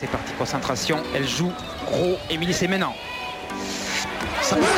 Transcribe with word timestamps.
C'est 0.00 0.06
parti, 0.06 0.32
concentration. 0.34 1.02
Elle 1.12 1.26
joue 1.26 1.52
gros. 1.84 2.16
Émilie, 2.30 2.54
c'est 2.54 2.68
maintenant. 2.68 2.94
Ça... 4.42 4.54
Alors 4.54 4.68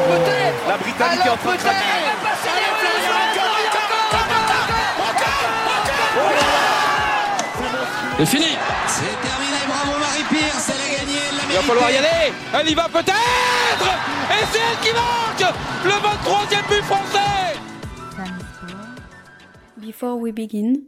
peut-être. 0.00 0.66
La 0.66 0.78
Britannique 0.78 1.26
est 1.26 1.28
en 1.28 1.36
train 1.36 1.52
de 1.52 1.58
craquer. 1.58 1.76
C'est 8.18 8.26
fini. 8.26 8.56
C'est 8.86 9.20
terminé, 9.20 9.58
bravo 9.68 9.92
Marie-Pierce, 10.00 10.70
va 11.58 11.62
falloir 11.62 11.90
y 11.90 11.96
aller. 11.96 12.32
Elle 12.54 12.70
y 12.70 12.74
va 12.74 12.88
peut-être. 12.88 13.88
Et 14.30 14.44
c'est 14.52 14.58
elle 14.58 14.78
qui 14.86 14.92
marque 14.92 15.54
le 15.84 15.90
23e 15.90 16.68
but 16.68 16.84
français. 16.84 17.58
Before 19.76 20.18
we 20.18 20.32
begin, 20.32 20.82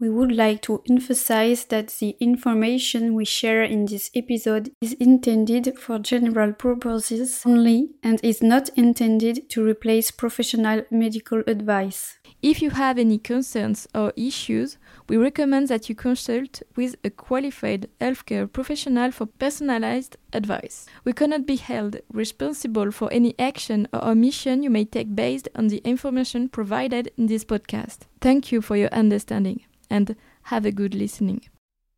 we 0.00 0.08
would 0.08 0.32
like 0.32 0.62
to 0.62 0.82
emphasize 0.90 1.66
that 1.66 1.88
the 2.00 2.16
information 2.20 3.14
we 3.14 3.24
share 3.24 3.62
in 3.62 3.86
this 3.86 4.10
episode 4.14 4.70
is 4.80 4.94
intended 4.94 5.78
for 5.78 5.98
general 5.98 6.52
purposes 6.52 7.42
only 7.44 7.90
and 8.02 8.18
is 8.22 8.42
not 8.42 8.70
intended 8.76 9.48
to 9.50 9.64
replace 9.64 10.10
professional 10.10 10.82
medical 10.90 11.42
advice. 11.46 12.18
If 12.42 12.62
you 12.62 12.70
have 12.70 12.98
any 12.98 13.18
concerns 13.18 13.86
or 13.94 14.12
issues, 14.16 14.78
we 15.08 15.16
recommend 15.16 15.68
that 15.68 15.88
you 15.88 15.94
consult 15.94 16.62
with 16.76 16.96
a 17.02 17.08
qualified 17.08 17.88
healthcare 17.98 18.50
professional 18.52 19.10
for 19.10 19.24
personalized 19.24 20.16
advice. 20.34 20.86
We 21.04 21.14
cannot 21.14 21.46
be 21.46 21.56
held 21.56 21.96
responsible 22.12 22.90
for 22.90 23.10
any 23.10 23.34
action 23.38 23.88
or 23.92 24.04
omission 24.04 24.62
you 24.62 24.68
may 24.68 24.84
take 24.84 25.16
based 25.16 25.48
on 25.54 25.68
the 25.68 25.78
information 25.78 26.50
provided 26.50 27.10
in 27.16 27.26
this 27.26 27.44
podcast. 27.44 28.00
Thank 28.20 28.52
you 28.52 28.60
for 28.60 28.76
your 28.76 28.90
understanding 28.90 29.62
and 29.88 30.14
have 30.42 30.66
a 30.66 30.72
good 30.72 30.94
listening. 30.94 31.40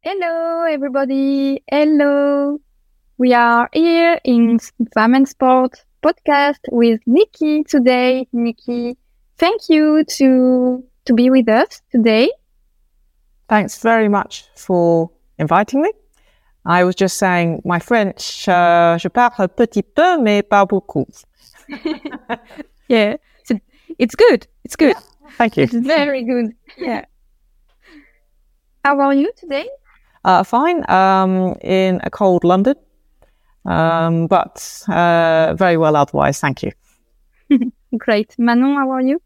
Hello, 0.02 0.62
everybody. 0.62 1.62
Hello. 1.70 2.60
We 3.18 3.34
are 3.34 3.68
here 3.72 4.20
in 4.24 4.60
and 4.96 5.28
Sport 5.28 5.84
podcast 6.02 6.60
with 6.70 7.00
Nikki 7.06 7.64
today. 7.64 8.28
Nikki, 8.32 8.96
thank 9.36 9.68
you 9.68 10.04
to 10.04 10.84
to 11.06 11.14
be 11.14 11.28
with 11.28 11.48
us 11.48 11.82
today. 11.90 12.30
Thanks 13.50 13.82
very 13.82 14.08
much 14.08 14.44
for 14.54 15.10
inviting 15.36 15.82
me. 15.82 15.90
I 16.64 16.84
was 16.84 16.94
just 16.94 17.18
saying 17.18 17.62
my 17.64 17.80
French, 17.80 18.48
uh, 18.48 18.96
je 18.96 19.08
parle 19.08 19.40
un 19.40 19.48
petit 19.48 19.82
peu, 19.82 20.22
mais 20.22 20.42
pas 20.42 20.64
beaucoup. 20.64 21.08
yeah, 22.88 23.16
so 23.42 23.58
it's 23.98 24.14
good. 24.14 24.46
It's 24.64 24.76
good. 24.76 24.94
Yeah, 24.94 25.30
thank 25.36 25.56
you. 25.56 25.64
It's 25.64 25.74
very 25.74 26.22
good. 26.22 26.52
Yeah. 26.78 27.06
How 28.84 29.00
are 29.00 29.14
you 29.14 29.32
today? 29.36 29.68
Uh, 30.24 30.44
fine. 30.44 30.88
Um, 30.88 31.56
in 31.60 32.00
a 32.04 32.10
cold 32.10 32.44
London, 32.44 32.76
um, 33.64 34.28
but 34.28 34.84
uh, 34.88 35.54
very 35.56 35.76
well 35.76 35.96
otherwise. 35.96 36.38
Thank 36.38 36.62
you. 36.62 36.70
Great. 37.98 38.36
Manon, 38.38 38.76
how 38.76 38.90
are 38.92 39.02
you? 39.02 39.20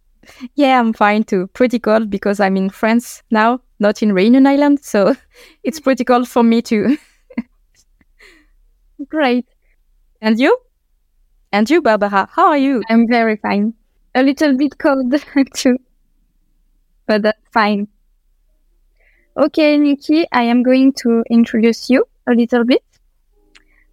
Yeah, 0.54 0.80
I'm 0.80 0.94
fine 0.94 1.24
too. 1.24 1.48
Pretty 1.48 1.78
cold 1.78 2.08
because 2.08 2.40
I'm 2.40 2.56
in 2.56 2.70
France 2.70 3.22
now, 3.30 3.60
not 3.84 4.02
in 4.02 4.12
Reunion 4.12 4.46
Island, 4.46 4.82
so 4.82 5.14
it's 5.62 5.78
pretty 5.78 6.04
cold 6.04 6.26
for 6.26 6.42
me 6.42 6.62
too. 6.62 6.96
Great. 9.08 9.46
And 10.20 10.40
you? 10.40 10.58
And 11.52 11.68
you, 11.70 11.82
Barbara, 11.82 12.28
how 12.32 12.48
are 12.48 12.58
you? 12.58 12.82
I'm 12.88 13.06
very 13.06 13.36
fine. 13.36 13.74
A 14.14 14.22
little 14.22 14.56
bit 14.56 14.78
cold 14.78 15.14
too, 15.54 15.78
but 17.06 17.22
that's 17.22 17.48
fine. 17.52 17.88
Okay, 19.36 19.76
Nikki, 19.78 20.26
I 20.32 20.44
am 20.44 20.62
going 20.62 20.92
to 21.02 21.22
introduce 21.28 21.90
you 21.90 22.04
a 22.26 22.32
little 22.32 22.64
bit. 22.64 22.84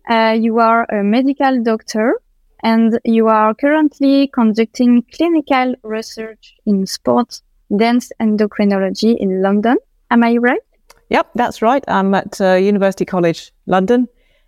Uh, 0.09 0.37
you 0.39 0.59
are 0.59 0.85
a 0.91 1.03
medical 1.03 1.63
doctor 1.63 2.21
and 2.63 2.99
you 3.03 3.27
are 3.27 3.53
currently 3.55 4.27
conducting 4.27 5.03
clinical 5.11 5.75
research 5.83 6.55
in 6.65 6.85
sports 6.85 7.41
dance 7.77 8.11
endocrinology 8.19 9.17
in 9.17 9.41
London. 9.41 9.77
Am 10.09 10.23
I 10.23 10.37
right? 10.37 10.61
Yep, 11.09 11.31
that's 11.35 11.61
right. 11.61 11.83
I'm 11.87 12.13
at 12.13 12.39
uh, 12.39 12.53
University 12.53 13.05
College 13.05 13.51
London 13.65 14.07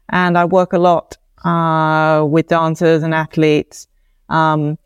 and 0.09 0.37
I 0.37 0.45
work 0.45 0.73
a 0.73 0.79
lot 0.79 1.17
uh, 1.43 2.25
with 2.25 2.47
dancers 2.47 3.03
and 3.03 3.13
athletes 3.13 3.87
um, 4.29 4.77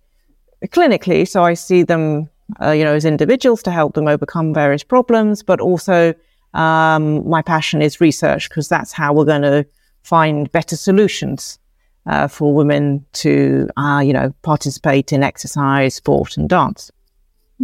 clinically. 0.65 1.27
So 1.27 1.43
I 1.43 1.53
see 1.53 1.83
them 1.83 2.29
uh, 2.61 2.71
you 2.71 2.83
know, 2.83 2.93
as 2.93 3.05
individuals 3.05 3.61
to 3.63 3.71
help 3.71 3.93
them 3.93 4.07
overcome 4.07 4.53
various 4.53 4.83
problems, 4.83 5.43
but 5.43 5.59
also 5.59 6.13
um, 6.53 7.27
my 7.27 7.41
passion 7.41 7.81
is 7.81 7.99
research 8.01 8.49
because 8.49 8.69
that's 8.69 8.91
how 8.91 9.13
we're 9.13 9.25
going 9.25 9.41
to 9.41 9.65
find 10.03 10.51
better 10.51 10.77
solutions 10.77 11.59
uh, 12.05 12.27
for 12.27 12.53
women 12.53 13.05
to, 13.11 13.69
uh, 13.75 14.01
you 14.03 14.13
know, 14.13 14.33
participate 14.41 15.11
in 15.11 15.23
exercise, 15.23 15.95
sport, 15.95 16.37
and 16.37 16.47
dance. 16.47 16.89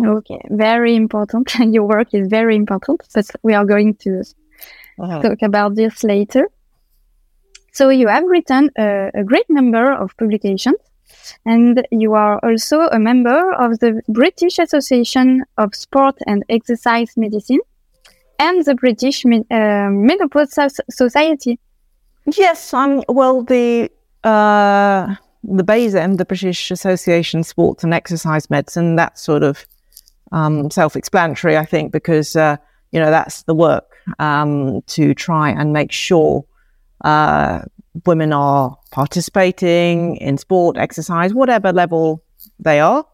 Okay, 0.02 0.42
very 0.50 0.96
important. 0.96 1.54
Your 1.60 1.84
work 1.84 2.14
is 2.14 2.28
very 2.28 2.56
important, 2.56 3.04
but 3.14 3.26
we 3.44 3.54
are 3.54 3.66
going 3.66 3.96
to 3.96 4.24
uh-huh. 5.00 5.22
talk 5.22 5.42
about 5.42 5.76
this 5.76 6.04
later. 6.04 6.50
So 7.72 7.90
you 7.90 8.08
have 8.08 8.24
written 8.26 8.70
a, 8.78 9.10
a 9.14 9.24
great 9.24 9.50
number 9.50 9.92
of 9.92 10.16
publications 10.18 10.78
and 11.46 11.86
you 11.92 12.14
are 12.14 12.40
also 12.44 12.88
a 12.92 13.00
member 13.00 13.54
of 13.54 13.80
the 13.80 14.02
British 14.08 14.60
Association 14.60 15.44
of 15.58 15.76
Sport 15.76 16.16
and 16.28 16.44
Exercise 16.50 17.16
Medicine 17.18 17.60
and 18.40 18.64
the 18.66 18.76
British 18.76 19.26
uh, 19.26 19.90
Menopause 19.90 20.80
Society. 20.90 21.60
Yes, 22.26 22.74
I'm 22.74 23.04
well 23.10 23.44
the 23.44 23.92
uh, 24.24 25.16
the 25.44 25.64
BASEM, 25.64 26.18
the 26.18 26.26
British 26.26 26.72
Association 26.72 27.42
of 27.42 27.46
Sports 27.46 27.84
and 27.84 27.94
Exercise 27.94 28.50
Medicine. 28.50 28.96
That's 28.96 29.22
sort 29.22 29.44
of 29.44 29.66
um, 30.34 30.70
self-explanatory, 30.70 31.58
I 31.58 31.66
think, 31.66 31.94
because 31.94 32.36
uh, 32.36 32.58
you 32.92 33.00
know 33.00 33.10
that's 33.10 33.44
the 33.44 33.56
work 33.56 33.86
um, 34.20 34.82
to 34.88 35.14
try 35.14 35.50
and 35.50 35.72
make 35.72 35.92
sure 35.92 36.44
uh, 37.06 37.62
women 38.06 38.34
are 38.34 38.78
participating 38.92 40.18
in 40.18 40.38
sport, 40.38 40.78
exercise, 40.78 41.34
whatever 41.34 41.72
level 41.72 42.24
they 42.60 42.80
are, 42.80 43.06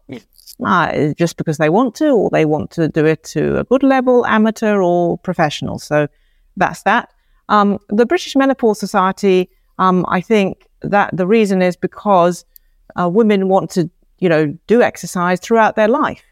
uh, 0.64 1.12
just 1.16 1.36
because 1.36 1.58
they 1.58 1.68
want 1.68 1.94
to, 1.96 2.08
or 2.08 2.30
they 2.30 2.44
want 2.44 2.70
to 2.72 2.88
do 2.88 3.04
it 3.04 3.22
to 3.24 3.58
a 3.58 3.64
good 3.64 3.82
level, 3.82 4.26
amateur 4.26 4.80
or 4.80 5.18
professional. 5.18 5.78
So 5.78 6.08
that's 6.56 6.82
that. 6.82 7.10
Um, 7.48 7.78
the 7.88 8.06
British 8.06 8.36
Menopause 8.36 8.78
Society, 8.78 9.50
um, 9.78 10.04
I 10.08 10.20
think 10.20 10.66
that 10.82 11.16
the 11.16 11.26
reason 11.26 11.62
is 11.62 11.76
because 11.76 12.44
uh, 13.00 13.08
women 13.08 13.48
want 13.48 13.70
to, 13.70 13.90
you 14.18 14.28
know, 14.28 14.56
do 14.66 14.82
exercise 14.82 15.40
throughout 15.40 15.76
their 15.76 15.88
life. 15.88 16.22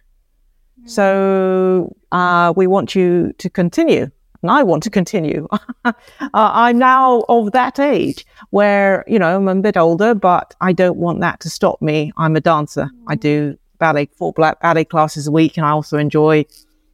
So 0.86 1.94
uh, 2.12 2.52
we 2.56 2.66
want 2.66 2.94
you 2.94 3.32
to 3.38 3.50
continue 3.50 4.10
and 4.42 4.50
I 4.50 4.62
want 4.62 4.82
to 4.84 4.90
continue. 4.90 5.48
uh, 5.84 5.92
I'm 6.32 6.78
now 6.78 7.24
of 7.28 7.52
that 7.52 7.78
age 7.78 8.24
where, 8.50 9.04
you 9.06 9.18
know, 9.18 9.36
I'm 9.36 9.48
a 9.48 9.54
bit 9.56 9.76
older, 9.76 10.14
but 10.14 10.54
I 10.60 10.72
don't 10.72 10.96
want 10.96 11.20
that 11.20 11.40
to 11.40 11.50
stop 11.50 11.82
me. 11.82 12.12
I'm 12.16 12.36
a 12.36 12.40
dancer. 12.40 12.90
I 13.08 13.16
do 13.16 13.58
ballet, 13.78 14.08
four 14.16 14.32
ballet 14.32 14.84
classes 14.84 15.26
a 15.26 15.32
week, 15.32 15.56
and 15.56 15.66
I 15.66 15.70
also 15.70 15.98
enjoy 15.98 16.44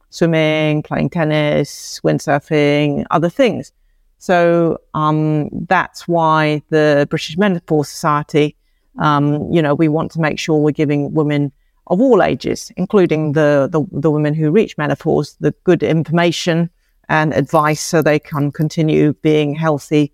swimming, 0.09 0.81
playing 0.81 1.09
tennis, 1.09 1.99
windsurfing, 2.03 3.05
other 3.11 3.29
things. 3.29 3.71
So 4.17 4.79
um, 4.93 5.49
that's 5.67 6.07
why 6.07 6.63
the 6.69 7.05
British 7.09 7.37
Menopause 7.37 7.89
Society, 7.89 8.55
um, 8.97 9.51
you 9.51 9.61
know, 9.61 9.75
we 9.75 9.87
want 9.87 10.11
to 10.13 10.19
make 10.19 10.39
sure 10.39 10.57
we're 10.57 10.71
giving 10.71 11.13
women 11.13 11.51
of 11.87 12.01
all 12.01 12.23
ages, 12.23 12.71
including 12.77 13.33
the, 13.33 13.69
the, 13.71 13.85
the 13.99 14.11
women 14.11 14.33
who 14.33 14.51
reach 14.51 14.77
menopause, 14.77 15.35
the 15.39 15.53
good 15.63 15.83
information 15.83 16.69
and 17.09 17.33
advice 17.33 17.81
so 17.81 18.01
they 18.01 18.19
can 18.19 18.51
continue 18.51 19.13
being 19.21 19.53
healthy 19.53 20.11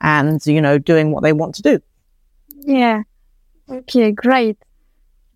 and, 0.00 0.44
you 0.46 0.60
know, 0.60 0.78
doing 0.78 1.12
what 1.12 1.22
they 1.22 1.32
want 1.32 1.54
to 1.54 1.62
do. 1.62 1.80
Yeah. 2.60 3.02
Okay, 3.70 4.12
great. 4.12 4.58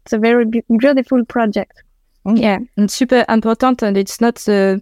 It's 0.04 0.12
a 0.12 0.18
very 0.18 0.44
be- 0.44 0.64
beautiful 0.78 1.24
project. 1.24 1.82
Mm. 2.26 2.40
Yeah, 2.40 2.58
and 2.76 2.90
super 2.90 3.24
important, 3.28 3.82
and 3.82 3.96
it's 3.96 4.20
not 4.20 4.46
uh, 4.48 4.78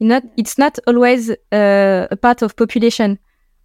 not 0.00 0.22
it's 0.36 0.56
not 0.56 0.78
always 0.86 1.30
uh, 1.30 2.06
a 2.10 2.16
part 2.16 2.42
of 2.42 2.56
population 2.56 3.18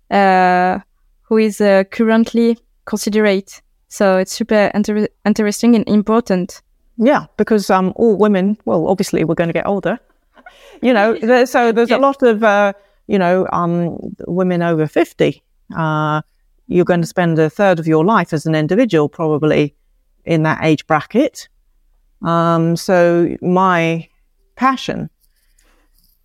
uh, 0.10 0.80
who 1.22 1.38
is 1.38 1.62
uh, 1.62 1.84
currently 1.92 2.58
considerate. 2.86 3.62
So 3.88 4.18
it's 4.18 4.34
super 4.34 4.72
inter- 4.74 5.08
interesting 5.26 5.76
and 5.76 5.88
important. 5.88 6.62
Yeah, 6.98 7.26
because 7.38 7.70
um, 7.70 7.94
all 7.96 8.16
women, 8.16 8.58
well, 8.66 8.88
obviously 8.88 9.24
we're 9.24 9.36
going 9.36 9.50
to 9.50 9.54
get 9.54 9.66
older, 9.66 10.00
you 10.82 10.94
know, 10.94 11.16
there, 11.22 11.46
so 11.46 11.72
there's 11.72 11.90
yeah. 11.90 11.98
a 11.98 12.00
lot 12.00 12.22
of, 12.24 12.44
uh, 12.44 12.74
you 13.08 13.18
know, 13.18 13.48
um, 13.52 13.98
women 14.28 14.62
over 14.62 14.88
50. 14.88 15.42
Uh, 15.76 16.22
you're 16.68 16.86
going 16.86 17.02
to 17.02 17.08
spend 17.08 17.38
a 17.40 17.50
third 17.50 17.80
of 17.80 17.88
your 17.88 18.06
life 18.06 18.34
as 18.34 18.46
an 18.46 18.56
individual 18.56 19.10
probably 19.10 19.76
in 20.26 20.44
that 20.44 20.60
age 20.64 20.86
bracket. 20.88 21.50
Um, 22.22 22.76
so 22.76 23.36
my 23.42 24.08
passion 24.56 25.10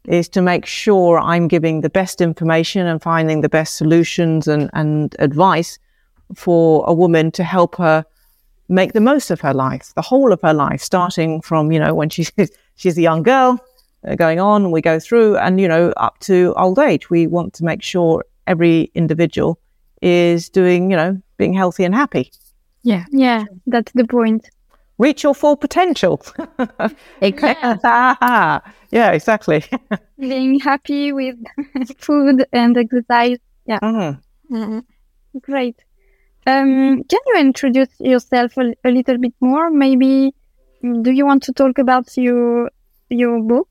is 0.06 0.28
to 0.28 0.42
make 0.42 0.66
sure 0.66 1.18
I'm 1.18 1.48
giving 1.48 1.80
the 1.80 1.90
best 1.90 2.20
information 2.20 2.86
and 2.86 3.02
finding 3.02 3.40
the 3.40 3.48
best 3.48 3.76
solutions 3.76 4.46
and, 4.46 4.70
and 4.72 5.16
advice 5.18 5.78
for 6.34 6.84
a 6.86 6.92
woman 6.92 7.32
to 7.32 7.42
help 7.42 7.76
her 7.76 8.04
make 8.68 8.92
the 8.92 9.00
most 9.00 9.30
of 9.30 9.40
her 9.40 9.54
life, 9.54 9.92
the 9.94 10.02
whole 10.02 10.32
of 10.32 10.40
her 10.42 10.54
life, 10.54 10.82
starting 10.82 11.40
from, 11.40 11.72
you 11.72 11.78
know, 11.78 11.94
when 11.94 12.08
she's, 12.08 12.32
she's 12.76 12.98
a 12.98 13.02
young 13.02 13.22
girl, 13.22 13.58
uh, 14.06 14.14
going 14.14 14.40
on, 14.40 14.70
we 14.70 14.80
go 14.80 14.98
through, 14.98 15.36
and, 15.38 15.60
you 15.60 15.68
know, 15.68 15.92
up 15.96 16.18
to 16.20 16.54
old 16.56 16.78
age. 16.78 17.10
We 17.10 17.26
want 17.26 17.54
to 17.54 17.64
make 17.64 17.82
sure 17.82 18.24
every 18.46 18.90
individual 18.94 19.58
is 20.02 20.48
doing, 20.48 20.90
you 20.90 20.96
know, 20.96 21.20
being 21.36 21.54
healthy 21.54 21.84
and 21.84 21.94
happy. 21.94 22.30
Yeah. 22.82 23.04
Yeah. 23.10 23.44
That's 23.66 23.92
the 23.92 24.06
point. 24.06 24.48
Reach 24.98 25.24
your 25.24 25.34
full 25.34 25.56
potential. 25.56 26.22
exactly. 27.20 27.80
yeah, 28.90 29.10
exactly. 29.10 29.64
being 30.18 30.58
happy 30.60 31.12
with 31.12 31.36
food 31.98 32.46
and 32.52 32.76
exercise. 32.78 33.38
Yeah. 33.66 33.78
Mm-hmm. 33.80 34.54
Mm-hmm. 34.56 35.38
Great. 35.40 35.84
Um, 36.46 37.02
can 37.04 37.20
you 37.26 37.36
introduce 37.38 37.88
yourself 37.98 38.56
a, 38.56 38.72
a, 38.84 38.90
little 38.90 39.18
bit 39.18 39.34
more? 39.40 39.68
Maybe 39.68 40.32
do 41.02 41.10
you 41.10 41.26
want 41.26 41.42
to 41.44 41.52
talk 41.52 41.78
about 41.78 42.16
your 42.16 42.70
your 43.08 43.42
book? 43.42 43.68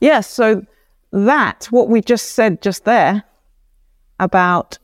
Yes. 0.00 0.28
So 0.28 0.66
that 1.12 1.66
what 1.70 1.88
we 1.88 2.02
just 2.02 2.34
said 2.34 2.60
just 2.60 2.84
there 2.84 3.24
about 4.20 4.78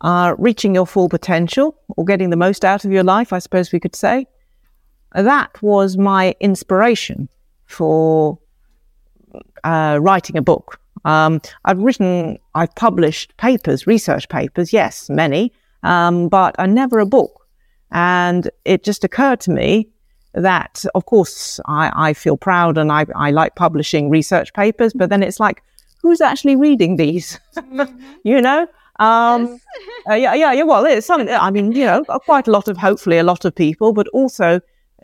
uh, 0.00 0.34
reaching 0.38 0.74
your 0.74 0.86
full 0.86 1.08
potential 1.10 1.76
or 1.96 2.04
getting 2.04 2.30
the 2.30 2.36
most 2.36 2.64
out 2.64 2.84
of 2.84 2.90
your 2.90 3.04
life, 3.04 3.32
I 3.32 3.38
suppose 3.38 3.72
we 3.72 3.80
could 3.80 3.96
say. 3.96 4.26
That 5.14 5.62
was 5.62 5.98
my 5.98 6.34
inspiration 6.40 7.28
for 7.66 8.38
uh, 9.64 9.98
writing 10.00 10.36
a 10.36 10.42
book. 10.42 10.80
Um, 11.04 11.40
I've 11.64 11.78
written, 11.78 12.38
I've 12.54 12.74
published 12.74 13.36
papers, 13.36 13.86
research 13.86 14.28
papers, 14.28 14.72
yes, 14.72 15.08
many, 15.08 15.52
um, 15.82 16.28
but 16.28 16.54
I 16.58 16.66
never 16.66 16.98
a 16.98 17.06
book. 17.06 17.46
And 17.92 18.50
it 18.64 18.84
just 18.84 19.04
occurred 19.04 19.40
to 19.40 19.50
me 19.50 19.88
that, 20.34 20.84
of 20.94 21.06
course, 21.06 21.60
I, 21.66 21.90
I 21.94 22.12
feel 22.12 22.36
proud 22.36 22.78
and 22.78 22.92
I, 22.92 23.06
I 23.14 23.30
like 23.30 23.54
publishing 23.54 24.10
research 24.10 24.52
papers, 24.52 24.92
but 24.92 25.08
then 25.08 25.22
it's 25.22 25.40
like, 25.40 25.62
who's 26.02 26.20
actually 26.20 26.56
reading 26.56 26.96
these? 26.96 27.40
you 28.24 28.40
know? 28.40 28.68
Um, 28.98 29.60
uh, 30.08 30.14
yeah, 30.14 30.34
yeah, 30.34 30.52
yeah. 30.52 30.62
Well, 30.62 30.84
it's 30.84 31.06
something. 31.06 31.28
I 31.28 31.50
mean, 31.50 31.72
you 31.72 31.84
know, 31.84 32.04
quite 32.04 32.48
a 32.48 32.50
lot 32.50 32.68
of, 32.68 32.76
hopefully, 32.76 33.18
a 33.18 33.22
lot 33.22 33.44
of 33.44 33.54
people, 33.54 33.92
but 33.92 34.08
also, 34.08 34.60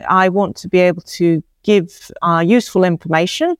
I 0.07 0.29
want 0.29 0.55
to 0.57 0.67
be 0.67 0.79
able 0.79 1.01
to 1.01 1.43
give 1.63 2.11
uh, 2.21 2.43
useful 2.45 2.83
information 2.83 3.55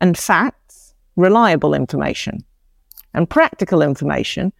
and 0.00 0.18
facts, 0.18 0.94
reliable 1.16 1.74
information, 1.74 2.44
and 3.14 3.30
practical 3.30 3.82
information 3.82 4.52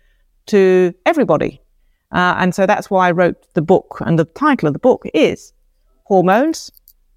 to 0.46 0.94
everybody. 1.06 1.60
Uh, 2.12 2.34
and 2.38 2.54
so 2.54 2.66
that's 2.66 2.90
why 2.90 3.08
I 3.08 3.12
wrote 3.12 3.54
the 3.54 3.62
book. 3.62 3.98
And 4.04 4.18
the 4.18 4.24
title 4.24 4.66
of 4.66 4.72
the 4.72 4.80
book 4.80 5.04
is 5.14 5.52
Hormones, 6.04 6.70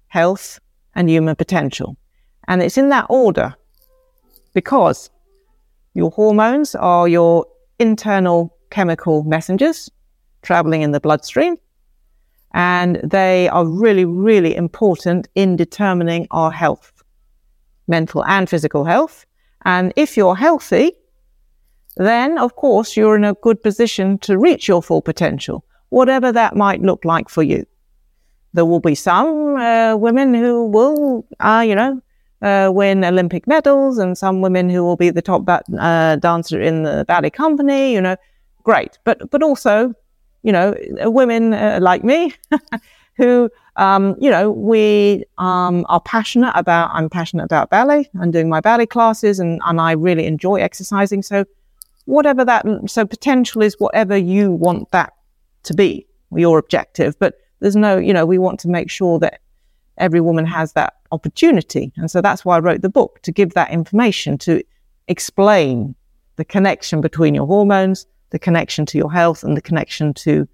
Health, 0.08 0.60
and 0.94 1.10
Human 1.10 1.34
Potential. 1.36 1.96
And 2.46 2.62
it's 2.62 2.78
in 2.78 2.90
that 2.90 3.06
order 3.08 3.54
because 4.52 5.10
your 5.94 6.10
hormones 6.10 6.74
are 6.74 7.08
your 7.08 7.46
internal 7.78 8.56
chemical 8.70 9.24
messengers 9.24 9.90
traveling 10.42 10.82
in 10.82 10.92
the 10.92 11.00
bloodstream. 11.00 11.56
And 12.52 13.00
they 13.02 13.48
are 13.48 13.66
really, 13.66 14.04
really 14.04 14.54
important 14.54 15.26
in 15.34 15.56
determining 15.56 16.28
our 16.30 16.52
health, 16.52 17.02
mental 17.88 18.24
and 18.26 18.48
physical 18.48 18.84
health. 18.84 19.26
And 19.64 19.92
if 19.96 20.16
you're 20.16 20.36
healthy, 20.36 20.92
then 21.96 22.38
of 22.38 22.56
course 22.56 22.96
you're 22.96 23.16
in 23.16 23.24
a 23.24 23.34
good 23.34 23.62
position 23.62 24.18
to 24.18 24.38
reach 24.38 24.68
your 24.68 24.82
full 24.82 25.02
potential, 25.02 25.64
whatever 25.90 26.32
that 26.32 26.56
might 26.56 26.82
look 26.82 27.04
like 27.04 27.28
for 27.28 27.42
you. 27.42 27.64
There 28.52 28.64
will 28.64 28.80
be 28.80 28.94
some 28.94 29.56
uh, 29.56 29.96
women 29.96 30.32
who 30.32 30.66
will, 30.66 31.26
uh, 31.40 31.64
you 31.66 31.74
know, 31.74 32.00
uh, 32.42 32.70
win 32.70 33.04
Olympic 33.04 33.46
medals, 33.46 33.98
and 33.98 34.16
some 34.16 34.42
women 34.42 34.68
who 34.68 34.84
will 34.84 34.96
be 34.96 35.10
the 35.10 35.22
top 35.22 35.48
uh, 35.48 36.16
dancer 36.16 36.60
in 36.60 36.82
the 36.82 37.04
ballet 37.08 37.30
company. 37.30 37.92
You 37.92 38.00
know, 38.00 38.16
great. 38.62 38.98
But 39.04 39.30
but 39.30 39.42
also, 39.42 39.94
you 40.42 40.52
know, 40.52 40.74
women 41.04 41.54
uh, 41.54 41.78
like 41.80 42.04
me 42.04 42.34
who, 43.16 43.50
um, 43.76 44.14
you 44.20 44.30
know, 44.30 44.50
we 44.50 45.24
um, 45.38 45.86
are 45.88 46.00
passionate 46.00 46.52
about. 46.54 46.90
I'm 46.92 47.08
passionate 47.08 47.44
about 47.44 47.70
ballet. 47.70 48.08
I'm 48.20 48.30
doing 48.30 48.48
my 48.48 48.60
ballet 48.60 48.86
classes, 48.86 49.40
and 49.40 49.60
and 49.64 49.80
I 49.80 49.92
really 49.92 50.26
enjoy 50.26 50.56
exercising. 50.56 51.22
So, 51.22 51.44
whatever 52.04 52.44
that, 52.44 52.66
so 52.86 53.06
potential 53.06 53.62
is 53.62 53.76
whatever 53.78 54.16
you 54.16 54.50
want 54.50 54.90
that 54.90 55.12
to 55.64 55.74
be, 55.74 56.06
your 56.34 56.58
objective. 56.58 57.18
But 57.18 57.38
there's 57.60 57.76
no, 57.76 57.96
you 57.96 58.12
know, 58.12 58.26
we 58.26 58.38
want 58.38 58.60
to 58.60 58.68
make 58.68 58.90
sure 58.90 59.18
that 59.20 59.40
every 59.98 60.20
woman 60.20 60.46
has 60.46 60.72
that 60.72 60.94
opportunity. 61.12 61.92
And 61.96 62.10
so 62.10 62.20
that's 62.20 62.44
why 62.44 62.56
I 62.56 62.60
wrote 62.60 62.82
the 62.82 62.88
book 62.88 63.20
to 63.22 63.32
give 63.32 63.54
that 63.54 63.70
information, 63.70 64.38
to 64.38 64.62
explain 65.08 65.94
the 66.36 66.44
connection 66.44 67.00
between 67.00 67.34
your 67.34 67.46
hormones, 67.46 68.06
the 68.30 68.38
connection 68.38 68.84
to 68.86 68.98
your 68.98 69.12
health, 69.12 69.44
and 69.44 69.56
the 69.56 69.62
connection 69.62 70.12
to 70.14 70.48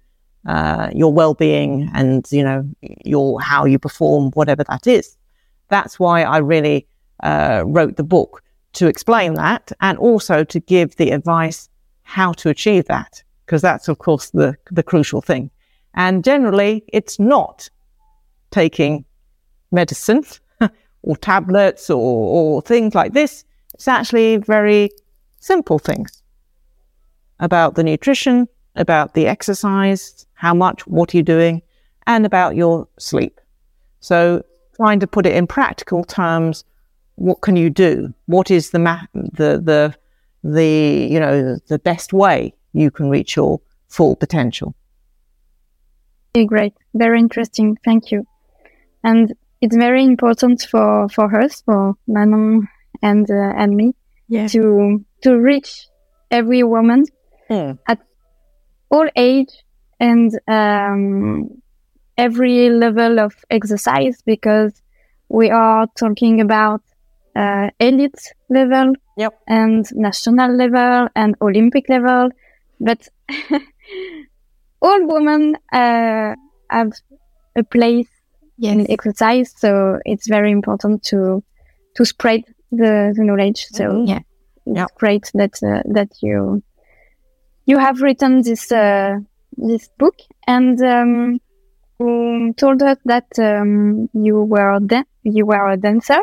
uh, 0.47 0.89
your 0.93 1.13
well-being 1.13 1.89
and 1.93 2.27
you 2.31 2.43
know 2.43 2.67
your 3.05 3.39
how 3.41 3.65
you 3.65 3.79
perform, 3.79 4.31
whatever 4.33 4.63
that 4.63 4.87
is. 4.87 5.17
That's 5.69 5.99
why 5.99 6.23
I 6.23 6.37
really 6.37 6.87
uh, 7.23 7.63
wrote 7.65 7.97
the 7.97 8.03
book 8.03 8.43
to 8.73 8.87
explain 8.87 9.33
that, 9.35 9.71
and 9.81 9.97
also 9.97 10.43
to 10.43 10.59
give 10.59 10.95
the 10.95 11.11
advice 11.11 11.69
how 12.03 12.33
to 12.33 12.49
achieve 12.49 12.85
that, 12.85 13.23
because 13.45 13.61
that's 13.61 13.87
of 13.87 13.97
course 13.97 14.29
the 14.31 14.55
the 14.71 14.83
crucial 14.83 15.21
thing. 15.21 15.51
And 15.93 16.23
generally, 16.23 16.83
it's 16.87 17.19
not 17.19 17.69
taking 18.51 19.05
medicine 19.71 20.23
or 21.01 21.17
tablets 21.17 21.89
or, 21.89 21.97
or 21.97 22.61
things 22.61 22.95
like 22.95 23.13
this. 23.13 23.43
It's 23.73 23.87
actually 23.87 24.37
very 24.37 24.89
simple 25.39 25.79
things 25.79 26.21
about 27.39 27.75
the 27.75 27.83
nutrition, 27.83 28.47
about 28.75 29.13
the 29.13 29.27
exercise, 29.27 30.25
how 30.33 30.53
much, 30.53 30.85
what 30.87 31.13
are 31.13 31.17
you 31.17 31.23
doing, 31.23 31.61
and 32.07 32.25
about 32.25 32.55
your 32.55 32.87
sleep. 32.97 33.39
So 33.99 34.43
trying 34.75 34.99
to 34.99 35.07
put 35.07 35.25
it 35.25 35.35
in 35.35 35.47
practical 35.47 36.03
terms, 36.03 36.63
what 37.15 37.41
can 37.41 37.55
you 37.55 37.69
do? 37.69 38.13
What 38.25 38.51
is 38.51 38.71
the 38.71 38.79
ma- 38.79 39.07
the 39.13 39.61
the 39.63 39.95
the 40.43 41.07
you 41.11 41.19
know 41.19 41.57
the 41.67 41.79
best 41.79 42.13
way 42.13 42.53
you 42.73 42.91
can 42.91 43.09
reach 43.09 43.35
your 43.35 43.61
full 43.87 44.15
potential? 44.15 44.75
Okay, 46.35 46.45
great, 46.45 46.73
very 46.93 47.19
interesting. 47.19 47.77
Thank 47.83 48.11
you. 48.11 48.25
And 49.03 49.33
it's 49.61 49.75
very 49.75 50.03
important 50.03 50.61
for 50.61 51.09
for 51.09 51.41
us, 51.41 51.61
for 51.61 51.95
Manon 52.07 52.67
and 53.01 53.29
uh, 53.29 53.53
and 53.55 53.75
me, 53.75 53.93
yeah. 54.27 54.47
to 54.47 55.03
to 55.23 55.39
reach 55.39 55.87
every 56.31 56.63
woman 56.63 57.03
yeah. 57.49 57.73
at 57.87 57.99
all 58.89 59.07
age 59.15 59.51
and 59.99 60.31
um, 60.47 61.49
every 62.17 62.69
level 62.69 63.19
of 63.19 63.35
exercise 63.49 64.21
because 64.25 64.81
we 65.29 65.49
are 65.49 65.87
talking 65.97 66.41
about 66.41 66.81
uh, 67.35 67.69
elite 67.79 68.33
level 68.49 68.93
yep. 69.17 69.33
and 69.47 69.85
national 69.93 70.55
level 70.55 71.07
and 71.15 71.35
Olympic 71.41 71.89
level, 71.89 72.29
but 72.79 73.07
all 74.81 75.07
women 75.07 75.55
uh, 75.71 76.35
have 76.69 76.91
a 77.55 77.63
place 77.63 78.09
yes. 78.57 78.73
in 78.73 78.91
exercise. 78.91 79.53
So 79.57 79.99
it's 80.05 80.27
very 80.27 80.51
important 80.51 81.03
to 81.05 81.43
to 81.95 82.05
spread 82.05 82.43
the, 82.71 83.13
the 83.15 83.23
knowledge. 83.23 83.65
So 83.71 83.85
mm-hmm. 83.85 84.05
yeah, 84.05 84.19
it's 84.65 84.77
yeah. 84.77 84.85
great 84.95 85.29
that 85.33 85.61
uh, 85.63 85.83
that 85.93 86.09
you 86.21 86.63
you 87.65 87.77
have 87.77 88.01
written 88.01 88.41
this 88.41 88.71
uh, 88.71 89.17
this 89.57 89.89
book 89.97 90.15
and 90.47 90.81
um, 90.81 91.39
told 92.53 92.81
us 92.81 92.97
that 93.05 93.27
um, 93.37 94.09
you 94.13 94.41
were 94.43 94.79
da- 94.79 95.03
you 95.23 95.45
were 95.45 95.69
a 95.69 95.77
dancer. 95.77 96.19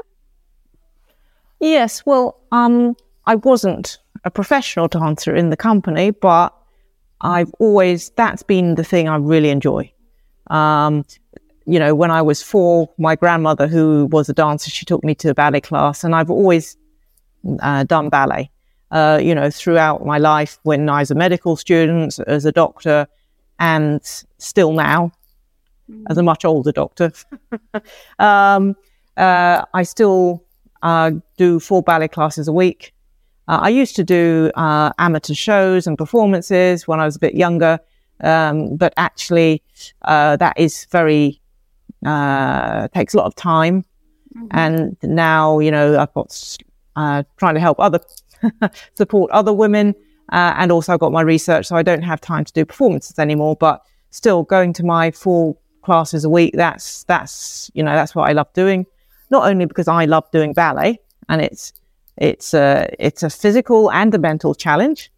Yes, 1.60 2.04
well, 2.06 2.38
um, 2.52 2.96
I 3.26 3.34
wasn't 3.36 3.98
a 4.24 4.30
professional 4.30 4.88
dancer 4.88 5.34
in 5.34 5.50
the 5.50 5.56
company, 5.56 6.10
but 6.10 6.54
I've 7.20 7.52
always 7.58 8.10
that's 8.10 8.42
been 8.42 8.76
the 8.76 8.84
thing 8.84 9.08
I 9.08 9.16
really 9.16 9.50
enjoy. 9.50 9.92
Um, 10.48 11.04
you 11.66 11.78
know, 11.78 11.94
when 11.94 12.10
I 12.10 12.22
was 12.22 12.42
four, 12.42 12.88
my 12.98 13.16
grandmother, 13.16 13.66
who 13.66 14.08
was 14.10 14.28
a 14.28 14.32
dancer, 14.32 14.70
she 14.70 14.86
took 14.86 15.04
me 15.04 15.14
to 15.16 15.30
a 15.30 15.34
ballet 15.34 15.60
class, 15.60 16.04
and 16.04 16.14
I've 16.14 16.30
always 16.30 16.76
uh, 17.60 17.84
done 17.84 18.08
ballet. 18.08 18.50
Uh, 18.90 19.20
you 19.22 19.34
know, 19.34 19.50
throughout 19.50 20.06
my 20.06 20.16
life, 20.16 20.58
when 20.62 20.88
I 20.88 21.00
was 21.00 21.10
a 21.10 21.14
medical 21.14 21.56
student, 21.56 22.18
as 22.26 22.46
a 22.46 22.52
doctor, 22.52 23.06
and 23.58 24.00
still 24.38 24.72
now. 24.72 25.12
as 26.08 26.16
a 26.18 26.22
much 26.22 26.44
older 26.44 26.72
doctor. 26.72 27.12
um, 28.18 28.76
uh, 29.16 29.64
I 29.74 29.82
still 29.82 30.44
uh, 30.82 31.12
do 31.36 31.60
four 31.60 31.82
ballet 31.82 32.08
classes 32.08 32.48
a 32.48 32.52
week. 32.52 32.92
Uh, 33.48 33.60
I 33.62 33.68
used 33.70 33.96
to 33.96 34.04
do 34.04 34.50
uh, 34.54 34.92
amateur 34.98 35.34
shows 35.34 35.86
and 35.86 35.96
performances 35.96 36.86
when 36.86 37.00
I 37.00 37.04
was 37.04 37.16
a 37.16 37.18
bit 37.18 37.34
younger, 37.34 37.80
um, 38.20 38.76
but 38.76 38.92
actually, 38.96 39.62
uh, 40.02 40.36
that 40.36 40.58
is 40.58 40.86
very 40.90 41.40
uh, 42.04 42.88
takes 42.88 43.14
a 43.14 43.16
lot 43.16 43.26
of 43.26 43.34
time. 43.34 43.84
Mm-hmm. 44.36 44.46
And 44.50 44.96
now, 45.02 45.60
you 45.60 45.70
know, 45.70 45.98
I've 45.98 46.12
got 46.12 46.56
trying 47.38 47.54
to 47.54 47.60
help 47.60 47.80
other 47.80 48.00
support 48.94 49.30
other 49.30 49.52
women, 49.52 49.94
and 50.30 50.70
also 50.70 50.92
I've 50.92 51.00
got 51.00 51.12
my 51.12 51.22
research, 51.22 51.66
so 51.66 51.76
I 51.76 51.82
don't 51.82 52.02
have 52.02 52.20
time 52.20 52.44
to 52.44 52.52
do 52.52 52.66
performances 52.66 53.18
anymore. 53.18 53.56
But 53.56 53.82
still, 54.10 54.42
going 54.42 54.74
to 54.74 54.84
my 54.84 55.10
four 55.10 55.56
classes 55.80 56.24
a 56.24 56.28
week, 56.28 56.52
that's 56.54 57.04
that's 57.04 57.70
you 57.72 57.82
know 57.82 57.94
that's 57.94 58.14
what 58.14 58.28
I 58.28 58.32
love 58.32 58.52
doing. 58.52 58.84
Not 59.30 59.46
only 59.46 59.66
because 59.66 59.88
I 59.88 60.04
love 60.04 60.30
doing 60.30 60.52
ballet, 60.52 61.00
and 61.28 61.40
it's 61.42 61.72
it's 62.16 62.54
a 62.54 62.88
it's 62.98 63.22
a 63.22 63.30
physical 63.30 63.90
and 63.90 64.14
a 64.14 64.18
mental 64.18 64.54
challenge. 64.54 65.10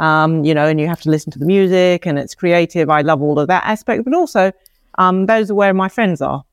Um, 0.00 0.44
you 0.44 0.54
know, 0.54 0.66
and 0.66 0.80
you 0.80 0.86
have 0.86 1.00
to 1.02 1.10
listen 1.10 1.32
to 1.32 1.38
the 1.40 1.46
music 1.46 2.06
and 2.06 2.18
it's 2.18 2.34
creative. 2.34 2.88
I 2.88 3.00
love 3.00 3.20
all 3.20 3.38
of 3.38 3.48
that 3.48 3.64
aspect, 3.64 4.04
but 4.04 4.14
also 4.14 4.52
um, 4.96 5.26
those 5.26 5.50
are 5.50 5.56
where 5.56 5.74
my 5.74 5.88
friends 5.88 6.22
are. 6.22 6.44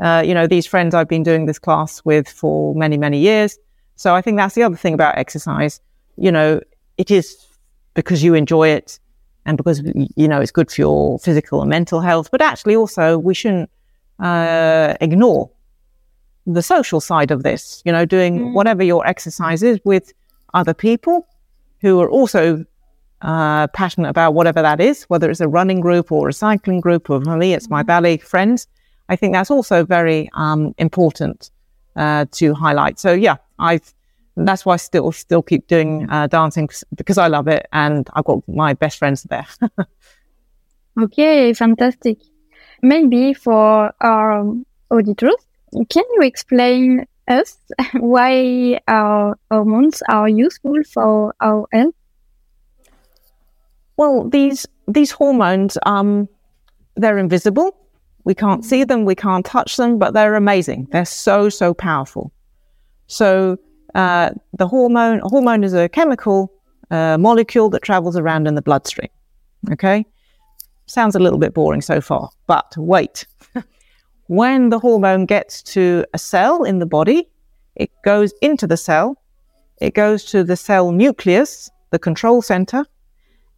Uh, 0.00 0.22
you 0.24 0.32
know, 0.32 0.46
these 0.46 0.66
friends 0.66 0.94
I've 0.94 1.08
been 1.08 1.22
doing 1.22 1.46
this 1.46 1.58
class 1.58 2.02
with 2.04 2.28
for 2.28 2.74
many, 2.74 2.96
many 2.96 3.18
years. 3.18 3.58
So 3.96 4.14
I 4.14 4.22
think 4.22 4.38
that's 4.38 4.54
the 4.54 4.62
other 4.62 4.76
thing 4.76 4.94
about 4.94 5.18
exercise. 5.18 5.80
You 6.16 6.32
know, 6.32 6.60
it 6.96 7.10
is 7.10 7.36
because 7.94 8.22
you 8.22 8.34
enjoy 8.34 8.68
it 8.68 8.98
and 9.44 9.56
because, 9.56 9.82
you 10.16 10.28
know, 10.28 10.40
it's 10.40 10.52
good 10.52 10.70
for 10.70 10.80
your 10.80 11.18
physical 11.18 11.60
and 11.60 11.68
mental 11.68 12.00
health. 12.00 12.30
But 12.30 12.40
actually, 12.40 12.76
also, 12.76 13.18
we 13.18 13.34
shouldn't 13.34 13.70
uh, 14.18 14.94
ignore 15.00 15.50
the 16.54 16.62
social 16.62 17.00
side 17.00 17.30
of 17.30 17.42
this, 17.42 17.82
you 17.84 17.92
know, 17.92 18.04
doing 18.04 18.38
mm. 18.38 18.52
whatever 18.52 18.82
your 18.82 19.06
exercise 19.06 19.62
is 19.62 19.78
with 19.84 20.12
other 20.54 20.74
people 20.74 21.26
who 21.80 22.00
are 22.00 22.10
also 22.10 22.64
uh, 23.22 23.66
passionate 23.68 24.08
about 24.08 24.34
whatever 24.34 24.62
that 24.62 24.80
is, 24.80 25.04
whether 25.04 25.30
it's 25.30 25.40
a 25.40 25.48
running 25.48 25.80
group 25.80 26.10
or 26.10 26.28
a 26.28 26.32
cycling 26.32 26.80
group, 26.80 27.10
or 27.10 27.22
for 27.22 27.36
me, 27.36 27.52
it's 27.52 27.68
my 27.68 27.82
mm. 27.82 27.86
ballet 27.86 28.16
friends. 28.18 28.66
I 29.08 29.16
think 29.16 29.32
that's 29.34 29.50
also 29.50 29.84
very 29.84 30.28
um, 30.34 30.74
important 30.78 31.50
uh, 31.96 32.26
to 32.32 32.54
highlight. 32.54 32.98
So 32.98 33.12
yeah, 33.12 33.36
I've 33.58 33.94
that's 34.36 34.64
why 34.64 34.74
I 34.74 34.76
still 34.76 35.10
still 35.12 35.42
keep 35.42 35.66
doing 35.66 36.08
uh, 36.10 36.28
dancing 36.28 36.68
because 36.94 37.18
I 37.18 37.26
love 37.26 37.48
it, 37.48 37.66
and 37.72 38.08
I've 38.14 38.24
got 38.24 38.46
my 38.48 38.74
best 38.74 38.98
friends 38.98 39.24
there. 39.24 39.46
okay, 41.02 41.52
fantastic. 41.52 42.18
Maybe 42.82 43.34
for 43.34 43.92
our 44.00 44.54
auditors, 44.90 45.47
can 45.88 46.04
you 46.14 46.22
explain 46.22 47.06
us 47.28 47.56
why 47.94 48.80
our 48.88 49.38
hormones 49.50 50.02
are 50.08 50.28
useful 50.28 50.82
for 50.84 51.34
our 51.40 51.66
health? 51.72 51.94
Well, 53.96 54.28
these 54.28 54.66
these 54.86 55.10
hormones, 55.10 55.76
um, 55.84 56.28
they're 56.96 57.18
invisible. 57.18 57.76
We 58.24 58.34
can't 58.34 58.64
see 58.64 58.84
them, 58.84 59.04
we 59.04 59.14
can't 59.14 59.44
touch 59.44 59.76
them, 59.76 59.98
but 59.98 60.14
they're 60.14 60.34
amazing. 60.34 60.88
They're 60.90 61.04
so 61.04 61.48
so 61.48 61.74
powerful. 61.74 62.32
So 63.06 63.58
uh, 63.94 64.30
the 64.56 64.68
hormone 64.68 65.20
hormone 65.24 65.64
is 65.64 65.74
a 65.74 65.88
chemical 65.88 66.52
uh, 66.90 67.18
molecule 67.18 67.70
that 67.70 67.82
travels 67.82 68.16
around 68.16 68.46
in 68.46 68.54
the 68.54 68.62
bloodstream. 68.62 69.10
Okay, 69.72 70.06
sounds 70.86 71.16
a 71.16 71.18
little 71.18 71.38
bit 71.38 71.54
boring 71.54 71.80
so 71.80 72.00
far, 72.00 72.30
but 72.46 72.74
wait. 72.76 73.26
When 74.28 74.68
the 74.68 74.78
hormone 74.78 75.26
gets 75.26 75.62
to 75.62 76.04
a 76.14 76.18
cell 76.18 76.62
in 76.64 76.78
the 76.78 76.86
body, 76.86 77.28
it 77.74 77.90
goes 78.04 78.32
into 78.40 78.66
the 78.66 78.76
cell, 78.76 79.16
it 79.80 79.94
goes 79.94 80.24
to 80.26 80.44
the 80.44 80.56
cell 80.56 80.92
nucleus, 80.92 81.70
the 81.90 81.98
control 81.98 82.42
center, 82.42 82.84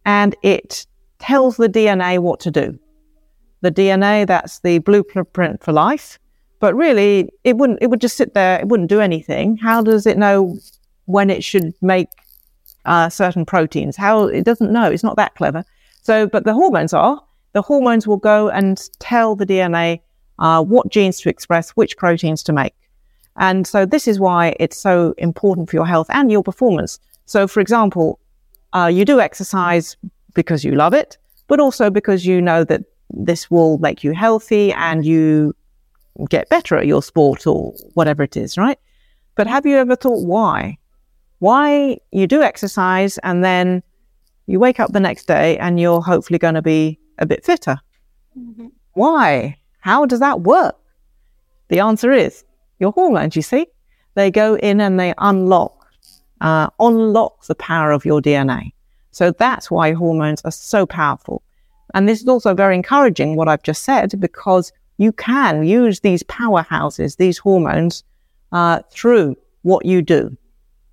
and 0.05 0.35
it 0.43 0.85
tells 1.19 1.57
the 1.57 1.69
DNA 1.69 2.19
what 2.19 2.39
to 2.39 2.51
do. 2.51 2.79
The 3.61 3.71
DNA, 3.71 4.25
that's 4.25 4.59
the 4.59 4.79
blueprint 4.79 5.63
for 5.63 5.71
life. 5.71 6.17
But 6.59 6.73
really, 6.75 7.29
it 7.43 7.57
wouldn't, 7.57 7.79
it 7.81 7.89
would 7.89 8.01
just 8.01 8.17
sit 8.17 8.33
there, 8.33 8.59
it 8.59 8.67
wouldn't 8.67 8.89
do 8.89 9.01
anything. 9.01 9.57
How 9.57 9.81
does 9.81 10.05
it 10.05 10.17
know 10.17 10.57
when 11.05 11.29
it 11.29 11.43
should 11.43 11.73
make 11.81 12.07
uh, 12.85 13.09
certain 13.09 13.45
proteins? 13.45 13.97
How, 13.97 14.25
it 14.25 14.45
doesn't 14.45 14.71
know. 14.71 14.89
It's 14.89 15.03
not 15.03 15.17
that 15.17 15.35
clever. 15.35 15.65
So, 16.01 16.27
but 16.27 16.45
the 16.45 16.53
hormones 16.53 16.93
are. 16.93 17.21
The 17.53 17.61
hormones 17.61 18.07
will 18.07 18.17
go 18.17 18.49
and 18.49 18.89
tell 18.99 19.35
the 19.35 19.45
DNA 19.45 20.01
uh, 20.41 20.61
what 20.61 20.89
genes 20.89 21.21
to 21.21 21.29
express, 21.29 21.69
which 21.71 21.95
proteins 21.95 22.43
to 22.43 22.51
make. 22.51 22.73
And 23.37 23.65
so 23.65 23.85
this 23.85 24.07
is 24.07 24.19
why 24.19 24.55
it's 24.59 24.77
so 24.77 25.13
important 25.17 25.69
for 25.69 25.77
your 25.77 25.85
health 25.85 26.07
and 26.09 26.31
your 26.31 26.43
performance. 26.43 26.99
So, 27.25 27.47
for 27.47 27.61
example, 27.61 28.19
uh, 28.73 28.89
you 28.91 29.05
do 29.05 29.21
exercise 29.21 29.95
because 30.33 30.65
you 30.65 30.73
love 30.73 30.93
it, 30.93 31.17
but 31.47 31.59
also 31.59 31.89
because 31.89 32.25
you 32.25 32.41
know 32.41 32.63
that 32.65 32.81
this 33.11 33.49
will 33.51 33.77
make 33.77 34.03
you 34.03 34.13
healthy 34.13 34.73
and 34.73 35.05
you 35.05 35.55
get 36.29 36.49
better 36.49 36.75
at 36.75 36.87
your 36.87 37.03
sport 37.03 37.45
or 37.47 37.73
whatever 37.93 38.23
it 38.23 38.35
is, 38.35 38.57
right? 38.57 38.79
But 39.35 39.47
have 39.47 39.65
you 39.65 39.77
ever 39.77 39.95
thought 39.95 40.25
why? 40.25 40.77
Why 41.39 41.97
you 42.11 42.27
do 42.27 42.41
exercise 42.41 43.17
and 43.19 43.43
then 43.43 43.83
you 44.47 44.59
wake 44.59 44.79
up 44.79 44.91
the 44.91 44.99
next 44.99 45.27
day 45.27 45.57
and 45.57 45.79
you're 45.79 46.01
hopefully 46.01 46.39
going 46.39 46.55
to 46.55 46.61
be 46.61 46.99
a 47.19 47.25
bit 47.25 47.45
fitter? 47.45 47.77
Mm-hmm. 48.37 48.67
Why? 48.93 49.57
How 49.81 50.05
does 50.05 50.19
that 50.19 50.41
work? 50.41 50.77
The 51.67 51.79
answer 51.79 52.11
is 52.11 52.43
your 52.79 52.91
hormones, 52.91 53.35
you 53.35 53.41
see. 53.41 53.67
They 54.15 54.31
go 54.31 54.55
in 54.55 54.81
and 54.81 54.99
they 54.99 55.13
unlock, 55.17 55.87
uh, 56.39 56.69
unlock 56.79 57.45
the 57.45 57.55
power 57.55 57.91
of 57.91 58.05
your 58.05 58.21
DNA. 58.21 58.73
So 59.11 59.31
that's 59.31 59.69
why 59.69 59.93
hormones 59.93 60.41
are 60.43 60.51
so 60.51 60.85
powerful. 60.85 61.43
And 61.93 62.07
this 62.07 62.21
is 62.21 62.27
also 62.27 62.53
very 62.53 62.75
encouraging, 62.75 63.35
what 63.35 63.47
I've 63.47 63.63
just 63.63 63.83
said, 63.83 64.19
because 64.19 64.71
you 64.97 65.11
can 65.11 65.63
use 65.63 65.99
these 65.99 66.23
powerhouses, 66.23 67.17
these 67.17 67.37
hormones, 67.37 68.03
uh, 68.51 68.81
through 68.91 69.35
what 69.63 69.85
you 69.85 70.01
do. 70.01 70.37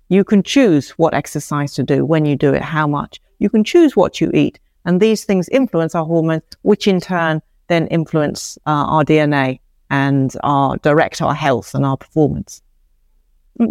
You 0.09 0.23
can 0.23 0.43
choose 0.43 0.91
what 0.91 1.13
exercise 1.13 1.73
to 1.75 1.83
do, 1.83 2.05
when 2.05 2.25
you 2.25 2.35
do 2.35 2.53
it, 2.53 2.61
how 2.61 2.87
much. 2.87 3.21
You 3.37 3.49
can 3.49 3.63
choose 3.63 3.95
what 3.95 4.19
you 4.19 4.31
eat. 4.33 4.59
And 4.85 4.99
these 4.99 5.23
things 5.23 5.47
influence 5.49 5.93
our 5.93 6.05
hormones, 6.05 6.43
which 6.63 6.87
in 6.87 6.99
turn 6.99 7.41
then 7.69 7.87
influence 7.87 8.57
uh, 8.65 8.85
our 8.87 9.03
DNA 9.03 9.59
and 9.89 10.35
our 10.43 10.77
direct 10.77 11.21
our 11.21 11.33
health 11.33 11.73
and 11.73 11.85
our 11.85 11.97
performance. 11.97 12.61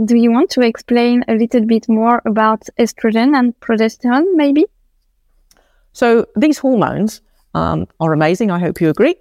Do 0.05 0.17
you 0.17 0.31
want 0.33 0.51
to 0.51 0.63
explain 0.63 1.25
a 1.29 1.35
little 1.35 1.65
bit 1.65 1.89
more 1.89 2.21
about 2.27 2.63
estrogen 2.79 3.37
and 3.37 3.59
progesterone, 3.61 4.35
maybe? 4.35 4.67
So 5.93 6.27
these 6.37 6.59
hormones 6.59 7.23
um, 7.55 7.87
are 8.01 8.13
amazing. 8.13 8.51
I 8.51 8.59
hope 8.59 8.81
you 8.81 8.91
agree. 8.91 9.17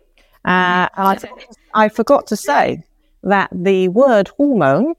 Uh, 0.46 0.88
I, 0.94 1.18
I, 1.74 1.90
forgot 1.90 2.28
to 2.28 2.36
say 2.36 2.84
that 3.24 3.50
the 3.54 3.88
word 3.90 4.28
hormone 4.30 4.94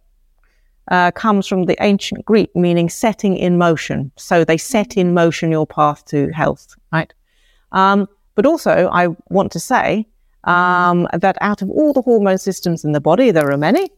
uh, 0.90 1.10
comes 1.10 1.46
from 1.46 1.66
the 1.66 1.76
ancient 1.82 2.24
Greek, 2.24 2.54
meaning 2.56 2.88
setting 2.88 3.36
in 3.36 3.58
motion. 3.58 4.10
So 4.16 4.44
they 4.44 4.56
set 4.56 4.96
in 4.96 5.12
motion 5.12 5.50
your 5.50 5.66
path 5.66 6.04
to 6.06 6.30
health, 6.30 6.74
right? 6.92 7.12
Um, 7.72 8.08
but 8.38 8.46
also, 8.46 8.88
I 8.92 9.08
want 9.30 9.50
to 9.50 9.58
say 9.58 10.06
um, 10.44 11.08
that 11.12 11.36
out 11.40 11.60
of 11.60 11.68
all 11.70 11.92
the 11.92 12.02
hormone 12.02 12.38
systems 12.38 12.84
in 12.84 12.92
the 12.92 13.00
body, 13.00 13.32
there 13.32 13.50
are 13.50 13.56
many. 13.58 13.90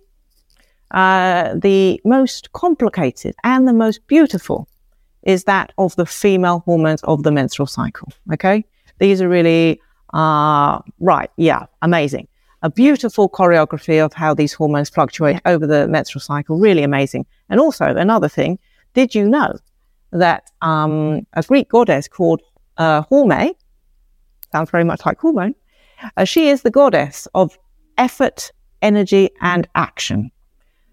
Uh, 0.92 1.56
the 1.56 2.00
most 2.06 2.50
complicated 2.54 3.34
and 3.44 3.68
the 3.68 3.74
most 3.74 4.06
beautiful 4.06 4.66
is 5.24 5.44
that 5.44 5.74
of 5.76 5.94
the 5.96 6.06
female 6.06 6.60
hormones 6.60 7.02
of 7.02 7.22
the 7.22 7.30
menstrual 7.30 7.66
cycle. 7.66 8.08
Okay. 8.32 8.64
These 8.98 9.20
are 9.20 9.28
really, 9.28 9.78
uh, 10.14 10.78
right. 11.00 11.30
Yeah. 11.36 11.66
Amazing. 11.82 12.26
A 12.62 12.70
beautiful 12.70 13.28
choreography 13.28 14.02
of 14.02 14.14
how 14.14 14.32
these 14.32 14.54
hormones 14.54 14.88
fluctuate 14.88 15.42
over 15.44 15.66
the 15.66 15.86
menstrual 15.86 16.22
cycle. 16.22 16.58
Really 16.58 16.82
amazing. 16.82 17.26
And 17.50 17.60
also 17.60 17.84
another 17.84 18.30
thing, 18.30 18.58
did 18.94 19.14
you 19.14 19.28
know 19.28 19.58
that 20.12 20.50
um, 20.62 21.26
a 21.34 21.42
Greek 21.42 21.68
goddess 21.68 22.08
called 22.08 22.40
uh, 22.78 23.02
Horme, 23.02 23.54
sounds 24.52 24.70
very 24.70 24.84
much 24.84 25.04
like 25.06 25.18
hormone, 25.18 25.54
uh, 26.16 26.24
she 26.24 26.48
is 26.48 26.62
the 26.62 26.70
goddess 26.70 27.28
of 27.34 27.58
effort, 27.98 28.52
energy, 28.82 29.30
and 29.40 29.68
action. 29.74 30.30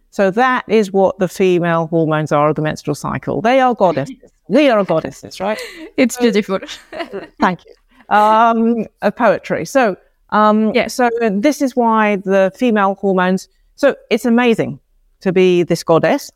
So 0.09 0.31
that 0.31 0.65
is 0.67 0.91
what 0.91 1.19
the 1.19 1.27
female 1.27 1.87
hormones 1.87 2.31
are 2.31 2.49
of 2.49 2.55
the 2.55 2.61
menstrual 2.61 2.95
cycle. 2.95 3.41
They 3.41 3.59
are 3.59 3.75
goddesses. 3.75 4.15
we 4.47 4.69
are 4.69 4.83
goddesses, 4.83 5.39
right? 5.39 5.59
It's 5.97 6.15
so, 6.15 6.21
beautiful. 6.21 6.59
thank 7.39 7.61
you. 7.65 7.73
Um, 8.09 8.85
a 9.01 9.11
poetry. 9.11 9.65
So 9.65 9.97
um, 10.29 10.73
yeah. 10.73 10.87
So 10.87 11.09
this 11.31 11.61
is 11.61 11.75
why 11.75 12.17
the 12.17 12.51
female 12.55 12.95
hormones. 12.95 13.47
So 13.75 13.95
it's 14.09 14.25
amazing 14.25 14.79
to 15.21 15.31
be 15.31 15.63
this 15.63 15.83
goddess 15.83 16.31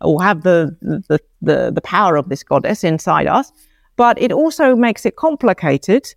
or 0.00 0.22
have 0.22 0.42
the 0.42 0.76
the 0.82 1.18
the, 1.40 1.72
the 1.72 1.80
power 1.80 2.16
of 2.16 2.28
this 2.28 2.42
goddess 2.42 2.84
inside 2.84 3.26
us, 3.26 3.52
but 3.96 4.20
it 4.20 4.32
also 4.32 4.76
makes 4.76 5.06
it 5.06 5.16
complicated 5.16 6.14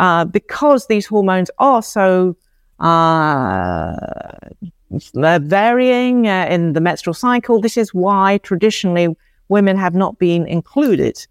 uh, 0.00 0.24
because 0.24 0.86
these 0.86 1.06
hormones 1.06 1.50
are 1.58 1.82
so 1.82 2.34
uh, 2.80 3.94
varying 4.90 6.26
uh, 6.26 6.46
in 6.50 6.72
the 6.72 6.80
menstrual 6.80 7.12
cycle, 7.12 7.60
this 7.60 7.76
is 7.76 7.92
why 7.92 8.38
traditionally 8.38 9.14
women 9.50 9.76
have 9.76 9.94
not 9.94 10.18
been 10.18 10.46
included 10.46 11.26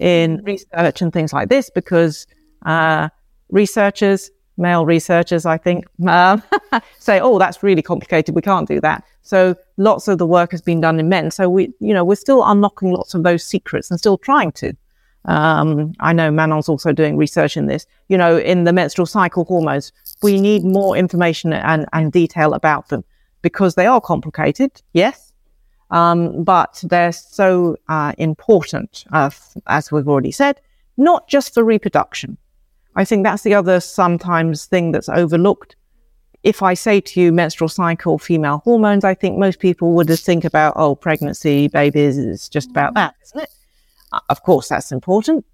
in 0.00 0.42
research 0.44 1.00
and 1.00 1.12
things 1.12 1.32
like 1.32 1.50
this 1.50 1.70
because 1.70 2.26
uh, 2.66 3.08
researchers, 3.50 4.28
male 4.56 4.84
researchers, 4.84 5.46
I 5.46 5.56
think, 5.56 5.86
um, 6.08 6.42
say, 6.98 7.20
"Oh, 7.20 7.38
that's 7.38 7.62
really 7.62 7.82
complicated. 7.82 8.34
We 8.34 8.42
can't 8.42 8.66
do 8.66 8.80
that." 8.80 9.04
So 9.22 9.54
lots 9.76 10.08
of 10.08 10.18
the 10.18 10.26
work 10.26 10.50
has 10.50 10.62
been 10.62 10.80
done 10.80 10.98
in 10.98 11.08
men. 11.08 11.30
So 11.30 11.48
we, 11.48 11.72
you 11.78 11.94
know, 11.94 12.04
we're 12.04 12.16
still 12.16 12.42
unlocking 12.44 12.90
lots 12.90 13.14
of 13.14 13.22
those 13.22 13.44
secrets 13.44 13.88
and 13.88 14.00
still 14.00 14.18
trying 14.18 14.50
to. 14.52 14.72
Um, 15.26 15.92
I 16.00 16.12
know 16.12 16.30
Manon's 16.30 16.68
also 16.68 16.92
doing 16.92 17.16
research 17.16 17.56
in 17.56 17.66
this. 17.66 17.86
You 18.08 18.16
know, 18.16 18.38
in 18.38 18.64
the 18.64 18.72
menstrual 18.72 19.06
cycle 19.06 19.44
hormones, 19.44 19.92
we 20.22 20.40
need 20.40 20.64
more 20.64 20.96
information 20.96 21.52
and, 21.52 21.86
and 21.92 22.10
detail 22.10 22.54
about 22.54 22.88
them 22.88 23.04
because 23.42 23.74
they 23.74 23.86
are 23.86 24.00
complicated. 24.00 24.82
Yes, 24.92 25.32
um, 25.90 26.44
but 26.44 26.82
they're 26.86 27.12
so 27.12 27.76
uh, 27.88 28.12
important, 28.18 29.04
uh, 29.12 29.30
as 29.66 29.90
we've 29.90 30.08
already 30.08 30.32
said, 30.32 30.60
not 30.96 31.28
just 31.28 31.54
for 31.54 31.64
reproduction. 31.64 32.36
I 32.96 33.04
think 33.04 33.24
that's 33.24 33.42
the 33.42 33.54
other 33.54 33.80
sometimes 33.80 34.66
thing 34.66 34.92
that's 34.92 35.08
overlooked. 35.08 35.76
If 36.42 36.62
I 36.62 36.74
say 36.74 37.00
to 37.00 37.20
you 37.20 37.32
menstrual 37.32 37.68
cycle, 37.68 38.18
female 38.18 38.62
hormones, 38.64 39.04
I 39.04 39.14
think 39.14 39.38
most 39.38 39.58
people 39.58 39.92
would 39.92 40.06
just 40.06 40.24
think 40.24 40.44
about, 40.44 40.74
oh, 40.76 40.94
pregnancy, 40.94 41.68
babies, 41.68 42.18
it's 42.18 42.48
just 42.48 42.70
about 42.70 42.94
that, 42.94 43.14
isn't 43.22 43.42
it? 43.42 43.50
Of 44.28 44.42
course, 44.42 44.68
that's 44.68 44.92
important. 44.92 45.44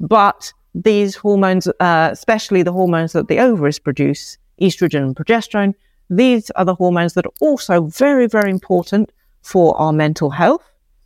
But 0.00 0.52
these 0.74 1.14
hormones, 1.16 1.66
uh, 1.80 2.08
especially 2.12 2.62
the 2.62 2.72
hormones 2.72 3.12
that 3.12 3.28
the 3.28 3.38
ovaries 3.38 3.78
produce, 3.78 4.38
estrogen 4.60 5.02
and 5.02 5.16
progesterone, 5.16 5.74
these 6.10 6.50
are 6.52 6.64
the 6.64 6.74
hormones 6.74 7.14
that 7.14 7.26
are 7.26 7.32
also 7.40 7.84
very, 7.86 8.26
very 8.26 8.50
important 8.50 9.12
for 9.42 9.76
our 9.78 9.92
mental 9.92 10.30
health, 10.30 10.62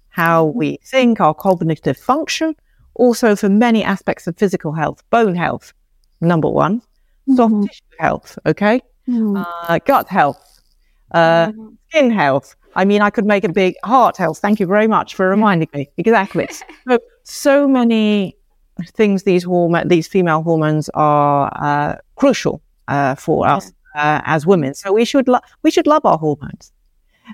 how 0.09 0.45
we 0.45 0.79
think, 0.85 1.21
our 1.21 1.35
cognitive 1.35 1.97
function, 1.97 2.55
also 2.95 3.37
for 3.37 3.49
many 3.49 3.85
aspects 3.85 4.27
of 4.27 4.37
physical 4.37 4.73
health, 4.73 5.03
bone 5.11 5.35
health, 5.35 5.73
number 6.21 6.49
one, 6.49 6.81
soft 7.37 7.55
Mhm. 7.55 7.67
tissue 7.69 7.83
health, 7.99 8.39
okay, 8.47 8.81
Mm. 9.09 9.45
uh, 9.69 9.79
gut 9.85 10.09
health, 10.09 10.61
uh, 11.13 11.53
skin 11.89 12.11
health. 12.11 12.57
I 12.79 12.85
mean, 12.85 13.03
I 13.03 13.11
could 13.11 13.27
make 13.27 13.45
a 13.45 13.53
big 13.53 13.75
heart 13.85 14.17
health. 14.17 14.39
Thank 14.39 14.61
you 14.61 14.67
very 14.67 14.87
much 14.87 15.15
for 15.17 15.29
reminding 15.29 15.69
me. 15.75 15.91
Exactly. 15.97 16.49
so, 16.89 16.99
so 17.25 17.69
many 17.69 18.37
things 18.95 19.25
these 19.25 19.43
hormone, 19.43 19.89
these 19.89 20.07
female 20.07 20.43
hormones 20.43 20.89
are 20.95 21.53
uh, 21.57 21.97
crucial 22.15 22.63
uh, 22.87 23.17
for 23.17 23.49
us 23.49 23.73
uh, 23.97 24.21
as 24.25 24.47
women. 24.47 24.75
So 24.75 24.93
we 24.93 25.05
should 25.05 25.27
lo- 25.27 25.47
we 25.65 25.73
should 25.73 25.89
love 25.89 26.05
our 26.05 26.19
hormones, 26.19 26.73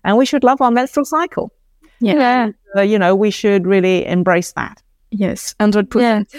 and 0.03 0.17
we 0.17 0.25
should 0.25 0.45
love 0.45 0.63
our 0.63 0.71
menstrual 0.71 1.05
cycle. 1.05 1.53
Yeah. 2.01 2.51
Uh, 2.75 2.81
you 2.81 2.99
know, 2.99 3.15
we 3.15 3.31
should 3.31 3.67
really 3.67 4.07
embrace 4.07 4.53
that. 4.53 4.83
Yes, 5.11 5.55
100%. 5.61 6.35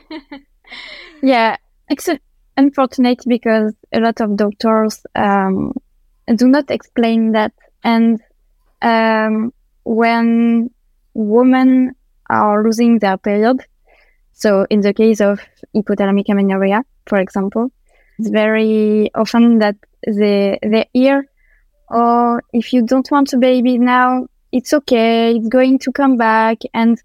Yeah. 0.00 0.38
yeah. 1.22 1.56
It's 1.88 2.08
unfortunate 2.56 3.20
because 3.26 3.74
a 3.92 4.00
lot 4.00 4.20
of 4.20 4.36
doctors 4.36 5.04
um, 5.14 5.72
do 6.34 6.48
not 6.48 6.70
explain 6.70 7.32
that. 7.32 7.52
And 7.84 8.20
um, 8.80 9.52
when 9.84 10.70
women 11.14 11.94
are 12.30 12.62
losing 12.64 12.98
their 12.98 13.16
period, 13.18 13.64
so 14.32 14.66
in 14.70 14.80
the 14.80 14.94
case 14.94 15.20
of 15.20 15.40
hypothalamic 15.74 16.28
amenorrhea, 16.28 16.84
for 17.06 17.18
example, 17.18 17.72
it's 18.18 18.30
very 18.30 19.10
often 19.14 19.58
that 19.58 19.76
they, 20.06 20.58
they 20.62 20.88
hear, 20.92 21.26
oh, 21.90 22.40
if 22.52 22.72
you 22.72 22.84
don't 22.84 23.10
want 23.10 23.32
a 23.32 23.38
baby 23.38 23.78
now, 23.78 24.26
it's 24.52 24.72
okay, 24.72 25.34
it's 25.36 25.48
going 25.48 25.78
to 25.80 25.92
come 25.92 26.16
back. 26.16 26.58
And 26.74 27.00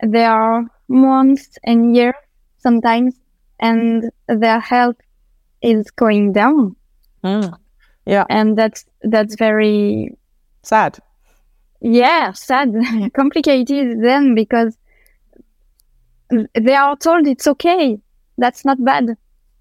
there 0.00 0.30
are 0.30 0.64
months 0.88 1.58
and 1.64 1.94
years 1.96 2.14
sometimes, 2.58 3.14
and 3.58 4.10
their 4.28 4.60
health 4.60 4.96
is 5.62 5.90
going 5.90 6.32
down. 6.32 6.76
Yeah, 8.06 8.24
And 8.28 8.56
that's, 8.56 8.84
that's 9.02 9.36
very, 9.36 10.16
sad. 10.62 10.98
yeah, 11.80 12.32
sad, 12.32 12.74
complicated 13.14 14.02
then 14.02 14.34
because 14.34 14.76
they 16.54 16.74
are 16.74 16.96
told 16.96 17.26
it's 17.26 17.46
okay. 17.46 17.98
That's 18.38 18.64
not 18.64 18.82
bad. 18.84 19.16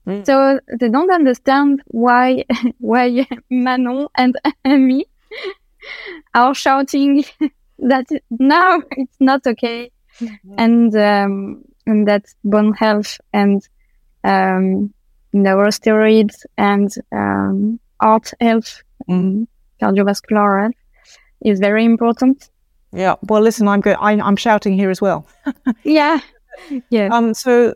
Mm. 0.08 0.26
So 0.26 0.60
they 0.80 0.90
don't 0.90 1.12
understand 1.12 1.82
why, 1.88 2.46
why 2.80 3.28
Manon 3.50 4.08
and 4.16 4.36
me 4.66 5.06
are 6.34 6.54
shouting 6.54 7.24
that 7.80 8.06
now 8.30 8.82
it's 8.92 9.18
not 9.20 9.46
okay. 9.46 9.92
And, 10.58 10.94
um, 10.96 11.64
and 11.86 12.08
that's 12.08 12.36
bone 12.44 12.74
health 12.74 13.20
and, 13.34 13.62
um, 14.24 14.94
neurosteroids 15.34 16.46
and, 16.58 16.94
um, 17.12 17.80
heart 18.02 18.32
health, 18.40 18.82
um, 19.08 19.48
cardiovascular 19.82 20.62
health 20.64 20.76
is 21.46 21.60
very 21.60 21.86
important. 21.86 22.50
Yeah. 22.92 23.16
Well, 23.28 23.42
listen, 23.42 23.68
I'm 23.68 23.82
go- 23.82 23.98
I, 24.00 24.14
I'm 24.14 24.36
shouting 24.36 24.74
here 24.74 24.90
as 24.90 25.02
well. 25.02 25.28
Yeah. 25.84 26.20
Yeah. 26.90 27.10
Um, 27.12 27.34
so, 27.34 27.74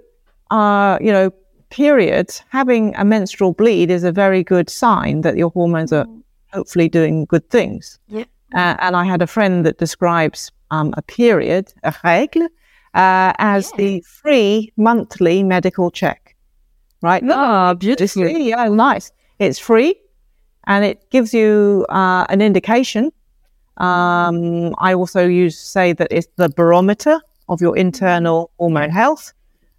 uh, 0.51 0.97
you 0.99 1.12
know, 1.12 1.31
periods, 1.69 2.43
having 2.49 2.95
a 2.95 3.05
menstrual 3.05 3.53
bleed 3.53 3.89
is 3.89 4.03
a 4.03 4.12
very 4.12 4.43
good 4.43 4.69
sign 4.69 5.21
that 5.21 5.38
your 5.38 5.49
hormones 5.51 5.93
are 5.93 6.05
hopefully 6.51 6.89
doing 6.89 7.25
good 7.25 7.49
things. 7.49 7.99
Yeah. 8.07 8.25
Uh, 8.53 8.75
and 8.79 8.95
I 8.95 9.05
had 9.05 9.21
a 9.21 9.27
friend 9.27 9.65
that 9.65 9.77
describes 9.79 10.51
um, 10.71 10.93
a 10.97 11.01
period, 11.01 11.73
a 11.83 11.91
règle, 11.91 12.45
uh, 12.93 13.33
as 13.39 13.71
the 13.77 14.01
free 14.01 14.71
monthly 14.77 15.43
medical 15.43 15.89
check. 15.89 16.36
Right? 17.01 17.23
Ah, 17.29 17.71
It's 17.71 17.79
beautiful. 17.79 18.27
yeah, 18.27 18.67
nice. 18.67 19.12
It's 19.39 19.59
free 19.59 19.95
and 20.67 20.86
it 20.86 21.10
gives 21.10 21.34
you 21.34 21.86
uh, 21.89 22.26
an 22.30 22.41
indication. 22.41 23.12
Um, 23.78 24.76
I 24.78 24.93
also 24.93 25.26
use 25.28 25.58
say 25.58 25.93
that 25.93 26.08
it's 26.12 26.28
the 26.36 26.49
barometer 26.49 27.19
of 27.49 27.62
your 27.62 27.76
internal 27.76 28.52
hormone 28.60 28.91
health. 28.91 29.34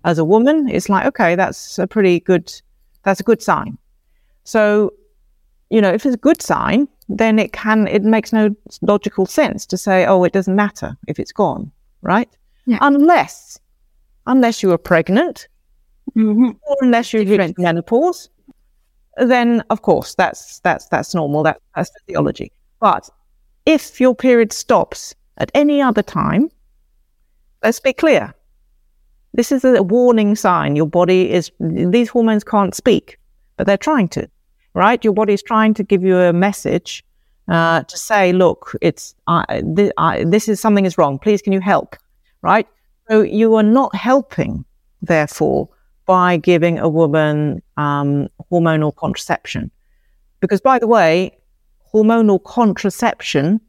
As 0.05 0.19
a 0.19 0.25
woman, 0.25 0.69
it's 0.69 0.89
like 0.89 1.07
okay, 1.07 1.35
that's 1.35 1.79
a 1.79 1.87
pretty 1.87 2.21
good, 2.21 2.53
that's 3.05 3.21
a 3.21 3.23
good 3.23 3.41
sign. 3.43 3.79
So, 4.45 4.93
you 5.71 5.81
know, 5.81 5.91
if 5.93 6.05
it's 6.05 6.15
a 6.15 6.19
good 6.19 6.43
sign, 6.43 6.89
then 7.09 7.39
it 7.39 7.53
can 7.53 7.87
it 7.87 8.03
makes 8.03 8.33
no 8.33 8.55
logical 8.83 9.27
sense 9.27 9.65
to 9.67 9.79
say, 9.79 10.05
oh, 10.07 10.25
it 10.25 10.33
doesn't 10.33 10.57
matter 10.57 10.97
if 11.09 11.19
it's 11.19 11.33
gone, 11.33 11.71
right? 12.03 12.29
Yeah. 12.67 12.79
Unless, 12.81 13.61
unless 14.27 14.63
you 14.63 14.73
are 14.73 14.79
pregnant 14.79 15.49
Mhm. 16.17 16.57
or 16.69 16.77
unless 16.83 17.13
you 17.15 17.25
hit 17.25 17.59
menopause, 17.59 18.29
then 19.17 19.63
of 19.71 19.83
course 19.83 20.15
that's 20.15 20.61
that's 20.61 20.89
that's 20.89 21.15
normal. 21.15 21.43
That, 21.43 21.61
that's 21.75 21.91
physiology. 22.07 22.53
But 22.81 23.09
if 23.67 24.01
your 24.01 24.15
period 24.15 24.53
stops 24.53 25.15
at 25.39 25.51
any 25.55 25.81
other 25.81 26.03
time, 26.03 26.51
let's 27.63 27.81
be 27.81 27.93
clear. 27.93 28.35
This 29.33 29.51
is 29.51 29.65
a 29.65 29.83
warning 29.83 30.37
sign. 30.37 30.77
Your 30.77 30.87
body 30.87 31.31
is 31.31 31.51
these 31.59 32.09
hormones 32.09 32.45
can't 32.45 32.75
speak, 32.75 33.19
but 33.57 33.67
they're 33.67 33.77
trying 33.77 34.09
to, 34.09 34.29
right? 34.75 35.03
Your 35.05 35.15
body 35.15 35.33
is 35.33 35.43
trying 35.43 35.75
to 35.75 35.83
give 35.83 36.05
you 36.05 36.19
a 36.19 36.33
message 36.33 37.05
uh, 37.49 37.83
to 37.83 37.99
say, 37.99 38.33
look, 38.33 38.77
it's 38.81 39.15
uh, 39.27 39.45
th- 39.77 39.93
this 40.27 40.49
is 40.49 40.61
something 40.61 40.87
is 40.87 40.97
wrong. 40.99 41.19
Please, 41.19 41.43
can 41.43 41.53
you 41.53 41.61
help? 41.61 41.97
Right? 42.43 42.69
So 43.09 43.23
you 43.23 43.55
are 43.55 43.63
not 43.63 43.95
helping, 43.95 44.65
therefore, 45.03 45.69
by 46.07 46.37
giving 46.37 46.79
a 46.79 46.89
woman 46.89 47.63
um, 47.77 48.29
hormonal 48.51 48.95
contraception. 48.95 49.71
Because, 50.41 50.61
by 50.61 50.79
the 50.79 50.87
way, 50.87 51.37
hormonal 51.93 52.43
contraception, 52.43 53.61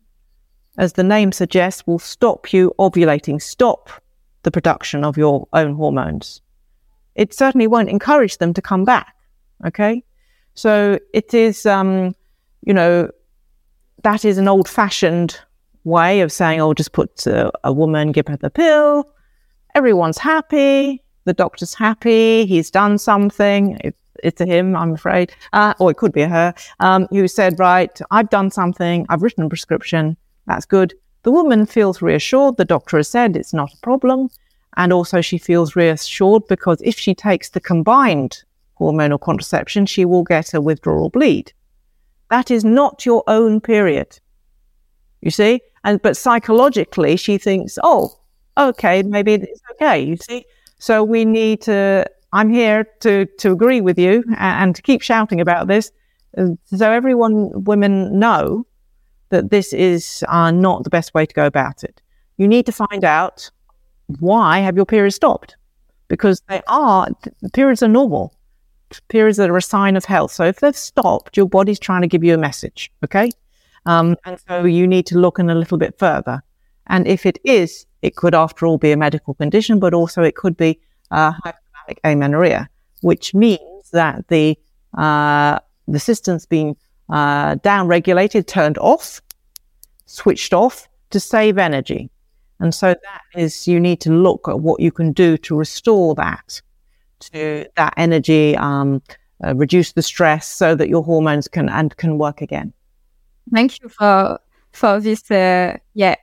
as 0.77 0.93
the 0.93 1.03
name 1.03 1.31
suggests, 1.31 1.87
will 1.87 1.99
stop 1.99 2.51
you 2.51 2.73
ovulating, 2.79 3.41
stop 3.41 3.89
the 4.43 4.51
production 4.51 5.03
of 5.03 5.17
your 5.17 5.47
own 5.53 5.75
hormones. 5.75 6.41
It 7.15 7.33
certainly 7.33 7.67
won't 7.67 7.89
encourage 7.89 8.37
them 8.37 8.53
to 8.53 8.61
come 8.61 8.83
back. 8.83 9.15
Okay. 9.65 10.03
So 10.53 10.99
it 11.13 11.33
is, 11.33 11.65
um, 11.65 12.15
you 12.65 12.73
know, 12.73 13.09
that 14.03 14.25
is 14.25 14.37
an 14.37 14.47
old 14.47 14.67
fashioned 14.67 15.39
way 15.83 16.21
of 16.21 16.31
saying, 16.31 16.59
oh, 16.59 16.73
just 16.73 16.91
put 16.91 17.25
uh, 17.25 17.51
a 17.63 17.71
woman, 17.71 18.11
give 18.11 18.27
her 18.27 18.37
the 18.37 18.49
pill. 18.49 19.09
Everyone's 19.73 20.17
happy. 20.17 21.03
The 21.25 21.33
doctor's 21.33 21.73
happy. 21.73 22.45
He's 22.45 22.71
done 22.71 22.97
something. 22.97 23.77
It, 23.83 23.95
it's 24.23 24.41
a 24.41 24.45
him, 24.45 24.75
I'm 24.75 24.93
afraid. 24.93 25.33
Uh, 25.53 25.73
or 25.79 25.91
it 25.91 25.97
could 25.97 26.13
be 26.13 26.21
a 26.21 26.29
her, 26.29 26.53
um, 26.79 27.07
who 27.11 27.27
said, 27.27 27.59
right, 27.59 27.99
I've 28.11 28.29
done 28.29 28.49
something. 28.49 29.05
I've 29.09 29.21
written 29.21 29.43
a 29.43 29.49
prescription. 29.49 30.17
That's 30.47 30.65
good. 30.65 30.93
The 31.23 31.31
woman 31.31 31.65
feels 31.65 32.01
reassured. 32.01 32.57
The 32.57 32.65
doctor 32.65 32.97
has 32.97 33.09
said 33.09 33.35
it's 33.35 33.53
not 33.53 33.73
a 33.73 33.77
problem. 33.81 34.29
And 34.77 34.93
also, 34.93 35.21
she 35.21 35.37
feels 35.37 35.75
reassured 35.75 36.47
because 36.47 36.81
if 36.83 36.97
she 36.99 37.15
takes 37.15 37.49
the 37.49 37.61
combined 37.61 38.43
hormonal 38.79 39.19
contraception, 39.19 39.85
she 39.85 40.05
will 40.05 40.23
get 40.23 40.53
a 40.53 40.61
withdrawal 40.61 41.09
bleed. 41.09 41.53
That 42.29 42.51
is 42.51 42.63
not 42.63 43.05
your 43.05 43.23
own 43.27 43.61
period. 43.61 44.19
You 45.21 45.31
see? 45.31 45.61
And 45.83 46.01
but 46.01 46.17
psychologically, 46.17 47.15
she 47.15 47.37
thinks, 47.37 47.79
oh, 47.83 48.19
okay, 48.57 49.01
maybe 49.03 49.35
it's 49.35 49.61
okay. 49.73 50.01
You 50.01 50.17
see? 50.17 50.45
So 50.77 51.03
we 51.03 51.25
need 51.25 51.61
to. 51.61 52.05
I'm 52.33 52.49
here 52.49 52.83
to 52.99 53.25
to 53.25 53.51
agree 53.51 53.79
with 53.79 53.97
you 53.97 54.23
and, 54.37 54.75
to 54.75 54.81
keep 54.81 55.01
shouting 55.01 55.39
about 55.39 55.67
this, 55.67 55.91
uh, 56.37 56.47
so 56.65 56.91
everyone, 56.91 57.63
women 57.63 58.19
know 58.19 58.67
that 59.29 59.51
this 59.51 59.71
is 59.71 60.23
uh, 60.27 60.51
not 60.51 60.83
the 60.83 60.89
best 60.89 61.13
way 61.13 61.25
to 61.25 61.33
go 61.33 61.45
about 61.45 61.83
it. 61.83 62.01
You 62.37 62.47
need 62.47 62.65
to 62.65 62.73
find 62.73 63.05
out 63.05 63.49
why 64.19 64.59
have 64.59 64.75
your 64.75 64.85
periods 64.85 65.15
stopped, 65.15 65.55
because 66.09 66.41
they 66.49 66.61
are 66.67 67.07
periods 67.53 67.81
are 67.81 67.87
normal. 67.87 68.35
Periods 69.07 69.39
are 69.39 69.55
a 69.55 69.61
sign 69.61 69.95
of 69.95 70.03
health. 70.03 70.31
So 70.31 70.43
if 70.43 70.59
they've 70.59 70.75
stopped, 70.75 71.37
your 71.37 71.47
body's 71.47 71.79
trying 71.79 72.01
to 72.01 72.07
give 72.07 72.23
you 72.23 72.33
a 72.33 72.37
message. 72.37 72.91
Okay, 73.03 73.31
um, 73.85 74.17
and 74.25 74.37
so 74.45 74.65
you 74.65 74.87
need 74.87 75.05
to 75.07 75.17
look 75.17 75.39
in 75.39 75.49
a 75.49 75.55
little 75.55 75.77
bit 75.77 75.97
further. 75.97 76.43
And 76.87 77.07
if 77.07 77.25
it 77.25 77.39
is, 77.43 77.85
it 78.01 78.15
could, 78.15 78.35
after 78.35 78.65
all, 78.65 78.77
be 78.77 78.91
a 78.91 78.97
medical 78.97 79.33
condition, 79.33 79.79
but 79.79 79.93
also 79.93 80.21
it 80.21 80.35
could 80.35 80.55
be 80.55 80.79
uh, 81.11 81.33
hypothalamic 81.33 81.97
amenorrhea, 82.03 82.69
which 83.01 83.33
means 83.33 83.89
that 83.91 84.27
the 84.27 84.57
uh, 84.97 85.59
the 85.87 85.99
system's 85.99 86.45
been 86.45 86.75
uh, 87.09 87.55
down 87.55 87.87
regulated, 87.87 88.47
turned 88.47 88.77
off, 88.77 89.21
switched 90.05 90.53
off 90.53 90.87
to 91.09 91.19
save 91.19 91.57
energy. 91.57 92.09
And 92.59 92.73
so 92.73 92.87
that 92.87 93.21
is, 93.39 93.67
you 93.67 93.79
need 93.79 93.99
to 94.01 94.11
look 94.11 94.47
at 94.47 94.61
what 94.61 94.79
you 94.79 94.91
can 94.91 95.11
do 95.11 95.37
to 95.37 95.57
restore 95.57 96.15
that, 96.15 96.61
to 97.19 97.67
that 97.75 97.93
energy, 97.97 98.55
um, 98.55 99.01
uh, 99.43 99.53
reduce 99.55 99.91
the 99.91 100.01
stress 100.01 100.47
so 100.47 100.75
that 100.75 100.87
your 100.87 101.03
hormones 101.03 101.47
can 101.47 101.67
and 101.69 101.95
can 101.97 102.17
work 102.17 102.41
again. 102.41 102.71
Thank 103.53 103.81
you 103.81 103.89
for 103.89 104.39
for 104.71 104.99
this. 104.99 105.29
Uh, 105.29 105.77
yeah, 105.93 106.15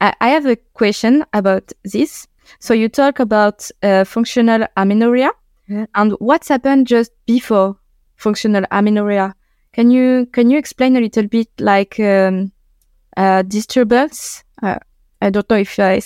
I, 0.00 0.14
I, 0.20 0.28
have 0.30 0.46
a 0.46 0.56
question 0.74 1.24
about 1.32 1.72
this. 1.84 2.26
So 2.58 2.74
you 2.74 2.88
talk 2.88 3.20
about 3.20 3.70
uh, 3.82 4.04
functional 4.04 4.66
amenorrhea, 4.76 5.30
yeah. 5.68 5.86
and 5.94 6.12
what's 6.18 6.48
happened 6.48 6.86
just 6.86 7.12
before 7.26 7.76
functional 8.16 8.64
amenorrhea. 8.70 9.34
Can 9.72 9.90
you 9.90 10.26
can 10.32 10.50
you 10.50 10.58
explain 10.58 10.96
a 10.96 11.00
little 11.00 11.28
bit 11.28 11.48
like 11.60 12.00
um, 12.00 12.52
uh, 13.16 13.42
disturbance? 13.42 14.42
Uh, 14.62 14.78
I 15.22 15.30
don't 15.30 15.48
know 15.48 15.56
if 15.56 15.78
I, 15.78 16.00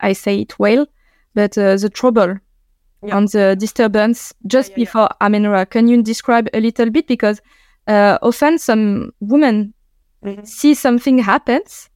I 0.00 0.12
say 0.12 0.40
it 0.40 0.58
well, 0.58 0.86
but 1.34 1.58
uh, 1.58 1.76
the 1.76 1.90
trouble 1.90 2.36
yeah. 3.02 3.16
and 3.16 3.28
the 3.28 3.56
disturbance 3.58 4.32
just 4.46 4.70
yeah, 4.70 4.76
before 4.76 5.08
amenorrhea. 5.20 5.66
Can 5.66 5.88
you 5.88 6.02
describe 6.02 6.48
a 6.54 6.60
little 6.60 6.90
bit 6.90 7.08
because 7.08 7.40
uh, 7.88 8.18
often 8.22 8.58
some 8.58 9.12
women 9.20 9.74
mm-hmm. 10.24 10.44
see 10.44 10.74
something 10.74 11.18
happens 11.18 11.87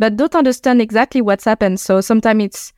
but 0.00 0.16
don't 0.16 0.34
understand 0.34 0.80
exactly 0.80 1.20
what's 1.20 1.44
happened. 1.44 1.78
So 1.78 2.00
sometimes 2.00 2.44
it's 2.44 2.72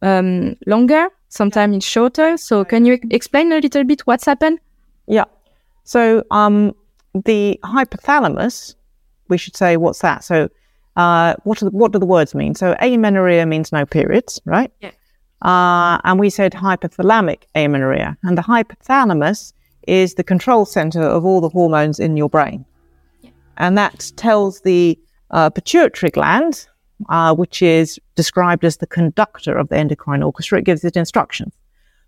um, 0.00 0.54
longer, 0.66 1.08
sometimes 1.28 1.76
it's 1.76 1.86
shorter. 1.86 2.36
So 2.36 2.64
can 2.64 2.86
you 2.86 3.00
explain 3.10 3.52
a 3.52 3.58
little 3.58 3.82
bit 3.84 4.02
what's 4.06 4.24
happened? 4.24 4.60
Yeah. 5.08 5.24
So 5.82 6.22
um, 6.30 6.72
the 7.24 7.58
hypothalamus, 7.64 8.76
we 9.28 9.38
should 9.38 9.56
say, 9.56 9.76
what's 9.76 9.98
that? 10.02 10.22
So 10.22 10.48
uh, 10.94 11.34
what, 11.42 11.58
the, 11.58 11.70
what 11.70 11.90
do 11.90 11.98
the 11.98 12.06
words 12.06 12.32
mean? 12.32 12.54
So 12.54 12.76
amenorrhea 12.80 13.44
means 13.44 13.72
no 13.72 13.84
periods, 13.84 14.40
right? 14.44 14.70
Yeah. 14.80 14.92
Uh, 15.42 15.98
and 16.04 16.20
we 16.20 16.30
said 16.30 16.52
hypothalamic 16.52 17.42
amenorrhea. 17.56 18.16
And 18.22 18.38
the 18.38 18.42
hypothalamus 18.42 19.52
is 19.88 20.14
the 20.14 20.22
control 20.22 20.64
center 20.64 21.02
of 21.02 21.24
all 21.24 21.40
the 21.40 21.48
hormones 21.48 21.98
in 21.98 22.16
your 22.16 22.28
brain. 22.28 22.64
Yeah. 23.20 23.30
And 23.56 23.76
that 23.76 24.12
tells 24.14 24.60
the 24.60 24.96
uh, 25.30 25.50
pituitary 25.50 26.10
gland, 26.10 26.66
uh, 27.08 27.34
which 27.34 27.62
is 27.62 27.98
described 28.14 28.64
as 28.64 28.78
the 28.78 28.86
conductor 28.86 29.56
of 29.56 29.68
the 29.68 29.76
endocrine 29.76 30.22
orchestra, 30.22 30.58
it 30.58 30.64
gives 30.64 30.84
it 30.84 30.96
instructions. 30.96 31.54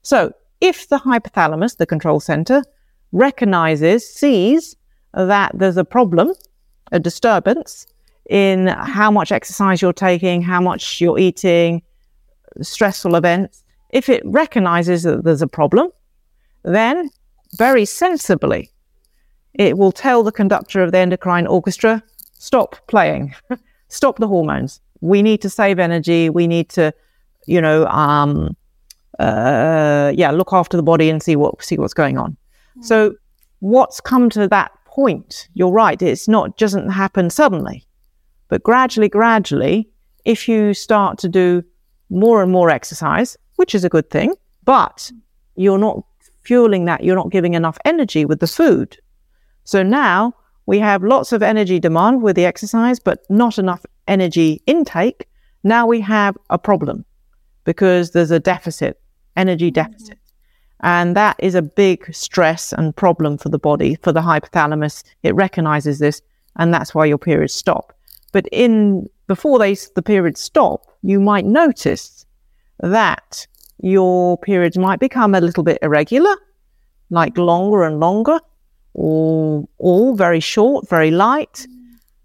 So 0.03 0.33
if 0.61 0.89
the 0.89 0.99
hypothalamus, 0.99 1.77
the 1.77 1.87
control 1.87 2.21
center, 2.21 2.63
recognizes, 3.13 4.09
sees 4.09 4.77
that 5.15 5.53
there's 5.55 5.77
a 5.77 5.85
problem, 5.85 6.33
a 6.93 7.01
disturbance 7.01 7.87
in 8.29 8.69
how 8.69 9.11
much 9.11 9.33
exercise 9.33 9.83
you're 9.83 9.93
taking, 9.93 10.43
how 10.43 10.61
much 10.61 11.01
you're 11.01 11.19
eating, 11.19 11.83
stressful 12.63 13.17
events. 13.17 13.65
If 13.91 14.09
it 14.09 14.23
recognizes 14.25 15.03
that 15.03 15.25
there's 15.25 15.43
a 15.43 15.49
problem, 15.49 15.91
then 16.63 17.11
very 17.57 17.85
sensibly, 17.85 18.71
it 19.55 19.77
will 19.77 19.93
tell 19.93 20.23
the 20.23 20.33
conductor 20.33 20.83
of 20.83 20.93
the 20.93 20.99
endocrine 20.99 21.47
orchestra, 21.47 22.03
stop 22.41 22.77
playing, 22.89 23.35
stop 23.89 24.19
the 24.19 24.27
hormones. 24.27 24.81
We 25.01 25.23
need 25.23 25.41
to 25.43 25.51
save 25.51 25.79
energy. 25.79 26.31
We 26.31 26.47
need 26.47 26.69
to, 26.71 26.93
you 27.47 27.61
know, 27.61 27.87
um, 27.87 28.57
uh, 29.19 30.13
yeah, 30.15 30.31
look 30.31 30.53
after 30.53 30.77
the 30.77 30.83
body 30.83 31.11
and 31.11 31.23
see 31.23 31.37
what 31.37 31.63
see 31.63 31.77
what's 31.79 31.95
going 31.95 32.19
on. 32.19 32.37
So 32.81 33.15
what's 33.61 34.01
come 34.01 34.31
to 34.31 34.49
that 34.49 34.73
point? 34.87 35.49
You're 35.55 35.73
right. 35.73 36.01
It's 36.01 36.27
not 36.27 36.57
doesn't 36.57 36.91
happen 36.91 37.31
suddenly, 37.31 37.87
but 38.49 38.63
gradually, 38.63 39.09
gradually, 39.09 39.89
if 40.25 40.49
you 40.49 40.75
start 40.75 41.19
to 41.19 41.29
do 41.29 41.63
more 42.09 42.43
and 42.43 42.51
more 42.51 42.71
exercise, 42.71 43.37
which 43.57 43.75
is 43.75 43.85
a 43.85 43.89
good 43.89 44.09
thing, 44.11 44.35
but 44.65 45.13
you're 45.57 45.79
not 45.79 46.03
fueling 46.43 46.87
that. 46.87 47.05
You're 47.05 47.17
not 47.17 47.31
giving 47.31 47.55
enough 47.55 47.79
energy 47.85 48.25
with 48.25 48.41
the 48.41 48.47
food. 48.47 48.97
So 49.65 49.83
now 49.83 50.35
we 50.67 50.79
have 50.79 51.03
lots 51.03 51.33
of 51.33 51.43
energy 51.43 51.79
demand 51.81 52.23
with 52.23 52.37
the 52.37 52.45
exercise, 52.45 53.01
but 53.01 53.25
not 53.29 53.59
enough 53.59 53.85
energy 54.07 54.63
intake. 54.67 55.27
Now 55.65 55.87
we 55.87 56.01
have 56.01 56.37
a 56.49 56.59
problem 56.59 57.05
because 57.65 58.13
there's 58.13 58.31
a 58.31 58.41
deficit, 58.41 59.01
energy 59.37 59.71
mm-hmm. 59.71 59.91
deficit. 59.91 60.19
And 60.83 61.15
that 61.15 61.37
is 61.39 61.55
a 61.55 61.63
big 61.63 62.15
stress 62.15 62.73
and 62.73 62.97
problem 62.97 63.37
for 63.37 63.51
the 63.51 63.59
body, 63.59 63.97
for 64.03 64.13
the 64.13 64.21
hypothalamus. 64.21 65.03
It 65.23 65.35
recognizes 65.35 65.99
this, 65.99 66.23
and 66.57 66.73
that's 66.73 66.95
why 66.95 67.05
your 67.05 67.19
periods 67.19 67.53
stop. 67.53 67.93
But 68.33 68.47
in 68.51 69.09
before 69.27 69.59
they 69.59 69.75
the 69.95 70.03
periods 70.03 70.41
stop, 70.41 70.87
you 71.03 71.21
might 71.21 71.45
notice 71.45 72.25
that 72.81 73.47
your 73.83 74.39
periods 74.39 74.79
might 74.79 75.01
become 75.01 75.35
a 75.35 75.41
little 75.41 75.63
bit 75.63 75.79
irregular, 75.83 76.35
like 77.11 77.37
longer 77.37 77.83
and 77.83 78.01
longer, 78.01 78.41
or 78.95 79.69
all 79.79 80.15
very 80.15 80.41
short, 80.41 80.89
very 80.89 81.11
light. 81.11 81.67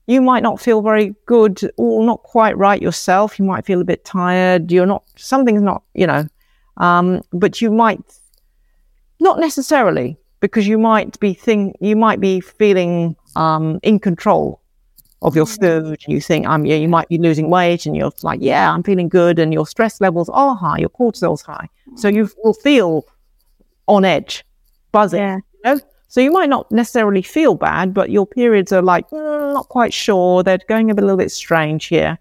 You 0.07 0.21
might 0.21 0.43
not 0.43 0.61
feel 0.61 0.81
very 0.81 1.15
good 1.25 1.61
or 1.77 2.05
not 2.05 2.21
quite 2.23 2.55
right 2.57 2.81
yourself. 2.81 3.39
You 3.39 3.45
might 3.45 3.65
feel 3.65 3.81
a 3.81 3.85
bit 3.85 4.05
tired. 4.05 4.71
You're 4.71 4.85
not 4.85 5.03
something's 5.15 5.63
not, 5.63 5.83
you 5.93 6.05
know, 6.05 6.27
um, 6.77 7.21
but 7.33 7.61
you 7.61 7.71
might 7.71 8.03
not 9.19 9.39
necessarily, 9.39 10.17
because 10.41 10.67
you 10.67 10.77
might 10.77 11.19
be 11.19 11.33
think 11.33 11.75
you 11.79 11.95
might 11.95 12.19
be 12.19 12.39
feeling 12.39 13.15
um, 13.35 13.79
in 13.81 13.97
control 13.97 14.61
of 15.21 15.35
your 15.35 15.47
food. 15.47 16.03
You 16.07 16.21
think 16.21 16.45
I'm 16.45 16.65
yeah, 16.65 16.75
you 16.75 16.87
might 16.87 17.07
be 17.07 17.17
losing 17.17 17.49
weight, 17.49 17.87
and 17.87 17.95
you're 17.95 18.11
like, 18.21 18.41
yeah, 18.43 18.71
I'm 18.71 18.83
feeling 18.83 19.09
good, 19.09 19.39
and 19.39 19.53
your 19.53 19.65
stress 19.65 19.99
levels 20.01 20.29
are 20.29 20.55
high, 20.55 20.77
your 20.77 20.89
cortisol's 20.89 21.41
high, 21.41 21.67
so 21.95 22.07
you 22.09 22.29
will 22.43 22.53
feel 22.53 23.05
on 23.87 24.05
edge, 24.05 24.43
buzzing. 24.91 25.21
Yeah. 25.21 25.37
You 25.63 25.75
know? 25.75 25.79
So 26.07 26.21
you 26.21 26.31
might 26.31 26.49
not 26.49 26.71
necessarily 26.71 27.21
feel 27.21 27.55
bad, 27.55 27.93
but 27.93 28.09
your 28.09 28.25
periods 28.25 28.71
are 28.71 28.81
like 28.81 29.09
mm, 29.09 29.53
not 29.53 29.69
quite 29.69 29.93
sure. 29.93 30.43
They're 30.43 30.59
going 30.69 30.89
a, 30.91 30.95
bit, 30.95 31.03
a 31.03 31.05
little 31.05 31.17
bit 31.17 31.31
strange 31.31 31.85
here, 31.85 32.17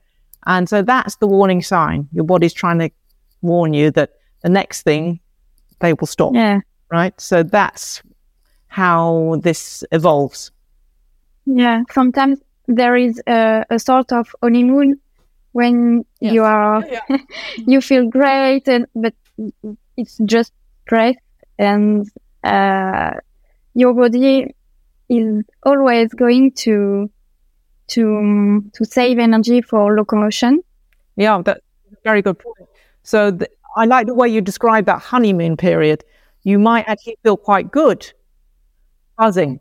and 0.47 0.69
so 0.69 0.83
that's 0.83 1.17
the 1.17 1.27
warning 1.27 1.63
sign. 1.63 2.09
Your 2.13 2.25
body's 2.25 2.53
trying 2.53 2.79
to 2.81 2.91
warn 3.43 3.75
you 3.75 3.91
that 3.93 4.13
the 4.43 4.49
next 4.49 4.83
thing 4.83 5.21
they 5.81 5.93
will 5.93 6.07
stop. 6.07 6.35
Yeah 6.35 6.61
right? 6.91 7.19
So 7.21 7.43
that's 7.43 8.03
how 8.69 9.41
this 9.43 9.85
evolves. 9.93 10.51
Yeah, 11.47 11.83
sometimes 11.91 12.39
there 12.67 12.97
is 12.97 13.21
a, 13.27 13.65
a 13.71 13.79
sort 13.79 14.13
of 14.13 14.35
honeymoon 14.43 15.01
when 15.53 16.05
yes. 16.21 16.33
you 16.33 16.43
are 16.43 16.85
yeah. 16.87 17.19
you 17.57 17.81
feel 17.81 18.09
great, 18.09 18.69
and 18.69 18.87
but 18.95 19.15
it's 19.97 20.19
just 20.25 20.53
stress, 20.83 21.17
and 21.59 22.09
uh, 22.45 23.15
your 23.75 23.95
body 23.95 24.55
is 25.09 25.45
always 25.65 26.13
going 26.15 26.53
to 26.53 27.11
to 27.89 28.65
to 28.73 28.85
save 28.85 29.19
energy 29.19 29.61
for 29.61 29.95
locomotion. 29.95 30.63
Yeah, 31.17 31.43
that's 31.45 31.61
a 31.93 31.97
very 32.03 32.23
good 32.23 32.39
point. 32.39 32.69
So 33.03 33.39
I 33.77 33.85
like 33.85 34.07
the 34.07 34.15
way 34.15 34.29
you 34.29 34.41
describe 34.41 34.87
that 34.87 35.01
honeymoon 35.01 35.57
period 35.57 36.05
you 36.45 36.59
might 36.59 36.87
actually 36.87 37.19
feel 37.23 37.37
quite 37.37 37.71
good 37.71 38.11
buzzing. 39.19 39.61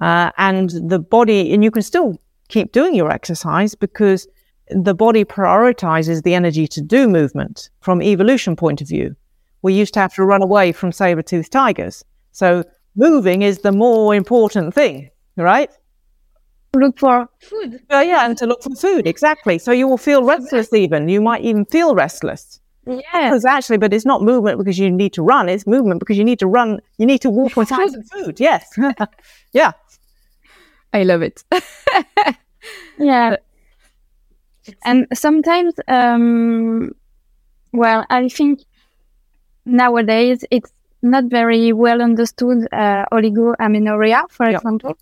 Uh, 0.00 0.30
and 0.38 0.70
the 0.88 0.98
body, 0.98 1.52
and 1.52 1.62
you 1.62 1.70
can 1.70 1.82
still 1.82 2.18
keep 2.48 2.72
doing 2.72 2.94
your 2.94 3.12
exercise 3.12 3.74
because 3.74 4.26
the 4.70 4.94
body 4.94 5.24
prioritizes 5.24 6.22
the 6.22 6.34
energy 6.34 6.66
to 6.66 6.80
do 6.80 7.06
movement 7.06 7.68
from 7.80 8.00
evolution 8.00 8.56
point 8.56 8.80
of 8.80 8.88
view. 8.88 9.14
We 9.62 9.74
used 9.74 9.92
to 9.94 10.00
have 10.00 10.14
to 10.14 10.24
run 10.24 10.42
away 10.42 10.72
from 10.72 10.90
saber-toothed 10.90 11.52
tigers. 11.52 12.02
So 12.32 12.64
moving 12.96 13.42
is 13.42 13.60
the 13.60 13.72
more 13.72 14.14
important 14.14 14.74
thing, 14.74 15.10
right? 15.36 15.70
Look 16.74 16.98
for 16.98 17.28
food. 17.40 17.80
Uh, 17.90 17.98
yeah, 17.98 18.24
and 18.24 18.36
to 18.38 18.46
look 18.46 18.62
for 18.62 18.74
food, 18.76 19.06
exactly. 19.06 19.58
So 19.58 19.72
you 19.72 19.88
will 19.88 19.98
feel 19.98 20.22
restless 20.22 20.72
even. 20.72 21.08
You 21.08 21.20
might 21.20 21.42
even 21.42 21.64
feel 21.64 21.94
restless. 21.94 22.60
Yeah. 22.86 23.00
Because 23.12 23.44
actually, 23.44 23.78
but 23.78 23.92
it's 23.92 24.06
not 24.06 24.22
movement 24.22 24.58
because 24.58 24.78
you 24.78 24.90
need 24.90 25.12
to 25.14 25.22
run. 25.22 25.48
It's 25.48 25.66
movement 25.66 25.98
because 26.00 26.16
you 26.16 26.24
need 26.24 26.38
to 26.38 26.46
run. 26.46 26.80
You 26.98 27.06
need 27.06 27.20
to 27.22 27.30
walk 27.30 27.56
without 27.56 27.90
some 27.90 28.02
food. 28.04 28.40
Yes. 28.40 28.70
yeah. 29.52 29.72
I 30.92 31.02
love 31.02 31.22
it. 31.22 31.44
Yeah. 33.00 33.36
And 34.84 35.06
sometimes, 35.14 35.74
um, 35.88 36.92
well, 37.72 38.04
I 38.10 38.28
think 38.28 38.60
nowadays 39.64 40.44
it's 40.50 40.70
not 41.02 41.24
very 41.24 41.72
well 41.72 42.02
understood, 42.02 42.68
uh, 42.72 43.04
oligoamenorrhea, 43.12 44.22
for 44.30 44.46
Yeah. 44.50 44.56
example. 44.56 44.96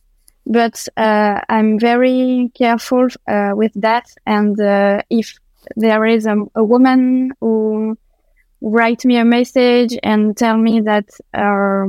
But 0.47 0.89
uh, 0.97 1.41
I'm 1.49 1.79
very 1.79 2.51
careful 2.55 3.09
uh, 3.27 3.53
with 3.55 3.73
that. 3.75 4.07
And 4.27 4.59
uh, 4.61 5.03
if 5.11 5.35
there 5.77 6.07
is 6.07 6.27
a, 6.27 6.37
a 6.55 6.65
woman 6.65 7.33
who 7.41 7.97
write 8.63 9.05
me 9.05 9.17
a 9.19 9.25
message 9.25 9.99
and 10.03 10.37
tell 10.37 10.57
me 10.57 10.81
that 10.81 11.09
her 11.35 11.89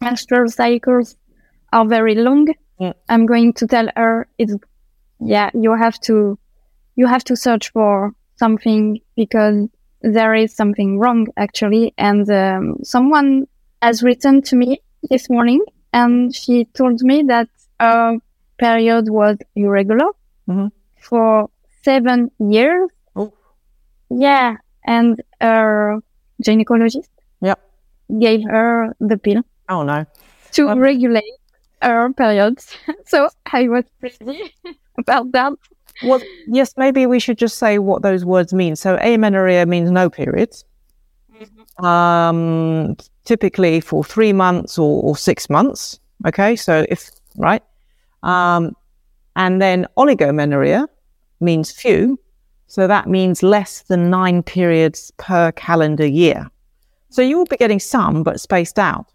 menstrual 0.00 0.48
cycles 0.48 1.16
are 1.72 1.86
very 1.86 2.14
long, 2.14 2.46
Mm. 2.80 2.92
I'm 3.08 3.24
going 3.24 3.52
to 3.52 3.68
tell 3.68 3.88
her 3.94 4.26
it's 4.36 4.52
yeah 5.20 5.48
you 5.54 5.72
have 5.76 5.96
to 6.00 6.36
you 6.96 7.06
have 7.06 7.22
to 7.22 7.36
search 7.36 7.70
for 7.70 8.10
something 8.34 8.98
because 9.14 9.68
there 10.12 10.34
is 10.34 10.54
something 10.54 10.98
wrong 10.98 11.26
actually 11.36 11.94
and 11.98 12.28
um, 12.30 12.76
someone 12.82 13.46
has 13.82 14.02
written 14.02 14.42
to 14.42 14.54
me 14.56 14.78
this 15.10 15.28
morning 15.30 15.62
and 15.92 16.34
she 16.34 16.64
told 16.76 17.00
me 17.02 17.22
that 17.22 17.48
her 17.80 18.18
period 18.58 19.08
was 19.08 19.36
irregular 19.56 20.10
Mhm. 20.48 20.70
for 21.00 21.48
seven 21.82 22.30
years 22.38 22.88
Oh. 23.16 23.32
yeah 24.10 24.56
and 24.86 25.22
her 25.40 25.98
gynecologist 26.42 27.08
Yep. 27.40 27.58
gave 28.20 28.42
her 28.44 28.94
the 29.00 29.16
pill 29.16 29.42
Oh 29.68 29.82
no. 29.82 30.04
to 30.52 30.68
Um, 30.68 30.78
regulate 30.78 31.34
her 31.82 32.12
periods 32.12 32.76
so 33.06 33.28
i 33.52 33.68
was 33.68 33.84
crazy 34.00 34.52
about 34.98 35.32
that 35.32 35.52
Well, 36.02 36.20
yes, 36.46 36.74
maybe 36.76 37.06
we 37.06 37.20
should 37.20 37.38
just 37.38 37.58
say 37.58 37.78
what 37.78 38.02
those 38.02 38.24
words 38.24 38.52
mean. 38.52 38.76
So, 38.76 38.98
amenorrhea 39.00 39.66
means 39.66 39.90
no 39.90 40.10
periods. 40.10 40.64
Um, 41.78 42.96
typically 43.24 43.80
for 43.80 44.04
three 44.04 44.32
months 44.32 44.78
or, 44.78 45.02
or 45.02 45.16
six 45.16 45.50
months. 45.50 45.98
Okay, 46.26 46.56
so 46.56 46.86
if 46.88 47.10
right, 47.36 47.62
um, 48.22 48.76
and 49.36 49.60
then 49.60 49.86
oligomenorrhea 49.96 50.86
means 51.40 51.72
few, 51.72 52.18
so 52.66 52.86
that 52.86 53.08
means 53.08 53.42
less 53.42 53.82
than 53.82 54.10
nine 54.10 54.42
periods 54.42 55.12
per 55.16 55.52
calendar 55.52 56.06
year. 56.06 56.48
So 57.10 57.22
you 57.22 57.38
will 57.38 57.46
be 57.46 57.56
getting 57.56 57.80
some, 57.80 58.22
but 58.22 58.40
spaced 58.40 58.78
out. 58.78 59.06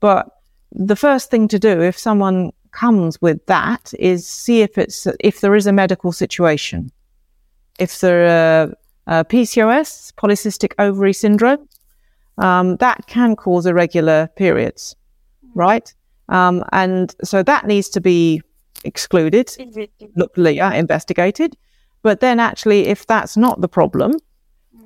But 0.00 0.28
the 0.72 0.96
first 0.96 1.30
thing 1.30 1.48
to 1.48 1.58
do 1.58 1.80
if 1.80 1.98
someone 1.98 2.52
comes 2.74 3.20
with 3.22 3.44
that 3.46 3.92
is 3.98 4.26
see 4.26 4.62
if 4.62 4.76
it's 4.76 5.06
if 5.20 5.40
there 5.40 5.54
is 5.54 5.66
a 5.66 5.72
medical 5.72 6.12
situation. 6.12 6.90
If 7.78 8.00
there 8.00 8.26
are 8.26 8.74
uh, 9.06 9.24
PCOS, 9.24 10.12
polycystic 10.14 10.72
ovary 10.78 11.12
syndrome, 11.12 11.68
um, 12.38 12.76
that 12.76 13.06
can 13.06 13.36
cause 13.36 13.66
irregular 13.66 14.28
periods, 14.36 14.96
right? 15.54 15.92
Um, 16.28 16.64
and 16.72 17.14
so 17.22 17.42
that 17.42 17.66
needs 17.66 17.88
to 17.90 18.00
be 18.00 18.42
excluded, 18.84 19.50
looked 20.16 20.38
yeah, 20.38 20.72
investigated. 20.72 21.56
But 22.02 22.20
then, 22.20 22.38
actually, 22.38 22.86
if 22.86 23.06
that's 23.06 23.36
not 23.36 23.60
the 23.60 23.68
problem, 23.68 24.12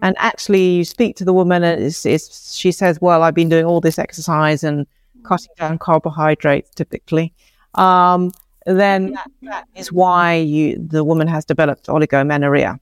and 0.03 0.15
actually 0.19 0.77
you 0.77 0.85
speak 0.85 1.17
to 1.17 1.25
the 1.25 1.33
woman 1.33 1.65
and 1.65 1.83
it's, 1.83 2.07
it's, 2.07 2.55
she 2.55 2.71
says, 2.71 3.01
"Well, 3.01 3.23
I've 3.23 3.35
been 3.35 3.49
doing 3.49 3.65
all 3.65 3.81
this 3.81 3.99
exercise 3.99 4.63
and 4.63 4.87
cutting 5.25 5.53
down 5.59 5.79
carbohydrates, 5.79 6.71
typically," 6.71 7.35
um, 7.79 8.33
then 8.67 9.13
that, 9.13 9.31
that 9.43 9.69
is 9.75 9.93
why 9.93 10.35
you, 10.35 10.77
the 10.79 11.05
woman 11.05 11.29
has 11.29 11.45
developed 11.45 11.87
oligomenorrhea. 11.87 12.79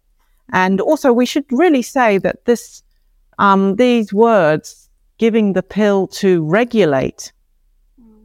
And 0.52 0.80
also, 0.80 1.12
we 1.12 1.26
should 1.26 1.44
really 1.50 1.82
say 1.82 2.18
that 2.18 2.44
this, 2.44 2.82
um, 3.38 3.76
these 3.76 4.12
words, 4.12 4.88
giving 5.18 5.52
the 5.52 5.62
pill 5.62 6.06
to 6.08 6.44
regulate 6.44 7.32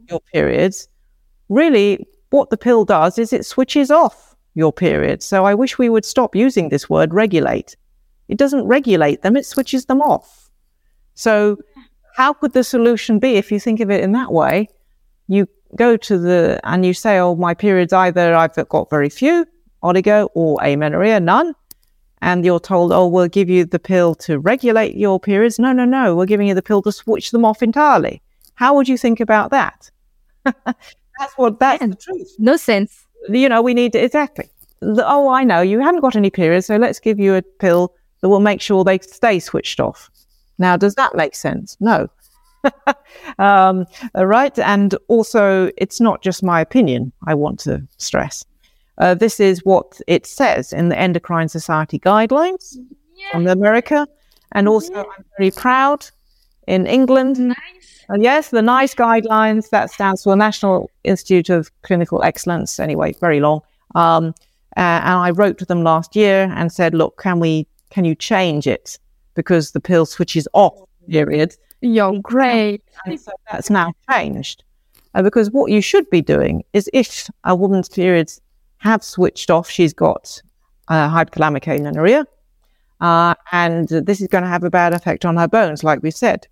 your 0.08 0.20
periods, 0.32 0.88
really 1.48 2.06
what 2.30 2.50
the 2.50 2.56
pill 2.56 2.84
does 2.84 3.18
is 3.18 3.32
it 3.32 3.44
switches 3.44 3.90
off 3.90 4.34
your 4.54 4.72
periods. 4.72 5.24
So 5.24 5.44
I 5.44 5.54
wish 5.54 5.78
we 5.78 5.88
would 5.88 6.04
stop 6.04 6.34
using 6.34 6.68
this 6.68 6.88
word 6.88 7.14
regulate. 7.14 7.76
It 8.28 8.38
doesn't 8.38 8.66
regulate 8.66 9.22
them, 9.22 9.36
it 9.36 9.46
switches 9.46 9.86
them 9.86 10.00
off. 10.00 10.50
So, 11.14 11.58
how 12.14 12.32
could 12.32 12.52
the 12.52 12.64
solution 12.64 13.18
be 13.18 13.34
if 13.34 13.50
you 13.50 13.58
think 13.58 13.80
of 13.80 13.90
it 13.90 14.02
in 14.02 14.12
that 14.12 14.32
way? 14.32 14.68
You 15.28 15.48
go 15.76 15.96
to 15.96 16.18
the 16.18 16.60
and 16.64 16.84
you 16.84 16.94
say, 16.94 17.18
Oh, 17.18 17.34
my 17.34 17.54
periods 17.54 17.92
either 17.92 18.34
I've 18.34 18.54
got 18.68 18.90
very 18.90 19.08
few, 19.08 19.46
oligo, 19.82 20.28
or 20.34 20.62
amenorrhea, 20.62 21.20
none. 21.20 21.54
And 22.20 22.44
you're 22.44 22.60
told, 22.60 22.92
Oh, 22.92 23.08
we'll 23.08 23.28
give 23.28 23.48
you 23.48 23.64
the 23.64 23.78
pill 23.78 24.14
to 24.16 24.38
regulate 24.38 24.96
your 24.96 25.18
periods. 25.18 25.58
No, 25.58 25.72
no, 25.72 25.84
no. 25.84 26.14
We're 26.14 26.26
giving 26.26 26.48
you 26.48 26.54
the 26.54 26.62
pill 26.62 26.82
to 26.82 26.92
switch 26.92 27.30
them 27.30 27.44
off 27.44 27.62
entirely. 27.62 28.22
How 28.54 28.74
would 28.74 28.88
you 28.88 28.96
think 28.96 29.20
about 29.20 29.50
that? 29.50 29.90
that's 30.44 31.34
what 31.36 31.58
that's 31.58 31.84
the 31.84 31.94
truth 31.94 32.28
No 32.38 32.56
sense. 32.56 33.06
you 33.28 33.48
know, 33.48 33.62
we 33.62 33.74
need 33.74 33.94
exactly. 33.94 34.48
Oh, 34.82 35.28
I 35.28 35.44
know 35.44 35.60
you 35.60 35.80
haven't 35.80 36.00
got 36.00 36.16
any 36.16 36.30
periods, 36.30 36.66
so 36.66 36.76
let's 36.76 36.98
give 36.98 37.20
you 37.20 37.34
a 37.34 37.42
pill 37.42 37.94
that 38.20 38.28
will 38.28 38.40
make 38.40 38.60
sure 38.60 38.82
they 38.82 38.98
stay 38.98 39.38
switched 39.38 39.78
off. 39.78 40.10
Now, 40.58 40.76
does 40.76 40.94
that 40.96 41.14
make 41.14 41.34
sense? 41.34 41.76
No. 41.80 42.08
um, 43.38 43.86
uh, 44.16 44.26
right. 44.26 44.58
And 44.58 44.94
also, 45.08 45.70
it's 45.76 46.00
not 46.00 46.22
just 46.22 46.42
my 46.42 46.60
opinion, 46.60 47.12
I 47.26 47.34
want 47.34 47.60
to 47.60 47.86
stress. 47.98 48.44
Uh, 48.98 49.14
this 49.14 49.40
is 49.40 49.64
what 49.64 50.00
it 50.06 50.26
says 50.26 50.72
in 50.72 50.88
the 50.88 50.98
Endocrine 50.98 51.48
Society 51.48 51.98
guidelines 51.98 52.76
from 53.30 53.46
America. 53.46 54.06
And 54.52 54.68
also, 54.68 54.94
I'm 54.94 55.24
very 55.38 55.50
proud 55.50 56.06
in 56.66 56.86
England. 56.86 57.38
nice 57.38 57.56
Uh, 58.10 58.18
yes, 58.18 58.50
the 58.50 58.62
NICE 58.62 58.94
guidelines, 58.94 59.70
that 59.70 59.90
stands 59.90 60.22
for 60.22 60.36
National 60.36 60.90
Institute 61.04 61.48
of 61.48 61.70
Clinical 61.82 62.22
Excellence. 62.22 62.78
Anyway, 62.78 63.14
very 63.20 63.40
long. 63.40 63.60
Um, 63.94 64.34
uh, 64.76 65.00
and 65.04 65.18
I 65.18 65.30
wrote 65.30 65.58
to 65.58 65.64
them 65.64 65.82
last 65.82 66.16
year 66.16 66.52
and 66.54 66.72
said, 66.72 66.94
look, 66.94 67.20
can 67.20 67.40
we, 67.40 67.66
can 67.90 68.04
you 68.04 68.14
change 68.14 68.66
it? 68.66 68.98
Because 69.34 69.72
the 69.72 69.80
pill 69.80 70.06
switches 70.06 70.48
off 70.52 70.74
periods. 71.08 71.58
You're 71.82 72.18
great 72.20 72.82
And 73.04 73.20
so 73.20 73.32
that's 73.50 73.68
now 73.68 73.92
changed. 74.10 74.64
Uh, 75.14 75.22
because 75.22 75.50
what 75.50 75.70
you 75.70 75.82
should 75.82 76.08
be 76.08 76.22
doing 76.22 76.64
is 76.72 76.88
if 76.94 77.28
a 77.44 77.54
woman's 77.54 77.88
periods 77.88 78.40
have 78.78 79.04
switched 79.04 79.50
off, 79.50 79.68
she's 79.68 79.92
got 79.92 80.40
uh, 80.88 81.08
hypothalamic 81.08 81.68
amenorrhea, 81.68 82.26
uh, 83.00 83.34
and 83.52 83.88
this 83.88 84.20
is 84.20 84.28
going 84.28 84.42
to 84.42 84.48
have 84.48 84.64
a 84.64 84.70
bad 84.70 84.94
effect 84.94 85.24
on 85.24 85.36
her 85.36 85.48
bones, 85.48 85.84
like 85.84 86.02
we 86.02 86.10
said. 86.10 86.46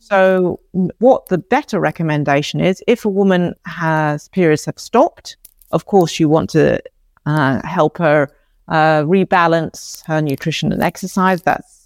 So, 0.00 0.58
what 0.98 1.26
the 1.26 1.38
better 1.38 1.78
recommendation 1.78 2.60
is, 2.60 2.82
if 2.88 3.04
a 3.04 3.08
woman 3.08 3.54
has 3.66 4.28
periods 4.28 4.64
have 4.64 4.78
stopped, 4.78 5.36
of 5.70 5.86
course, 5.86 6.18
you 6.18 6.28
want 6.28 6.50
to 6.50 6.82
uh, 7.26 7.64
help 7.66 7.98
her 7.98 8.28
uh, 8.68 9.02
rebalance 9.02 10.04
her 10.06 10.20
nutrition 10.22 10.72
and 10.72 10.82
exercise. 10.82 11.42
That's 11.42 11.81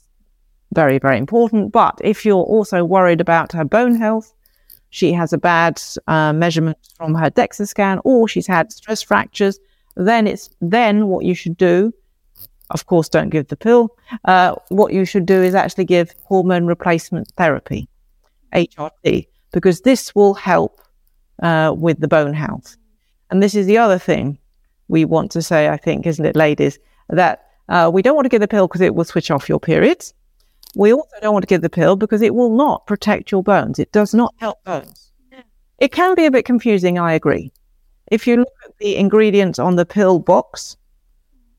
very, 0.72 0.98
very 0.98 1.18
important. 1.18 1.72
But 1.72 2.00
if 2.02 2.24
you're 2.24 2.37
also 2.37 2.85
worried 2.85 3.20
about 3.20 3.52
her 3.52 3.64
bone 3.64 3.94
health, 3.94 4.33
she 4.90 5.12
has 5.12 5.33
a 5.33 5.38
bad 5.38 5.83
uh, 6.07 6.33
measurement 6.33 6.79
from 6.96 7.14
her 7.14 7.31
DEXA 7.31 7.68
scan, 7.68 8.00
or 8.05 8.29
she's 8.29 8.46
had 8.46 8.72
stress 8.72 9.02
fractures, 9.02 9.59
then 9.96 10.26
it's 10.26 10.50
then 10.61 11.09
what 11.09 11.24
you 11.24 11.35
should 11.35 11.57
do. 11.57 11.92
Of 12.70 12.87
course, 12.87 13.09
don't 13.09 13.31
give 13.31 13.48
the 13.48 13.57
pill. 13.57 13.96
Uh, 14.24 14.55
what 14.68 14.92
you 14.92 15.05
should 15.05 15.26
do 15.26 15.42
is 15.42 15.55
actually 15.55 15.85
give 15.85 16.14
hormone 16.24 16.66
replacement 16.66 17.29
therapy, 17.37 17.88
HRT, 18.55 19.26
because 19.52 19.83
this 19.83 20.14
will 20.14 20.35
help 20.35 20.81
uh, 21.42 21.74
with 21.76 22.00
the 22.00 22.09
bone 22.09 22.35
health. 22.35 22.76
And 23.31 23.42
this 23.42 23.55
is 23.55 23.66
the 23.66 23.79
other 23.79 23.98
thing 23.98 24.38
we 24.88 25.05
want 25.05 25.31
to 25.33 25.42
say, 25.42 25.68
I 25.68 25.76
think, 25.76 26.07
isn't 26.07 26.24
it, 26.24 26.37
ladies, 26.37 26.79
that 27.09 27.44
uh, 27.68 27.90
we 27.92 28.02
don't 28.02 28.14
want 28.14 28.24
to 28.24 28.31
give 28.31 28.40
the 28.40 28.48
pill 28.48 28.66
because 28.66 28.81
it 28.81 28.94
will 28.94 29.05
switch 29.05 29.31
off 29.31 29.48
your 29.48 29.61
periods. 29.61 30.14
We 30.76 30.92
also 30.92 31.16
don't 31.22 31.32
want 31.32 31.42
to 31.42 31.46
give 31.46 31.62
the 31.62 31.70
pill 31.70 31.96
because 31.96 32.20
it 32.20 32.34
will 32.34 32.54
not 32.54 32.86
protect 32.86 33.32
your 33.32 33.42
bones. 33.42 33.78
It 33.78 33.92
does 33.92 34.12
not 34.12 34.34
help 34.36 34.62
bones. 34.64 35.10
It 35.78 35.90
can 35.90 36.14
be 36.14 36.26
a 36.26 36.30
bit 36.30 36.44
confusing, 36.44 36.98
I 36.98 37.14
agree. 37.14 37.50
If 38.10 38.26
you 38.26 38.36
look 38.36 38.52
at 38.62 38.76
the 38.76 38.96
ingredients 38.96 39.58
on 39.58 39.76
the 39.76 39.86
pill 39.86 40.18
box, 40.18 40.76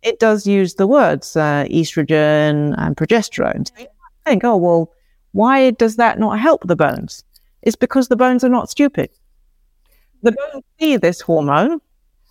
it 0.04 0.20
does 0.20 0.46
use 0.46 0.76
the 0.76 0.86
words 0.86 1.36
uh, 1.36 1.66
estrogen 1.68 2.76
and 2.78 2.96
progesterone. 2.96 3.68
So 3.68 3.74
you 3.80 3.88
think, 4.24 4.44
oh, 4.44 4.56
well, 4.56 4.94
why 5.32 5.72
does 5.72 5.96
that 5.96 6.20
not 6.20 6.40
help 6.40 6.68
the 6.68 6.76
bones? 6.76 7.24
It's 7.64 7.76
because 7.76 8.10
the 8.10 8.16
bones 8.16 8.44
are 8.44 8.50
not 8.50 8.70
stupid. 8.70 9.10
The 10.22 10.32
bones 10.32 10.64
see 10.80 10.96
this 10.96 11.22
hormone, 11.22 11.80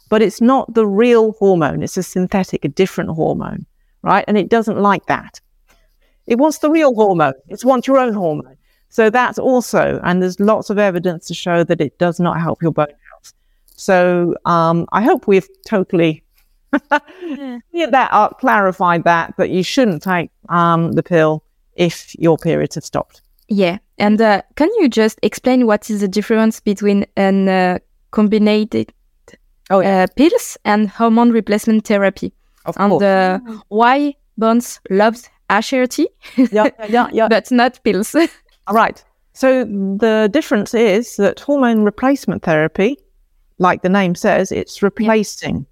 but 0.09 0.23
it's 0.23 0.41
not 0.41 0.73
the 0.73 0.87
real 0.87 1.33
hormone. 1.33 1.83
It's 1.83 1.97
a 1.97 2.05
synthetic, 2.05 2.65
a 2.65 2.69
different 2.69 3.11
hormone, 3.11 3.67
right? 4.03 4.25
And 4.29 4.39
it 4.39 4.49
doesn't 4.49 4.79
like 4.79 5.07
that. 5.07 5.41
It 6.27 6.37
wants 6.39 6.59
the 6.59 6.71
real 6.71 6.95
hormone. 6.95 7.35
It 7.49 7.65
wants 7.65 7.87
your 7.87 7.99
own 7.99 8.13
hormone. 8.15 8.57
So 8.89 9.11
that's 9.11 9.39
also, 9.39 10.01
and 10.05 10.23
there's 10.23 10.41
lots 10.41 10.71
of 10.71 10.79
evidence 10.79 11.27
to 11.29 11.35
show 11.35 11.65
that 11.65 11.81
it 11.81 11.99
does 11.99 12.19
not 12.21 12.41
help 12.41 12.63
your 12.63 12.73
bone 12.73 12.87
health. 13.11 13.33
So 13.77 14.35
um, 14.45 14.87
I 14.93 15.03
hope 15.03 15.27
we've 15.27 15.49
totally 15.67 16.23
cleared 16.91 17.93
that 17.93 18.09
up, 18.13 18.41
clarified 18.41 19.05
that, 19.05 19.35
but 19.37 19.51
you 19.51 19.63
shouldn't 19.63 20.03
take 20.03 20.31
um, 20.49 20.93
the 20.93 21.03
pill 21.03 21.43
if 21.75 22.15
your 22.19 22.39
periods 22.39 22.75
have 22.77 22.85
stopped. 22.85 23.23
Yeah. 23.49 23.79
And 23.99 24.21
uh, 24.21 24.43
can 24.57 24.69
you 24.79 24.89
just 24.89 25.19
explain 25.23 25.67
what 25.67 25.89
is 25.91 26.01
the 26.01 26.09
difference 26.09 26.61
between 26.61 27.07
an 27.17 27.49
uh, 27.49 27.79
combined 28.11 28.75
Oh, 29.69 29.81
yeah. 29.81 30.05
uh, 30.05 30.07
pills 30.17 30.57
and 30.65 30.89
hormone 30.89 31.33
replacement 31.33 31.87
therapy? 31.87 32.33
Of 32.67 32.77
and 32.79 32.91
course. 32.91 33.03
uh, 33.03 33.39
why 33.69 34.15
Bones 34.39 34.81
loves 34.91 35.29
HRT 35.51 36.07
yeah, 36.53 36.71
yeah, 36.89 37.09
yeah. 37.13 37.29
but 37.31 37.51
not 37.51 37.83
pills? 37.85 38.15
right 38.71 39.05
So 39.33 39.65
the 39.65 40.29
difference 40.33 40.75
is 40.75 41.17
that 41.17 41.41
hormone 41.41 41.85
replacement 41.85 42.43
therapy, 42.43 42.97
like 43.59 43.83
the 43.83 43.89
name 43.89 44.15
says, 44.15 44.51
it's 44.51 44.83
replacing. 44.83 45.67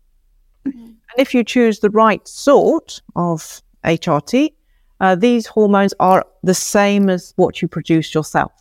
And 0.65 0.97
if 1.17 1.33
you 1.35 1.45
choose 1.45 1.81
the 1.81 1.91
right 1.91 2.27
sort 2.27 3.01
of 3.17 3.63
HRT, 3.85 4.53
uh, 5.01 5.15
these 5.15 5.47
hormones 5.47 5.95
are 6.01 6.25
the 6.43 6.55
same 6.55 7.09
as 7.09 7.33
what 7.37 7.63
you 7.63 7.69
produce 7.69 8.15
yourself. 8.15 8.53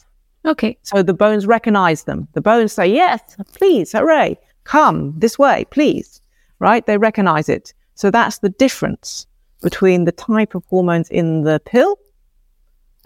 okay. 0.45 0.78
So 0.84 1.04
the 1.04 1.13
bones 1.13 1.47
recognize 1.47 2.04
them. 2.04 2.28
The 2.34 2.41
bones 2.41 2.73
say, 2.73 2.88
yes, 2.88 3.21
please, 3.54 3.91
hooray, 3.91 4.38
come 4.63 5.13
this 5.17 5.39
way, 5.39 5.65
please. 5.69 6.21
Right? 6.60 6.86
They 6.86 6.97
recognize 6.97 7.49
it. 7.49 7.73
So 7.95 8.10
that's 8.12 8.39
the 8.39 8.49
difference 8.49 9.28
between 9.63 10.06
the 10.06 10.12
type 10.12 10.54
of 10.54 10.63
hormones 10.65 11.10
in 11.10 11.41
the 11.43 11.60
pill 11.65 11.97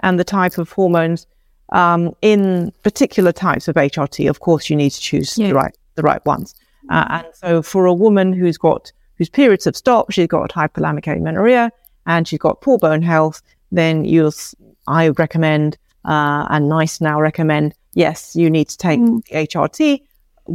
and 0.04 0.20
the 0.20 0.24
type 0.24 0.58
of 0.58 0.72
hormones 0.72 1.26
um, 1.72 2.14
in 2.22 2.72
particular 2.84 3.32
types 3.32 3.68
of 3.68 3.76
HRT. 3.76 4.30
Of 4.30 4.40
course, 4.42 4.70
you 4.70 4.76
need 4.76 4.92
to 4.92 5.00
choose 5.02 5.38
Yeah. 5.38 5.50
the 5.50 5.54
right 5.54 5.76
the 5.96 6.04
right 6.04 6.24
ones. 6.26 6.54
Uh, 6.90 7.06
and 7.10 7.28
so 7.34 7.62
for 7.62 7.86
a 7.86 7.94
woman 7.94 8.32
who's 8.34 8.58
got 8.58 8.92
whose 9.18 9.30
periods 9.30 9.66
have 9.66 9.76
stopped, 9.76 10.14
she's 10.14 10.28
got 10.28 10.52
hypothalamic 10.52 11.08
amenorrhea, 11.08 11.72
and 12.06 12.28
she's 12.28 12.40
got 12.40 12.62
poor 12.62 12.78
bone 12.78 13.02
health, 13.02 13.42
then 13.72 14.06
you'll 14.06 14.34
I 14.88 15.10
recommend 15.10 15.78
uh, 16.06 16.46
and 16.50 16.70
NICE 16.70 17.02
now 17.02 17.20
recommend 17.20 17.74
yes, 17.94 18.36
you 18.36 18.50
need 18.50 18.70
to 18.70 18.78
take 18.78 19.00
the 19.00 19.22
HRT 19.48 20.02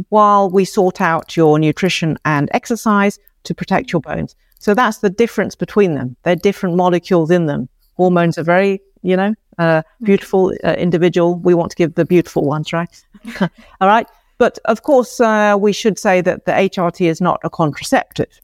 while 0.09 0.49
we 0.49 0.65
sort 0.65 1.01
out 1.01 1.35
your 1.37 1.59
nutrition 1.59 2.17
and 2.25 2.49
exercise 2.53 3.19
to 3.43 3.53
protect 3.53 3.91
your 3.91 4.01
bones. 4.01 4.35
So 4.63 4.73
that's 4.73 4.99
the 4.99 5.09
difference 5.09 5.55
between 5.55 5.95
them. 5.95 6.15
They're 6.23 6.37
different 6.37 6.77
molecules 6.77 7.29
in 7.29 7.47
them. 7.47 7.67
Hormones 7.95 8.37
are 8.37 8.43
very, 8.43 8.81
you 9.01 9.17
know, 9.17 9.35
uh, 9.59 9.81
beautiful 10.01 10.53
uh, 10.63 10.75
individual. 10.75 11.35
We 11.35 11.53
want 11.53 11.71
to 11.71 11.75
give 11.75 11.95
the 11.95 12.05
beautiful 12.05 12.45
ones, 12.45 12.71
right? 12.71 13.05
All 13.41 13.89
right. 13.89 14.07
But 14.37 14.59
of 14.63 14.83
course, 14.83 15.19
uh, 15.19 15.57
we 15.59 15.73
should 15.73 15.99
say 15.99 16.21
that 16.21 16.45
the 16.45 16.53
HRT 16.53 17.05
is 17.05 17.19
not 17.19 17.41
a 17.43 17.49
contraceptive, 17.49 18.39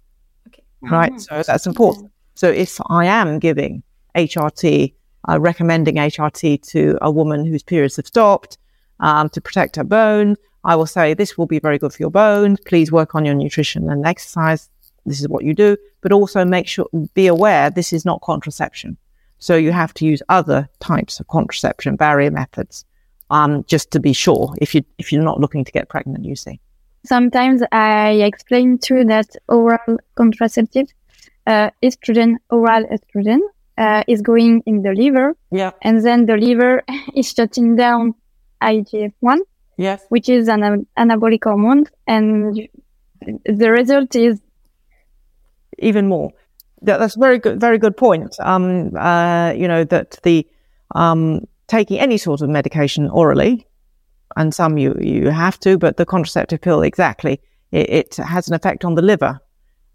okay. 0.48 0.62
right? 0.84 1.22
So 1.22 1.42
that's 1.42 1.66
important. 1.66 2.12
So 2.36 2.50
if 2.50 2.82
I 2.90 3.06
am 3.06 3.40
giving 3.40 3.82
HRT, 4.14 4.94
uh, 5.30 5.40
recommending 5.40 5.96
HRT 5.96 6.62
to 6.72 6.98
a 7.02 7.10
woman 7.10 7.46
whose 7.46 7.64
periods 7.64 7.96
have 7.96 8.08
stopped 8.08 8.58
um, 9.00 9.30
to 9.30 9.40
protect 9.40 9.78
her 9.78 9.86
bone, 9.86 10.36
I 10.66 10.76
will 10.76 10.86
say 10.86 11.14
this 11.14 11.38
will 11.38 11.48
be 11.48 11.60
very 11.60 11.78
good 11.78 11.94
for 11.94 12.04
your 12.04 12.12
bones. 12.12 12.60
Please 12.66 12.92
work 12.92 13.16
on 13.16 13.24
your 13.24 13.36
nutrition 13.36 13.90
and 13.90 14.06
exercise. 14.06 14.70
This 15.10 15.20
is 15.22 15.28
what 15.28 15.44
you 15.44 15.54
do, 15.54 15.76
but 16.02 16.12
also 16.12 16.46
make 16.46 16.68
sure 16.68 16.88
be 17.14 17.28
aware 17.28 17.70
this 17.70 17.92
is 17.92 18.06
not 18.06 18.22
contraception. 18.22 18.96
So 19.40 19.56
you 19.56 19.72
have 19.72 19.94
to 19.96 20.06
use 20.06 20.22
other 20.30 20.68
types 20.80 21.20
of 21.20 21.28
contraception 21.28 21.96
barrier 21.96 22.32
methods, 22.32 22.86
um, 23.30 23.64
just 23.74 23.90
to 23.92 24.00
be 24.00 24.14
sure 24.14 24.54
if 24.62 24.74
you 24.76 24.82
if 25.02 25.12
you're 25.12 25.24
not 25.32 25.40
looking 25.40 25.64
to 25.66 25.72
get 25.72 25.90
pregnant. 25.90 26.24
You 26.26 26.36
see. 26.36 26.60
Sometimes 27.06 27.62
I 27.72 28.12
explain 28.32 28.78
too 28.78 29.04
that 29.06 29.28
oral 29.48 29.98
contraceptive, 30.16 30.88
uh, 31.48 31.70
estrogen, 31.82 32.36
oral 32.50 32.84
estrogen, 32.96 33.40
uh, 33.78 34.04
is 34.08 34.22
going 34.22 34.62
in 34.66 34.82
the 34.82 34.94
liver, 34.94 35.36
Yeah. 35.52 35.72
and 35.82 36.04
then 36.06 36.26
the 36.26 36.36
liver 36.36 36.84
is 37.16 37.32
shutting 37.32 37.78
down 37.78 38.14
IGF-1, 38.62 39.38
Yes. 39.78 40.04
which 40.10 40.28
is 40.28 40.50
an- 40.50 40.86
anabolic 40.98 41.46
hormone, 41.46 41.86
and 42.06 42.68
the 43.46 43.72
result 43.72 44.14
is 44.16 44.42
even 45.82 46.08
more. 46.08 46.32
That, 46.82 47.00
that's 47.00 47.16
very 47.16 47.40
good, 47.40 47.60
very 47.60 47.78
good 47.78 47.98
point. 47.98 48.40
Um, 48.40 48.96
uh, 48.96 49.54
you 49.56 49.68
know 49.68 49.84
that 49.86 50.20
the 50.24 50.48
um, 50.96 51.48
taking 51.68 52.00
any 52.00 52.18
sort 52.18 52.42
of 52.42 52.50
medication 52.50 53.10
orally, 53.10 53.68
and 54.38 54.54
some 54.54 54.78
you 54.78 54.96
you 55.00 55.30
have 55.30 55.60
to, 55.62 55.78
but 55.78 55.98
the 55.98 56.06
contraceptive 56.06 56.62
pill 56.62 56.82
exactly 56.82 57.42
it, 57.72 57.90
it 57.90 58.16
has 58.16 58.48
an 58.48 58.54
effect 58.54 58.86
on 58.86 58.96
the 58.96 59.02
liver. 59.02 59.40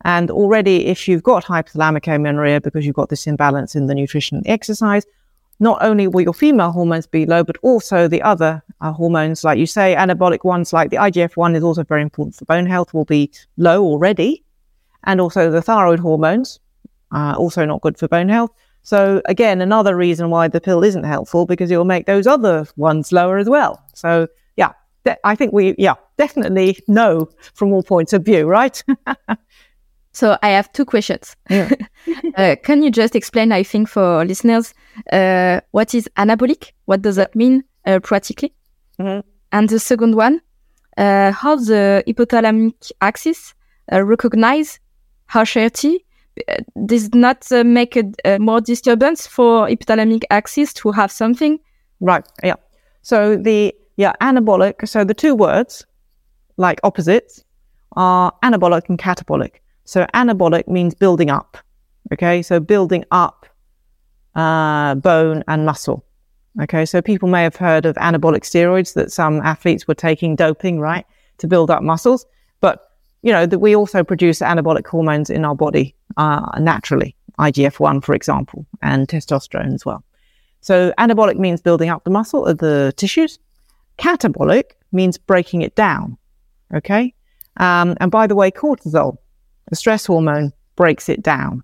And 0.04 0.30
already, 0.30 0.86
if 0.86 1.08
you've 1.08 1.22
got 1.22 1.44
hypothalamic 1.44 2.06
amenorrhea 2.06 2.60
because 2.60 2.84
you've 2.84 2.94
got 2.94 3.08
this 3.08 3.26
imbalance 3.26 3.74
in 3.74 3.86
the 3.86 3.94
nutrition 3.94 4.36
and 4.36 4.46
exercise, 4.46 5.06
not 5.60 5.78
only 5.82 6.06
will 6.08 6.20
your 6.20 6.34
female 6.34 6.72
hormones 6.72 7.06
be 7.06 7.24
low, 7.24 7.42
but 7.42 7.56
also 7.62 8.06
the 8.06 8.20
other 8.22 8.62
uh, 8.80 8.92
hormones, 8.92 9.44
like 9.44 9.58
you 9.58 9.66
say, 9.66 9.94
anabolic 9.96 10.44
ones 10.44 10.72
like 10.72 10.90
the 10.90 10.96
IGF 10.96 11.36
1 11.36 11.56
is 11.56 11.62
also 11.62 11.84
very 11.84 12.02
important 12.02 12.34
for 12.34 12.44
bone 12.44 12.66
health, 12.66 12.92
will 12.92 13.04
be 13.04 13.30
low 13.56 13.82
already. 13.82 14.44
And 15.04 15.20
also 15.20 15.50
the 15.50 15.62
thyroid 15.62 16.00
hormones, 16.00 16.60
uh, 17.12 17.34
also 17.38 17.64
not 17.64 17.80
good 17.82 17.98
for 17.98 18.08
bone 18.08 18.28
health. 18.28 18.50
So, 18.82 19.22
again, 19.24 19.60
another 19.62 19.96
reason 19.96 20.28
why 20.30 20.48
the 20.48 20.60
pill 20.60 20.84
isn't 20.84 21.04
helpful 21.04 21.46
because 21.46 21.70
it 21.70 21.76
will 21.76 21.84
make 21.86 22.06
those 22.06 22.26
other 22.26 22.66
ones 22.76 23.12
lower 23.12 23.38
as 23.38 23.48
well. 23.48 23.82
So, 23.94 24.26
yeah, 24.56 24.72
de- 25.04 25.16
I 25.26 25.34
think 25.34 25.52
we, 25.52 25.74
yeah, 25.78 25.94
definitely 26.18 26.78
know 26.86 27.28
from 27.54 27.72
all 27.72 27.82
points 27.82 28.12
of 28.12 28.24
view, 28.24 28.46
right? 28.46 28.82
So 30.12 30.38
I 30.42 30.50
have 30.50 30.70
two 30.72 30.84
questions. 30.84 31.34
Yeah. 31.50 31.70
uh, 32.36 32.54
can 32.62 32.84
you 32.84 32.90
just 32.92 33.16
explain, 33.16 33.50
I 33.50 33.64
think, 33.64 33.88
for 33.88 34.24
listeners, 34.24 34.72
uh, 35.12 35.60
what 35.72 35.92
is 35.92 36.08
anabolic? 36.16 36.70
What 36.84 37.02
does 37.02 37.16
that 37.16 37.34
mean 37.34 37.64
uh, 37.84 37.98
practically? 37.98 38.54
Mhm. 39.00 39.24
And 39.50 39.68
the 39.68 39.80
second 39.80 40.14
one, 40.14 40.40
uh, 40.96 41.32
how 41.32 41.56
the 41.56 42.04
hypothalamic 42.06 42.92
axis 43.00 43.54
uh, 43.92 44.04
recognize 44.04 44.78
HRT 45.30 45.96
uh, 46.48 46.54
does 46.86 47.14
not 47.14 47.50
uh, 47.52 47.64
make 47.64 47.96
a, 47.96 48.04
a 48.24 48.38
more 48.38 48.60
disturbance 48.60 49.26
for 49.26 49.66
hypothalamic 49.66 50.24
axis 50.30 50.72
to 50.74 50.90
have 50.90 51.10
something. 51.10 51.58
Right. 52.00 52.26
Yeah. 52.42 52.56
So 53.02 53.36
the 53.36 53.74
yeah 53.96 54.12
anabolic. 54.20 54.86
So 54.88 55.04
the 55.04 55.14
two 55.14 55.34
words, 55.34 55.86
like 56.56 56.80
opposites, 56.82 57.44
are 57.92 58.32
anabolic 58.42 58.88
and 58.88 58.98
catabolic. 58.98 59.56
So 59.84 60.06
anabolic 60.14 60.66
means 60.68 60.94
building 60.94 61.30
up. 61.30 61.56
Okay. 62.12 62.42
So 62.42 62.60
building 62.60 63.04
up 63.10 63.46
uh, 64.34 64.96
bone 64.96 65.44
and 65.46 65.64
muscle. 65.64 66.04
Okay. 66.62 66.84
So 66.84 67.00
people 67.00 67.28
may 67.28 67.42
have 67.44 67.56
heard 67.56 67.86
of 67.86 67.94
anabolic 67.96 68.42
steroids 68.42 68.94
that 68.94 69.12
some 69.12 69.40
athletes 69.42 69.86
were 69.86 69.94
taking 69.94 70.36
doping, 70.36 70.80
right, 70.80 71.06
to 71.38 71.46
build 71.46 71.70
up 71.70 71.82
muscles. 71.82 72.26
You 73.24 73.32
know 73.32 73.46
that 73.46 73.58
we 73.58 73.74
also 73.74 74.04
produce 74.04 74.40
anabolic 74.40 74.86
hormones 74.86 75.30
in 75.30 75.46
our 75.46 75.54
body 75.54 75.94
uh, 76.18 76.58
naturally, 76.60 77.16
IGF 77.38 77.80
one, 77.80 78.02
for 78.02 78.14
example, 78.14 78.66
and 78.82 79.08
testosterone 79.08 79.72
as 79.72 79.86
well. 79.86 80.04
So 80.60 80.92
anabolic 80.98 81.38
means 81.38 81.62
building 81.62 81.88
up 81.88 82.04
the 82.04 82.10
muscle 82.10 82.44
of 82.44 82.58
the 82.58 82.92
tissues. 82.98 83.38
Catabolic 83.96 84.72
means 84.92 85.16
breaking 85.16 85.62
it 85.62 85.74
down. 85.74 86.18
Okay. 86.74 87.14
Um, 87.56 87.96
and 87.98 88.10
by 88.10 88.26
the 88.26 88.34
way, 88.34 88.50
cortisol, 88.50 89.16
the 89.70 89.76
stress 89.76 90.04
hormone, 90.04 90.52
breaks 90.76 91.08
it 91.08 91.22
down. 91.22 91.62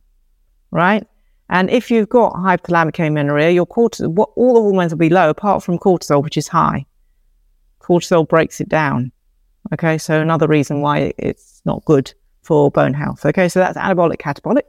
Right. 0.71 1.07
And 1.51 1.69
if 1.69 1.91
you've 1.91 2.09
got 2.09 2.33
hypothalamic 2.37 2.99
amenorrhea, 3.07 3.51
your 3.51 3.67
cortisol, 3.67 4.09
what, 4.09 4.31
all 4.35 4.55
the 4.55 4.61
hormones 4.61 4.93
will 4.93 4.99
be 4.99 5.11
low 5.11 5.29
apart 5.29 5.63
from 5.63 5.79
cortisol, 5.79 6.23
which 6.23 6.39
is 6.39 6.49
high. 6.49 6.87
Cortisol 7.83 8.27
breaks 8.27 8.63
it 8.63 8.69
down. 8.71 9.13
Okay. 9.73 9.99
So 9.99 10.21
another 10.21 10.47
reason 10.47 10.81
why 10.81 11.13
it's 11.19 11.63
not 11.65 11.85
good 11.85 12.13
for 12.43 12.71
bone 12.71 12.95
health. 12.95 13.25
Okay. 13.25 13.49
So 13.49 13.61
that's 13.61 13.79
anabolic, 13.79 14.17
catabolic. 14.17 14.63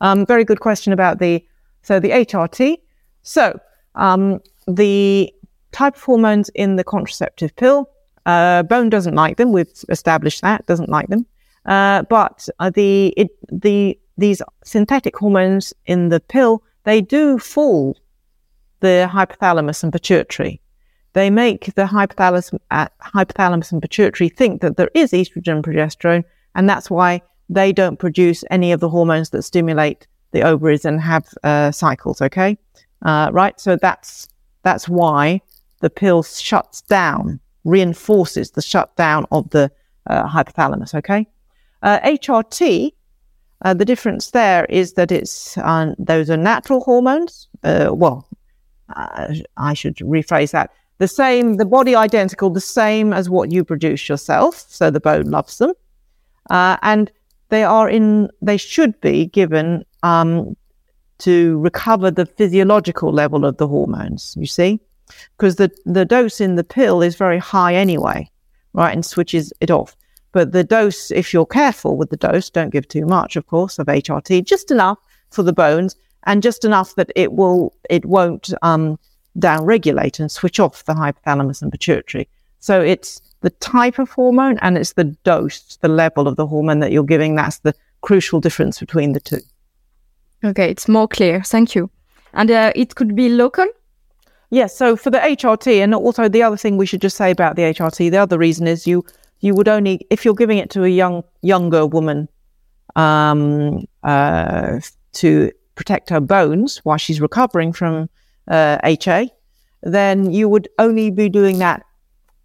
Um, 0.00 0.26
very 0.26 0.44
good 0.44 0.60
question 0.60 0.92
about 0.92 1.18
the, 1.18 1.44
so 1.82 2.00
the 2.00 2.10
HRT. 2.10 2.78
So, 3.22 3.58
um, 3.94 4.40
the 4.68 5.32
type 5.72 5.96
of 5.96 6.02
hormones 6.02 6.48
in 6.50 6.76
the 6.76 6.84
contraceptive 6.84 7.54
pill, 7.56 7.88
uh, 8.26 8.62
bone 8.64 8.90
doesn't 8.90 9.14
like 9.14 9.36
them. 9.36 9.52
We've 9.52 9.72
established 9.88 10.42
that 10.42 10.66
doesn't 10.66 10.88
like 10.88 11.08
them. 11.08 11.26
Uh, 11.64 12.02
but 12.02 12.48
uh, 12.58 12.70
the 12.70 13.08
it, 13.16 13.30
the 13.50 13.98
these 14.18 14.42
synthetic 14.64 15.16
hormones 15.16 15.74
in 15.86 16.08
the 16.08 16.20
pill, 16.20 16.62
they 16.84 17.00
do 17.00 17.38
fool 17.38 17.96
the 18.80 19.08
hypothalamus 19.10 19.82
and 19.82 19.92
pituitary. 19.92 20.60
They 21.16 21.30
make 21.30 21.72
the 21.76 21.86
hypothalamus, 21.86 22.58
uh, 22.70 22.88
hypothalamus 23.02 23.72
and 23.72 23.80
pituitary 23.80 24.28
think 24.28 24.60
that 24.60 24.76
there 24.76 24.90
is 24.92 25.12
estrogen 25.12 25.54
and 25.54 25.64
progesterone, 25.64 26.24
and 26.54 26.68
that's 26.68 26.90
why 26.90 27.22
they 27.48 27.72
don't 27.72 27.98
produce 27.98 28.44
any 28.50 28.70
of 28.70 28.80
the 28.80 28.90
hormones 28.90 29.30
that 29.30 29.40
stimulate 29.40 30.06
the 30.32 30.42
ovaries 30.42 30.84
and 30.84 31.00
have 31.00 31.26
uh, 31.42 31.70
cycles. 31.72 32.20
Okay, 32.20 32.58
uh, 33.00 33.30
right? 33.32 33.58
So 33.58 33.76
that's 33.76 34.28
that's 34.62 34.90
why 34.90 35.40
the 35.80 35.88
pill 35.88 36.22
shuts 36.22 36.82
down, 36.82 37.40
reinforces 37.64 38.50
the 38.50 38.60
shutdown 38.60 39.24
of 39.30 39.48
the 39.48 39.72
uh, 40.10 40.28
hypothalamus. 40.28 40.94
Okay, 40.94 41.26
HRT. 41.82 42.88
Uh, 42.88 42.90
uh, 43.64 43.72
the 43.72 43.86
difference 43.86 44.32
there 44.32 44.66
is 44.66 44.92
that 44.92 45.10
it's 45.10 45.56
uh, 45.56 45.94
those 45.98 46.28
are 46.28 46.36
natural 46.36 46.80
hormones. 46.80 47.48
well, 47.64 48.28
I 49.56 49.72
should 49.72 49.96
rephrase 49.96 50.50
that. 50.50 50.70
The 50.98 51.08
same, 51.08 51.56
the 51.56 51.66
body 51.66 51.94
identical, 51.94 52.50
the 52.50 52.60
same 52.60 53.12
as 53.12 53.28
what 53.28 53.52
you 53.52 53.64
produce 53.64 54.08
yourself. 54.08 54.64
So 54.68 54.90
the 54.90 55.00
bone 55.00 55.30
loves 55.30 55.58
them, 55.58 55.72
and 56.50 57.12
they 57.50 57.64
are 57.64 57.88
in. 57.88 58.30
They 58.40 58.56
should 58.56 58.98
be 59.00 59.26
given 59.26 59.84
um, 60.02 60.56
to 61.18 61.58
recover 61.58 62.10
the 62.10 62.26
physiological 62.26 63.12
level 63.12 63.44
of 63.44 63.56
the 63.56 63.68
hormones, 63.68 64.34
you 64.38 64.46
see? 64.46 64.80
Because 65.36 65.56
the, 65.56 65.70
the 65.84 66.04
dose 66.04 66.40
in 66.40 66.56
the 66.56 66.64
pill 66.64 67.02
is 67.02 67.16
very 67.16 67.38
high 67.38 67.74
anyway, 67.74 68.30
right? 68.72 68.92
And 68.92 69.04
switches 69.04 69.52
it 69.60 69.70
off. 69.70 69.96
But 70.32 70.52
the 70.52 70.64
dose, 70.64 71.10
if 71.10 71.32
you're 71.32 71.46
careful 71.46 71.96
with 71.96 72.10
the 72.10 72.16
dose, 72.16 72.50
don't 72.50 72.70
give 72.70 72.88
too 72.88 73.06
much, 73.06 73.36
of 73.36 73.46
course, 73.46 73.78
of 73.78 73.86
HRT, 73.86 74.44
just 74.44 74.70
enough 74.70 74.98
for 75.30 75.42
the 75.42 75.52
bones 75.52 75.96
and 76.24 76.42
just 76.42 76.64
enough 76.64 76.94
that 76.96 77.10
it 77.16 77.32
will, 77.32 77.74
it 77.88 78.04
won't 78.04 78.52
um, 78.62 78.98
downregulate 79.38 80.18
and 80.20 80.30
switch 80.30 80.60
off 80.60 80.84
the 80.84 80.94
hypothalamus 80.94 81.62
and 81.62 81.70
pituitary. 81.70 82.28
So 82.60 82.80
it's 82.80 83.20
the 83.40 83.50
type 83.50 83.98
of 83.98 84.10
hormone 84.10 84.58
and 84.58 84.76
it's 84.76 84.94
the 84.94 85.04
dose, 85.04 85.76
the 85.80 85.88
level 85.88 86.26
of 86.26 86.36
the 86.36 86.46
hormone 86.46 86.80
that 86.80 86.92
you're 86.92 87.04
giving. 87.04 87.34
That's 87.34 87.58
the 87.58 87.74
crucial 88.00 88.40
difference 88.40 88.80
between 88.80 89.12
the 89.12 89.20
two. 89.20 89.40
Okay, 90.44 90.70
it's 90.70 90.88
more 90.88 91.08
clear. 91.08 91.42
Thank 91.42 91.74
you. 91.74 91.90
And 92.32 92.50
uh, 92.50 92.72
it 92.74 92.94
could 92.94 93.16
be 93.16 93.28
local? 93.28 93.66
Yes. 94.50 94.76
So 94.76 94.96
for 94.96 95.10
the 95.10 95.18
HRT, 95.18 95.82
and 95.82 95.94
also 95.94 96.28
the 96.28 96.42
other 96.42 96.56
thing 96.56 96.76
we 96.76 96.86
should 96.86 97.00
just 97.00 97.16
say 97.16 97.30
about 97.30 97.56
the 97.56 97.62
HRT, 97.62 98.10
the 98.10 98.18
other 98.18 98.38
reason 98.38 98.66
is 98.66 98.86
you 98.86 99.04
you 99.40 99.54
would 99.54 99.68
only 99.68 100.06
if 100.10 100.24
you're 100.24 100.34
giving 100.34 100.58
it 100.58 100.70
to 100.70 100.84
a 100.84 100.88
young 100.88 101.24
younger 101.42 101.86
woman 101.86 102.28
um, 102.94 103.84
uh, 104.02 104.80
to 105.12 105.50
protect 105.74 106.10
her 106.10 106.20
bones 106.20 106.78
while 106.84 106.96
she's 106.96 107.20
recovering 107.20 107.72
from 107.72 108.08
uh, 108.48 108.78
HA, 108.84 109.30
then 109.82 110.30
you 110.30 110.48
would 110.48 110.68
only 110.78 111.10
be 111.10 111.28
doing 111.28 111.58
that. 111.58 111.84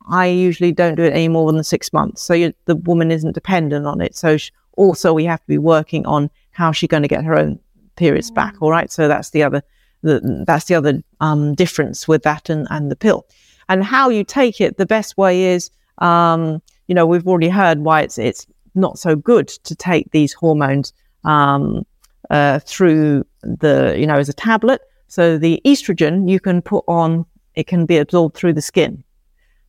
I 0.09 0.27
usually 0.27 0.71
don't 0.71 0.95
do 0.95 1.03
it 1.03 1.13
any 1.13 1.27
more 1.27 1.51
than 1.51 1.63
six 1.63 1.93
months, 1.93 2.21
so 2.21 2.33
you, 2.33 2.53
the 2.65 2.75
woman 2.75 3.11
isn't 3.11 3.33
dependent 3.33 3.85
on 3.85 4.01
it. 4.01 4.15
So 4.15 4.37
she, 4.37 4.51
also 4.77 5.13
we 5.13 5.25
have 5.25 5.39
to 5.41 5.47
be 5.47 5.57
working 5.57 6.05
on 6.05 6.29
how 6.51 6.71
she's 6.71 6.89
going 6.89 7.03
to 7.03 7.07
get 7.07 7.23
her 7.23 7.37
own 7.37 7.59
periods 7.95 8.31
back. 8.31 8.55
All 8.61 8.71
right. 8.71 8.91
So 8.91 9.07
that's 9.07 9.31
the 9.31 9.43
other, 9.43 9.61
the, 10.01 10.43
that's 10.45 10.65
the 10.65 10.75
other 10.75 11.01
um, 11.19 11.55
difference 11.55 12.07
with 12.07 12.23
that 12.23 12.49
and, 12.49 12.67
and 12.69 12.89
the 12.91 12.95
pill. 12.95 13.25
And 13.69 13.83
how 13.83 14.09
you 14.09 14.23
take 14.23 14.59
it, 14.59 14.77
the 14.77 14.85
best 14.85 15.17
way 15.17 15.43
is, 15.43 15.69
um, 15.99 16.61
you 16.87 16.95
know, 16.95 17.05
we've 17.05 17.27
already 17.27 17.49
heard 17.49 17.79
why 17.79 18.01
it's, 18.01 18.17
it's 18.17 18.47
not 18.75 18.97
so 18.97 19.15
good 19.15 19.47
to 19.47 19.75
take 19.75 20.11
these 20.11 20.33
hormones 20.33 20.93
um, 21.23 21.85
uh, 22.29 22.59
through 22.59 23.25
the, 23.43 23.95
you 23.97 24.07
know, 24.07 24.15
as 24.15 24.29
a 24.29 24.33
tablet. 24.33 24.81
So 25.11 25.37
the 25.37 25.61
estrogen 25.65 26.29
you 26.29 26.39
can 26.39 26.61
put 26.61 26.85
on, 26.87 27.25
it 27.55 27.67
can 27.67 27.85
be 27.85 27.97
absorbed 27.97 28.37
through 28.37 28.53
the 28.53 28.61
skin. 28.61 29.03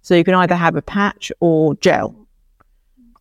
So 0.02 0.14
you 0.14 0.22
can 0.22 0.34
either 0.34 0.54
have 0.54 0.76
a 0.76 0.82
patch 0.82 1.32
or 1.40 1.74
gel. 1.74 2.14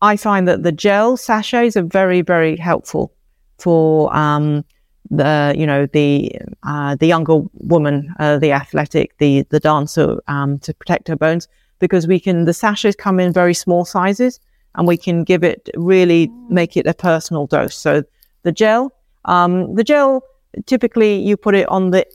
I 0.02 0.16
find 0.16 0.46
that 0.46 0.62
the 0.62 0.70
gel 0.70 1.16
sachets 1.16 1.76
are 1.76 1.82
very, 1.82 2.20
very 2.22 2.56
helpful 2.56 3.12
for 3.58 4.14
um, 4.14 4.64
the 5.10 5.52
you 5.58 5.66
know 5.66 5.86
the 5.86 6.30
uh, 6.62 6.94
the 6.94 7.08
younger 7.08 7.42
woman, 7.54 8.14
uh, 8.20 8.38
the 8.38 8.52
athletic, 8.52 9.18
the 9.18 9.42
the 9.50 9.58
dancer, 9.58 10.22
um, 10.28 10.60
to 10.60 10.72
protect 10.74 11.08
her 11.08 11.16
bones 11.16 11.48
because 11.80 12.06
we 12.06 12.20
can 12.20 12.44
the 12.44 12.54
sachets 12.54 12.94
come 12.94 13.18
in 13.18 13.32
very 13.32 13.54
small 13.54 13.84
sizes 13.84 14.38
and 14.76 14.86
we 14.86 14.96
can 14.96 15.24
give 15.24 15.42
it 15.42 15.68
really 15.74 16.30
make 16.48 16.76
it 16.76 16.86
a 16.86 16.94
personal 16.94 17.48
dose. 17.48 17.74
So 17.74 18.04
the 18.44 18.52
gel, 18.52 18.92
um, 19.24 19.74
the 19.74 19.82
gel 19.82 20.22
typically 20.66 21.20
you 21.20 21.36
put 21.36 21.54
it 21.54 21.68
on 21.68 21.90
the 21.90 22.06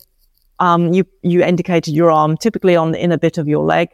um, 0.59 0.93
you 0.93 1.05
you 1.21 1.43
indicated 1.43 1.93
your 1.93 2.11
arm, 2.11 2.37
typically 2.37 2.75
on 2.75 2.91
the 2.91 2.99
inner 2.99 3.17
bit 3.17 3.37
of 3.37 3.47
your 3.47 3.63
leg, 3.63 3.89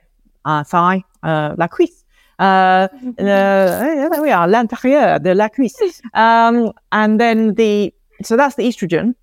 uh, 0.45 0.63
thigh, 0.63 1.03
uh, 1.23 1.55
la 1.57 1.67
cuisse. 1.67 2.03
Uh, 2.39 2.43
uh, 2.43 2.89
there 3.17 4.21
we 4.21 4.31
are, 4.31 4.47
l'intérieur 4.47 5.21
de 5.21 5.33
la 5.33 5.49
cuisse. 5.49 6.01
Um, 6.13 6.71
and 6.91 7.19
then 7.19 7.55
the 7.55 7.93
so 8.23 8.37
that's 8.37 8.55
the 8.55 8.63
estrogen. 8.63 9.15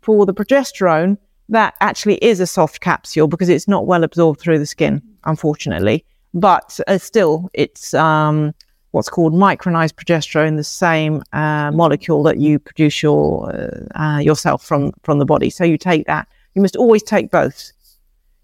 For 0.00 0.24
the 0.24 0.34
progesterone, 0.34 1.18
that 1.48 1.74
actually 1.80 2.16
is 2.16 2.40
a 2.40 2.46
soft 2.46 2.80
capsule 2.80 3.28
because 3.28 3.48
it's 3.48 3.68
not 3.68 3.86
well 3.86 4.04
absorbed 4.04 4.40
through 4.40 4.58
the 4.58 4.66
skin, 4.66 5.02
unfortunately. 5.24 6.04
But 6.34 6.78
uh, 6.86 6.98
still, 6.98 7.50
it's 7.52 7.94
um, 7.94 8.54
what's 8.92 9.08
called 9.08 9.32
micronized 9.32 9.94
progesterone, 9.94 10.56
the 10.56 10.64
same 10.64 11.22
uh, 11.32 11.70
molecule 11.72 12.22
that 12.22 12.38
you 12.38 12.58
produce 12.58 13.02
your 13.02 13.50
uh, 13.54 14.00
uh, 14.00 14.18
yourself 14.18 14.64
from 14.64 14.92
from 15.02 15.18
the 15.18 15.26
body. 15.26 15.50
So 15.50 15.64
you 15.64 15.78
take 15.78 16.06
that. 16.06 16.28
You 16.54 16.62
must 16.62 16.76
always 16.76 17.02
take 17.02 17.30
both. 17.30 17.72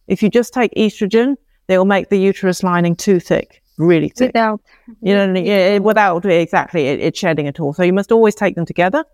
If 0.06 0.22
you 0.22 0.28
just 0.28 0.52
take 0.52 0.72
estrogen, 0.74 1.36
they 1.66 1.78
will 1.78 1.86
make 1.86 2.10
the 2.10 2.18
uterus 2.18 2.62
lining 2.62 2.94
too 2.94 3.18
thick, 3.18 3.62
really 3.78 4.10
thick. 4.10 4.28
Without, 4.28 4.60
you 5.00 5.14
know, 5.14 5.32
yeah, 5.32 5.78
without 5.78 6.24
exactly 6.26 6.86
it, 6.88 7.00
it 7.00 7.16
shedding 7.16 7.48
at 7.48 7.58
all. 7.58 7.72
So 7.72 7.82
you 7.82 7.92
must 7.92 8.12
always 8.12 8.34
take 8.34 8.54
them 8.54 8.66
together 8.66 9.04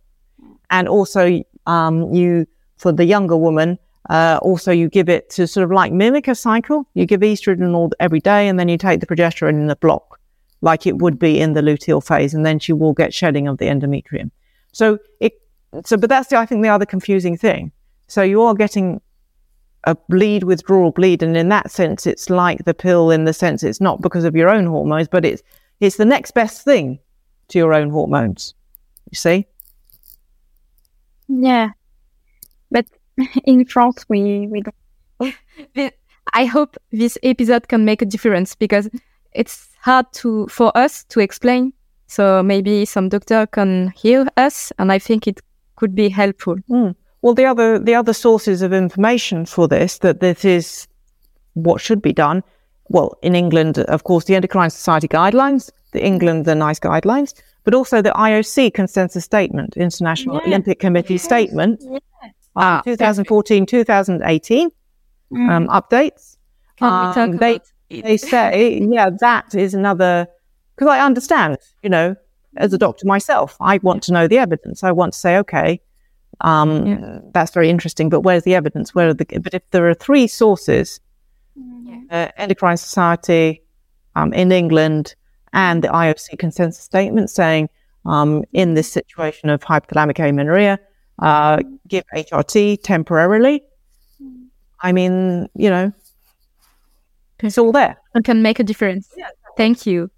and 0.70 0.88
also 0.88 1.42
um, 1.66 2.12
you 2.12 2.46
for 2.78 2.92
the 2.92 3.04
younger 3.04 3.36
woman 3.36 3.78
uh, 4.08 4.38
also 4.42 4.72
you 4.72 4.88
give 4.88 5.08
it 5.08 5.28
to 5.30 5.46
sort 5.46 5.64
of 5.64 5.70
like 5.70 5.92
mimic 5.92 6.26
a 6.28 6.34
cycle 6.34 6.88
you 6.94 7.04
give 7.04 7.20
estrogen 7.20 7.74
all 7.74 7.90
every 8.00 8.20
day 8.20 8.48
and 8.48 8.58
then 8.58 8.68
you 8.68 8.78
take 8.78 9.00
the 9.00 9.06
progesterone 9.06 9.60
in 9.60 9.70
a 9.70 9.76
block 9.76 10.19
like 10.60 10.86
it 10.86 10.98
would 10.98 11.18
be 11.18 11.40
in 11.40 11.52
the 11.54 11.62
luteal 11.62 12.04
phase 12.04 12.34
and 12.34 12.44
then 12.44 12.58
she 12.58 12.72
will 12.72 12.92
get 12.92 13.14
shedding 13.14 13.48
of 13.48 13.58
the 13.58 13.66
endometrium. 13.66 14.30
So 14.72 14.98
it 15.20 15.34
so 15.84 15.96
but 15.96 16.08
that's 16.08 16.28
the 16.28 16.36
i 16.36 16.44
think 16.44 16.62
the 16.62 16.68
other 16.68 16.86
confusing 16.86 17.36
thing. 17.36 17.72
So 18.08 18.22
you 18.22 18.42
are 18.42 18.54
getting 18.54 19.00
a 19.84 19.94
bleed 19.94 20.44
withdrawal 20.44 20.90
bleed 20.90 21.22
and 21.22 21.36
in 21.36 21.48
that 21.48 21.70
sense 21.70 22.06
it's 22.06 22.28
like 22.28 22.64
the 22.64 22.74
pill 22.74 23.10
in 23.10 23.24
the 23.24 23.32
sense 23.32 23.62
it's 23.62 23.80
not 23.80 24.02
because 24.02 24.24
of 24.24 24.36
your 24.36 24.50
own 24.50 24.66
hormones 24.66 25.08
but 25.08 25.24
it's 25.24 25.42
it's 25.80 25.96
the 25.96 26.04
next 26.04 26.32
best 26.32 26.64
thing 26.64 26.98
to 27.50 27.58
your 27.58 27.74
own 27.74 27.90
hormones. 27.90 28.54
You 29.10 29.16
see? 29.16 29.46
Yeah, 31.28 31.70
but 32.70 32.86
in 33.44 33.64
France, 33.66 34.04
we 34.08 34.46
we 34.48 34.62
don't. 34.62 35.34
I 36.32 36.44
hope 36.44 36.76
this 36.92 37.18
episode 37.22 37.68
can 37.68 37.84
make 37.84 38.02
a 38.02 38.06
difference 38.06 38.54
because 38.54 38.88
it's 39.32 39.69
hard 39.80 40.06
to 40.12 40.46
for 40.48 40.76
us 40.76 41.04
to 41.04 41.20
explain. 41.20 41.72
So 42.06 42.42
maybe 42.42 42.84
some 42.84 43.08
doctor 43.08 43.46
can 43.46 43.92
hear 43.96 44.26
us, 44.36 44.72
and 44.78 44.92
I 44.92 44.98
think 44.98 45.26
it 45.26 45.40
could 45.76 45.94
be 45.94 46.08
helpful. 46.08 46.56
Mm. 46.68 46.94
Well, 47.22 47.34
the 47.34 47.46
other 47.46 47.78
the 47.78 47.94
other 47.94 48.12
sources 48.12 48.62
of 48.62 48.72
information 48.72 49.46
for 49.46 49.68
this 49.68 49.98
that 49.98 50.20
this 50.20 50.44
is 50.44 50.88
what 51.54 51.80
should 51.80 52.02
be 52.02 52.12
done. 52.12 52.42
Well, 52.88 53.16
in 53.22 53.34
England, 53.34 53.78
of 53.78 54.02
course, 54.04 54.24
the 54.24 54.34
Endocrine 54.34 54.70
Society 54.70 55.08
guidelines, 55.08 55.70
the 55.92 56.04
England 56.04 56.44
the 56.44 56.54
NICE 56.54 56.80
guidelines, 56.80 57.34
but 57.64 57.74
also 57.74 58.02
the 58.02 58.10
IOC 58.10 58.74
consensus 58.74 59.24
statement, 59.24 59.76
International 59.76 60.36
yeah. 60.36 60.46
Olympic 60.46 60.80
Committee 60.80 61.14
yes. 61.14 61.22
statement, 61.22 61.80
yes. 61.88 62.00
Uh, 62.56 62.82
2014, 62.82 63.64
2018 63.66 64.70
mm. 65.32 65.50
um, 65.50 65.68
updates. 65.68 66.36
Um, 66.80 67.36
they, 67.36 67.60
they 67.90 68.16
say, 68.16 68.80
yeah, 68.90 69.10
that 69.20 69.54
is 69.54 69.74
another, 69.74 70.26
because 70.76 70.88
I 70.88 71.04
understand, 71.04 71.58
you 71.82 71.90
know, 71.90 72.16
as 72.56 72.72
a 72.72 72.78
doctor 72.78 73.06
myself, 73.06 73.56
I 73.60 73.78
want 73.78 74.02
to 74.04 74.12
know 74.12 74.26
the 74.26 74.38
evidence. 74.38 74.82
I 74.82 74.92
want 74.92 75.12
to 75.12 75.18
say, 75.18 75.36
okay, 75.38 75.80
um, 76.40 76.86
yeah. 76.86 77.18
that's 77.32 77.52
very 77.52 77.68
interesting, 77.68 78.08
but 78.08 78.20
where's 78.20 78.44
the 78.44 78.54
evidence? 78.54 78.94
Where 78.94 79.08
are 79.08 79.14
the, 79.14 79.26
but 79.40 79.54
if 79.54 79.68
there 79.70 79.88
are 79.88 79.94
three 79.94 80.26
sources, 80.26 81.00
yeah. 81.54 82.00
uh, 82.10 82.28
Endocrine 82.36 82.76
Society 82.76 83.62
um, 84.16 84.32
in 84.32 84.52
England, 84.52 85.14
and 85.52 85.82
the 85.82 85.88
IOC 85.88 86.38
consensus 86.38 86.84
statement 86.84 87.28
saying 87.28 87.68
um, 88.06 88.44
in 88.52 88.74
this 88.74 88.90
situation 88.90 89.50
of 89.50 89.60
hypothalamic 89.62 90.18
amenorrhea, 90.20 90.78
uh, 91.18 91.60
give 91.88 92.04
HRT 92.14 92.82
temporarily. 92.82 93.62
I 94.82 94.92
mean, 94.92 95.48
you 95.54 95.68
know, 95.68 95.92
it's 97.42 97.58
all 97.58 97.72
there. 97.72 97.96
It 98.14 98.24
can 98.24 98.42
make 98.42 98.60
a 98.60 98.64
difference. 98.64 99.08
Yeah. 99.16 99.28
Thank 99.56 99.86
you. 99.86 100.10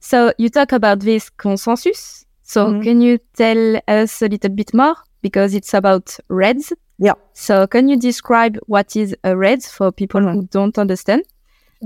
So 0.00 0.32
you 0.38 0.48
talk 0.48 0.72
about 0.72 1.00
this 1.00 1.30
consensus. 1.30 2.24
So 2.42 2.66
Mhm. 2.66 2.82
can 2.82 3.00
you 3.00 3.18
tell 3.36 3.80
us 3.88 4.22
a 4.22 4.28
little 4.28 4.50
bit 4.50 4.72
more? 4.74 4.94
Because 5.22 5.54
it's 5.54 5.74
about 5.74 6.16
reds. 6.28 6.72
Yeah. 6.98 7.14
So 7.32 7.66
can 7.66 7.88
you 7.88 7.96
describe 7.98 8.58
what 8.66 8.96
is 8.96 9.14
a 9.24 9.36
red 9.36 9.62
for 9.62 9.92
people 9.92 10.20
who 10.20 10.46
don't 10.50 10.78
understand 10.78 11.22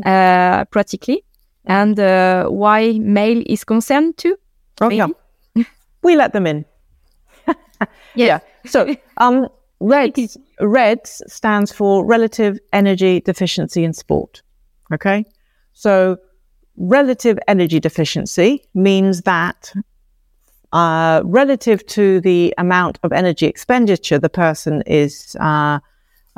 uh, 0.06 0.64
practically 0.70 1.24
and 1.66 1.98
uh, 2.00 2.46
why 2.48 2.98
male 2.98 3.42
is 3.46 3.64
concerned 3.64 4.16
too? 4.18 4.36
Oh, 4.80 4.90
yeah. 4.90 5.08
we 6.02 6.16
let 6.16 6.32
them 6.32 6.46
in. 6.46 6.64
Yeah. 8.14 8.38
So, 8.66 8.94
um, 9.16 9.48
REDS, 9.80 10.38
REDS 10.60 11.22
stands 11.26 11.72
for 11.72 12.04
Relative 12.06 12.58
Energy 12.72 13.20
Deficiency 13.20 13.82
in 13.84 13.92
Sport. 13.92 14.42
Okay. 14.92 15.24
So, 15.72 16.18
relative 16.76 17.38
energy 17.48 17.80
deficiency 17.80 18.64
means 18.74 19.22
that 19.22 19.72
uh, 20.72 21.20
relative 21.24 21.84
to 21.86 22.20
the 22.20 22.54
amount 22.58 22.98
of 23.02 23.12
energy 23.12 23.46
expenditure 23.46 24.18
the 24.18 24.30
person 24.30 24.82
is 24.86 25.36
uh, 25.40 25.78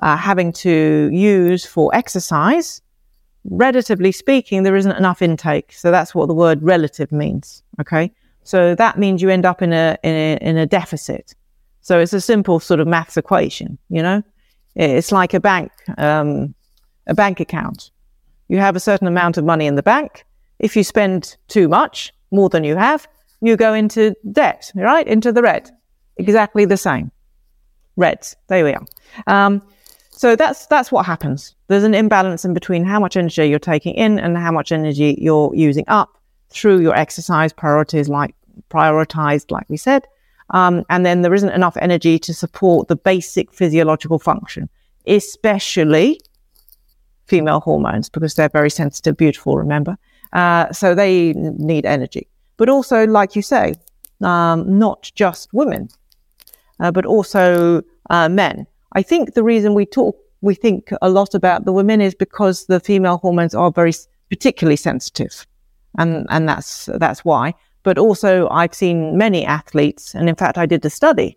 uh, 0.02 0.16
having 0.16 0.52
to 0.52 1.08
use 1.12 1.64
for 1.64 1.94
exercise, 1.94 2.82
relatively 3.44 4.10
speaking, 4.10 4.62
there 4.62 4.76
isn't 4.76 4.96
enough 4.96 5.22
intake. 5.22 5.72
So 5.72 5.90
that's 5.90 6.14
what 6.14 6.26
the 6.26 6.34
word 6.34 6.62
relative 6.62 7.12
means. 7.12 7.62
Okay. 7.80 8.10
So 8.42 8.74
that 8.74 8.98
means 8.98 9.22
you 9.22 9.30
end 9.30 9.46
up 9.46 9.62
in 9.62 9.72
a, 9.72 9.96
in 10.02 10.14
a, 10.14 10.38
in 10.42 10.56
a 10.58 10.66
deficit. 10.66 11.34
So 11.80 12.00
it's 12.00 12.12
a 12.12 12.20
simple 12.20 12.60
sort 12.60 12.80
of 12.80 12.86
maths 12.86 13.16
equation, 13.16 13.78
you 13.88 14.02
know, 14.02 14.22
it's 14.74 15.12
like 15.12 15.34
a 15.34 15.40
bank, 15.40 15.70
um, 15.98 16.54
a 17.06 17.14
bank 17.14 17.40
account. 17.40 17.90
You 18.48 18.58
have 18.58 18.76
a 18.76 18.80
certain 18.80 19.06
amount 19.06 19.36
of 19.36 19.44
money 19.44 19.66
in 19.66 19.74
the 19.74 19.82
bank. 19.82 20.24
If 20.58 20.76
you 20.76 20.84
spend 20.84 21.36
too 21.48 21.68
much, 21.68 22.12
more 22.30 22.48
than 22.48 22.64
you 22.64 22.76
have, 22.76 23.06
you 23.40 23.56
go 23.56 23.74
into 23.74 24.14
debt, 24.32 24.70
right? 24.74 25.06
Into 25.06 25.32
the 25.32 25.42
red. 25.42 25.70
Exactly 26.16 26.64
the 26.64 26.76
same. 26.76 27.10
Reds. 27.96 28.36
There 28.48 28.64
we 28.64 28.74
are. 28.74 28.84
Um, 29.26 29.62
so 30.10 30.36
that's 30.36 30.66
that's 30.66 30.92
what 30.92 31.06
happens. 31.06 31.54
There's 31.68 31.84
an 31.84 31.94
imbalance 31.94 32.44
in 32.44 32.54
between 32.54 32.84
how 32.84 33.00
much 33.00 33.16
energy 33.16 33.46
you're 33.46 33.58
taking 33.58 33.94
in 33.94 34.18
and 34.18 34.36
how 34.36 34.52
much 34.52 34.72
energy 34.72 35.16
you're 35.18 35.54
using 35.54 35.84
up 35.88 36.18
through 36.50 36.80
your 36.80 36.94
exercise 36.94 37.52
priorities, 37.52 38.08
like 38.08 38.34
prioritized, 38.70 39.50
like 39.50 39.68
we 39.68 39.76
said. 39.76 40.06
Um, 40.50 40.84
and 40.90 41.04
then 41.04 41.22
there 41.22 41.34
isn't 41.34 41.50
enough 41.50 41.76
energy 41.78 42.18
to 42.20 42.34
support 42.34 42.88
the 42.88 42.96
basic 42.96 43.52
physiological 43.52 44.18
function, 44.18 44.68
especially 45.06 46.20
female 47.26 47.60
hormones, 47.60 48.08
because 48.08 48.34
they're 48.34 48.48
very 48.48 48.70
sensitive, 48.70 49.16
beautiful, 49.16 49.56
remember? 49.56 49.96
Uh, 50.32 50.70
so 50.72 50.94
they 50.94 51.32
need 51.34 51.86
energy. 51.86 52.28
But 52.56 52.68
also, 52.68 53.06
like 53.06 53.36
you 53.36 53.42
say, 53.42 53.74
um, 54.22 54.78
not 54.78 55.10
just 55.14 55.52
women, 55.52 55.88
uh, 56.80 56.90
but 56.90 57.06
also 57.06 57.82
uh, 58.10 58.28
men. 58.28 58.66
I 58.92 59.02
think 59.02 59.34
the 59.34 59.42
reason 59.42 59.74
we 59.74 59.86
talk, 59.86 60.16
we 60.40 60.54
think 60.54 60.90
a 61.02 61.08
lot 61.08 61.34
about 61.34 61.64
the 61.64 61.72
women 61.72 62.00
is 62.00 62.14
because 62.14 62.66
the 62.66 62.80
female 62.80 63.18
hormones 63.18 63.54
are 63.54 63.72
very 63.72 63.92
particularly 64.30 64.76
sensitive, 64.76 65.46
and 65.98 66.26
and 66.30 66.48
that's 66.48 66.88
that's 66.98 67.24
why. 67.24 67.54
But 67.82 67.98
also, 67.98 68.48
I've 68.48 68.74
seen 68.74 69.18
many 69.18 69.44
athletes, 69.44 70.14
and 70.14 70.28
in 70.28 70.36
fact, 70.36 70.58
I 70.58 70.66
did 70.66 70.84
a 70.84 70.90
study 70.90 71.36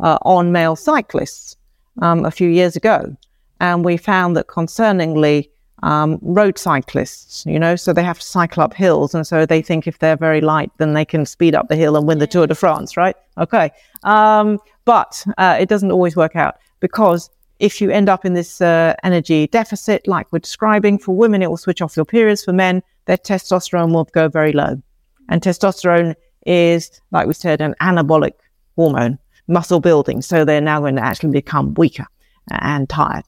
uh, 0.00 0.18
on 0.22 0.52
male 0.52 0.76
cyclists 0.76 1.56
um, 2.02 2.24
a 2.24 2.30
few 2.30 2.48
years 2.48 2.76
ago, 2.76 3.16
and 3.60 3.84
we 3.84 3.96
found 3.96 4.36
that 4.36 4.48
concerningly, 4.48 5.48
um, 5.82 6.18
road 6.20 6.58
cyclists, 6.58 7.44
you 7.46 7.58
know, 7.58 7.74
so 7.76 7.92
they 7.92 8.02
have 8.02 8.18
to 8.18 8.26
cycle 8.26 8.62
up 8.62 8.74
hills, 8.74 9.14
and 9.14 9.26
so 9.26 9.46
they 9.46 9.62
think 9.62 9.86
if 9.86 9.98
they're 9.98 10.16
very 10.16 10.40
light, 10.40 10.70
then 10.78 10.92
they 10.94 11.04
can 11.04 11.24
speed 11.24 11.54
up 11.54 11.68
the 11.68 11.76
hill 11.76 11.96
and 11.96 12.06
win 12.06 12.18
the 12.18 12.26
Tour 12.26 12.46
de 12.46 12.54
France, 12.54 12.96
right? 12.96 13.16
Okay, 13.38 13.70
um, 14.02 14.58
but 14.84 15.24
uh, 15.38 15.56
it 15.58 15.68
doesn't 15.68 15.92
always 15.92 16.16
work 16.16 16.36
out 16.36 16.56
because 16.80 17.30
if 17.60 17.80
you 17.80 17.90
end 17.90 18.08
up 18.08 18.24
in 18.24 18.32
this 18.32 18.60
uh, 18.60 18.94
energy 19.04 19.46
deficit, 19.46 20.08
like 20.08 20.26
we're 20.32 20.38
describing, 20.38 20.98
for 20.98 21.14
women, 21.14 21.42
it 21.42 21.50
will 21.50 21.58
switch 21.58 21.82
off 21.82 21.94
your 21.94 22.06
periods. 22.06 22.44
For 22.44 22.52
men, 22.52 22.82
their 23.04 23.18
testosterone 23.18 23.92
will 23.92 24.04
go 24.04 24.28
very 24.28 24.52
low. 24.52 24.82
And 25.28 25.42
testosterone 25.42 26.14
is, 26.46 26.90
like 27.12 27.26
we 27.26 27.34
said, 27.34 27.60
an 27.60 27.74
anabolic 27.80 28.32
hormone, 28.76 29.18
muscle 29.46 29.80
building. 29.80 30.22
So 30.22 30.44
they're 30.44 30.60
now 30.60 30.80
going 30.80 30.96
to 30.96 31.04
actually 31.04 31.30
become 31.30 31.74
weaker 31.74 32.06
and 32.50 32.88
tired. 32.88 33.24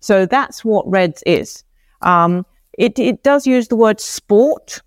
So 0.00 0.26
that's 0.26 0.64
what 0.64 0.90
REDS 0.90 1.22
is. 1.26 1.62
Um, 2.02 2.44
it, 2.78 2.98
it 2.98 3.22
does 3.22 3.46
use 3.46 3.68
the 3.68 3.76
word 3.76 4.00
sport, 4.00 4.80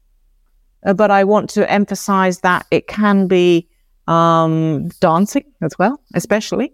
uh, 0.85 0.93
but 0.93 1.11
I 1.11 1.23
want 1.23 1.49
to 1.51 1.71
emphasize 1.71 2.39
that 2.39 2.65
it 2.71 2.87
can 2.87 3.27
be 3.27 3.67
um, 4.07 4.89
dancing 4.99 5.45
as 5.61 5.77
well, 5.77 6.01
especially. 6.15 6.73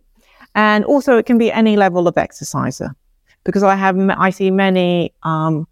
And 0.56 0.86
also 0.86 1.18
it 1.18 1.26
can 1.26 1.38
be 1.38 1.52
any 1.52 1.76
level 1.78 2.08
of 2.08 2.18
exerciser 2.18 2.96
because 3.44 3.64
I 3.64 3.76
have, 3.76 3.98
I 4.18 4.30
see 4.30 4.50
many, 4.52 5.14
um, 5.24 5.68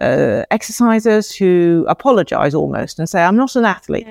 uh, 0.00 0.44
exercisers 0.50 1.36
who 1.36 1.84
apologize 1.88 2.54
almost 2.54 2.98
and 2.98 3.08
say, 3.08 3.22
I'm 3.22 3.36
not 3.36 3.56
an 3.56 3.64
athlete. 3.64 4.06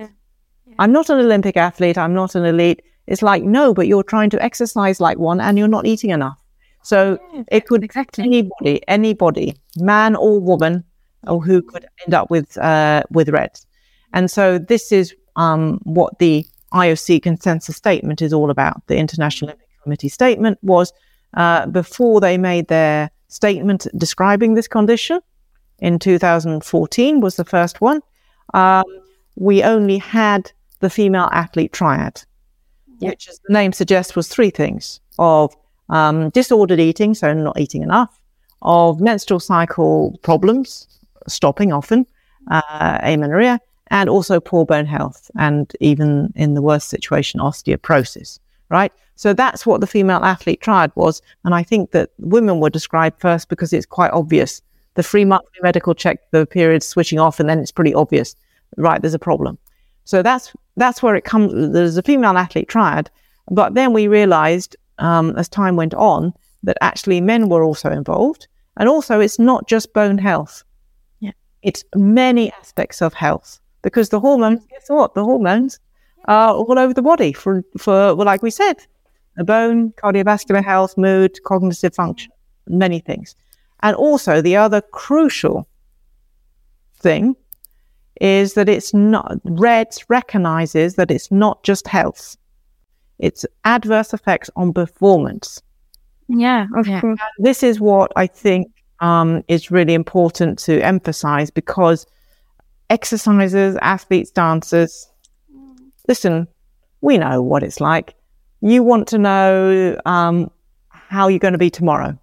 I'm 0.78 0.92
not 0.92 1.10
an 1.10 1.20
Olympic 1.20 1.58
athlete. 1.58 1.98
I'm 1.98 2.14
not 2.14 2.36
an 2.36 2.46
elite. 2.46 2.82
It's 3.08 3.22
like, 3.22 3.44
no, 3.44 3.74
but 3.74 3.88
you're 3.88 4.04
trying 4.04 4.30
to 4.32 4.44
exercise 4.44 5.00
like 5.00 5.18
one 5.18 5.42
and 5.42 5.58
you're 5.58 5.68
not 5.68 5.86
eating 5.86 6.12
enough. 6.12 6.40
So 6.82 7.20
it 7.52 7.68
could 7.68 7.84
exactly. 7.84 8.24
anybody, 8.24 8.82
anybody, 8.88 9.56
man 9.78 10.16
or 10.16 10.40
woman, 10.40 10.84
or 11.28 11.44
who 11.44 11.62
could 11.62 11.86
end 12.06 12.14
up 12.14 12.30
with 12.30 12.58
uh, 12.58 13.04
with 13.10 13.30
REDS. 13.30 13.66
And 14.14 14.32
so 14.32 14.58
this 14.58 14.92
is 14.92 15.14
um, 15.36 15.80
what 15.84 16.18
the 16.20 16.46
IOC 16.74 17.22
consensus 17.22 17.76
statement 17.76 18.22
is 18.22 18.34
all 18.34 18.50
about. 18.50 18.86
The 18.88 18.98
International 18.98 19.50
Olympic 19.50 19.68
Committee 19.84 20.10
statement 20.10 20.58
was 20.62 20.94
uh, 21.36 21.66
before 21.68 22.22
they 22.22 22.38
made 22.38 22.68
their 22.68 23.12
statement 23.28 23.88
describing 23.98 24.56
this 24.56 24.68
condition 24.68 25.20
in 25.80 26.00
2014 26.00 27.22
was 27.22 27.36
the 27.36 27.46
first 27.46 27.82
one. 27.82 28.02
Um, 28.54 28.84
we 29.36 29.64
only 29.64 29.98
had 29.98 30.52
the 30.80 30.90
female 30.90 31.30
athlete 31.32 31.72
triad, 31.72 32.24
which, 33.00 33.30
as 33.30 33.40
the 33.48 33.54
name 33.54 33.72
suggests, 33.72 34.16
was 34.16 34.28
three 34.28 34.50
things 34.50 35.00
of 35.18 35.56
um, 35.90 36.30
disordered 36.30 36.80
eating, 36.80 37.14
so 37.14 37.34
not 37.34 37.60
eating 37.60 37.82
enough, 37.82 38.20
of 38.62 39.00
menstrual 39.00 39.40
cycle 39.40 40.18
problems, 40.22 40.88
stopping 41.28 41.72
often, 41.72 42.06
uh, 42.52 43.00
amenorrhea, 43.04 43.60
and 43.92 44.10
also 44.10 44.40
poor 44.40 44.66
bone 44.66 44.86
health, 44.86 45.32
and 45.38 45.74
even 45.80 46.32
in 46.36 46.54
the 46.54 46.62
worst 46.62 46.90
situation, 46.90 47.40
osteoporosis, 47.40 48.40
right? 48.70 48.92
So 49.16 49.34
that's 49.34 49.66
what 49.66 49.82
the 49.82 49.88
female 49.88 50.24
athlete 50.24 50.62
triad 50.62 50.92
was. 50.96 51.22
And 51.44 51.54
I 51.54 51.64
think 51.64 51.92
that 51.92 52.12
women 52.20 52.60
were 52.60 52.70
described 52.70 53.20
first 53.20 53.50
because 53.50 53.74
it's 53.74 53.86
quite 53.86 54.12
obvious. 54.12 54.62
The 54.94 55.04
free 55.04 55.26
monthly 55.26 55.60
medical 55.62 55.94
check, 55.94 56.20
the 56.32 56.46
period's 56.46 56.88
switching 56.88 57.20
off, 57.20 57.40
and 57.40 57.50
then 57.50 57.60
it's 57.60 57.72
pretty 57.72 57.94
obvious, 57.94 58.36
right? 58.78 59.02
There's 59.02 59.14
a 59.14 59.20
problem. 59.20 59.58
So 60.06 60.24
that's 60.24 60.54
that's 60.78 61.04
where 61.04 61.16
it 61.16 61.26
comes. 61.26 61.74
There's 61.74 61.98
a 61.98 62.02
female 62.04 62.38
athlete 62.38 62.70
triad, 62.70 63.12
but 63.52 63.74
then 63.74 63.92
we 63.92 64.08
realised 64.08 64.78
um, 65.00 65.36
as 65.38 65.50
time 65.50 65.76
went 65.76 65.94
on 65.94 66.34
that 66.64 66.78
actually 66.82 67.22
men 67.22 67.50
were 67.50 67.64
also 67.64 67.90
involved, 67.92 68.48
and 68.78 68.88
also 68.88 69.20
it's 69.20 69.40
not 69.40 69.68
just 69.68 69.94
bone 69.94 70.18
health. 70.18 70.64
Yeah. 71.20 71.32
it's 71.62 71.84
many 71.96 72.52
aspects 72.54 73.02
of 73.02 73.14
health 73.14 73.60
because 73.82 74.10
the 74.10 74.20
hormones. 74.20 74.66
Guess 74.70 74.90
what? 74.90 75.14
The 75.14 75.24
hormones 75.24 75.80
are 76.26 76.54
all 76.54 76.78
over 76.78 76.94
the 76.94 77.02
body 77.02 77.34
for 77.34 77.64
for 77.78 78.16
well, 78.16 78.26
like 78.26 78.44
we 78.44 78.52
said, 78.52 78.86
the 79.38 79.44
bone, 79.44 79.92
cardiovascular 79.94 80.64
health, 80.64 80.98
mood, 80.98 81.38
cognitive 81.44 81.96
function, 81.96 82.32
many 82.68 83.00
things, 83.00 83.36
and 83.82 83.96
also 83.96 84.42
the 84.42 84.56
other 84.56 84.82
crucial 84.82 85.68
thing 86.96 87.36
is 88.20 88.54
that 88.56 88.68
it's 88.68 88.94
not 88.94 89.40
REDS 89.46 90.10
recognizes 90.10 90.96
that 90.96 91.10
it's 91.10 91.32
not 91.32 91.64
just 91.64 91.88
health; 91.88 92.38
it's 93.20 93.46
adverse 93.66 94.14
effects 94.14 94.50
on 94.56 94.74
performance. 94.74 95.62
Yeah, 96.28 96.68
of 96.76 96.88
Yeah. 96.88 97.02
course. 97.02 97.20
This 97.38 97.64
is 97.64 97.80
what 97.80 98.12
I 98.16 98.28
think 98.28 98.72
um, 99.00 99.44
is 99.48 99.72
really 99.72 99.94
important 99.94 100.60
to 100.60 100.80
emphasize 100.82 101.50
because 101.52 102.06
exercisers, 102.90 103.78
athletes, 103.82 104.32
dancers, 104.32 105.08
listen, 106.08 106.48
we 107.02 107.18
know 107.18 107.42
what 107.42 107.64
it's 107.64 107.80
like. 107.80 108.16
You 108.62 108.84
want 108.84 109.08
to 109.10 109.18
know 109.18 110.00
um, 110.06 110.52
how 110.90 111.28
you're 111.28 111.40
going 111.40 111.54
to 111.54 111.58
be 111.58 111.70
tomorrow. 111.70 112.18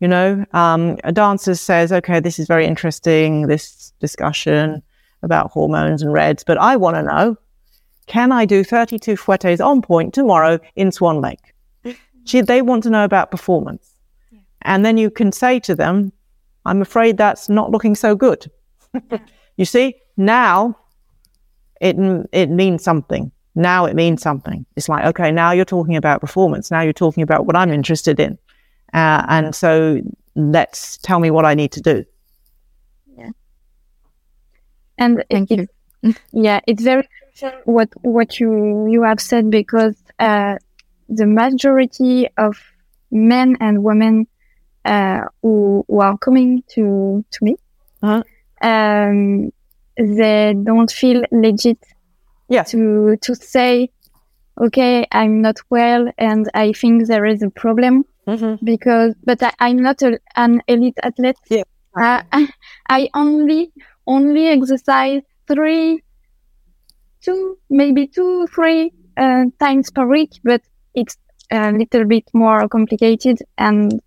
You 0.00 0.08
know, 0.08 0.44
um, 0.52 0.96
a 1.04 1.12
dancer 1.12 1.54
says, 1.54 1.92
okay, 1.92 2.20
this 2.20 2.38
is 2.38 2.46
very 2.46 2.66
interesting, 2.66 3.46
this 3.46 3.92
discussion 4.00 4.82
about 5.22 5.50
hormones 5.50 6.02
and 6.02 6.12
reds, 6.12 6.42
but 6.42 6.56
I 6.56 6.76
want 6.76 6.96
to 6.96 7.02
know, 7.02 7.36
can 8.10 8.32
I 8.32 8.44
do 8.44 8.64
32 8.64 9.14
fouettes 9.14 9.64
on 9.64 9.82
point 9.82 10.12
tomorrow 10.12 10.58
in 10.74 10.90
Swan 10.90 11.20
Lake? 11.20 11.54
Gee, 12.24 12.40
they 12.40 12.60
want 12.60 12.82
to 12.82 12.90
know 12.90 13.04
about 13.04 13.30
performance. 13.30 13.94
And 14.62 14.84
then 14.84 14.98
you 14.98 15.10
can 15.10 15.30
say 15.30 15.60
to 15.60 15.76
them, 15.76 16.12
I'm 16.64 16.82
afraid 16.82 17.16
that's 17.16 17.48
not 17.48 17.70
looking 17.70 17.94
so 17.94 18.16
good. 18.16 18.50
you 19.56 19.64
see, 19.64 19.94
now 20.16 20.76
it, 21.80 21.94
it 22.32 22.50
means 22.50 22.82
something. 22.82 23.30
now 23.54 23.84
it 23.84 23.94
means 23.94 24.22
something. 24.22 24.66
It's 24.74 24.88
like, 24.88 25.04
okay, 25.04 25.30
now 25.30 25.52
you're 25.52 25.64
talking 25.64 25.94
about 25.94 26.20
performance. 26.20 26.68
Now 26.68 26.80
you're 26.80 26.92
talking 26.92 27.22
about 27.22 27.46
what 27.46 27.54
I'm 27.54 27.70
interested 27.70 28.18
in. 28.18 28.36
Uh, 28.92 29.24
and 29.28 29.54
so 29.54 30.00
let's 30.34 30.98
tell 30.98 31.20
me 31.20 31.30
what 31.30 31.44
I 31.44 31.54
need 31.54 31.70
to 31.72 31.80
do. 31.80 32.04
Yeah. 33.16 33.30
And 34.98 35.24
thank 35.30 35.52
it, 35.52 35.70
you. 36.02 36.14
yeah, 36.32 36.58
it's 36.66 36.82
very 36.82 37.06
crucial 37.40 37.60
what 37.64 37.88
what 38.02 38.40
you 38.40 38.86
you 38.88 39.02
have 39.02 39.20
said 39.20 39.50
because 39.50 39.96
uh, 40.18 40.56
the 41.08 41.26
majority 41.26 42.28
of 42.36 42.56
men 43.10 43.56
and 43.60 43.82
women 43.82 44.26
uh, 44.84 45.22
who, 45.42 45.84
who 45.88 46.00
are 46.00 46.16
coming 46.18 46.62
to 46.68 47.24
to 47.30 47.44
me, 47.44 47.56
uh-huh. 48.02 48.22
um, 48.62 49.50
they 49.96 50.54
don't 50.64 50.90
feel 50.90 51.22
legit 51.32 51.78
yeah. 52.48 52.62
to 52.64 53.16
to 53.22 53.34
say, 53.34 53.90
okay, 54.60 55.06
I'm 55.12 55.42
not 55.42 55.58
well 55.70 56.10
and 56.18 56.50
I 56.54 56.72
think 56.72 57.06
there 57.06 57.26
is 57.26 57.42
a 57.42 57.50
problem 57.50 58.04
mm-hmm. 58.26 58.64
because, 58.64 59.14
but 59.24 59.42
I, 59.42 59.52
am 59.68 59.82
not 59.82 60.02
a, 60.02 60.18
an 60.36 60.62
elite 60.68 60.98
athlete. 61.02 61.36
Yeah. 61.48 61.62
Uh, 61.94 62.22
I 62.88 63.10
only 63.14 63.72
only 64.06 64.48
exercise 64.48 65.22
three, 65.46 66.02
two, 67.22 67.58
maybe 67.68 68.06
two, 68.06 68.46
three 68.48 68.92
uh, 69.16 69.44
times 69.58 69.90
per 69.90 70.06
week, 70.06 70.32
but 70.44 70.62
it's 70.94 71.16
a 71.50 71.72
little 71.72 72.04
bit 72.04 72.24
more 72.32 72.68
complicated. 72.68 73.38
And 73.58 74.00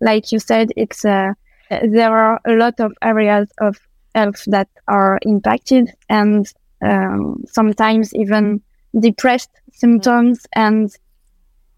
like 0.00 0.32
you 0.32 0.38
said, 0.38 0.72
it's 0.76 1.04
uh, 1.04 1.32
there 1.70 2.16
are 2.16 2.40
a 2.46 2.52
lot 2.52 2.80
of 2.80 2.92
areas 3.02 3.48
of 3.60 3.76
health 4.14 4.44
that 4.46 4.68
are 4.86 5.18
impacted, 5.22 5.90
and 6.08 6.46
um, 6.82 7.44
sometimes 7.46 8.14
even 8.14 8.60
depressed 8.98 9.50
symptoms, 9.72 10.46
and 10.54 10.90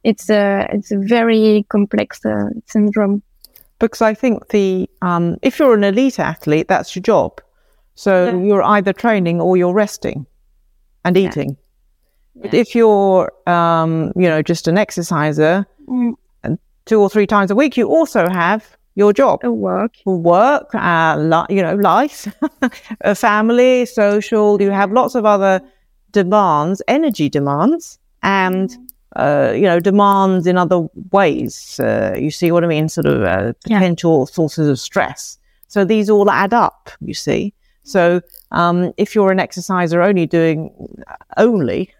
it's 0.04 0.30
a 0.30 0.66
it's 0.72 0.92
a 0.92 0.98
very 0.98 1.66
complex 1.68 2.24
uh, 2.24 2.50
syndrome. 2.66 3.22
Because 3.78 4.02
I 4.02 4.14
think 4.14 4.48
the 4.48 4.88
um, 5.02 5.38
if 5.42 5.58
you're 5.58 5.74
an 5.74 5.84
elite 5.84 6.18
athlete, 6.18 6.68
that's 6.68 6.94
your 6.94 7.02
job. 7.02 7.40
So 7.94 8.26
yeah. 8.26 8.46
you're 8.46 8.62
either 8.62 8.92
training 8.92 9.40
or 9.40 9.56
you're 9.56 9.74
resting 9.74 10.26
and 11.04 11.16
eating. 11.16 11.56
Yeah. 12.34 12.42
But 12.42 12.54
if 12.54 12.74
you're, 12.74 13.32
um, 13.46 14.12
you 14.16 14.28
know, 14.28 14.42
just 14.42 14.68
an 14.68 14.78
exerciser, 14.78 15.66
mm. 15.88 16.14
and 16.42 16.58
two 16.86 17.00
or 17.00 17.10
three 17.10 17.26
times 17.26 17.50
a 17.50 17.54
week, 17.54 17.76
you 17.76 17.88
also 17.88 18.28
have 18.28 18.76
your 18.94 19.12
job, 19.12 19.42
work, 19.44 19.96
work, 20.04 20.74
uh, 20.74 21.16
li- 21.18 21.56
you 21.56 21.62
know, 21.62 21.74
life, 21.76 22.32
a 23.02 23.14
family, 23.14 23.86
social. 23.86 24.60
You 24.60 24.70
have 24.70 24.92
lots 24.92 25.14
of 25.14 25.24
other 25.24 25.60
demands, 26.12 26.82
energy 26.88 27.28
demands, 27.28 27.98
and 28.22 28.70
mm. 28.70 28.86
uh, 29.16 29.52
you 29.52 29.62
know, 29.62 29.80
demands 29.80 30.46
in 30.46 30.56
other 30.56 30.86
ways. 31.12 31.78
Uh, 31.80 32.14
you 32.18 32.30
see 32.30 32.52
what 32.52 32.64
I 32.64 32.66
mean? 32.66 32.88
Sort 32.88 33.06
of 33.06 33.22
uh, 33.22 33.52
potential 33.64 34.26
yeah. 34.28 34.34
sources 34.34 34.68
of 34.68 34.78
stress. 34.78 35.38
So 35.68 35.84
these 35.84 36.10
all 36.10 36.30
add 36.30 36.52
up. 36.52 36.90
You 37.00 37.14
see. 37.14 37.54
So 37.82 38.20
um, 38.52 38.92
if 38.96 39.14
you're 39.14 39.30
an 39.30 39.40
exerciser 39.40 40.02
only 40.02 40.26
doing 40.26 40.72
only 41.36 41.92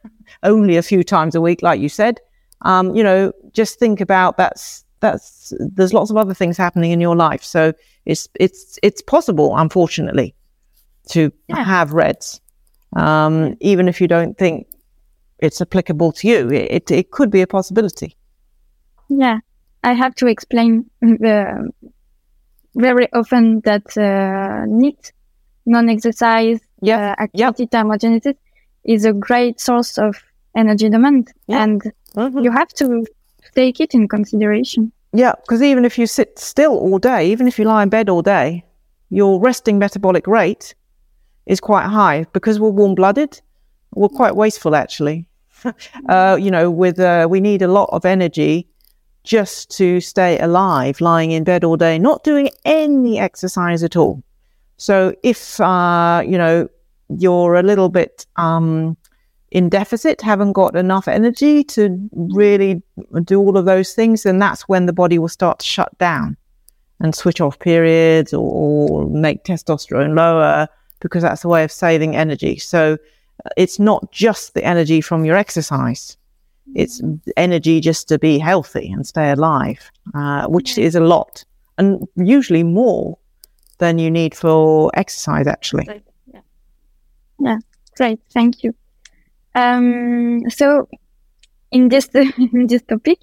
only 0.42 0.76
a 0.76 0.82
few 0.82 1.04
times 1.04 1.34
a 1.34 1.40
week, 1.40 1.62
like 1.62 1.80
you 1.80 1.88
said, 1.88 2.20
um, 2.62 2.94
you 2.94 3.02
know, 3.02 3.32
just 3.52 3.78
think 3.78 4.00
about 4.00 4.36
that's 4.36 4.84
that's 5.00 5.52
there's 5.58 5.94
lots 5.94 6.10
of 6.10 6.16
other 6.16 6.34
things 6.34 6.56
happening 6.56 6.90
in 6.90 7.00
your 7.00 7.16
life. 7.16 7.42
So 7.42 7.72
it's 8.04 8.28
it's 8.38 8.78
it's 8.82 9.02
possible, 9.02 9.56
unfortunately, 9.56 10.34
to 11.08 11.32
yeah. 11.48 11.64
have 11.64 11.92
reds, 11.92 12.40
um, 12.96 13.56
even 13.60 13.88
if 13.88 14.00
you 14.00 14.08
don't 14.08 14.36
think 14.36 14.66
it's 15.38 15.60
applicable 15.60 16.12
to 16.12 16.28
you. 16.28 16.50
It, 16.50 16.70
it, 16.70 16.90
it 16.90 17.10
could 17.10 17.30
be 17.30 17.40
a 17.40 17.46
possibility. 17.46 18.16
Yeah, 19.08 19.38
I 19.82 19.94
have 19.94 20.14
to 20.16 20.26
explain 20.26 20.90
uh, 21.02 21.62
very 22.74 23.12
often 23.12 23.60
that 23.60 23.96
uh, 23.96 24.66
NEAT 24.66 25.12
non-exercise 25.70 26.60
yeah. 26.82 27.14
uh, 27.18 27.22
activity 27.22 27.62
yeah. 27.62 27.82
thermogenesis 27.82 28.36
is 28.84 29.04
a 29.04 29.12
great 29.12 29.60
source 29.60 29.98
of 29.98 30.16
energy 30.56 30.88
demand 30.88 31.32
yeah. 31.46 31.62
and 31.62 31.82
mm-hmm. 32.14 32.38
you 32.40 32.50
have 32.50 32.68
to 32.68 33.06
take 33.54 33.80
it 33.80 33.94
in 33.94 34.08
consideration 34.08 34.92
yeah 35.12 35.32
because 35.42 35.62
even 35.62 35.84
if 35.84 35.98
you 35.98 36.06
sit 36.06 36.38
still 36.38 36.72
all 36.72 36.98
day 36.98 37.30
even 37.30 37.46
if 37.46 37.58
you 37.58 37.64
lie 37.64 37.82
in 37.82 37.88
bed 37.88 38.08
all 38.08 38.22
day 38.22 38.64
your 39.10 39.40
resting 39.40 39.78
metabolic 39.78 40.26
rate 40.26 40.74
is 41.46 41.60
quite 41.60 41.86
high 41.86 42.24
because 42.32 42.60
we're 42.60 42.70
warm-blooded 42.70 43.40
we're 43.94 44.08
quite 44.08 44.36
wasteful 44.36 44.74
actually 44.74 45.26
uh, 46.08 46.36
you 46.40 46.50
know 46.50 46.70
with 46.70 46.98
uh, 46.98 47.26
we 47.30 47.40
need 47.40 47.62
a 47.62 47.68
lot 47.68 47.88
of 47.92 48.04
energy 48.04 48.66
just 49.22 49.70
to 49.76 50.00
stay 50.00 50.38
alive 50.38 51.00
lying 51.00 51.30
in 51.32 51.44
bed 51.44 51.62
all 51.64 51.76
day 51.76 51.98
not 51.98 52.24
doing 52.24 52.48
any 52.64 53.18
exercise 53.18 53.82
at 53.82 53.96
all 53.96 54.22
so 54.80 55.14
if 55.22 55.60
uh, 55.60 56.22
you 56.24 56.38
know 56.38 56.66
you're 57.18 57.54
a 57.54 57.62
little 57.62 57.90
bit 57.90 58.24
um, 58.36 58.96
in 59.50 59.68
deficit, 59.68 60.22
haven't 60.22 60.52
got 60.52 60.74
enough 60.74 61.06
energy 61.06 61.62
to 61.64 62.08
really 62.12 62.82
do 63.24 63.38
all 63.38 63.58
of 63.58 63.66
those 63.66 63.92
things, 63.92 64.22
then 64.22 64.38
that's 64.38 64.62
when 64.68 64.86
the 64.86 64.92
body 64.94 65.18
will 65.18 65.28
start 65.28 65.58
to 65.58 65.66
shut 65.66 65.96
down 65.98 66.34
and 67.00 67.14
switch 67.14 67.42
off 67.42 67.58
periods 67.58 68.32
or, 68.32 68.40
or 68.40 69.06
make 69.10 69.44
testosterone 69.44 70.16
lower 70.16 70.66
because 71.00 71.22
that's 71.22 71.44
a 71.44 71.48
way 71.48 71.62
of 71.62 71.70
saving 71.70 72.16
energy. 72.16 72.56
So 72.58 72.96
uh, 73.44 73.50
it's 73.58 73.78
not 73.78 74.10
just 74.12 74.54
the 74.54 74.64
energy 74.64 75.02
from 75.02 75.26
your 75.26 75.36
exercise. 75.36 76.16
It's 76.74 77.02
energy 77.36 77.80
just 77.80 78.08
to 78.08 78.18
be 78.18 78.38
healthy 78.38 78.90
and 78.90 79.06
stay 79.06 79.30
alive, 79.30 79.90
uh, 80.14 80.46
which 80.46 80.78
is 80.78 80.94
a 80.94 81.00
lot 81.00 81.44
and 81.80 82.06
usually 82.16 82.62
more 82.62 83.18
than 83.80 83.98
you 83.98 84.10
need 84.10 84.34
for 84.34 84.90
exercise, 84.94 85.46
actually. 85.48 85.88
Yeah. 86.32 86.40
Yeah. 87.40 87.58
Great. 87.96 88.20
Thank 88.32 88.62
you. 88.62 88.72
Um, 89.54 90.48
so, 90.48 90.88
in 91.72 91.88
this 91.88 92.08
in 92.14 92.66
this 92.68 92.82
topic, 92.82 93.18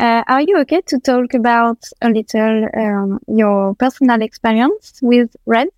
uh, 0.00 0.22
are 0.26 0.40
you 0.40 0.58
okay 0.60 0.80
to 0.86 0.98
talk 0.98 1.34
about 1.34 1.84
a 2.00 2.08
little 2.08 2.68
um, 2.74 3.20
your 3.28 3.74
personal 3.74 4.22
experience 4.22 4.98
with 5.02 5.36
red? 5.44 5.68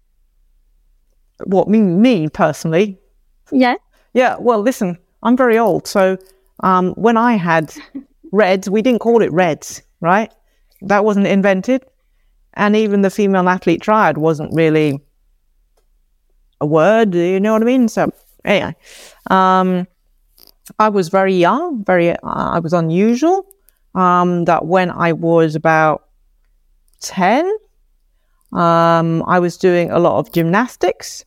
What 1.45 1.69
me 1.69 1.81
me 1.81 2.29
personally? 2.29 2.99
Yeah. 3.51 3.77
Yeah. 4.15 4.37
Well, 4.39 4.61
listen, 4.61 4.99
I'm 5.23 5.37
very 5.37 5.59
old, 5.59 5.87
so 5.87 6.19
um, 6.63 6.93
when 6.95 7.17
I 7.17 7.37
had 7.37 7.75
reds, 8.33 8.71
we 8.71 8.83
didn't 8.83 9.01
call 9.01 9.23
it 9.23 9.33
reds, 9.33 9.83
right? 10.01 10.33
That 10.83 11.05
wasn't 11.05 11.27
invented 11.27 11.85
and 12.61 12.77
even 12.77 13.01
the 13.01 13.11
female 13.11 13.49
athlete 13.49 13.81
triad 13.81 14.19
wasn't 14.19 14.55
really 14.55 15.01
a 16.61 16.67
word. 16.67 17.15
You 17.15 17.41
know 17.41 17.55
what 17.55 17.63
I 17.63 17.65
mean? 17.65 17.89
So 17.89 18.13
anyway, 18.45 18.77
um, 19.31 19.87
I 20.79 20.91
was 20.91 21.09
very 21.09 21.35
young, 21.35 21.83
very 21.85 22.11
uh, 22.11 22.17
I 22.23 22.59
was 22.59 22.75
unusual. 22.75 23.47
Um, 23.95 24.45
that 24.45 24.67
when 24.67 24.91
I 24.91 25.13
was 25.13 25.57
about 25.57 26.05
ten, 27.01 27.51
um, 28.53 29.25
I 29.27 29.39
was 29.41 29.57
doing 29.57 29.91
a 29.91 29.99
lot 29.99 30.19
of 30.19 30.31
gymnastics, 30.31 31.25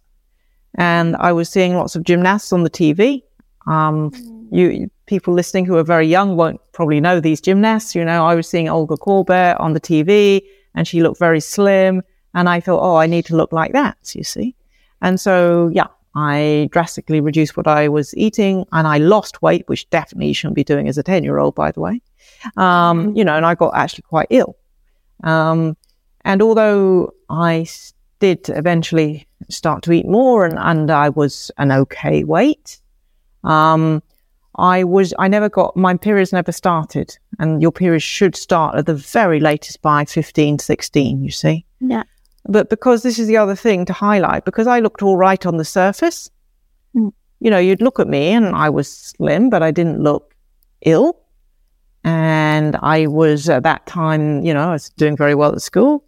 and 0.75 1.15
I 1.15 1.33
was 1.33 1.49
seeing 1.49 1.75
lots 1.75 1.95
of 1.95 2.03
gymnasts 2.03 2.53
on 2.53 2.63
the 2.63 2.69
TV. 2.69 3.23
Um, 3.65 4.11
you 4.51 4.89
people 5.07 5.33
listening 5.33 5.65
who 5.65 5.77
are 5.77 5.83
very 5.83 6.07
young 6.07 6.37
won't 6.37 6.61
probably 6.73 7.01
know 7.01 7.19
these 7.19 7.41
gymnasts. 7.41 7.95
You 7.95 8.05
know, 8.05 8.23
I 8.23 8.35
was 8.35 8.47
seeing 8.47 8.69
Olga 8.69 8.97
Korbut 8.97 9.59
on 9.59 9.73
the 9.73 9.81
TV 9.81 10.43
and 10.75 10.87
she 10.87 11.01
looked 11.01 11.19
very 11.19 11.39
slim. 11.39 12.01
And 12.35 12.49
I 12.49 12.59
thought, 12.59 12.81
oh, 12.81 12.95
I 12.95 13.05
need 13.05 13.25
to 13.25 13.35
look 13.35 13.51
like 13.51 13.73
that, 13.73 14.15
you 14.15 14.23
see. 14.23 14.55
And 15.01 15.19
so, 15.19 15.69
yeah, 15.71 15.87
I 16.15 16.69
drastically 16.71 17.21
reduced 17.21 17.57
what 17.57 17.67
I 17.67 17.87
was 17.89 18.15
eating 18.15 18.65
and 18.71 18.87
I 18.87 18.97
lost 18.97 19.41
weight, 19.41 19.67
which 19.67 19.89
definitely 19.89 20.27
you 20.27 20.33
shouldn't 20.33 20.55
be 20.55 20.63
doing 20.63 20.87
as 20.87 20.97
a 20.97 21.03
10 21.03 21.23
year 21.23 21.37
old, 21.37 21.55
by 21.55 21.71
the 21.71 21.79
way. 21.79 22.01
Um, 22.57 23.07
mm-hmm. 23.07 23.17
you 23.17 23.25
know, 23.25 23.35
and 23.35 23.45
I 23.45 23.55
got 23.55 23.75
actually 23.75 24.03
quite 24.03 24.27
ill. 24.29 24.55
Um, 25.23 25.75
and 26.25 26.41
although 26.41 27.13
I 27.29 27.67
did 28.19 28.49
eventually 28.49 29.27
start 29.49 29.83
to 29.83 29.91
eat 29.91 30.07
more 30.07 30.45
and, 30.45 30.57
and 30.57 30.89
I 30.91 31.09
was 31.09 31.51
an 31.57 31.71
okay 31.71 32.23
weight, 32.23 32.79
um, 33.43 34.01
I 34.55 34.83
was, 34.83 35.13
I 35.17 35.27
never 35.27 35.49
got, 35.49 35.75
my 35.75 35.97
periods 35.97 36.31
never 36.31 36.51
started. 36.51 37.17
And 37.39 37.61
your 37.61 37.71
periods 37.71 38.03
should 38.03 38.35
start 38.35 38.75
at 38.75 38.85
the 38.85 38.93
very 38.93 39.39
latest 39.39 39.81
by 39.81 40.05
15, 40.05 40.59
16, 40.59 41.23
you 41.23 41.31
see? 41.31 41.65
Yeah. 41.79 42.03
But 42.45 42.69
because 42.69 43.03
this 43.03 43.17
is 43.17 43.27
the 43.27 43.37
other 43.37 43.55
thing 43.55 43.85
to 43.85 43.93
highlight, 43.93 44.45
because 44.45 44.67
I 44.67 44.79
looked 44.79 45.01
all 45.01 45.17
right 45.17 45.43
on 45.45 45.57
the 45.57 45.65
surface, 45.65 46.29
mm. 46.95 47.11
you 47.39 47.49
know, 47.49 47.57
you'd 47.57 47.81
look 47.81 47.99
at 47.99 48.07
me 48.07 48.29
and 48.29 48.55
I 48.55 48.69
was 48.69 48.89
slim, 48.89 49.49
but 49.49 49.63
I 49.63 49.71
didn't 49.71 50.01
look 50.01 50.35
ill. 50.81 51.19
And 52.03 52.75
I 52.81 53.07
was 53.07 53.49
at 53.49 53.63
that 53.63 53.85
time, 53.87 54.43
you 54.43 54.53
know, 54.53 54.69
I 54.69 54.73
was 54.73 54.89
doing 54.89 55.15
very 55.15 55.35
well 55.35 55.53
at 55.53 55.61
school. 55.61 56.03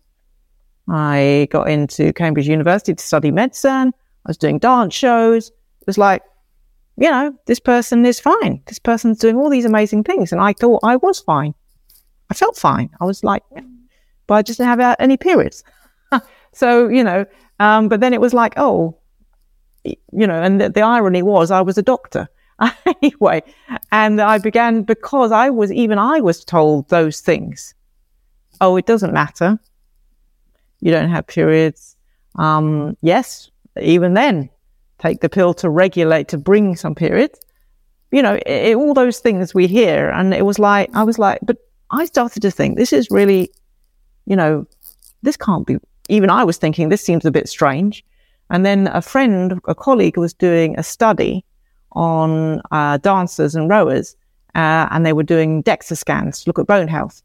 I 0.89 1.47
got 1.51 1.69
into 1.69 2.13
Cambridge 2.13 2.47
University 2.47 2.93
to 2.93 3.03
study 3.03 3.31
medicine. 3.31 3.93
I 4.25 4.29
was 4.29 4.37
doing 4.37 4.59
dance 4.59 4.93
shows. 4.93 5.49
It 5.49 5.87
was 5.87 5.97
like, 5.97 6.21
you 6.97 7.09
know, 7.09 7.37
this 7.45 7.59
person 7.59 8.05
is 8.05 8.19
fine. 8.19 8.61
This 8.67 8.79
person's 8.79 9.19
doing 9.19 9.35
all 9.35 9.49
these 9.49 9.65
amazing 9.65 10.03
things. 10.03 10.31
And 10.31 10.41
I 10.41 10.53
thought 10.53 10.79
I 10.83 10.95
was 10.95 11.19
fine. 11.19 11.53
I 12.29 12.33
felt 12.33 12.57
fine. 12.57 12.89
I 13.01 13.05
was 13.05 13.23
like, 13.23 13.43
but 14.27 14.35
I 14.35 14.41
just 14.41 14.59
didn't 14.59 14.79
have 14.79 14.95
any 14.99 15.17
periods. 15.17 15.63
so, 16.53 16.87
you 16.87 17.03
know, 17.03 17.25
um, 17.59 17.89
but 17.89 17.99
then 17.99 18.13
it 18.13 18.21
was 18.21 18.33
like, 18.33 18.53
oh, 18.57 18.97
you 19.83 20.27
know, 20.27 20.41
and 20.41 20.59
the, 20.59 20.69
the 20.69 20.81
irony 20.81 21.21
was 21.21 21.51
I 21.51 21.61
was 21.61 21.77
a 21.77 21.83
doctor 21.83 22.27
anyway. 22.85 23.43
And 23.91 24.21
I 24.21 24.37
began 24.37 24.83
because 24.83 25.31
I 25.31 25.49
was, 25.49 25.71
even 25.71 25.99
I 25.99 26.21
was 26.21 26.43
told 26.43 26.89
those 26.89 27.19
things. 27.19 27.73
Oh, 28.61 28.77
it 28.77 28.85
doesn't 28.85 29.13
matter. 29.13 29.59
You 30.79 30.91
don't 30.91 31.09
have 31.09 31.27
periods. 31.27 31.97
Um, 32.35 32.97
yes, 33.01 33.51
even 33.79 34.13
then, 34.13 34.49
take 34.99 35.21
the 35.21 35.29
pill 35.29 35.53
to 35.55 35.69
regulate, 35.69 36.27
to 36.29 36.37
bring 36.37 36.75
some 36.75 36.95
periods. 36.95 37.39
You 38.11 38.21
know, 38.21 38.35
it, 38.35 38.47
it, 38.47 38.75
all 38.75 38.93
those 38.93 39.19
things 39.19 39.53
we 39.53 39.67
hear. 39.67 40.09
And 40.09 40.33
it 40.33 40.45
was 40.45 40.59
like, 40.59 40.89
I 40.93 41.03
was 41.03 41.19
like, 41.19 41.39
but 41.43 41.57
I 41.91 42.05
started 42.05 42.41
to 42.41 42.51
think 42.51 42.77
this 42.77 42.93
is 42.93 43.09
really, 43.11 43.51
you 44.25 44.35
know, 44.35 44.65
this 45.21 45.37
can't 45.37 45.65
be, 45.65 45.77
even 46.09 46.29
I 46.29 46.43
was 46.43 46.57
thinking 46.57 46.89
this 46.89 47.03
seems 47.03 47.25
a 47.25 47.31
bit 47.31 47.49
strange. 47.49 48.03
And 48.49 48.65
then 48.65 48.87
a 48.87 49.01
friend, 49.01 49.59
a 49.67 49.75
colleague 49.75 50.17
was 50.17 50.33
doing 50.33 50.77
a 50.77 50.83
study 50.83 51.43
on 51.93 52.61
uh, 52.71 52.97
dancers 52.97 53.55
and 53.55 53.69
rowers, 53.69 54.15
uh, 54.53 54.87
and 54.91 55.05
they 55.05 55.13
were 55.13 55.23
doing 55.23 55.63
DEXA 55.63 55.97
scans 55.97 56.43
to 56.43 56.49
look 56.49 56.59
at 56.59 56.67
bone 56.67 56.87
health. 56.87 57.23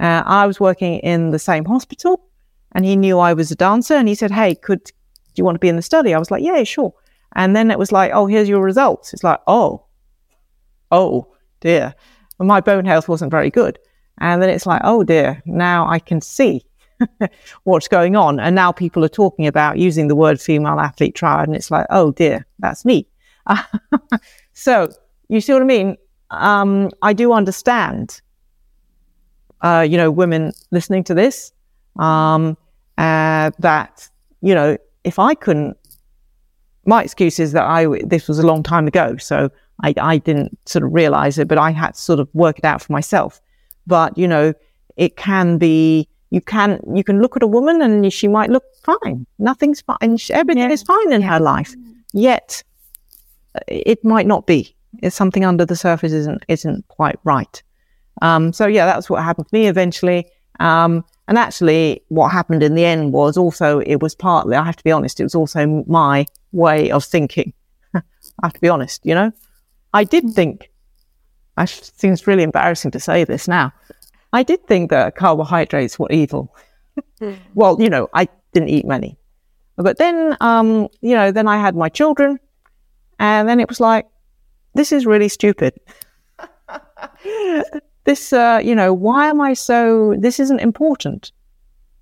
Uh, 0.00 0.22
I 0.24 0.46
was 0.46 0.60
working 0.60 1.00
in 1.00 1.30
the 1.30 1.38
same 1.38 1.64
hospital, 1.64 2.24
and 2.72 2.84
he 2.84 2.96
knew 2.96 3.18
I 3.18 3.34
was 3.34 3.50
a 3.50 3.56
dancer, 3.56 3.94
and 3.94 4.08
he 4.08 4.14
said, 4.14 4.30
"Hey, 4.30 4.54
could 4.54 4.90
you 5.38 5.44
want 5.44 5.56
to 5.56 5.60
be 5.60 5.68
in 5.68 5.76
the 5.76 5.82
study?" 5.82 6.14
I 6.14 6.18
was 6.18 6.30
like, 6.30 6.42
"Yeah, 6.42 6.62
sure." 6.64 6.92
And 7.34 7.54
then 7.54 7.70
it 7.70 7.78
was 7.78 7.92
like, 7.92 8.12
"Oh, 8.14 8.26
here's 8.26 8.48
your 8.48 8.62
results." 8.62 9.12
It's 9.12 9.24
like, 9.24 9.40
"Oh, 9.46 9.84
oh 10.90 11.28
dear." 11.60 11.94
my 12.38 12.60
bone 12.60 12.84
health 12.84 13.08
wasn't 13.08 13.30
very 13.30 13.50
good. 13.50 13.78
And 14.20 14.42
then 14.42 14.50
it's 14.50 14.66
like, 14.66 14.80
oh 14.84 15.04
dear, 15.04 15.42
now 15.46 15.88
I 15.88 15.98
can 15.98 16.20
see 16.20 16.64
what's 17.64 17.88
going 17.88 18.16
on. 18.16 18.40
And 18.40 18.54
now 18.54 18.72
people 18.72 19.04
are 19.04 19.08
talking 19.08 19.46
about 19.46 19.78
using 19.78 20.08
the 20.08 20.16
word 20.16 20.40
female 20.40 20.80
athlete 20.80 21.14
triad. 21.14 21.48
And 21.48 21.56
it's 21.56 21.70
like, 21.70 21.86
oh 21.90 22.12
dear, 22.12 22.46
that's 22.58 22.84
me. 22.84 23.06
so 24.52 24.88
you 25.28 25.40
see 25.40 25.52
what 25.52 25.62
I 25.62 25.66
mean? 25.66 25.96
Um, 26.30 26.90
I 27.02 27.12
do 27.12 27.32
understand, 27.32 28.20
uh, 29.62 29.86
you 29.88 29.96
know, 29.96 30.10
women 30.10 30.52
listening 30.70 31.04
to 31.04 31.14
this, 31.14 31.52
um, 31.98 32.56
uh, 32.98 33.50
that, 33.60 34.08
you 34.42 34.54
know, 34.54 34.76
if 35.08 35.18
I 35.18 35.34
couldn't, 35.34 35.76
my 36.84 37.02
excuse 37.02 37.38
is 37.40 37.52
that 37.52 37.64
I, 37.64 37.86
this 38.04 38.28
was 38.28 38.38
a 38.38 38.46
long 38.46 38.62
time 38.62 38.86
ago. 38.86 39.16
So 39.16 39.50
I, 39.82 39.94
I 39.98 40.18
didn't 40.18 40.56
sort 40.66 40.84
of 40.84 40.92
realize 40.92 41.38
it, 41.38 41.48
but 41.48 41.58
I 41.58 41.70
had 41.72 41.94
to 41.94 42.00
sort 42.00 42.20
of 42.20 42.28
work 42.34 42.58
it 42.58 42.64
out 42.64 42.80
for 42.82 42.92
myself. 42.92 43.40
But, 43.86 44.16
you 44.16 44.28
know, 44.28 44.54
it 44.96 45.16
can 45.16 45.58
be, 45.58 46.08
you 46.30 46.40
can, 46.40 46.80
you 46.94 47.02
can 47.02 47.20
look 47.20 47.36
at 47.36 47.42
a 47.42 47.46
woman 47.46 47.82
and 47.82 48.12
she 48.12 48.28
might 48.28 48.50
look 48.50 48.64
fine. 48.84 49.26
Nothing's 49.38 49.80
fine. 49.80 50.18
Everything 50.30 50.62
yeah. 50.62 50.70
is 50.70 50.82
fine 50.82 51.12
in 51.12 51.22
her 51.22 51.40
life. 51.40 51.74
Yet 52.12 52.62
it 53.66 54.04
might 54.04 54.26
not 54.26 54.46
be. 54.46 54.74
It's 55.02 55.16
something 55.16 55.44
under 55.44 55.64
the 55.66 55.76
surface 55.76 56.12
isn't, 56.12 56.44
isn't 56.48 56.86
quite 56.88 57.18
right. 57.24 57.62
Um, 58.22 58.52
so 58.52 58.66
yeah, 58.66 58.86
that's 58.86 59.08
what 59.08 59.22
happened 59.22 59.48
to 59.48 59.54
me 59.54 59.68
eventually. 59.68 60.26
Um, 60.58 61.04
and 61.28 61.38
actually 61.38 62.02
what 62.08 62.30
happened 62.30 62.62
in 62.62 62.74
the 62.74 62.84
end 62.84 63.12
was 63.12 63.36
also, 63.36 63.80
it 63.80 63.96
was 63.96 64.14
partly, 64.14 64.56
I 64.56 64.64
have 64.64 64.76
to 64.76 64.84
be 64.84 64.92
honest, 64.92 65.20
it 65.20 65.24
was 65.24 65.34
also 65.34 65.84
my 65.86 66.26
way 66.52 66.90
of 66.90 67.04
thinking. 67.04 67.52
I 67.94 68.02
have 68.42 68.54
to 68.54 68.60
be 68.60 68.68
honest, 68.68 69.04
you 69.04 69.14
know? 69.14 69.32
I 69.92 70.04
did 70.04 70.30
think, 70.30 70.70
it 71.58 71.92
seems 71.96 72.26
really 72.26 72.42
embarrassing 72.42 72.90
to 72.92 73.00
say 73.00 73.24
this 73.24 73.46
now, 73.46 73.72
I 74.32 74.42
did 74.42 74.66
think 74.66 74.90
that 74.90 75.16
carbohydrates 75.16 75.98
were 75.98 76.10
evil. 76.10 76.54
Hmm. 77.20 77.34
well, 77.54 77.80
you 77.80 77.88
know, 77.88 78.08
I 78.12 78.28
didn't 78.52 78.70
eat 78.70 78.84
many. 78.86 79.16
But 79.76 79.98
then, 79.98 80.36
um, 80.40 80.88
you 81.00 81.14
know, 81.14 81.30
then 81.30 81.46
I 81.46 81.58
had 81.58 81.76
my 81.76 81.88
children, 81.88 82.40
and 83.20 83.48
then 83.48 83.60
it 83.60 83.68
was 83.68 83.78
like, 83.78 84.06
this 84.74 84.90
is 84.92 85.06
really 85.06 85.28
stupid. 85.28 85.74
this, 88.08 88.32
uh, 88.32 88.60
you 88.68 88.74
know, 88.74 88.90
why 88.92 89.28
am 89.28 89.40
I 89.40 89.52
so, 89.54 90.14
this 90.18 90.40
isn't 90.40 90.60
important. 90.60 91.32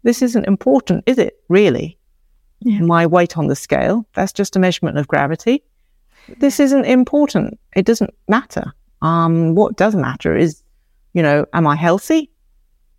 This 0.03 0.23
isn't 0.23 0.47
important, 0.47 1.05
is 1.07 1.19
it 1.19 1.33
really? 1.49 1.99
Yeah. 2.61 2.81
My 2.81 3.07
weight 3.07 3.37
on 3.37 3.49
the 3.49 3.57
scale, 3.57 4.07
that's 4.15 4.33
just 4.33 4.57
a 4.57 4.59
measurement 4.59 4.99
of 4.99 5.07
gravity 5.09 5.63
this 6.39 6.61
isn't 6.61 6.85
important. 6.85 7.59
It 7.75 7.87
doesn't 7.87 8.15
matter. 8.29 8.73
Um, 9.03 9.55
what 9.55 9.77
does 9.77 9.95
matter 9.95 10.37
is, 10.37 10.63
you 11.15 11.23
know, 11.23 11.47
am 11.53 11.67
I 11.67 11.77
healthy? 11.77 12.31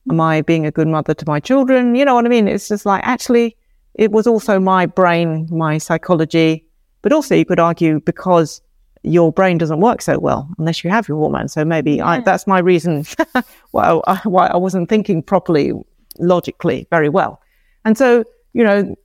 Am 0.10 0.22
I 0.22 0.42
being 0.42 0.66
a 0.66 0.72
good 0.72 0.88
mother 0.88 1.14
to 1.14 1.26
my 1.28 1.40
children? 1.40 1.96
You 1.96 2.06
know 2.06 2.16
what 2.16 2.26
I 2.26 2.30
mean? 2.30 2.48
It's 2.48 2.68
just 2.68 2.86
like, 2.86 3.02
actually, 3.04 3.58
it 3.96 4.12
was 4.12 4.28
also 4.28 4.60
my 4.60 4.86
brain, 4.86 5.48
my 5.52 5.78
psychology, 5.78 6.66
but 7.02 7.12
also 7.12 7.36
you 7.36 7.46
could 7.46 7.60
argue 7.60 8.00
because 8.02 8.62
your 9.08 9.32
brain 9.32 9.58
doesn't 9.58 9.80
work 9.80 10.02
so 10.02 10.20
well 10.20 10.50
unless 10.58 10.84
you 10.84 10.90
have 10.90 11.08
your 11.08 11.18
hormones. 11.18 11.54
So 11.54 11.64
maybe 11.64 11.94
yeah. 11.94 12.08
I, 12.08 12.20
that's 12.20 12.48
my 12.48 12.60
reason 12.60 13.06
why, 13.72 14.00
I, 14.08 14.16
why 14.24 14.48
I 14.48 14.58
wasn't 14.58 14.90
thinking 14.90 15.24
properly, 15.24 15.74
logically, 16.20 16.88
very 16.90 17.10
well. 17.10 17.42
And 17.86 17.98
so, 17.98 18.24
you 18.54 18.64
know, 18.64 18.96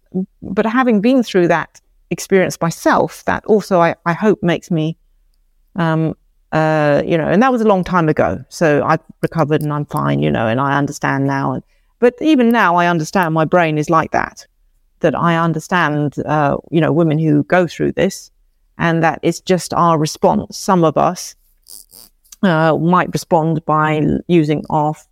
but 0.43 0.67
having 0.67 1.01
been 1.01 1.23
through 1.23 1.49
that 1.49 1.81
experience 2.11 2.61
myself 2.61 3.25
that 3.25 3.45
also 3.47 3.81
I, 3.81 3.95
I 4.05 4.13
hope 4.13 4.43
makes 4.43 4.71
me 4.71 4.99
um 5.77 6.15
uh 6.53 7.03
you 7.07 7.17
know 7.17 7.27
and 7.27 7.43
that 7.43 7.51
was 7.51 7.63
a 7.63 7.67
long 7.67 7.83
time 7.83 8.09
ago 8.11 8.45
so 8.51 8.85
I've 8.85 9.01
recovered 9.23 9.63
and 9.63 9.73
I'm 9.73 9.87
fine 9.87 10.21
you 10.21 10.31
know 10.31 10.47
and 10.47 10.61
I 10.61 10.77
understand 10.77 11.27
now 11.27 11.63
but 12.01 12.15
even 12.21 12.51
now 12.51 12.77
I 12.77 12.87
understand 12.87 13.33
my 13.33 13.47
brain 13.47 13.79
is 13.79 13.89
like 13.89 14.11
that 14.11 14.47
that 15.01 15.15
I 15.15 15.39
understand 15.39 16.17
uh 16.27 16.59
you 16.71 16.83
know 16.83 16.93
women 16.93 17.19
who 17.19 17.45
go 17.45 17.67
through 17.67 17.93
this 17.93 18.31
and 18.79 19.03
that 19.03 19.19
it's 19.23 19.41
just 19.41 19.73
our 19.75 19.99
response 19.99 20.57
some 20.57 20.85
of 20.85 20.97
us 20.97 21.35
uh, 22.43 22.77
might 22.77 23.13
respond 23.13 23.65
by 23.65 24.01
using 24.27 24.65
off 24.69 25.07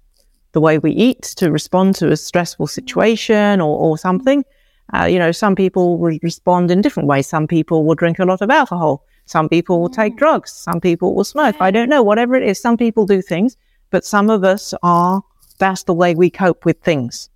the 0.52 0.60
way 0.60 0.78
we 0.78 0.90
eat 0.92 1.22
to 1.22 1.50
respond 1.50 1.94
to 1.94 2.10
a 2.10 2.16
stressful 2.16 2.66
situation 2.66 3.60
or, 3.60 3.78
or 3.78 3.96
something 3.96 4.44
uh, 4.92 5.04
you 5.04 5.18
know, 5.18 5.32
some 5.32 5.54
people 5.54 5.98
will 5.98 6.18
respond 6.22 6.70
in 6.70 6.80
different 6.80 7.08
ways. 7.08 7.26
Some 7.26 7.46
people 7.46 7.84
will 7.84 7.94
drink 7.94 8.18
a 8.18 8.24
lot 8.24 8.40
of 8.40 8.50
alcohol. 8.50 9.04
Some 9.26 9.48
people 9.48 9.80
will 9.80 9.88
take 9.88 10.16
drugs. 10.16 10.50
Some 10.52 10.80
people 10.80 11.14
will 11.14 11.24
smoke. 11.24 11.56
I 11.60 11.70
don't 11.70 11.88
know, 11.88 12.02
whatever 12.02 12.34
it 12.34 12.42
is. 12.42 12.60
Some 12.60 12.76
people 12.76 13.06
do 13.06 13.22
things, 13.22 13.56
but 13.90 14.04
some 14.04 14.30
of 14.30 14.42
us 14.42 14.74
are, 14.82 15.22
that's 15.58 15.84
the 15.84 15.94
way 15.94 16.14
we 16.14 16.30
cope 16.30 16.64
with 16.64 16.80
things. 16.80 17.28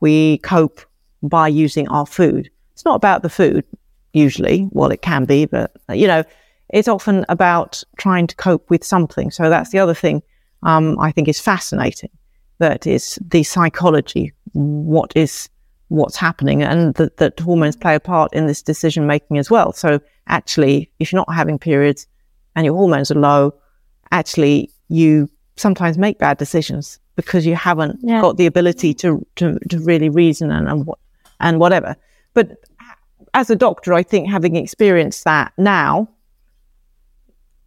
We 0.00 0.38
cope 0.38 0.80
by 1.22 1.48
using 1.48 1.86
our 1.88 2.06
food. 2.06 2.50
It's 2.72 2.84
not 2.84 2.96
about 2.96 3.22
the 3.22 3.28
food, 3.28 3.64
usually. 4.12 4.68
Well, 4.70 4.90
it 4.90 5.02
can 5.02 5.24
be, 5.24 5.46
but, 5.46 5.72
you 5.92 6.06
know, 6.06 6.24
it's 6.70 6.88
often 6.88 7.24
about 7.28 7.82
trying 7.98 8.26
to 8.26 8.36
cope 8.36 8.70
with 8.70 8.84
something. 8.84 9.30
So 9.30 9.50
that's 9.50 9.70
the 9.70 9.78
other 9.78 9.94
thing 9.94 10.22
um, 10.62 10.98
I 10.98 11.12
think 11.12 11.28
is 11.28 11.40
fascinating. 11.40 12.10
That 12.58 12.86
is 12.86 13.18
the 13.26 13.42
psychology. 13.42 14.32
What 14.52 15.12
is 15.16 15.48
what's 15.88 16.16
happening 16.16 16.62
and 16.62 16.94
that, 16.94 17.18
that 17.18 17.38
hormones 17.38 17.76
play 17.76 17.94
a 17.94 18.00
part 18.00 18.32
in 18.32 18.46
this 18.46 18.62
decision 18.62 19.06
making 19.06 19.36
as 19.36 19.50
well. 19.50 19.72
So 19.74 20.00
actually, 20.26 20.90
if 20.98 21.12
you're 21.12 21.20
not 21.20 21.34
having 21.34 21.58
periods 21.58 22.06
and 22.56 22.64
your 22.64 22.74
hormones 22.74 23.10
are 23.10 23.18
low, 23.18 23.54
actually 24.10 24.70
you 24.88 25.28
sometimes 25.56 25.98
make 25.98 26.18
bad 26.18 26.38
decisions 26.38 26.98
because 27.16 27.44
you 27.44 27.54
haven't 27.54 28.00
yeah. 28.02 28.22
got 28.22 28.38
the 28.38 28.46
ability 28.46 28.94
to, 28.94 29.26
to, 29.36 29.58
to 29.68 29.78
really 29.80 30.08
reason 30.08 30.50
and, 30.50 30.66
and, 30.66 30.88
and 31.40 31.60
whatever. 31.60 31.94
But 32.32 32.56
as 33.34 33.50
a 33.50 33.56
doctor, 33.56 33.94
I 33.94 34.02
think 34.02 34.28
having 34.28 34.56
experienced 34.56 35.24
that 35.24 35.52
now, 35.56 36.08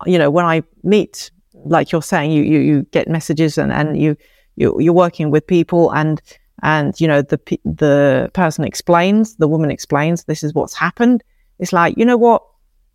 you 0.06 0.18
know, 0.18 0.30
when 0.30 0.46
I 0.46 0.64
meet, 0.84 1.32
like 1.54 1.92
you're 1.92 2.02
saying, 2.02 2.32
you, 2.32 2.44
you, 2.44 2.60
you 2.60 2.84
get 2.92 3.08
messages 3.08 3.58
and, 3.58 3.72
and 3.72 4.00
you, 4.00 4.16
you, 4.56 4.80
you're 4.80 4.94
working 4.94 5.32
with 5.32 5.46
people 5.48 5.92
and 5.92 6.22
and 6.64 7.00
you 7.02 7.08
know 7.08 7.22
the 7.22 7.38
the 7.66 8.32
person 8.34 8.64
explains 8.64 9.36
the 9.36 9.48
woman 9.48 9.70
explains 9.70 10.24
this 10.24 10.42
is 10.42 10.54
what's 10.54 10.74
happened. 10.74 11.22
It's 11.60 11.74
like 11.74 11.98
you 11.98 12.06
know 12.06 12.18
what? 12.18 12.44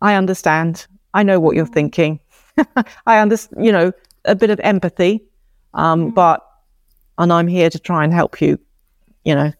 I 0.01 0.15
understand. 0.15 0.87
I 1.13 1.21
know 1.21 1.39
what 1.39 1.55
you're 1.55 1.67
thinking. 1.67 2.19
I 3.05 3.19
understand 3.19 3.63
you 3.63 3.71
know 3.71 3.91
a 4.25 4.35
bit 4.35 4.49
of 4.49 4.59
empathy 4.61 5.23
um, 5.73 6.11
mm. 6.11 6.13
but 6.13 6.45
and 7.17 7.31
i'm 7.31 7.47
here 7.47 7.69
to 7.69 7.79
try 7.79 8.03
and 8.03 8.13
help 8.13 8.41
you 8.41 8.59
you 9.25 9.35
know 9.35 9.51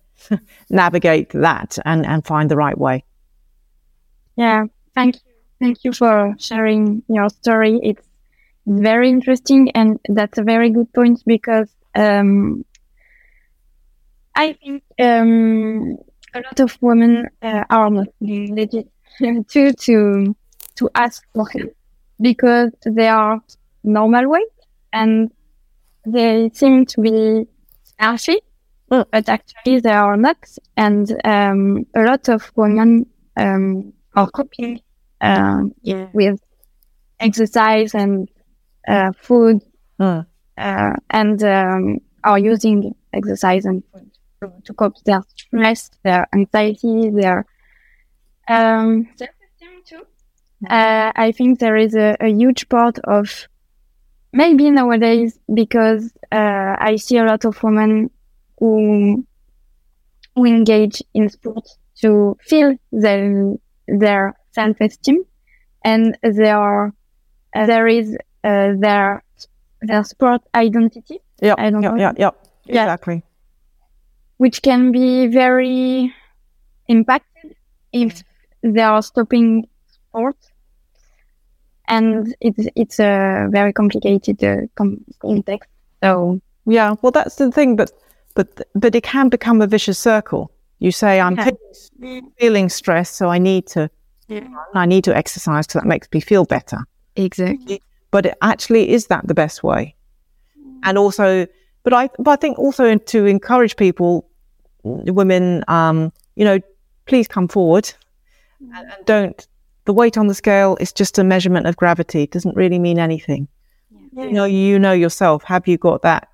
navigate 0.69 1.30
that 1.30 1.78
and 1.86 2.05
and 2.05 2.26
find 2.26 2.49
the 2.49 2.55
right 2.55 2.78
way. 2.78 3.03
Yeah 4.36 4.65
thank 4.95 5.15
you. 5.15 5.22
Thank 5.59 5.84
you 5.84 5.93
for 5.93 6.36
sharing 6.39 7.03
your 7.07 7.30
story. 7.30 7.80
It's 7.84 8.07
very 8.65 9.09
interesting 9.09 9.72
and 9.72 9.99
that's 10.09 10.38
a 10.38 10.43
very 10.43 10.69
good 10.69 10.91
point 10.93 11.22
because 11.26 11.69
um, 11.95 12.65
I 14.36 14.53
think 14.53 14.84
um, 14.99 15.97
a 16.34 16.39
lot 16.39 16.59
of 16.59 16.78
women 16.82 17.28
uh, 17.41 17.63
are 17.69 17.89
not 17.89 18.07
legit 18.22 18.88
to 19.49 19.74
to 19.74 20.36
to 20.76 20.89
ask 20.95 21.24
for 21.34 21.47
help 21.49 21.76
because 22.19 22.72
they 22.86 23.07
are 23.07 23.39
normal 23.84 24.30
weight 24.30 24.47
and 24.93 25.32
they 26.05 26.49
seem 26.53 26.86
to 26.88 27.01
be 27.01 27.45
healthy. 27.99 28.39
But 28.91 29.29
actually 29.29 29.79
they 29.79 29.91
are 29.91 30.17
not. 30.17 30.37
And 30.77 31.11
um, 31.23 31.85
a 31.95 32.01
lot 32.03 32.29
of 32.29 32.51
women 32.55 33.05
um, 33.37 33.93
are 34.15 34.29
coping 34.29 34.81
uh, 35.21 35.63
with 36.13 36.39
exercise 37.19 37.95
and 37.95 38.29
uh, 38.87 39.11
food 39.19 39.61
uh, 39.99 40.23
and 41.09 41.43
um, 41.43 41.99
are 42.23 42.39
using 42.39 42.93
exercise 43.13 43.65
and 43.65 43.83
food 43.93 44.11
to, 44.41 44.51
to 44.65 44.73
cope 44.73 44.95
with 44.95 45.05
their 45.05 45.23
stress, 45.35 45.89
their 46.03 46.27
anxiety, 46.33 47.09
their 47.11 47.45
um, 48.47 49.07
self-esteem 49.15 49.81
too. 49.85 50.05
Uh, 50.69 51.11
I 51.15 51.31
think 51.31 51.59
there 51.59 51.77
is 51.77 51.95
a, 51.95 52.15
a 52.19 52.27
huge 52.27 52.67
part 52.69 52.99
of 52.99 53.47
maybe 54.33 54.69
nowadays 54.69 55.39
because 55.53 56.11
uh, 56.31 56.75
I 56.79 56.97
see 56.97 57.17
a 57.17 57.25
lot 57.25 57.45
of 57.45 57.61
women 57.63 58.11
who 58.62 59.26
who 60.36 60.45
engage 60.45 61.03
in 61.14 61.30
sports 61.30 61.78
to 62.01 62.38
feel 62.47 62.78
their 62.93 63.55
their 63.88 64.36
self-esteem, 64.53 65.24
and 65.86 66.18
there 66.24 66.57
are 66.57 66.93
uh, 67.55 67.68
there 67.68 67.88
is 67.88 68.16
uh, 68.45 68.74
their 68.80 69.24
their 69.82 70.03
sport 70.05 70.41
identity, 70.55 71.20
Yep. 71.41 71.59
I 71.59 71.70
don't 71.72 71.84
yep, 71.84 71.93
know. 71.93 71.99
Yep. 71.99 72.20
Yep. 72.20 72.36
Yeah. 72.68 72.84
Exactly. 72.84 73.24
which 74.38 74.62
can 74.62 74.91
be 74.91 75.28
very 75.28 76.14
impacted 76.88 77.55
if 77.93 78.24
they 78.64 78.82
are 78.82 79.01
stopping 79.01 79.68
sports. 79.91 80.49
And 81.88 82.36
it's 82.39 82.68
it's 82.76 82.99
a 82.99 83.47
very 83.51 83.74
complicated 83.74 84.43
uh, 84.43 84.68
com- 84.76 85.03
context. 85.20 85.70
So 86.03 86.39
Yeah, 86.66 86.95
well, 87.01 87.12
that's 87.12 87.36
the 87.36 87.51
thing, 87.51 87.76
but 87.76 87.91
but 88.32 88.61
but 88.75 88.95
it 88.95 89.03
can 89.03 89.29
become 89.29 89.61
a 89.61 89.67
vicious 89.67 89.99
circle. 89.99 90.51
You 90.79 90.91
say 90.91 91.19
I'm 91.19 91.36
Yeah. 91.36 91.49
feeling, 91.99 92.32
feeling 92.39 92.69
stressed, 92.69 93.15
so 93.15 93.29
I 93.29 93.38
need 93.39 93.67
to 93.67 93.89
yeah. 94.27 94.47
I 94.73 94.86
need 94.86 95.03
to 95.03 95.15
exercise 95.15 95.67
because 95.67 95.82
that 95.82 95.88
makes 95.88 96.07
me 96.13 96.21
feel 96.21 96.45
better. 96.45 96.79
Exactly. 97.15 97.82
But 98.11 98.25
it 98.25 98.38
actually 98.41 98.89
is 98.89 99.07
that 99.07 99.27
the 99.27 99.34
best 99.34 99.63
way? 99.63 99.95
And 100.84 100.97
also, 100.97 101.45
but 101.84 101.93
I 101.93 102.09
but 102.17 102.32
I 102.32 102.36
think 102.38 102.57
also 102.57 102.97
to 102.97 103.25
encourage 103.25 103.75
people, 103.75 104.27
women, 104.84 105.63
um, 105.67 106.11
you 106.36 106.45
know, 106.45 106.59
please 107.05 107.27
come 107.27 107.47
forward 107.47 107.93
and, 108.59 108.91
and 108.91 109.05
don't. 109.05 109.47
The 109.86 109.93
weight 109.93 110.17
on 110.17 110.27
the 110.27 110.36
scale 110.36 110.77
is 110.79 110.93
just 110.93 111.17
a 111.19 111.23
measurement 111.23 111.65
of 111.67 111.75
gravity. 111.75 112.23
It 112.23 112.32
doesn't 112.32 112.55
really 112.55 112.79
mean 112.79 112.99
anything. 112.99 113.47
You 114.15 114.32
know, 114.32 114.45
you 114.45 114.77
know 114.77 114.91
yourself. 114.91 115.43
Have 115.43 115.67
you 115.67 115.77
got 115.77 116.01
that? 116.01 116.27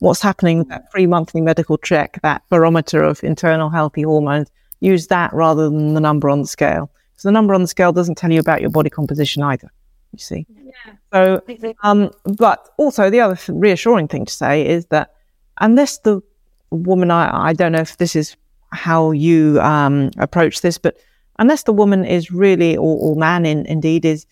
What's 0.00 0.20
happening? 0.20 0.64
That 0.64 0.90
free 0.90 1.06
monthly 1.06 1.40
medical 1.40 1.78
check, 1.78 2.18
that 2.22 2.42
barometer 2.50 3.02
of 3.02 3.22
internal 3.22 3.70
healthy 3.70 4.02
hormones. 4.02 4.50
Use 4.80 5.06
that 5.08 5.32
rather 5.32 5.64
than 5.64 5.94
the 5.94 6.00
number 6.00 6.28
on 6.28 6.40
the 6.40 6.46
scale. 6.46 6.90
So 7.16 7.28
the 7.28 7.32
number 7.32 7.54
on 7.54 7.60
the 7.60 7.68
scale 7.68 7.92
doesn't 7.92 8.16
tell 8.16 8.32
you 8.32 8.40
about 8.40 8.62
your 8.62 8.70
body 8.70 8.88
composition 8.90 9.42
either. 9.42 9.70
You 10.12 10.18
see. 10.18 10.46
Yeah. 10.48 10.94
So, 11.12 11.42
um, 11.82 12.10
but 12.38 12.70
also 12.78 13.10
the 13.10 13.20
other 13.20 13.38
reassuring 13.48 14.08
thing 14.08 14.24
to 14.24 14.32
say 14.32 14.66
is 14.66 14.86
that 14.86 15.14
unless 15.60 15.98
the 15.98 16.22
woman, 16.70 17.10
I, 17.10 17.48
I 17.48 17.52
don't 17.52 17.72
know 17.72 17.80
if 17.80 17.98
this 17.98 18.16
is 18.16 18.36
how 18.72 19.10
you 19.10 19.60
um, 19.60 20.10
approach 20.18 20.62
this, 20.62 20.78
but 20.78 20.96
unless 21.38 21.64
the 21.64 21.72
woman 21.72 22.04
is 22.04 22.30
really, 22.30 22.76
or, 22.76 22.98
or 22.98 23.16
man 23.16 23.44
in, 23.44 23.66
indeed 23.66 24.04
is, 24.04 24.26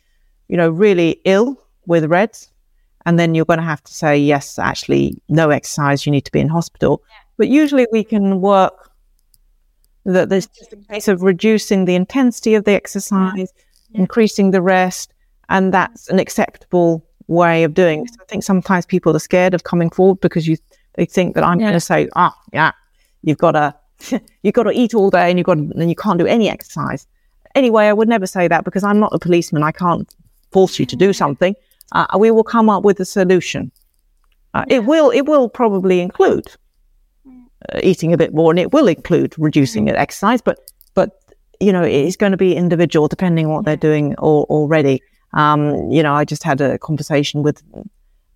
you 0.48 0.56
know, 0.56 0.70
really 0.70 1.20
ill 1.24 1.62
with 1.86 2.06
Reds, 2.06 2.50
and 3.06 3.18
then 3.18 3.34
you're 3.34 3.44
going 3.44 3.58
to 3.58 3.64
have 3.64 3.82
to 3.84 3.92
say, 3.94 4.16
yes, 4.18 4.58
actually, 4.58 5.20
no 5.28 5.50
exercise, 5.50 6.04
you 6.06 6.12
need 6.12 6.24
to 6.24 6.32
be 6.32 6.40
in 6.40 6.48
hospital. 6.48 7.02
But 7.36 7.48
usually 7.48 7.86
we 7.92 8.04
can 8.04 8.40
work 8.40 8.90
that 10.04 10.28
there's 10.28 10.46
just 10.46 10.72
a 10.72 10.76
case 10.76 11.08
of 11.08 11.22
reducing 11.22 11.84
the 11.84 11.94
intensity 11.94 12.54
of 12.54 12.64
the 12.64 12.72
exercise, 12.72 13.52
increasing 13.94 14.50
the 14.50 14.62
rest, 14.62 15.12
and 15.48 15.72
that's 15.72 16.08
an 16.08 16.18
acceptable 16.18 17.04
way 17.26 17.62
of 17.64 17.74
doing 17.74 18.04
it. 18.04 18.10
I 18.20 18.24
think 18.24 18.42
sometimes 18.42 18.86
people 18.86 19.14
are 19.14 19.20
scared 19.20 19.54
of 19.54 19.64
coming 19.64 19.90
forward 19.90 20.20
because 20.20 20.48
you 20.48 20.56
they 20.94 21.04
think 21.04 21.34
that 21.36 21.44
I'm 21.44 21.60
Yeah. 21.60 21.66
going 21.66 21.74
to 21.74 21.80
say, 21.80 22.08
ah, 22.16 22.34
yeah, 22.52 22.72
you've 23.22 23.38
got 23.38 23.52
to 23.52 23.74
you've 24.42 24.54
got 24.54 24.64
to 24.64 24.72
eat 24.72 24.94
all 24.94 25.10
day 25.10 25.28
and 25.30 25.38
you've 25.38 25.46
got 25.46 25.54
to, 25.54 25.70
and 25.76 25.88
you 25.88 25.96
can't 25.96 26.18
do 26.18 26.26
any 26.26 26.48
exercise. 26.48 27.06
Anyway, 27.54 27.84
I 27.86 27.92
would 27.92 28.08
never 28.08 28.26
say 28.26 28.48
that 28.48 28.64
because 28.64 28.84
I'm 28.84 28.98
not 28.98 29.12
a 29.14 29.18
policeman. 29.18 29.62
I 29.62 29.72
can't 29.72 30.12
force 30.52 30.78
you 30.78 30.86
to 30.86 30.96
do 30.96 31.12
something. 31.12 31.54
Uh, 31.92 32.06
we 32.18 32.30
will 32.30 32.44
come 32.44 32.68
up 32.68 32.84
with 32.84 33.00
a 33.00 33.04
solution. 33.04 33.70
Uh, 34.54 34.64
It 34.68 34.84
will 34.84 35.10
it 35.10 35.26
will 35.26 35.48
probably 35.48 36.00
include 36.00 36.46
uh, 37.26 37.80
eating 37.82 38.12
a 38.12 38.16
bit 38.16 38.34
more, 38.34 38.50
and 38.50 38.58
it 38.58 38.72
will 38.72 38.88
include 38.88 39.34
reducing 39.38 39.86
the 39.86 39.98
exercise. 39.98 40.40
But 40.42 40.58
but 40.94 41.10
you 41.60 41.72
know 41.72 41.82
it's 41.82 42.16
going 42.16 42.32
to 42.32 42.38
be 42.38 42.54
individual 42.54 43.08
depending 43.08 43.46
on 43.46 43.52
what 43.52 43.64
they're 43.64 43.76
doing 43.76 44.14
al- 44.18 44.46
already. 44.48 45.02
Um, 45.32 45.90
you 45.90 46.02
know, 46.02 46.14
I 46.14 46.24
just 46.24 46.42
had 46.42 46.60
a 46.60 46.78
conversation 46.78 47.42
with 47.42 47.62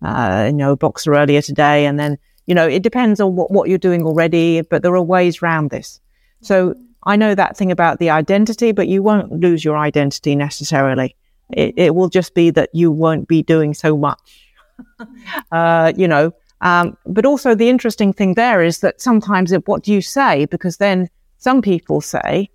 uh, 0.01 0.45
you 0.51 0.57
know 0.57 0.71
a 0.71 0.77
boxer 0.77 1.15
earlier 1.15 1.41
today, 1.41 1.85
and 1.85 1.99
then 1.99 2.17
you 2.45 2.55
know 2.55 2.67
it 2.67 2.83
depends 2.83 3.19
on 3.19 3.35
what 3.35 3.51
what 3.51 3.69
you're 3.69 3.77
doing 3.77 4.03
already. 4.03 4.61
But 4.61 4.81
there 4.81 4.95
are 4.95 5.03
ways 5.03 5.41
around 5.41 5.69
this. 5.69 5.99
So 6.41 6.75
I 7.05 7.15
know 7.15 7.35
that 7.35 7.57
thing 7.57 7.71
about 7.71 7.99
the 7.99 8.09
identity, 8.09 8.71
but 8.71 8.87
you 8.87 9.03
won't 9.03 9.31
lose 9.31 9.65
your 9.65 9.77
identity 9.77 10.35
necessarily. 10.35 11.15
It, 11.51 11.73
it 11.77 11.95
will 11.95 12.09
just 12.09 12.33
be 12.33 12.49
that 12.51 12.69
you 12.73 12.91
won't 12.91 13.27
be 13.27 13.43
doing 13.43 13.73
so 13.73 13.97
much. 13.97 14.49
uh, 15.51 15.93
you 15.95 16.07
know, 16.07 16.33
um, 16.61 16.97
but 17.05 17.25
also 17.25 17.53
the 17.53 17.69
interesting 17.69 18.13
thing 18.13 18.35
there 18.35 18.63
is 18.63 18.79
that 18.79 19.01
sometimes 19.01 19.51
it, 19.51 19.67
what 19.67 19.83
do 19.83 19.93
you 19.93 20.01
say? 20.01 20.45
Because 20.45 20.77
then 20.77 21.09
some 21.37 21.61
people 21.61 21.99
say, 21.99 22.49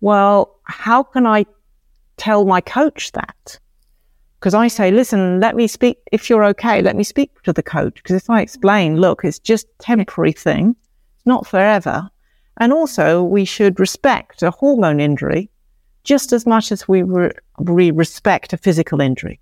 well, 0.00 0.60
how 0.64 1.02
can 1.02 1.26
I 1.26 1.46
tell 2.18 2.44
my 2.44 2.60
coach 2.60 3.12
that? 3.12 3.58
Because 4.38 4.52
I 4.52 4.68
say, 4.68 4.90
listen, 4.90 5.40
let 5.40 5.56
me 5.56 5.66
speak. 5.66 5.98
If 6.12 6.28
you're 6.28 6.44
okay, 6.44 6.82
let 6.82 6.96
me 6.96 7.02
speak 7.02 7.42
to 7.42 7.52
the 7.52 7.62
coach. 7.62 7.94
Because 7.94 8.16
if 8.16 8.28
I 8.28 8.42
explain, 8.42 9.00
look, 9.00 9.24
it's 9.24 9.38
just 9.38 9.66
temporary 9.78 10.32
thing, 10.32 10.76
it's 11.16 11.26
not 11.26 11.46
forever. 11.46 12.10
And 12.58 12.72
also, 12.72 13.22
we 13.22 13.46
should 13.46 13.80
respect 13.80 14.42
a 14.42 14.50
hormone 14.50 15.00
injury 15.00 15.50
just 16.06 16.32
as 16.32 16.46
much 16.46 16.72
as 16.72 16.88
we, 16.88 17.02
re- 17.02 17.32
we 17.58 17.90
respect 17.90 18.52
a 18.52 18.56
physical 18.56 19.00
injury. 19.00 19.40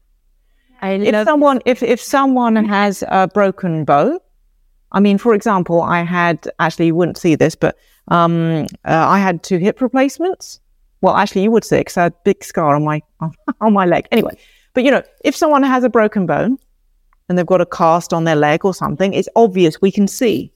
I 0.85 0.91
if 0.93 1.25
someone 1.25 1.61
if 1.65 1.83
if 1.83 2.01
someone 2.01 2.57
has 2.57 3.05
a 3.09 3.29
broken 3.29 3.85
bone 3.85 4.19
i 4.93 5.01
mean 5.01 5.17
for 5.17 5.33
example 5.33 5.81
i 5.81 6.03
had 6.03 6.47
actually 6.59 6.87
you 6.87 6.95
wouldn't 6.95 7.17
see 7.17 7.35
this 7.35 7.55
but 7.55 7.77
um 8.09 8.67
uh, 8.85 9.07
i 9.17 9.19
had 9.19 9.43
two 9.43 9.59
hip 9.59 9.81
replacements. 9.81 10.61
Well 11.01 11.17
actually 11.17 11.43
you 11.45 11.51
would 11.51 11.65
see 11.65 11.79
because 11.79 11.97
i 11.97 12.03
had 12.05 12.13
a 12.13 12.17
big 12.25 12.45
scar 12.45 12.75
on 12.75 12.85
my 12.85 13.01
on 13.61 13.73
my 13.73 13.87
leg. 13.87 14.07
Anyway 14.13 14.37
but 14.75 14.85
you 14.85 14.91
know 14.91 15.03
if 15.25 15.35
someone 15.35 15.63
has 15.63 15.85
a 15.85 15.89
broken 15.89 16.27
bone 16.27 16.59
and 17.29 17.39
they've 17.39 17.47
got 17.55 17.63
a 17.63 17.67
cast 17.67 18.13
on 18.13 18.25
their 18.25 18.37
leg 18.37 18.65
or 18.65 18.75
something 18.75 19.15
it's 19.15 19.29
obvious 19.37 19.81
we 19.81 19.91
can 19.91 20.07
see 20.07 20.53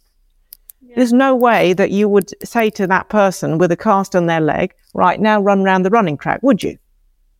there's 0.99 1.13
no 1.13 1.35
way 1.35 1.73
that 1.73 1.91
you 1.91 2.09
would 2.09 2.31
say 2.47 2.69
to 2.71 2.87
that 2.87 3.09
person 3.09 3.59
with 3.59 3.73
a 3.73 3.77
cast 3.77 4.15
on 4.15 4.27
their 4.27 4.41
leg 4.41 4.75
right 4.95 5.21
now 5.21 5.41
run 5.41 5.61
around 5.61 5.83
the 5.83 5.91
running 5.91 6.19
track 6.19 6.41
would 6.43 6.63
you 6.63 6.79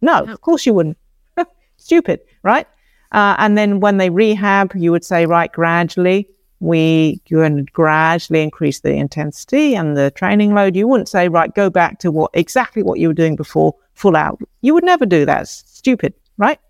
no, 0.01 0.25
of 0.25 0.41
course 0.41 0.67
you 0.67 0.75
wouldn't 0.75 0.99
stupid, 1.77 2.21
right? 2.43 2.67
Uh, 3.13 3.35
and 3.39 3.57
then 3.57 3.81
when 3.81 3.97
they 3.97 4.11
rehab, 4.11 4.75
you 4.75 4.93
would 4.93 5.05
say, 5.05 5.27
right, 5.27 5.51
gradually, 5.51 6.29
we 6.61 7.21
you 7.29 7.39
would 7.39 7.73
gradually 7.73 8.43
increase 8.43 8.81
the 8.81 8.93
intensity 8.93 9.75
and 9.75 9.97
the 9.97 10.11
training 10.11 10.55
load. 10.55 10.77
You 10.77 10.89
wouldn't 10.89 11.09
say, 11.09 11.29
right, 11.29 11.55
go 11.55 11.71
back 11.71 12.01
to 12.01 12.11
what 12.11 12.31
exactly 12.35 12.83
what 12.83 12.99
you 12.99 13.09
were 13.09 13.15
doing 13.15 13.37
before, 13.37 13.75
full 13.95 14.17
out. 14.17 14.41
You 14.61 14.75
would 14.75 14.85
never 14.85 15.07
do 15.07 15.25
that. 15.25 15.43
It's 15.43 15.65
stupid, 15.67 16.15
right? 16.37 16.61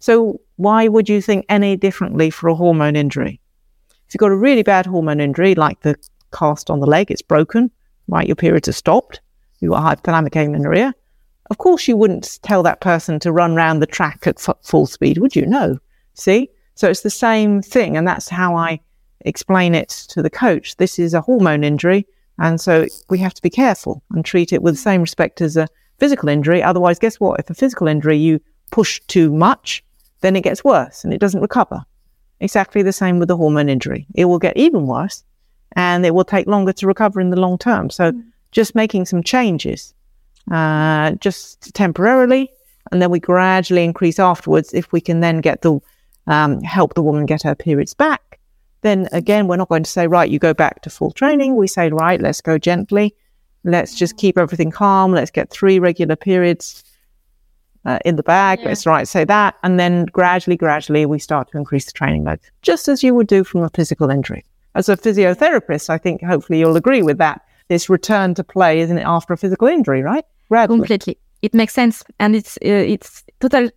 So 0.00 0.40
why 0.56 0.88
would 0.88 1.08
you 1.08 1.20
think 1.20 1.46
any 1.48 1.76
differently 1.76 2.30
for 2.30 2.48
a 2.48 2.54
hormone 2.54 2.94
injury? 2.94 3.40
If 4.06 4.14
you've 4.14 4.20
got 4.20 4.30
a 4.30 4.36
really 4.36 4.62
bad 4.62 4.86
hormone 4.86 5.20
injury, 5.20 5.54
like 5.54 5.80
the 5.80 5.96
cast 6.32 6.70
on 6.70 6.80
the 6.80 6.86
leg, 6.86 7.10
it's 7.10 7.22
broken, 7.22 7.70
right? 8.06 8.26
Your 8.26 8.36
periods 8.36 8.68
are 8.68 8.72
stopped. 8.72 9.20
You've 9.60 9.72
got 9.72 10.02
hypothalamic 10.02 10.36
amenorrhea. 10.36 10.94
Of 11.50 11.58
course, 11.58 11.88
you 11.88 11.96
wouldn't 11.96 12.38
tell 12.42 12.62
that 12.62 12.80
person 12.80 13.18
to 13.20 13.32
run 13.32 13.54
round 13.54 13.80
the 13.80 13.86
track 13.86 14.26
at 14.26 14.36
f- 14.48 14.56
full 14.62 14.86
speed, 14.86 15.18
would 15.18 15.34
you? 15.34 15.46
No. 15.46 15.78
See? 16.14 16.50
So 16.74 16.88
it's 16.88 17.00
the 17.00 17.10
same 17.10 17.62
thing. 17.62 17.96
And 17.96 18.06
that's 18.06 18.28
how 18.28 18.54
I 18.54 18.80
explain 19.22 19.74
it 19.74 19.88
to 20.10 20.22
the 20.22 20.30
coach. 20.30 20.76
This 20.76 20.98
is 20.98 21.14
a 21.14 21.20
hormone 21.20 21.64
injury. 21.64 22.06
And 22.38 22.60
so 22.60 22.86
we 23.08 23.18
have 23.18 23.34
to 23.34 23.42
be 23.42 23.50
careful 23.50 24.02
and 24.12 24.24
treat 24.24 24.52
it 24.52 24.62
with 24.62 24.74
the 24.74 24.80
same 24.80 25.00
respect 25.00 25.40
as 25.40 25.56
a 25.56 25.68
physical 25.98 26.28
injury. 26.28 26.62
Otherwise, 26.62 26.98
guess 26.98 27.18
what? 27.18 27.40
If 27.40 27.50
a 27.50 27.54
physical 27.54 27.88
injury 27.88 28.16
you 28.16 28.40
push 28.70 29.00
too 29.08 29.32
much, 29.32 29.82
then 30.20 30.36
it 30.36 30.44
gets 30.44 30.62
worse 30.62 31.02
and 31.02 31.12
it 31.12 31.18
doesn't 31.18 31.40
recover. 31.40 31.84
Exactly 32.40 32.82
the 32.82 32.92
same 32.92 33.18
with 33.18 33.28
the 33.28 33.36
hormone 33.36 33.68
injury. 33.68 34.06
It 34.14 34.26
will 34.26 34.38
get 34.38 34.56
even 34.56 34.86
worse 34.86 35.24
and 35.78 36.04
it 36.04 36.14
will 36.14 36.24
take 36.24 36.46
longer 36.46 36.74
to 36.74 36.86
recover 36.86 37.20
in 37.20 37.30
the 37.30 37.40
long 37.40 37.56
term. 37.56 37.88
So 37.88 38.12
just 38.50 38.74
making 38.74 39.06
some 39.06 39.22
changes 39.22 39.94
uh, 40.50 41.12
just 41.12 41.72
temporarily 41.74 42.50
and 42.90 43.02
then 43.02 43.10
we 43.10 43.20
gradually 43.20 43.84
increase 43.84 44.18
afterwards 44.18 44.72
if 44.74 44.92
we 44.92 45.00
can 45.00 45.20
then 45.20 45.40
get 45.40 45.62
the 45.62 45.78
um, 46.26 46.60
help 46.62 46.94
the 46.94 47.02
woman 47.02 47.26
get 47.26 47.42
her 47.42 47.54
periods 47.54 47.94
back. 47.94 48.38
Then 48.82 49.08
again, 49.12 49.48
we're 49.48 49.56
not 49.56 49.68
going 49.68 49.82
to 49.82 49.90
say, 49.90 50.06
right, 50.06 50.30
you 50.30 50.38
go 50.38 50.54
back 50.54 50.82
to 50.82 50.90
full 50.90 51.10
training. 51.10 51.56
We 51.56 51.66
say, 51.66 51.90
right, 51.90 52.20
let's 52.20 52.40
go 52.40 52.58
gently. 52.58 53.14
Let's 53.64 53.94
just 53.94 54.16
keep 54.16 54.38
everything 54.38 54.70
calm. 54.70 55.12
Let's 55.12 55.30
get 55.30 55.50
three 55.50 55.78
regular 55.78 56.16
periods 56.16 56.84
uh, 57.84 57.98
in 58.04 58.16
the 58.16 58.22
bag. 58.22 58.60
Yeah. 58.60 58.66
Let's 58.66 58.86
right 58.86 59.08
say 59.08 59.24
that. 59.24 59.56
And 59.62 59.80
then 59.80 60.04
gradually, 60.06 60.56
gradually, 60.56 61.06
we 61.06 61.18
start 61.18 61.50
to 61.50 61.58
increase 61.58 61.86
the 61.86 61.92
training 61.92 62.24
load, 62.24 62.40
just 62.62 62.88
as 62.88 63.02
you 63.02 63.14
would 63.14 63.26
do 63.26 63.42
from 63.42 63.62
a 63.62 63.70
physical 63.70 64.10
injury. 64.10 64.44
As 64.78 64.88
a 64.88 64.96
physiotherapist, 64.96 65.90
I 65.90 65.98
think 65.98 66.22
hopefully 66.22 66.58
you'll 66.60 66.76
agree 66.76 67.02
with 67.02 67.18
that. 67.18 67.38
This 67.68 67.90
return 67.90 68.34
to 68.34 68.44
play, 68.44 68.80
isn't 68.80 68.98
it, 69.02 69.06
after 69.16 69.32
a 69.34 69.36
physical 69.36 69.68
injury, 69.68 70.02
right? 70.02 70.24
Gradually. 70.48 70.78
completely 70.78 71.18
it 71.42 71.52
makes 71.54 71.74
sense 71.74 72.02
and 72.18 72.34
it's 72.34 72.56
uh, 72.64 72.84
it's 72.94 73.22
total 73.38 73.68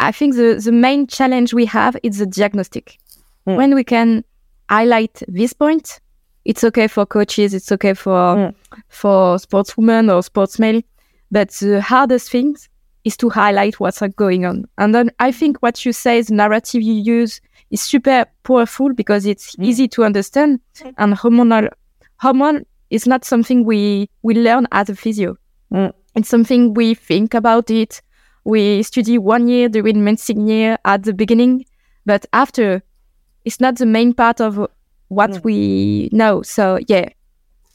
i 0.00 0.10
think 0.12 0.34
the 0.34 0.60
the 0.64 0.72
main 0.72 1.06
challenge 1.06 1.54
we 1.54 1.64
have 1.66 1.96
is 2.02 2.18
the 2.18 2.26
diagnostic 2.26 2.98
Mm. 3.46 3.56
when 3.56 3.74
we 3.74 3.84
can 3.84 4.22
highlight 4.68 5.22
this 5.28 5.52
point 5.54 6.00
it's 6.44 6.62
okay 6.64 6.88
for 6.88 7.06
coaches 7.06 7.54
it's 7.54 7.70
okay 7.72 7.94
for 7.94 8.36
Mm. 8.36 8.54
for 8.88 9.36
sportswomen 9.38 10.04
or 10.14 10.22
sportsmen 10.22 10.82
but 11.30 11.48
the 11.60 11.80
hardest 11.80 12.30
thing 12.30 12.56
is 13.04 13.16
to 13.16 13.30
highlight 13.30 13.74
what's 13.80 14.02
going 14.16 14.44
on 14.44 14.64
and 14.76 14.94
then 14.94 15.10
i 15.20 15.32
think 15.32 15.62
what 15.62 15.76
you 15.86 15.92
say 15.92 16.20
the 16.20 16.34
narrative 16.34 16.82
you 16.82 16.94
use 17.20 17.40
is 17.70 17.80
super 17.80 18.24
powerful 18.42 18.92
because 18.94 19.26
it's 19.26 19.56
Mm. 19.56 19.64
easy 19.64 19.88
to 19.88 20.04
understand 20.04 20.60
and 20.98 21.14
hormonal 21.14 21.68
hormone 22.22 22.64
is 22.90 23.06
not 23.06 23.24
something 23.24 23.64
we 23.64 24.08
we 24.22 24.34
learn 24.34 24.66
as 24.72 24.88
a 24.90 24.94
physio 24.94 25.36
Mm. 25.72 25.92
it's 26.16 26.28
something 26.28 26.74
we 26.74 26.94
think 26.94 27.34
about 27.34 27.70
it. 27.70 28.02
We 28.44 28.82
study 28.82 29.18
one 29.18 29.46
year 29.48 29.68
during 29.68 30.02
medicine 30.02 30.48
year 30.48 30.78
at 30.84 31.02
the 31.04 31.12
beginning, 31.12 31.64
but 32.06 32.24
after, 32.32 32.82
it's 33.44 33.60
not 33.60 33.76
the 33.76 33.86
main 33.86 34.14
part 34.14 34.40
of 34.40 34.56
what 35.08 35.30
Mm. 35.30 35.44
we 35.44 36.08
know. 36.12 36.42
So 36.42 36.78
yeah, 36.88 37.08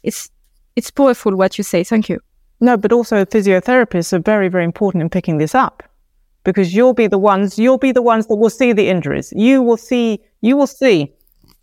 it's 0.04 0.30
it's 0.76 0.91
powerful 0.91 1.36
what 1.38 1.58
you 1.58 1.64
say. 1.64 1.84
Thank 1.86 2.10
you. 2.10 2.20
No, 2.60 2.76
but 2.78 2.91
also 2.91 3.24
physiotherapists 3.26 4.12
are 4.14 4.20
very, 4.20 4.50
very 4.50 4.66
important 4.66 5.02
in 5.04 5.10
picking 5.10 5.38
this 5.38 5.56
up 5.56 5.84
because 6.46 6.74
you'll 6.74 6.93
be 6.93 7.08
the 7.08 7.18
ones, 7.18 7.60
you'll 7.60 7.78
be 7.78 7.91
the 7.91 8.02
ones 8.02 8.28
that 8.28 8.36
will 8.36 8.50
see 8.50 8.72
the 8.72 8.88
injuries. 8.88 9.34
You 9.36 9.62
will 9.62 9.78
see, 9.78 10.22
you 10.41 10.56
will 10.56 10.68
see, 10.68 11.14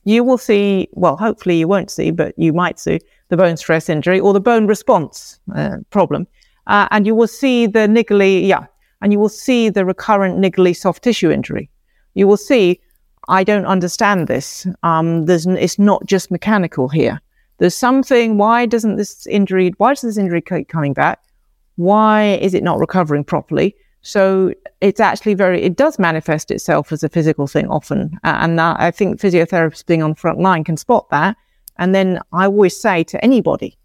you 0.05 0.25
will 0.25 0.37
see, 0.37 0.89
well, 0.93 1.17
hopefully 1.17 1.57
you 1.57 1.69
won't 1.69 1.91
see, 1.91 2.11
but 2.11 2.35
you 2.37 2.53
might 2.53 2.79
see 2.79 2.99
the 3.29 3.37
bone 3.37 3.57
stress 3.57 3.89
injury 3.89 4.21
or 4.21 4.35
the 4.35 4.41
bone 4.41 4.67
response 4.67 5.39
uh, 5.55 5.77
problem. 5.91 6.27
Uh, 6.67 6.89
and 6.91 7.07
you 7.07 7.15
will 7.15 7.29
see 7.29 7.67
the 7.67 7.87
niggly, 7.87 8.47
yeah, 8.47 8.67
and 9.01 9.13
you 9.13 9.19
will 9.19 9.29
see 9.29 9.69
the 9.71 9.85
recurrent 9.85 10.39
niggly 10.39 10.77
soft 10.77 11.03
tissue 11.03 11.31
injury. 11.31 11.71
You 12.15 12.27
will 12.27 12.37
see, 12.37 12.81
I 13.29 13.45
don't 13.45 13.67
understand 13.67 14.27
this. 14.27 14.67
Um, 14.83 15.27
there's, 15.27 15.47
it's 15.47 15.79
not 15.79 16.05
just 16.07 16.31
mechanical 16.31 16.89
here. 16.89 17.21
There's 17.59 17.77
something. 17.77 18.37
Why 18.37 18.67
doesn't 18.67 18.97
this 18.97 19.27
injury? 19.29 19.73
Why 19.79 19.93
does 19.93 20.01
this 20.01 20.19
injury 20.19 20.43
keep 20.43 20.69
coming 20.69 20.93
back? 20.93 21.21
Why 21.77 22.39
is 22.43 22.55
it 22.55 22.65
not 22.65 22.81
recovering 22.81 23.23
properly? 23.23 23.77
So 24.03 24.53
it's 24.81 25.01
actually 25.01 25.35
very. 25.35 25.63
It 25.63 25.77
does 25.77 25.99
manifest 25.99 26.51
itself 26.51 26.93
as 26.93 27.05
a 27.05 27.09
physical 27.09 27.47
thing 27.47 27.69
often, 27.69 28.19
A- 28.25 28.43
and 28.43 28.59
uh, 28.59 28.75
I 28.79 28.91
think 28.91 29.21
physiotherapists 29.21 29.87
being 29.87 30.03
on 30.03 30.11
the 30.11 30.17
front 30.17 30.41
line 30.41 30.65
can 30.65 30.77
spot 30.77 31.09
that. 31.11 31.37
And 31.79 31.95
then 31.95 32.21
I 32.33 32.47
always 32.47 32.77
say 32.77 33.05
to 33.05 33.25
anybody, 33.25 33.79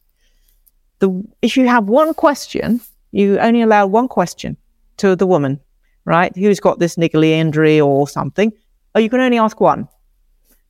the 1.00 1.24
if 1.42 1.56
you 1.56 1.68
have 1.68 1.86
one 1.86 2.14
question, 2.14 2.82
you 3.12 3.40
only 3.40 3.62
allow 3.62 3.86
one 3.86 4.08
question 4.08 4.58
to 4.98 5.16
the 5.16 5.28
woman, 5.28 5.60
right? 6.06 6.36
Who's 6.36 6.60
got 6.60 6.80
this 6.80 6.96
niggly 6.96 7.30
injury 7.30 7.80
or 7.80 8.08
something? 8.08 8.52
Oh, 8.96 9.00
you 9.00 9.10
can 9.10 9.20
only 9.20 9.38
ask 9.38 9.60
one. 9.62 9.88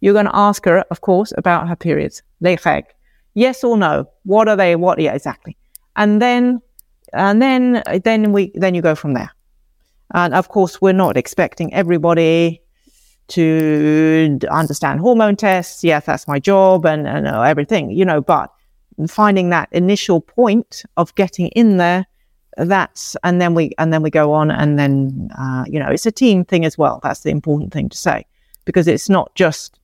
You're 0.02 0.14
going 0.14 0.26
to 0.26 0.36
ask 0.36 0.66
her, 0.66 0.80
of 0.92 1.02
course, 1.02 1.34
about 1.38 1.68
her 1.70 1.76
periods. 1.76 2.22
Yes 3.34 3.64
or 3.64 3.78
no? 3.78 4.10
What 4.24 4.48
are 4.50 4.56
they? 4.56 4.76
What? 4.76 5.00
Yeah, 5.00 5.14
exactly. 5.14 5.58
And 5.96 6.22
then, 6.22 6.62
and 7.14 7.42
then, 7.42 7.82
then 8.04 8.32
we, 8.34 8.52
then 8.54 8.76
you 8.76 8.82
go 8.82 8.94
from 8.94 9.14
there. 9.14 9.32
And 10.14 10.34
of 10.34 10.50
course, 10.50 10.82
we're 10.82 10.94
not 10.94 11.18
expecting 11.18 11.74
everybody 11.74 12.62
to 13.30 14.40
understand 14.50 15.00
hormone 15.00 15.36
tests. 15.36 15.84
Yes, 15.84 16.06
that's 16.06 16.28
my 16.28 16.40
job 16.40 16.86
and, 16.86 17.08
and 17.08 17.28
uh, 17.28 17.42
everything, 17.42 17.92
you 17.92 18.06
know, 18.06 18.22
but 18.22 18.52
finding 19.08 19.50
that 19.50 19.70
initial 19.72 20.22
point 20.22 20.84
of 20.96 21.14
getting 21.16 21.48
in 21.50 21.78
there, 21.78 22.06
that's, 22.58 23.16
and 23.24 23.42
then 23.42 23.54
we, 23.54 23.74
and 23.78 23.92
then 23.92 24.02
we 24.02 24.10
go 24.10 24.32
on 24.32 24.50
and 24.50 24.80
then, 24.80 25.30
uh, 25.38 25.66
you 25.68 25.80
know, 25.80 25.90
it's 25.90 26.06
a 26.06 26.12
team 26.12 26.46
thing 26.46 26.66
as 26.66 26.78
well. 26.78 27.00
That's 27.04 27.22
the 27.22 27.30
important 27.30 27.74
thing 27.74 27.90
to 27.90 27.98
say 27.98 28.26
because 28.66 28.88
it's 28.88 29.10
not 29.10 29.34
just 29.36 29.78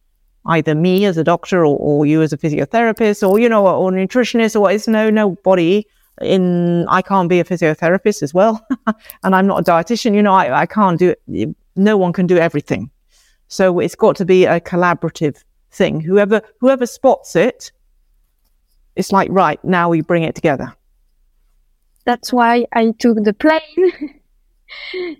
either 0.46 0.74
me 0.74 1.06
as 1.06 1.18
a 1.18 1.24
doctor 1.24 1.66
or, 1.66 1.78
or 1.78 2.06
you 2.06 2.22
as 2.22 2.34
a 2.34 2.38
physiotherapist 2.38 3.28
or, 3.28 3.40
you 3.40 3.50
know, 3.50 3.68
or, 3.68 3.90
a 3.90 3.92
nutritionist 3.92 4.60
or 4.60 4.72
it's 4.72 4.88
no, 4.88 5.10
nobody 5.10 5.86
in, 6.22 6.88
I 6.88 7.02
can't 7.02 7.30
be 7.30 7.40
a 7.40 7.44
physiotherapist 7.44 8.22
as 8.24 8.34
well. 8.34 8.66
and 9.24 9.36
I'm 9.36 9.48
not 9.48 9.62
a 9.62 9.64
dietitian, 9.72 10.16
you 10.16 10.22
know, 10.22 10.34
I, 10.34 10.62
I 10.62 10.66
can't 10.66 11.00
do 11.00 11.14
it. 11.28 11.56
No 11.76 11.98
one 11.98 12.14
can 12.14 12.28
do 12.28 12.38
everything. 12.38 12.92
So 13.48 13.80
it's 13.80 13.96
got 13.96 14.16
to 14.18 14.26
be 14.26 14.46
a 14.46 14.60
collaborative 14.60 15.44
thing. 15.72 16.00
Whoever, 16.02 16.42
whoever 16.60 16.86
spots 16.86 17.36
it, 17.36 17.72
it's 18.96 19.12
like, 19.12 19.30
right, 19.32 19.64
now 19.64 19.90
we 19.90 20.02
bring 20.02 20.24
it 20.24 20.36
together. 20.36 20.74
That's 22.06 22.32
why 22.34 22.66
I 22.74 22.92
took 23.00 23.24
the 23.24 23.34
plane 23.34 23.62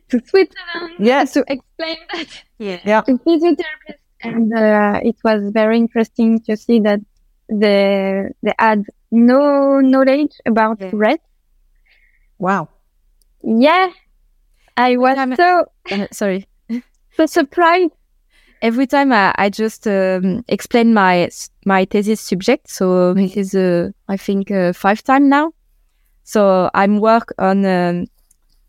to 0.10 0.20
Switzerland 0.26 0.96
Yes. 1.00 1.34
to 1.34 1.44
explain 1.48 1.98
that 2.14 2.44
Yeah. 2.60 3.02
to 3.02 3.14
physiotherapists. 3.14 3.98
And 4.22 4.54
uh, 4.54 5.00
it 5.04 5.18
was 5.24 5.50
very 5.52 5.78
interesting 5.78 6.40
to 6.42 6.56
see 6.56 6.80
that 6.82 7.00
the 7.50 8.32
they 8.42 8.54
had 8.58 8.86
no 9.14 9.80
knowledge 9.82 10.34
about 10.46 10.82
Yeah. 10.82 10.90
rest. 10.94 11.22
Wow. 12.40 12.68
Yeah. 13.44 13.90
I 14.78 14.98
was 14.98 15.16
time- 15.16 15.36
so, 15.36 15.66
Uh, 15.92 16.08
sorry. 16.12 16.46
so 17.18 17.26
surprised. 17.26 17.92
Every 18.62 18.88
time 18.88 19.12
I, 19.12 19.34
I 19.38 19.50
just 19.50 19.86
um, 19.88 20.44
explain 20.48 20.94
my 20.94 21.30
my 21.66 21.86
thesis 21.86 22.22
subject, 22.22 22.70
so 22.70 23.14
this 23.14 23.36
is 23.38 23.54
uh, 23.56 23.90
I 24.08 24.18
think 24.18 24.50
uh, 24.52 24.72
five 24.74 25.04
time 25.04 25.28
now. 25.30 25.52
So 26.24 26.70
I'm 26.74 27.00
work 27.02 27.34
on 27.38 27.66
um, 27.66 28.06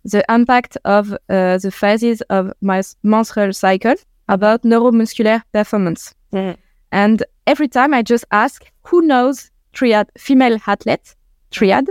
the 0.04 0.22
impact 0.28 0.76
of 0.84 1.12
uh, 1.12 1.58
the 1.58 1.70
phases 1.70 2.22
of 2.28 2.52
my 2.60 2.82
menstrual 3.02 3.52
cycle 3.52 3.94
about 4.28 4.62
neuromuscular 4.64 5.42
performance. 5.52 6.12
Mhm. 6.32 6.56
And 6.90 7.22
every 7.46 7.68
time 7.68 7.94
I 7.94 8.02
just 8.02 8.24
ask, 8.30 8.64
who 8.90 9.00
knows 9.00 9.50
triad 9.74 10.10
female 10.18 10.58
athlete 10.66 11.14
triad, 11.50 11.86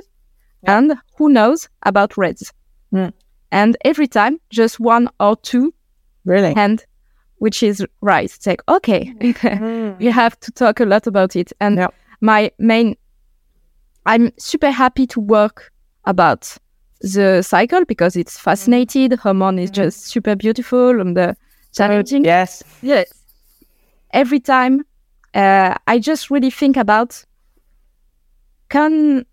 and 0.63 0.95
who 1.17 1.29
knows 1.29 1.69
about 1.83 2.17
RED-S. 2.17 2.51
Mm. 2.93 3.13
And 3.51 3.77
every 3.85 4.07
time, 4.07 4.39
just 4.49 4.79
one 4.79 5.09
or 5.19 5.35
two 5.37 5.73
Really? 6.25 6.53
And 6.55 6.83
which 7.39 7.61
is 7.63 7.85
right. 8.01 8.23
It's 8.33 8.47
like, 8.47 8.61
okay, 8.69 9.13
Mm. 9.21 9.99
we 9.99 10.05
have 10.05 10.39
to 10.39 10.51
talk 10.51 10.79
a 10.79 10.85
lot 10.85 11.05
about 11.07 11.35
it. 11.35 11.51
And 11.59 11.75
Yep. 11.77 11.93
my 12.21 12.51
main, 12.57 12.95
I'm 14.05 14.31
super 14.37 14.71
happy 14.71 15.05
to 15.07 15.19
work 15.19 15.71
about 16.05 16.57
the 17.01 17.41
cycle 17.41 17.83
because 17.85 18.15
it's 18.15 18.37
fascinating. 18.39 19.11
Hormone 19.17 19.59
is 19.59 19.69
just 19.71 20.05
super 20.07 20.35
beautiful 20.35 21.01
and 21.01 21.17
uh, 21.17 21.33
challenging. 21.73 22.23
Yes. 22.23 22.63
Yes. 22.81 23.11
Every 24.11 24.39
time, 24.39 24.85
uh, 25.33 25.75
I 25.87 25.99
just 25.99 26.29
really 26.31 26.51
think 26.51 26.77
about 26.77 27.25
can 28.73 29.23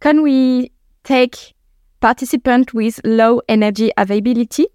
can 0.00 0.22
we 0.22 0.70
take 1.04 1.54
participant 2.00 2.74
with 2.74 3.00
low 3.04 3.40
energy 3.48 3.90
availability? 3.96 4.66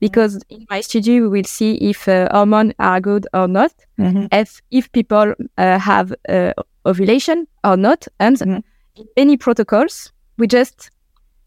Because 0.00 0.42
in 0.48 0.66
my 0.70 0.80
study, 0.80 1.20
we 1.20 1.28
will 1.28 1.44
see 1.44 1.74
if 1.90 2.08
uh, 2.08 2.28
hormones 2.30 2.72
are 2.78 3.00
good 3.00 3.26
or 3.34 3.48
not, 3.48 3.72
Mhm. 3.98 4.28
if 4.32 4.62
if 4.70 4.90
people 4.92 5.34
uh, 5.58 5.78
have 5.78 6.14
uh, 6.28 6.52
ovulation 6.86 7.46
or 7.64 7.76
not, 7.76 8.06
and 8.18 8.36
Mhm. 8.38 8.62
in 8.96 9.06
many 9.16 9.36
protocols, 9.36 10.12
we 10.38 10.46
just 10.46 10.90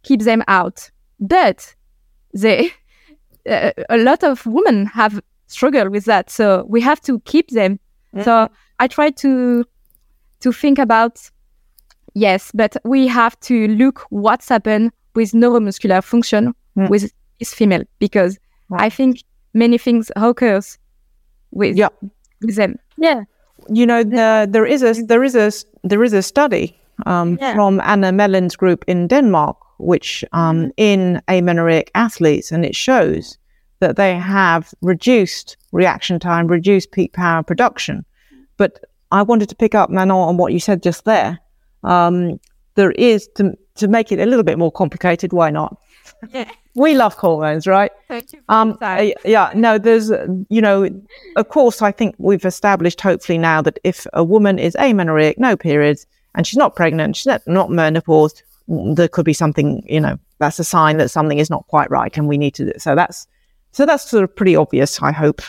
keep 0.03 0.21
them 0.21 0.43
out. 0.47 0.91
But 1.19 1.75
they 2.41 2.71
uh, 3.49 3.71
a 3.89 3.97
lot 3.97 4.23
of 4.23 4.45
women 4.45 4.85
have 4.87 5.21
struggled 5.47 5.89
with 5.91 6.05
that, 6.05 6.29
so 6.29 6.65
we 6.69 6.81
have 6.81 6.99
to 7.01 7.19
keep 7.25 7.49
them. 7.49 7.79
So 8.23 8.47
I 8.83 8.87
try 8.87 9.11
to 9.11 9.63
to 10.39 10.51
think 10.51 10.79
about 10.79 11.31
yes, 12.21 12.51
but 12.53 12.75
we 12.83 13.07
have 13.07 13.35
to 13.49 13.67
look 13.67 14.05
what's 14.09 14.49
happened 14.49 14.91
with 15.15 15.33
neuromuscular 15.33 16.01
function 16.03 16.53
Mm. 16.77 16.89
with 16.89 17.11
this 17.39 17.53
female 17.53 17.83
because 17.99 18.37
I 18.85 18.89
think 18.89 19.17
many 19.53 19.77
things 19.79 20.11
occurs 20.15 20.77
with 21.51 21.77
Yeah. 21.77 21.89
with 22.45 22.55
them. 22.55 22.75
Yeah. 22.97 23.23
you 23.79 23.85
know 23.85 24.03
the, 24.03 24.47
there 24.53 24.65
is 24.73 24.83
a 24.83 24.93
there 25.07 25.23
is 25.25 25.35
a 25.35 25.49
there 25.89 26.03
is 26.05 26.13
a 26.13 26.21
study 26.21 26.65
um, 27.05 27.37
Yeah. 27.41 27.53
from 27.55 27.79
Anna 27.81 28.11
Melin's 28.11 28.55
group 28.57 28.83
in 28.87 29.07
Denmark 29.07 29.57
which 29.79 30.23
um, 30.33 30.71
in 30.77 31.21
amenorrheic 31.27 31.89
athletes, 31.93 32.51
and 32.51 32.65
it 32.65 32.75
shows 32.75 33.37
that 33.79 33.95
they 33.95 34.15
have 34.19 34.73
reduced 34.81 35.57
reaction 35.71 36.19
time, 36.19 36.47
reduced 36.47 36.91
peak 36.91 37.13
power 37.13 37.43
production. 37.43 38.03
But 38.57 38.71
I 39.11 39.21
wanted 39.23 39.49
to 39.49 39.55
pick 39.55 39.75
up, 39.75 39.89
Manon, 39.89 40.17
on 40.29 40.37
what 40.37 40.51
you 40.53 40.59
said 40.59 40.81
just 40.85 41.03
there. 41.05 41.37
Um, 41.83 42.39
there 42.75 42.91
is 42.91 43.27
to 43.35 43.57
to 43.75 43.87
make 43.87 44.11
it 44.11 44.19
a 44.19 44.25
little 44.25 44.43
bit 44.43 44.57
more 44.57 44.71
complicated. 44.71 45.33
Why 45.33 45.49
not? 45.49 45.77
Yeah. 46.33 46.49
we 46.77 46.93
love 46.93 47.15
hormones, 47.15 47.65
right? 47.65 47.91
Thank 48.07 48.33
you. 48.33 48.41
Um, 48.49 48.77
uh, 48.81 49.07
yeah, 49.25 49.51
no, 49.55 49.79
there's, 49.79 50.09
you 50.49 50.61
know, 50.61 50.87
of 51.35 51.49
course, 51.49 51.81
I 51.81 51.91
think 51.91 52.15
we've 52.19 52.45
established 52.45 53.01
hopefully 53.01 53.39
now 53.39 53.63
that 53.63 53.79
if 53.83 54.05
a 54.13 54.23
woman 54.23 54.59
is 54.59 54.75
amenorrheic, 54.79 55.39
no 55.39 55.57
periods, 55.57 56.05
and 56.35 56.45
she's 56.45 56.57
not 56.57 56.75
pregnant, 56.75 57.15
she's 57.15 57.25
not, 57.25 57.41
not 57.47 57.71
menopause, 57.71 58.43
there 58.67 59.07
could 59.07 59.25
be 59.25 59.33
something, 59.33 59.83
you 59.87 59.99
know, 59.99 60.19
that's 60.37 60.59
a 60.59 60.63
sign 60.63 60.97
that 60.97 61.09
something 61.09 61.39
is 61.39 61.49
not 61.49 61.65
quite 61.67 61.89
right, 61.89 62.15
and 62.15 62.27
we 62.27 62.37
need 62.37 62.53
to. 62.55 62.79
So 62.79 62.93
that's, 62.93 63.27
so 63.71 63.85
that's 63.87 64.07
sort 64.07 64.23
of 64.23 64.35
pretty 64.35 64.55
obvious. 64.55 65.01
I 65.01 65.11
hope. 65.11 65.41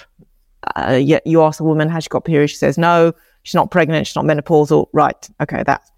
Uh, 0.76 0.98
yet 1.00 1.24
you 1.26 1.42
ask 1.42 1.60
a 1.60 1.64
woman 1.64 1.88
has 1.88 2.04
she 2.04 2.08
got 2.08 2.24
periods, 2.24 2.50
she 2.50 2.58
says 2.58 2.76
no, 2.76 3.12
she's 3.42 3.54
not 3.54 3.70
pregnant, 3.70 4.06
she's 4.06 4.16
not 4.16 4.24
menopausal. 4.24 4.86
Right, 4.92 5.28
okay, 5.40 5.62
that's 5.64 5.90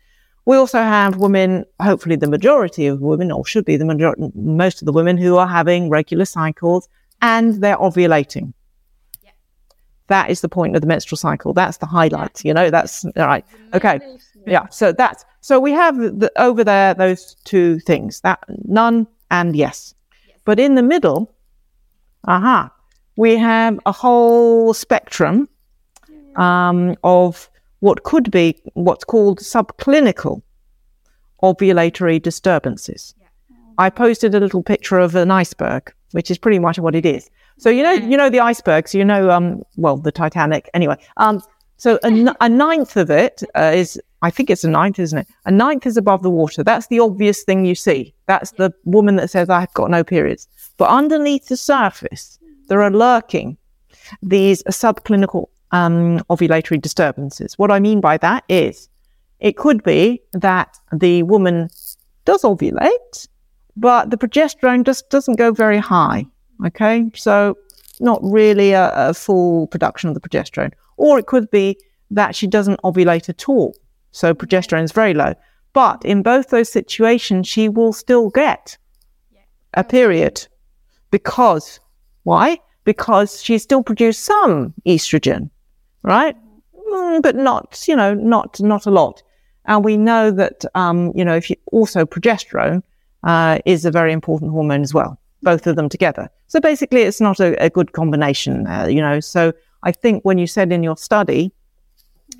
we 0.47 0.57
also 0.57 0.78
have 0.78 1.16
women, 1.16 1.64
hopefully 1.80 2.16
the 2.16 2.28
majority 2.28 2.86
of 2.86 3.01
women, 3.01 3.30
or 3.30 3.45
should 3.45 3.64
be 3.64 3.76
the 3.76 3.84
majority, 3.84 4.30
most 4.34 4.82
of 4.82 4.86
the 4.86 4.93
women 4.93 5.16
who 5.18 5.36
are 5.36 5.47
having 5.47 5.91
regular 5.91 6.24
cycles 6.24 6.88
and 7.22 7.62
they're 7.62 7.76
ovulating. 7.76 8.53
Yeah. 9.22 9.30
That 10.09 10.30
is 10.30 10.41
the 10.41 10.49
point 10.49 10.74
of 10.74 10.80
the 10.80 10.86
menstrual 10.86 11.18
cycle. 11.18 11.53
That's 11.53 11.76
the 11.78 11.86
highlight, 11.86 12.45
you 12.45 12.55
know, 12.55 12.70
that's 12.70 13.05
all 13.05 13.26
right. 13.26 13.45
Okay. 13.74 14.01
Yeah. 14.47 14.68
So 14.68 14.93
that's, 14.93 15.24
so 15.41 15.61
we 15.61 15.72
have 15.72 15.97
the, 15.97 16.32
over 16.36 16.64
there 16.64 16.95
those 16.95 17.36
two 17.45 17.78
things 17.80 18.20
that 18.22 18.43
none 18.64 19.07
and 19.30 19.55
yes. 19.55 19.95
yes. 20.26 20.38
But 20.45 20.59
in 20.59 20.74
the 20.74 20.82
middle, 20.82 21.32
aha, 22.26 22.64
uh-huh, 22.64 22.68
we 23.16 23.36
have 23.36 23.78
a 23.84 23.93
whole 23.93 24.72
spectrum 24.72 25.49
um, 26.36 26.97
of 27.05 27.51
what 27.81 28.05
could 28.05 28.31
be 28.31 28.61
what's 28.74 29.05
called 29.05 29.41
subclinical 29.41 30.43
ovulatory 31.43 32.20
disturbances. 32.22 33.14
I 33.78 33.91
posted 33.91 34.35
a 34.35 34.41
little 34.41 34.62
picture 34.62 34.99
of 34.99 35.14
an 35.14 35.31
iceberg, 35.31 35.93
which 36.12 36.31
is 36.31 36.39
pretty 36.39 36.59
much 36.59 36.78
what 36.78 36.95
it 36.95 37.07
is. 37.07 37.31
So 37.59 37.70
you 37.70 37.83
know, 37.83 37.93
you 37.93 38.16
know 38.16 38.31
the 38.31 38.41
icebergs. 38.41 38.95
You 38.95 39.05
know, 39.05 39.31
um, 39.31 39.62
well, 39.76 39.97
the 39.97 40.12
Titanic. 40.12 40.68
Anyway, 40.74 40.97
um, 41.16 41.43
so 41.76 41.99
a, 42.03 42.35
a 42.43 42.49
ninth 42.49 42.97
of 42.97 43.11
it 43.11 43.43
uh, 43.55 43.72
is, 43.74 43.99
I 44.20 44.31
think 44.31 44.51
it's 44.51 44.64
a 44.64 44.70
ninth, 44.70 44.99
isn't 44.99 45.18
it? 45.18 45.26
A 45.47 45.51
ninth 45.51 45.87
is 45.87 45.97
above 45.97 46.22
the 46.22 46.31
water. 46.31 46.62
That's 46.62 46.89
the 46.89 47.01
obvious 47.01 47.43
thing 47.43 47.64
you 47.64 47.74
see. 47.74 48.14
That's 48.26 48.53
the 48.53 48.72
woman 48.85 49.16
that 49.16 49.31
says 49.31 49.49
I've 49.49 49.72
got 49.72 49.91
no 49.91 50.05
periods. 50.05 50.47
But 50.76 50.91
underneath 50.91 51.49
the 51.49 51.57
surface, 51.57 52.39
there 52.68 52.83
are 52.83 52.91
lurking 52.91 53.57
these 54.22 54.62
subclinical 54.64 55.49
um, 55.72 56.18
ovulatory 56.30 56.80
disturbances. 56.80 57.58
What 57.58 57.70
I 57.70 57.80
mean 57.80 58.00
by 58.00 58.16
that 58.18 58.44
is 58.48 58.88
it 59.38 59.56
could 59.56 59.82
be 59.82 60.22
that 60.32 60.76
the 60.92 61.22
woman 61.24 61.70
does 62.24 62.42
ovulate, 62.42 63.28
but 63.76 64.10
the 64.10 64.16
progesterone 64.16 64.84
just 64.84 65.10
doesn't 65.10 65.36
go 65.36 65.52
very 65.52 65.78
high. 65.78 66.26
Okay, 66.66 67.10
so 67.14 67.56
not 68.00 68.20
really 68.22 68.72
a, 68.72 68.92
a 68.94 69.14
full 69.14 69.66
production 69.68 70.08
of 70.08 70.14
the 70.14 70.20
progesterone. 70.20 70.72
Or 70.96 71.18
it 71.18 71.26
could 71.26 71.50
be 71.50 71.78
that 72.10 72.34
she 72.34 72.46
doesn't 72.46 72.80
ovulate 72.82 73.28
at 73.28 73.48
all, 73.48 73.74
so 74.10 74.34
progesterone 74.34 74.84
is 74.84 74.92
very 74.92 75.14
low. 75.14 75.34
But 75.72 76.04
in 76.04 76.22
both 76.22 76.50
those 76.50 76.70
situations, 76.70 77.46
she 77.46 77.68
will 77.68 77.92
still 77.92 78.28
get 78.30 78.76
a 79.74 79.84
period 79.84 80.46
because 81.10 81.80
why? 82.24 82.58
Because 82.84 83.42
she 83.42 83.58
still 83.58 83.82
produced 83.82 84.24
some 84.24 84.74
estrogen 84.86 85.50
right? 86.03 86.36
Mm, 86.90 87.22
but 87.22 87.36
not, 87.36 87.84
you 87.86 87.96
know, 87.96 88.14
not 88.14 88.61
not 88.61 88.86
a 88.86 88.90
lot. 88.90 89.22
And 89.66 89.84
we 89.84 89.96
know 89.96 90.30
that, 90.30 90.64
um, 90.74 91.12
you 91.14 91.24
know, 91.24 91.36
if 91.36 91.51
you 91.51 91.57
also 91.70 92.05
progesterone 92.05 92.82
uh, 93.22 93.59
is 93.66 93.84
a 93.84 93.90
very 93.90 94.12
important 94.12 94.51
hormone 94.51 94.82
as 94.82 94.94
well, 94.94 95.18
both 95.42 95.66
of 95.66 95.76
them 95.76 95.88
together. 95.88 96.30
So 96.46 96.61
basically, 96.61 97.03
it's 97.03 97.20
not 97.20 97.40
a, 97.40 97.62
a 97.62 97.70
good 97.70 97.92
combination, 97.92 98.66
uh, 98.66 98.86
you 98.86 99.01
know. 99.01 99.20
So 99.20 99.53
I 99.82 99.92
think 99.92 100.24
when 100.24 100.38
you 100.38 100.46
said 100.46 100.72
in 100.72 100.82
your 100.82 100.96
study 100.96 101.53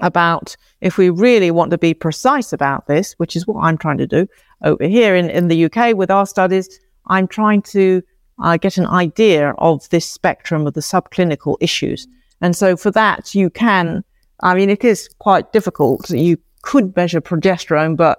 about 0.01 0.57
if 0.81 0.97
we 0.97 1.11
really 1.11 1.51
want 1.51 1.71
to 1.73 1.79
be 1.79 1.95
precise 1.95 2.53
about 2.53 2.87
this, 2.87 3.15
which 3.15 3.37
is 3.37 3.47
what 3.47 3.63
I'm 3.63 3.77
trying 3.77 3.99
to 3.99 4.07
do 4.07 4.27
over 4.63 4.87
here 4.87 5.15
in, 5.15 5.29
in 5.31 5.49
the 5.49 5.67
UK 5.67 5.95
with 5.97 6.11
our 6.11 6.27
studies, 6.27 6.81
I'm 7.07 7.27
trying 7.27 7.63
to 7.63 8.03
uh, 8.43 8.57
get 8.57 8.79
an 8.79 8.87
idea 8.87 9.51
of 9.59 9.89
this 9.91 10.09
spectrum 10.09 10.67
of 10.67 10.75
the 10.75 10.81
subclinical 10.81 11.57
issues. 11.61 12.07
And 12.41 12.57
so 12.57 12.77
for 12.77 12.91
that, 12.93 13.35
you 13.35 13.51
can, 13.51 14.05
I 14.41 14.55
mean, 14.55 14.71
it 14.71 14.85
is 14.85 15.09
quite 15.19 15.53
difficult. 15.53 16.11
You 16.11 16.39
could 16.63 16.95
measure 16.97 17.21
progesterone, 17.21 17.97
but 17.97 18.19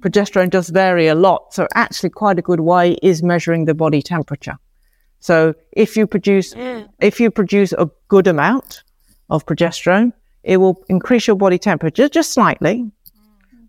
progesterone 0.00 0.50
does 0.50 0.68
vary 0.68 1.06
a 1.06 1.14
lot. 1.14 1.54
So 1.54 1.66
actually 1.74 2.10
quite 2.10 2.38
a 2.38 2.42
good 2.42 2.60
way 2.60 2.92
is 3.02 3.22
measuring 3.22 3.64
the 3.64 3.74
body 3.74 4.02
temperature. 4.02 4.56
So 5.20 5.54
if 5.72 5.96
you 5.96 6.06
produce, 6.06 6.54
yeah. 6.54 6.84
if 7.00 7.20
you 7.20 7.30
produce 7.30 7.72
a 7.72 7.88
good 8.08 8.26
amount 8.26 8.82
of 9.30 9.46
progesterone, 9.46 10.12
it 10.42 10.56
will 10.56 10.82
increase 10.88 11.26
your 11.26 11.36
body 11.36 11.58
temperature 11.58 12.08
just 12.08 12.32
slightly. 12.32 12.90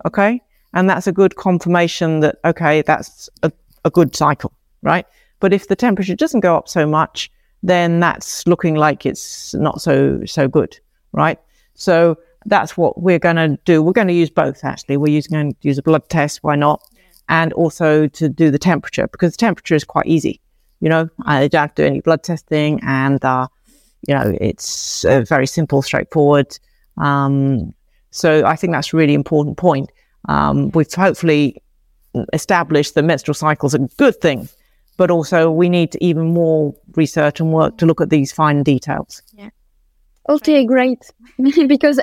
Okay. 0.05 0.41
And 0.73 0.89
that's 0.89 1.05
a 1.05 1.11
good 1.11 1.35
confirmation 1.35 2.21
that, 2.21 2.37
okay, 2.43 2.81
that's 2.81 3.29
a, 3.43 3.51
a 3.85 3.91
good 3.91 4.15
cycle, 4.15 4.51
right? 4.81 5.05
But 5.39 5.53
if 5.53 5.67
the 5.67 5.75
temperature 5.75 6.15
doesn't 6.15 6.39
go 6.39 6.57
up 6.57 6.67
so 6.67 6.87
much, 6.87 7.29
then 7.63 8.01
that's 8.01 8.45
looking 8.45 8.75
like 8.75 9.05
it's 9.05 9.53
not 9.55 9.81
so 9.81 10.23
so 10.25 10.47
good, 10.47 10.77
right? 11.13 11.39
So 11.75 12.17
that's 12.45 12.77
what 12.77 13.01
we're 13.01 13.19
going 13.19 13.37
to 13.37 13.57
do. 13.63 13.81
We're 13.81 13.93
going 13.93 14.09
to 14.09 14.13
use 14.13 14.29
both 14.29 14.63
actually. 14.63 14.97
We're 14.97 15.13
using 15.13 15.31
going 15.31 15.53
to 15.53 15.57
use 15.61 15.77
a 15.77 15.81
blood 15.81 16.07
test, 16.09 16.43
why 16.43 16.57
not? 16.57 16.81
And 17.29 17.53
also 17.53 18.07
to 18.07 18.29
do 18.29 18.51
the 18.51 18.59
temperature 18.59 19.07
because 19.07 19.31
the 19.31 19.37
temperature 19.37 19.75
is 19.75 19.85
quite 19.85 20.05
easy. 20.05 20.41
You 20.81 20.89
know, 20.89 21.09
I 21.25 21.47
don't 21.47 21.61
have 21.61 21.75
to 21.75 21.83
do 21.83 21.87
any 21.87 22.01
blood 22.01 22.23
testing, 22.23 22.81
and 22.83 23.23
uh, 23.23 23.47
you 24.05 24.13
know 24.13 24.35
it's 24.41 25.05
uh, 25.05 25.21
very 25.21 25.47
simple, 25.47 25.81
straightforward. 25.81 26.59
Um, 26.97 27.73
so 28.11 28.45
I 28.45 28.57
think 28.57 28.73
that's 28.73 28.93
a 28.93 28.97
really 28.97 29.13
important 29.13 29.57
point. 29.57 29.89
Um, 30.27 30.69
we've 30.71 30.91
hopefully 30.93 31.63
established 32.33 32.95
that 32.95 33.03
menstrual 33.03 33.33
cycles 33.33 33.73
are 33.73 33.83
a 33.83 33.87
good 33.97 34.19
thing 34.19 34.49
but 34.97 35.11
also 35.11 35.51
we 35.51 35.69
need 35.69 35.95
even 36.01 36.33
more 36.33 36.73
research 36.95 37.39
and 37.39 37.51
work 37.51 37.77
to 37.77 37.85
look 37.85 38.01
at 38.01 38.09
these 38.09 38.31
fine 38.31 38.63
details. 38.63 39.21
Yeah. 39.33 39.49
Okay, 40.29 40.65
great. 40.65 41.11
because 41.67 41.99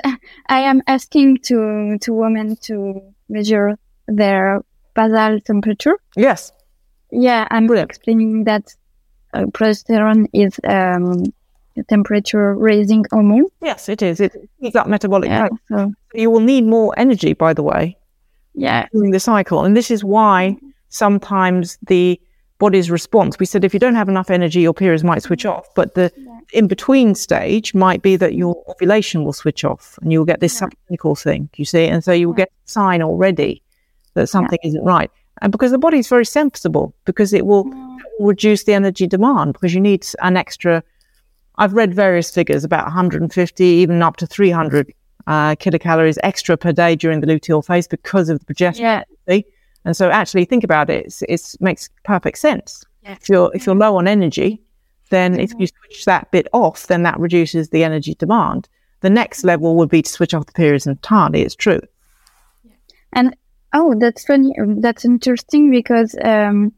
I 0.47 0.59
am 0.59 0.81
asking 0.87 1.39
to 1.45 1.97
to 2.01 2.13
women 2.13 2.55
to 2.63 3.01
measure 3.29 3.77
their 4.07 4.61
basal 4.93 5.39
temperature. 5.41 5.97
Yes. 6.15 6.51
Yeah, 7.11 7.47
I'm 7.51 7.67
Brilliant. 7.67 7.89
explaining 7.91 8.43
that 8.45 8.73
uh, 9.33 9.45
progesterone 9.45 10.27
is 10.33 10.59
um, 10.63 11.23
a 11.77 11.83
temperature 11.83 12.55
raising 12.55 13.05
hormone. 13.11 13.47
Yes, 13.61 13.89
it 13.89 14.01
is. 14.01 14.19
It 14.19 14.35
is 14.61 14.73
that 14.73 14.87
metabolic 14.87 15.29
yeah, 15.29 15.49
so. 15.67 15.93
You 16.13 16.29
will 16.29 16.39
need 16.41 16.65
more 16.65 16.93
energy, 16.97 17.33
by 17.33 17.53
the 17.53 17.63
way. 17.63 17.97
Yeah. 18.53 18.87
During 18.93 19.11
the 19.11 19.19
cycle, 19.19 19.63
and 19.63 19.75
this 19.75 19.89
is 19.91 20.03
why 20.03 20.57
sometimes 20.89 21.77
the 21.87 22.19
body's 22.61 22.91
response. 22.91 23.39
We 23.39 23.47
said 23.47 23.65
if 23.65 23.73
you 23.73 23.79
don't 23.79 23.95
have 23.95 24.07
enough 24.07 24.29
energy, 24.29 24.61
your 24.61 24.73
periods 24.73 25.03
might 25.03 25.23
switch 25.23 25.45
off, 25.45 25.67
but 25.75 25.95
the 25.95 26.11
yeah. 26.15 26.39
in 26.53 26.67
between 26.67 27.15
stage 27.15 27.73
might 27.73 28.01
be 28.01 28.15
that 28.17 28.35
your 28.35 28.55
ovulation 28.69 29.25
will 29.25 29.33
switch 29.33 29.65
off 29.65 29.97
and 30.01 30.13
you'll 30.13 30.25
get 30.25 30.39
this 30.39 30.61
yeah. 30.61 30.67
subclinical 30.67 31.21
thing, 31.21 31.49
you 31.55 31.65
see, 31.65 31.85
and 31.85 32.03
so 32.03 32.11
you 32.11 32.27
will 32.27 32.35
get 32.35 32.49
a 32.49 32.69
sign 32.69 33.01
already 33.01 33.63
that 34.13 34.27
something 34.27 34.59
yeah. 34.61 34.69
isn't 34.69 34.85
right. 34.85 35.09
And 35.41 35.51
because 35.51 35.71
the 35.71 35.79
body 35.79 35.97
is 35.97 36.07
very 36.07 36.25
sensible, 36.25 36.93
because 37.05 37.33
it 37.33 37.45
will, 37.47 37.65
reduce 38.19 38.65
the 38.65 38.73
energy 38.73 39.07
demand 39.07 39.53
because 39.53 39.73
you 39.73 39.81
need 39.81 40.05
an 40.21 40.37
extra. 40.37 40.83
I've 41.55 41.73
read 41.73 41.93
various 41.93 42.29
figures 42.29 42.63
about 42.63 42.85
150, 42.85 43.63
even 43.63 44.01
up 44.03 44.17
to 44.17 44.27
300 44.27 44.93
uh, 45.27 45.55
kilocalories 45.55 46.17
extra 46.23 46.57
per 46.57 46.71
day 46.71 46.95
during 46.95 47.21
the 47.21 47.27
luteal 47.27 47.65
phase 47.65 47.87
because 47.87 48.29
of 48.29 48.39
the 48.39 48.53
progesterone. 48.53 49.03
Yeah. 49.27 49.41
And 49.85 49.97
so 49.97 50.09
actually 50.09 50.45
think 50.45 50.63
about 50.63 50.89
it, 50.89 51.21
it 51.27 51.55
makes 51.59 51.89
perfect 52.03 52.37
sense. 52.37 52.83
Yes. 53.03 53.19
If 53.21 53.29
you're 53.29 53.51
if 53.55 53.65
you're 53.65 53.75
low 53.75 53.97
on 53.97 54.07
energy, 54.07 54.61
then 55.09 55.33
mm-hmm. 55.33 55.41
if 55.41 55.53
you 55.57 55.67
switch 55.67 56.05
that 56.05 56.29
bit 56.31 56.47
off, 56.53 56.87
then 56.87 57.03
that 57.03 57.19
reduces 57.19 57.69
the 57.69 57.83
energy 57.83 58.15
demand. 58.15 58.69
The 59.01 59.09
next 59.09 59.43
level 59.43 59.75
would 59.77 59.89
be 59.89 60.03
to 60.03 60.09
switch 60.09 60.33
off 60.33 60.45
the 60.45 60.51
periods 60.53 60.85
entirely. 60.85 61.41
It's 61.41 61.55
true. 61.55 61.81
And 63.13 63.35
oh, 63.73 63.95
that's 63.97 64.25
funny. 64.25 64.53
That's 64.57 65.03
interesting 65.03 65.71
because 65.71 66.15
um, 66.23 66.73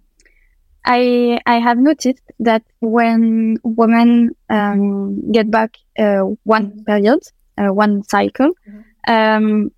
I 0.86 1.40
I 1.46 1.60
have 1.60 1.78
noticed 1.78 2.24
that 2.40 2.64
when 2.80 3.58
women 3.64 4.36
um, 4.50 5.32
get 5.32 5.52
back 5.52 5.78
uh, 6.00 6.22
one 6.44 6.84
period, 6.86 7.20
uh, 7.58 7.74
one 7.74 8.04
cycle, 8.04 8.52
mm-hmm. 8.68 9.12
um, 9.12 9.72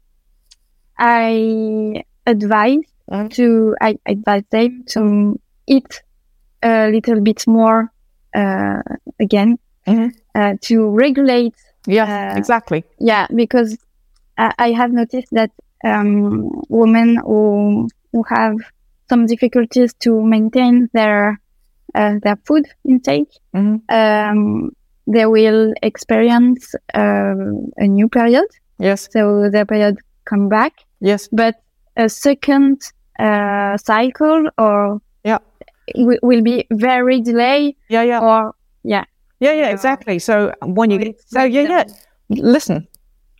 I 0.98 2.04
advise. 2.28 2.86
To 3.32 3.76
I 3.82 3.98
advise 4.06 4.44
them 4.52 4.84
to 4.90 5.40
eat 5.68 6.04
a 6.64 6.90
little 6.90 7.22
bit 7.22 7.46
more 7.48 7.92
uh, 8.36 8.82
again 9.20 9.58
Mhm. 9.88 10.12
uh, 10.36 10.54
to 10.62 10.90
regulate. 10.90 11.56
Yeah, 11.88 12.08
Uh, 12.34 12.38
exactly. 12.38 12.84
Yeah, 13.00 13.28
because 13.36 13.78
I, 14.38 14.54
I 14.58 14.72
have 14.72 14.92
noticed 14.92 15.30
that 15.32 15.52
um, 15.84 16.50
women 16.70 17.18
who 17.18 17.88
who 18.12 18.24
have 18.30 18.56
some 19.10 19.26
difficulties 19.28 19.94
to 20.00 20.22
maintain 20.24 20.90
their 20.94 21.40
uh, 21.94 22.16
their 22.24 22.38
food 22.48 22.66
intake, 22.84 23.30
Mhm. 23.54 23.82
um, 23.90 24.72
they 25.08 25.26
will 25.26 25.74
experience 25.84 26.74
um 26.94 27.70
a 27.78 27.88
new 27.88 28.10
period. 28.10 28.48
Yes, 28.80 29.08
So 29.12 29.50
their 29.52 29.66
period 29.66 29.96
come 30.30 30.50
back, 30.50 30.74
yes, 31.00 31.30
but 31.32 31.56
a 31.98 32.10
second 32.10 32.82
uh, 33.20 33.78
cycle 33.78 34.50
or 34.58 35.02
Yeah. 35.24 35.40
w- 35.96 36.20
will 36.22 36.42
be 36.42 36.66
very 36.72 37.22
delayed 37.22 37.76
yeah, 37.90 38.04
yeah, 38.04 38.20
or 38.20 38.54
yeah. 38.84 39.06
yeah, 39.40 39.54
yeah, 39.54 39.70
exactly. 39.70 40.20
So 40.20 40.52
when 40.62 40.92
you 40.92 40.98
get, 41.00 41.16
so 41.28 41.44
yeah, 41.44 41.62
yeah, 41.62 41.84
listen, 42.30 42.88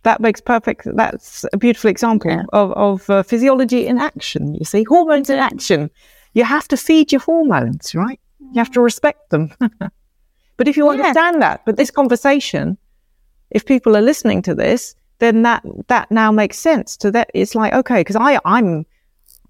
that 0.02 0.20
makes 0.20 0.40
perfect. 0.40 0.86
That's 0.96 1.44
a 1.52 1.56
beautiful 1.56 1.90
example 1.90 2.30
Yeah. 2.30 2.44
of 2.52 2.72
of 2.72 3.10
uh, 3.10 3.22
physiology 3.22 3.86
in 3.86 3.98
action. 3.98 4.54
You 4.54 4.64
see, 4.64 4.84
hormones 4.84 5.30
in 5.30 5.38
action. 5.38 5.90
You 6.34 6.44
have 6.44 6.68
to 6.68 6.76
feed 6.76 7.12
your 7.12 7.22
hormones, 7.22 7.94
right? 7.94 8.20
You 8.52 8.58
have 8.60 8.70
to 8.72 8.80
respect 8.84 9.30
them. 9.30 9.50
but 10.56 10.68
if 10.68 10.76
you 10.76 10.84
Yeah. 10.86 10.92
understand 11.00 11.42
that, 11.42 11.60
but 11.66 11.76
this 11.76 11.90
conversation, 11.90 12.76
if 13.50 13.64
people 13.64 13.96
are 13.96 14.04
listening 14.06 14.42
to 14.42 14.54
this, 14.54 14.94
then 15.18 15.42
that 15.42 15.64
that 15.88 16.10
now 16.10 16.30
makes 16.32 16.58
sense. 16.58 16.96
To 16.98 17.10
that, 17.12 17.30
it's 17.34 17.54
like 17.54 17.72
okay, 17.72 18.00
because 18.00 18.16
I 18.16 18.38
I'm 18.44 18.86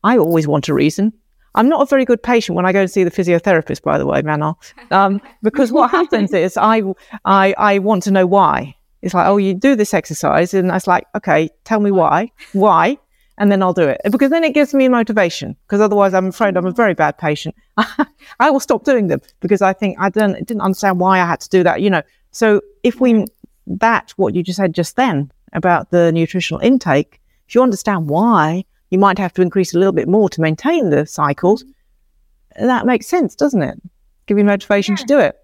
I 0.04 0.18
always 0.18 0.46
want 0.46 0.68
a 0.68 0.74
reason. 0.74 1.12
I'm 1.56 1.68
not 1.68 1.80
a 1.80 1.86
very 1.86 2.04
good 2.04 2.22
patient 2.22 2.54
when 2.54 2.66
I 2.66 2.72
go 2.72 2.82
and 2.82 2.90
see 2.90 3.02
the 3.02 3.10
physiotherapist, 3.10 3.82
by 3.82 3.96
the 3.96 4.06
way, 4.06 4.20
Manon, 4.20 4.54
um, 4.90 5.22
because 5.42 5.72
what 5.72 5.90
happens 5.90 6.34
is 6.34 6.58
I, 6.58 6.82
I, 7.24 7.54
I 7.56 7.78
want 7.78 8.02
to 8.02 8.10
know 8.10 8.26
why. 8.26 8.76
It's 9.00 9.14
like, 9.14 9.26
oh, 9.26 9.38
you 9.38 9.54
do 9.54 9.74
this 9.74 9.94
exercise, 9.94 10.52
and 10.52 10.70
I 10.70 10.74
was 10.74 10.86
like, 10.86 11.06
okay, 11.14 11.48
tell 11.64 11.80
me 11.80 11.90
why, 11.90 12.30
why, 12.52 12.98
and 13.38 13.50
then 13.52 13.62
I'll 13.62 13.72
do 13.72 13.88
it 13.88 14.00
because 14.10 14.30
then 14.30 14.44
it 14.44 14.54
gives 14.54 14.74
me 14.74 14.88
motivation. 14.88 15.56
Because 15.66 15.80
otherwise, 15.80 16.14
I'm 16.14 16.28
afraid 16.28 16.56
I'm 16.56 16.66
a 16.66 16.72
very 16.72 16.94
bad 16.94 17.18
patient. 17.18 17.54
I 17.76 18.50
will 18.50 18.60
stop 18.60 18.84
doing 18.84 19.08
them 19.08 19.20
because 19.40 19.62
I 19.62 19.72
think 19.72 19.98
I 20.00 20.08
don't 20.08 20.34
didn't 20.46 20.62
understand 20.62 21.00
why 21.00 21.20
I 21.20 21.26
had 21.26 21.40
to 21.40 21.48
do 21.48 21.62
that. 21.62 21.82
You 21.82 21.90
know, 21.90 22.02
so 22.30 22.62
if 22.82 23.00
we 23.00 23.26
that 23.66 24.12
what 24.16 24.34
you 24.34 24.42
just 24.42 24.56
said 24.56 24.74
just 24.74 24.96
then 24.96 25.30
about 25.56 25.90
the 25.90 26.12
nutritional 26.12 26.60
intake, 26.60 27.20
if 27.48 27.54
you 27.54 27.62
understand 27.62 28.08
why 28.08 28.64
you 28.90 28.98
might 28.98 29.18
have 29.18 29.32
to 29.34 29.42
increase 29.42 29.74
a 29.74 29.78
little 29.78 29.92
bit 29.92 30.08
more 30.08 30.28
to 30.30 30.40
maintain 30.40 30.90
the 30.90 31.04
cycles. 31.06 31.64
That 32.56 32.86
makes 32.86 33.06
sense, 33.08 33.34
doesn't 33.34 33.62
it? 33.62 33.80
Give 34.26 34.38
you 34.38 34.44
motivation 34.44 34.94
to 34.96 35.04
do 35.04 35.18
it. 35.18 35.36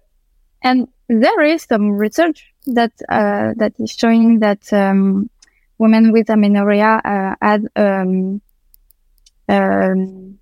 And 0.61 0.87
there 1.09 1.41
is 1.41 1.63
some 1.63 1.91
research 1.91 2.53
that 2.67 2.93
uh, 3.09 3.53
that 3.57 3.73
is 3.79 3.91
showing 3.91 4.39
that 4.39 4.71
um, 4.71 5.29
women 5.77 6.13
with 6.13 6.29
amenorrhea 6.29 7.01
uh, 7.03 7.35
had 7.41 7.67
um, 7.75 8.41
um, 9.49 10.39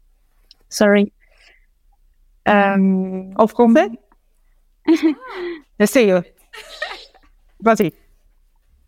sorry 0.70 1.12
um, 2.46 3.34
En 3.38 3.48
français? 3.48 3.90
Essaye. 5.80 6.24
Vas-y. 7.60 7.92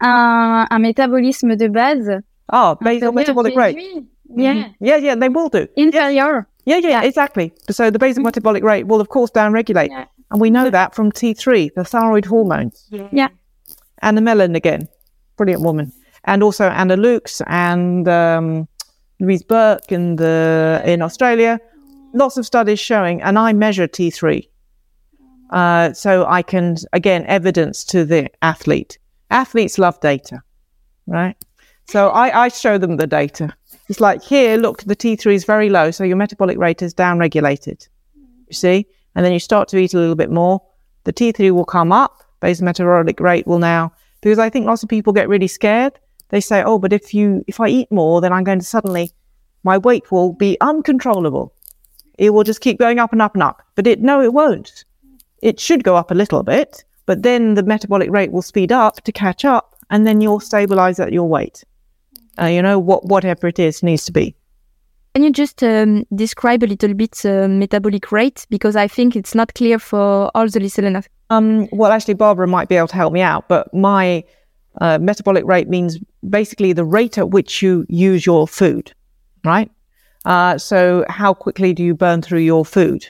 Un, 0.01 0.67
un 0.69 0.79
métabolisme 0.79 1.55
de 1.55 1.67
base 1.69 2.21
Oh, 2.51 2.75
basal 2.81 3.11
metabolic 3.13 3.55
rate. 3.55 3.75
réduit. 3.77 4.05
Yeah, 4.35 4.69
Yeah, 4.79 4.97
yeah, 4.97 5.15
they 5.15 5.29
will 5.29 5.49
do. 5.49 5.67
inférieur. 5.77 6.45
Yeah, 6.65 6.77
yeah, 6.77 7.03
exactly. 7.03 7.53
So 7.69 7.89
the 7.89 7.99
basal 7.99 8.23
metabolic 8.23 8.63
rate 8.63 8.87
will, 8.87 8.99
of 9.01 9.09
course, 9.09 9.31
downregulate. 9.31 9.89
Yeah. 9.89 10.05
And 10.31 10.41
we 10.41 10.49
know 10.49 10.69
that 10.69 10.95
from 10.95 11.11
T3, 11.11 11.73
the 11.75 11.83
thyroid 11.83 12.25
hormones. 12.25 12.87
Yeah. 13.11 13.27
Anna 14.01 14.21
Melin 14.21 14.55
again, 14.55 14.87
brilliant 15.37 15.61
woman. 15.61 15.91
And 16.25 16.41
also 16.43 16.65
Anna 16.69 16.95
Loucks 16.97 17.41
and 17.47 18.07
um, 18.07 18.67
Louise 19.19 19.43
Burke 19.43 19.91
in, 19.91 20.15
the, 20.15 20.81
in 20.85 21.01
Australia. 21.01 21.59
Lots 22.13 22.37
of 22.37 22.45
studies 22.45 22.79
showing, 22.79 23.21
and 23.21 23.37
I 23.39 23.53
measure 23.53 23.87
T3. 23.87 24.47
Uh, 25.51 25.93
so 25.93 26.25
I 26.27 26.41
can, 26.41 26.77
again, 26.93 27.25
evidence 27.27 27.83
to 27.85 28.05
the 28.05 28.29
athlete. 28.41 28.97
Athletes 29.33 29.79
love 29.79 29.99
data, 29.99 30.43
right? 31.07 31.35
So 31.87 32.09
I, 32.09 32.45
I 32.45 32.47
show 32.49 32.77
them 32.77 32.97
the 32.97 33.07
data. 33.07 33.53
It's 33.89 33.99
like, 33.99 34.23
here, 34.23 34.57
look, 34.57 34.83
the 34.83 34.95
T3 34.95 35.33
is 35.33 35.43
very 35.43 35.69
low, 35.69 35.91
so 35.91 36.03
your 36.03 36.15
metabolic 36.17 36.57
rate 36.57 36.81
is 36.81 36.93
downregulated. 36.93 37.87
You 38.15 38.53
see? 38.53 38.85
And 39.15 39.25
then 39.25 39.33
you 39.33 39.39
start 39.39 39.67
to 39.69 39.77
eat 39.77 39.93
a 39.93 39.97
little 39.97 40.15
bit 40.15 40.31
more. 40.31 40.61
The 41.03 41.13
T3 41.13 41.51
will 41.51 41.65
come 41.65 41.91
up, 41.91 42.23
basal 42.39 42.65
metabolic 42.65 43.19
rate 43.19 43.47
will 43.47 43.59
now, 43.59 43.91
because 44.21 44.39
I 44.39 44.49
think 44.49 44.67
lots 44.67 44.83
of 44.83 44.89
people 44.89 45.11
get 45.11 45.27
really 45.27 45.47
scared. 45.47 45.99
They 46.29 46.39
say, 46.39 46.63
oh, 46.63 46.79
but 46.79 46.93
if 46.93 47.13
you, 47.13 47.43
if 47.47 47.59
I 47.59 47.67
eat 47.67 47.91
more, 47.91 48.21
then 48.21 48.31
I'm 48.31 48.43
going 48.43 48.59
to 48.59 48.65
suddenly, 48.65 49.11
my 49.63 49.77
weight 49.79 50.11
will 50.11 50.33
be 50.33 50.57
uncontrollable. 50.61 51.53
It 52.17 52.29
will 52.29 52.43
just 52.43 52.61
keep 52.61 52.77
going 52.79 52.99
up 52.99 53.11
and 53.11 53.21
up 53.21 53.33
and 53.33 53.43
up. 53.43 53.63
But 53.75 53.87
it, 53.87 53.99
no, 53.99 54.21
it 54.21 54.33
won't. 54.33 54.85
It 55.41 55.59
should 55.59 55.83
go 55.83 55.95
up 55.95 56.11
a 56.11 56.15
little 56.15 56.43
bit, 56.43 56.85
but 57.05 57.23
then 57.23 57.55
the 57.55 57.63
metabolic 57.63 58.09
rate 58.09 58.31
will 58.31 58.41
speed 58.41 58.71
up 58.71 59.01
to 59.03 59.11
catch 59.11 59.45
up, 59.45 59.75
and 59.89 60.07
then 60.07 60.21
you'll 60.21 60.39
stabilize 60.39 60.99
at 60.99 61.13
your 61.13 61.27
weight. 61.27 61.63
Uh, 62.39 62.45
you 62.45 62.61
know, 62.61 62.79
what, 62.79 63.05
whatever 63.05 63.47
it 63.47 63.59
is 63.59 63.83
needs 63.83 64.05
to 64.05 64.11
be. 64.11 64.35
Can 65.13 65.23
you 65.23 65.31
just 65.31 65.63
um, 65.63 66.05
describe 66.15 66.63
a 66.63 66.65
little 66.65 66.93
bit 66.95 67.23
uh, 67.23 67.47
metabolic 67.47 68.11
rate 68.11 68.47
because 68.49 68.75
I 68.75 68.87
think 68.87 69.15
it's 69.15 69.35
not 69.35 69.53
clear 69.53 69.77
for 69.77 70.31
all 70.33 70.47
the 70.47 70.59
listeners. 70.59 71.07
Um, 71.29 71.67
well, 71.71 71.91
actually, 71.91 72.15
Barbara 72.15 72.47
might 72.47 72.67
be 72.67 72.75
able 72.75 72.87
to 72.87 72.95
help 72.95 73.13
me 73.13 73.21
out, 73.21 73.47
but 73.47 73.71
my 73.73 74.23
uh, 74.81 74.97
metabolic 74.99 75.45
rate 75.45 75.69
means 75.69 75.99
basically 76.27 76.73
the 76.73 76.85
rate 76.85 77.19
at 77.19 77.29
which 77.29 77.61
you 77.61 77.85
use 77.89 78.25
your 78.25 78.47
food, 78.47 78.91
right? 79.45 79.69
Uh, 80.25 80.57
so, 80.57 81.05
how 81.09 81.33
quickly 81.33 81.73
do 81.73 81.83
you 81.83 81.93
burn 81.93 82.21
through 82.21 82.39
your 82.39 82.65
food? 82.65 83.05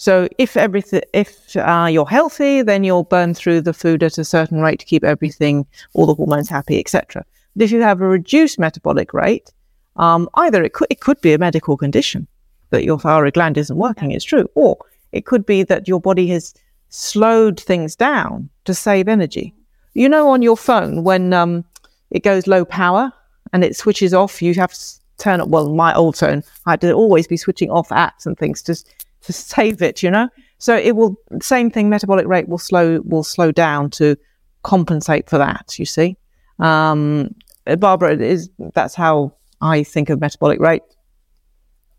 So, 0.00 0.28
if 0.38 0.56
everything, 0.56 1.02
if 1.12 1.54
uh, 1.56 1.86
you're 1.90 2.08
healthy, 2.08 2.62
then 2.62 2.84
you'll 2.84 3.04
burn 3.04 3.34
through 3.34 3.60
the 3.60 3.74
food 3.74 4.02
at 4.02 4.16
a 4.16 4.24
certain 4.24 4.62
rate 4.62 4.78
to 4.78 4.86
keep 4.86 5.04
everything, 5.04 5.66
all 5.92 6.06
the 6.06 6.14
hormones 6.14 6.48
happy, 6.48 6.78
etc. 6.78 7.22
But 7.54 7.64
if 7.64 7.70
you 7.70 7.82
have 7.82 8.00
a 8.00 8.08
reduced 8.08 8.58
metabolic 8.58 9.12
rate, 9.12 9.52
um, 9.96 10.26
either 10.36 10.62
it 10.62 10.72
could 10.72 10.86
it 10.88 11.00
could 11.00 11.20
be 11.20 11.34
a 11.34 11.38
medical 11.38 11.76
condition 11.76 12.26
that 12.70 12.82
your 12.82 12.98
thyroid 12.98 13.34
gland 13.34 13.58
isn't 13.58 13.76
working. 13.76 14.12
It's 14.12 14.24
true, 14.24 14.48
or 14.54 14.78
it 15.12 15.26
could 15.26 15.44
be 15.44 15.64
that 15.64 15.86
your 15.86 16.00
body 16.00 16.28
has 16.28 16.54
slowed 16.88 17.60
things 17.60 17.94
down 17.94 18.48
to 18.64 18.72
save 18.72 19.06
energy. 19.06 19.54
You 19.92 20.08
know, 20.08 20.30
on 20.30 20.40
your 20.40 20.56
phone 20.56 21.04
when 21.04 21.34
um, 21.34 21.62
it 22.10 22.22
goes 22.22 22.46
low 22.46 22.64
power 22.64 23.12
and 23.52 23.62
it 23.62 23.76
switches 23.76 24.14
off, 24.14 24.40
you 24.40 24.54
have 24.54 24.72
to 24.72 24.86
turn 25.18 25.42
up. 25.42 25.48
Well, 25.48 25.74
my 25.74 25.92
old 25.94 26.16
phone, 26.16 26.42
I 26.64 26.70
had 26.70 26.80
to 26.80 26.92
always 26.92 27.26
be 27.26 27.36
switching 27.36 27.70
off 27.70 27.90
apps 27.90 28.24
and 28.24 28.38
things 28.38 28.62
to 28.62 28.72
s- 28.72 28.84
to 29.22 29.32
save 29.32 29.82
it. 29.82 30.02
You 30.02 30.10
know, 30.10 30.28
so 30.58 30.76
it 30.76 30.96
will 30.96 31.16
same 31.40 31.70
thing. 31.70 31.88
Metabolic 31.88 32.26
rate 32.26 32.48
will 32.48 32.58
slow 32.58 33.00
will 33.04 33.24
slow 33.24 33.52
down 33.52 33.90
to 33.90 34.16
compensate 34.62 35.28
for 35.28 35.38
that. 35.38 35.78
You 35.78 35.86
see, 35.86 36.16
um, 36.58 37.34
Barbara 37.78 38.16
is 38.16 38.50
that's 38.74 38.94
how 38.94 39.32
I 39.60 39.82
think 39.82 40.10
of 40.10 40.20
metabolic 40.20 40.60
rate. 40.60 40.82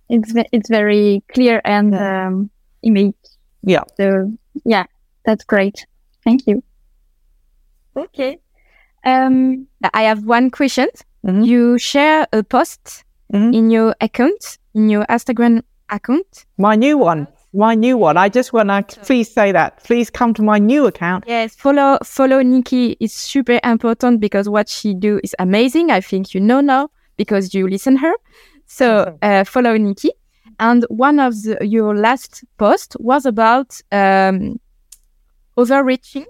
It's 0.10 0.34
it's 0.52 0.70
very 0.70 1.24
clear 1.34 1.62
and 1.64 1.96
um, 1.96 2.50
image. 2.84 3.16
Yeah. 3.64 3.84
So 3.98 4.32
yeah, 4.66 4.86
that's 5.26 5.44
great. 5.46 5.86
Thank 6.24 6.48
you. 6.48 6.64
Okay. 7.96 8.40
Um, 9.04 9.68
I 9.94 10.04
have 10.04 10.26
one 10.26 10.50
question. 10.52 10.88
Mhm. 11.26 11.46
You 11.46 11.78
share 11.78 12.28
a 12.34 12.44
post 12.44 13.04
Mhm. 13.34 13.54
in 13.54 13.72
your 13.72 13.96
account, 14.02 14.58
in 14.74 14.90
your 14.90 15.06
Instagram 15.06 15.64
account. 15.92 16.46
My 16.58 16.76
new 16.76 16.98
one, 16.98 17.28
my 17.54 17.76
new 17.76 17.98
one. 17.98 18.18
I 18.18 18.30
just 18.30 18.54
want 18.54 18.70
to 18.70 19.00
please 19.02 19.32
say 19.32 19.52
that. 19.52 19.84
Please 19.84 20.10
come 20.10 20.34
to 20.36 20.42
my 20.42 20.58
new 20.58 20.88
account. 20.88 21.26
Yes, 21.28 21.56
follow 21.56 21.98
follow 22.04 22.42
Nicky 22.42 22.98
is 23.00 23.14
super 23.14 23.60
important 23.64 24.20
because 24.20 24.50
what 24.50 24.70
she 24.70 24.94
do 24.94 25.20
is 25.24 25.36
amazing. 25.40 25.92
I 25.92 26.02
think 26.02 26.34
you 26.34 26.42
know 26.42 26.62
now 26.62 26.90
because 27.18 27.54
you 27.54 27.68
listen 27.68 27.98
her. 27.98 28.14
So 28.66 29.18
uh, 29.22 29.44
follow 29.44 29.78
Nicky. 29.78 30.12
And 30.60 30.86
one 30.90 31.20
of 31.20 31.34
the, 31.44 31.58
your 31.62 31.96
last 31.96 32.44
post 32.58 32.96
was 33.00 33.26
about 33.26 33.82
um, 33.92 34.60
overreaching 35.58 36.26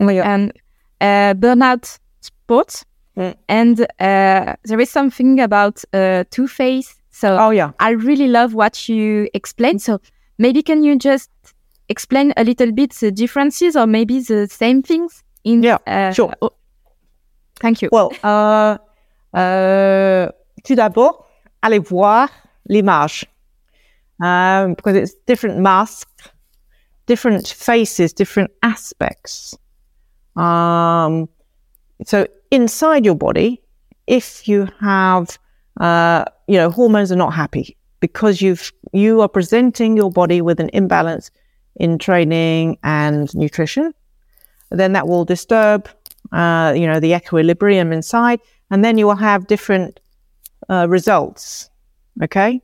Oh, 0.00 0.08
and 0.08 0.52
uh, 1.00 1.34
burnout 1.34 1.98
sports. 2.20 2.84
Mm. 3.16 3.34
And 3.48 3.80
uh, 4.00 4.56
there 4.64 4.80
is 4.80 4.90
something 4.90 5.40
about 5.40 5.84
uh, 5.92 6.24
Two 6.30 6.48
Face. 6.48 6.94
So 7.10 7.36
Oh 7.38 7.50
yeah. 7.50 7.72
I 7.78 7.90
really 7.90 8.28
love 8.28 8.54
what 8.54 8.88
you 8.88 9.28
explained. 9.34 9.82
So 9.82 10.00
maybe 10.38 10.62
can 10.62 10.82
you 10.84 10.96
just 10.98 11.30
explain 11.88 12.32
a 12.36 12.44
little 12.44 12.72
bit 12.72 12.92
the 13.00 13.10
differences 13.10 13.76
or 13.76 13.86
maybe 13.86 14.20
the 14.20 14.46
same 14.48 14.82
things 14.82 15.22
in 15.44 15.62
Yeah, 15.62 15.78
uh, 15.86 16.12
sure. 16.12 16.32
oh, 16.40 16.50
thank 17.60 17.82
you. 17.82 17.88
Well, 17.92 18.12
euh, 18.24 18.76
euh, 19.36 20.28
tout 20.64 20.76
d'abord, 20.76 21.26
allez 21.62 21.78
voir 21.78 22.28
l'image 22.68 23.26
um, 24.22 24.74
because 24.74 24.94
it's 24.94 25.14
different 25.26 25.58
masks, 25.58 26.30
different 27.06 27.48
faces, 27.48 28.12
different 28.12 28.50
aspects. 28.62 29.56
Um, 30.36 31.28
so 32.06 32.26
inside 32.50 33.04
your 33.04 33.16
body, 33.16 33.60
if 34.06 34.46
you 34.46 34.68
have, 34.80 35.38
uh, 35.80 36.24
you 36.46 36.56
know, 36.56 36.70
hormones 36.70 37.10
are 37.10 37.16
not 37.16 37.32
happy 37.32 37.76
because 38.00 38.40
you've 38.40 38.70
you 38.92 39.20
are 39.22 39.28
presenting 39.28 39.96
your 39.96 40.10
body 40.10 40.40
with 40.40 40.60
an 40.60 40.70
imbalance 40.72 41.30
in 41.76 41.98
training 41.98 42.78
and 42.84 43.34
nutrition, 43.34 43.94
then 44.70 44.92
that 44.92 45.08
will 45.08 45.24
disturb, 45.24 45.88
uh, 46.32 46.72
you 46.76 46.86
know, 46.86 47.00
the 47.00 47.14
equilibrium 47.14 47.92
inside, 47.92 48.40
and 48.70 48.84
then 48.84 48.98
you 48.98 49.06
will 49.06 49.16
have 49.16 49.46
different 49.46 50.00
uh, 50.68 50.86
results. 50.88 51.70
Okay, 52.22 52.60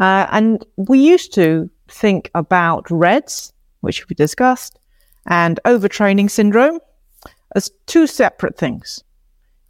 uh, 0.00 0.26
and 0.30 0.64
we 0.76 0.98
used 0.98 1.34
to 1.34 1.68
think 1.88 2.30
about 2.34 2.90
RED-S, 2.90 3.52
which 3.80 4.08
we 4.08 4.14
discussed, 4.14 4.78
and 5.26 5.60
overtraining 5.66 6.30
syndrome 6.30 6.80
as 7.54 7.70
two 7.86 8.06
separate 8.06 8.56
things. 8.56 9.04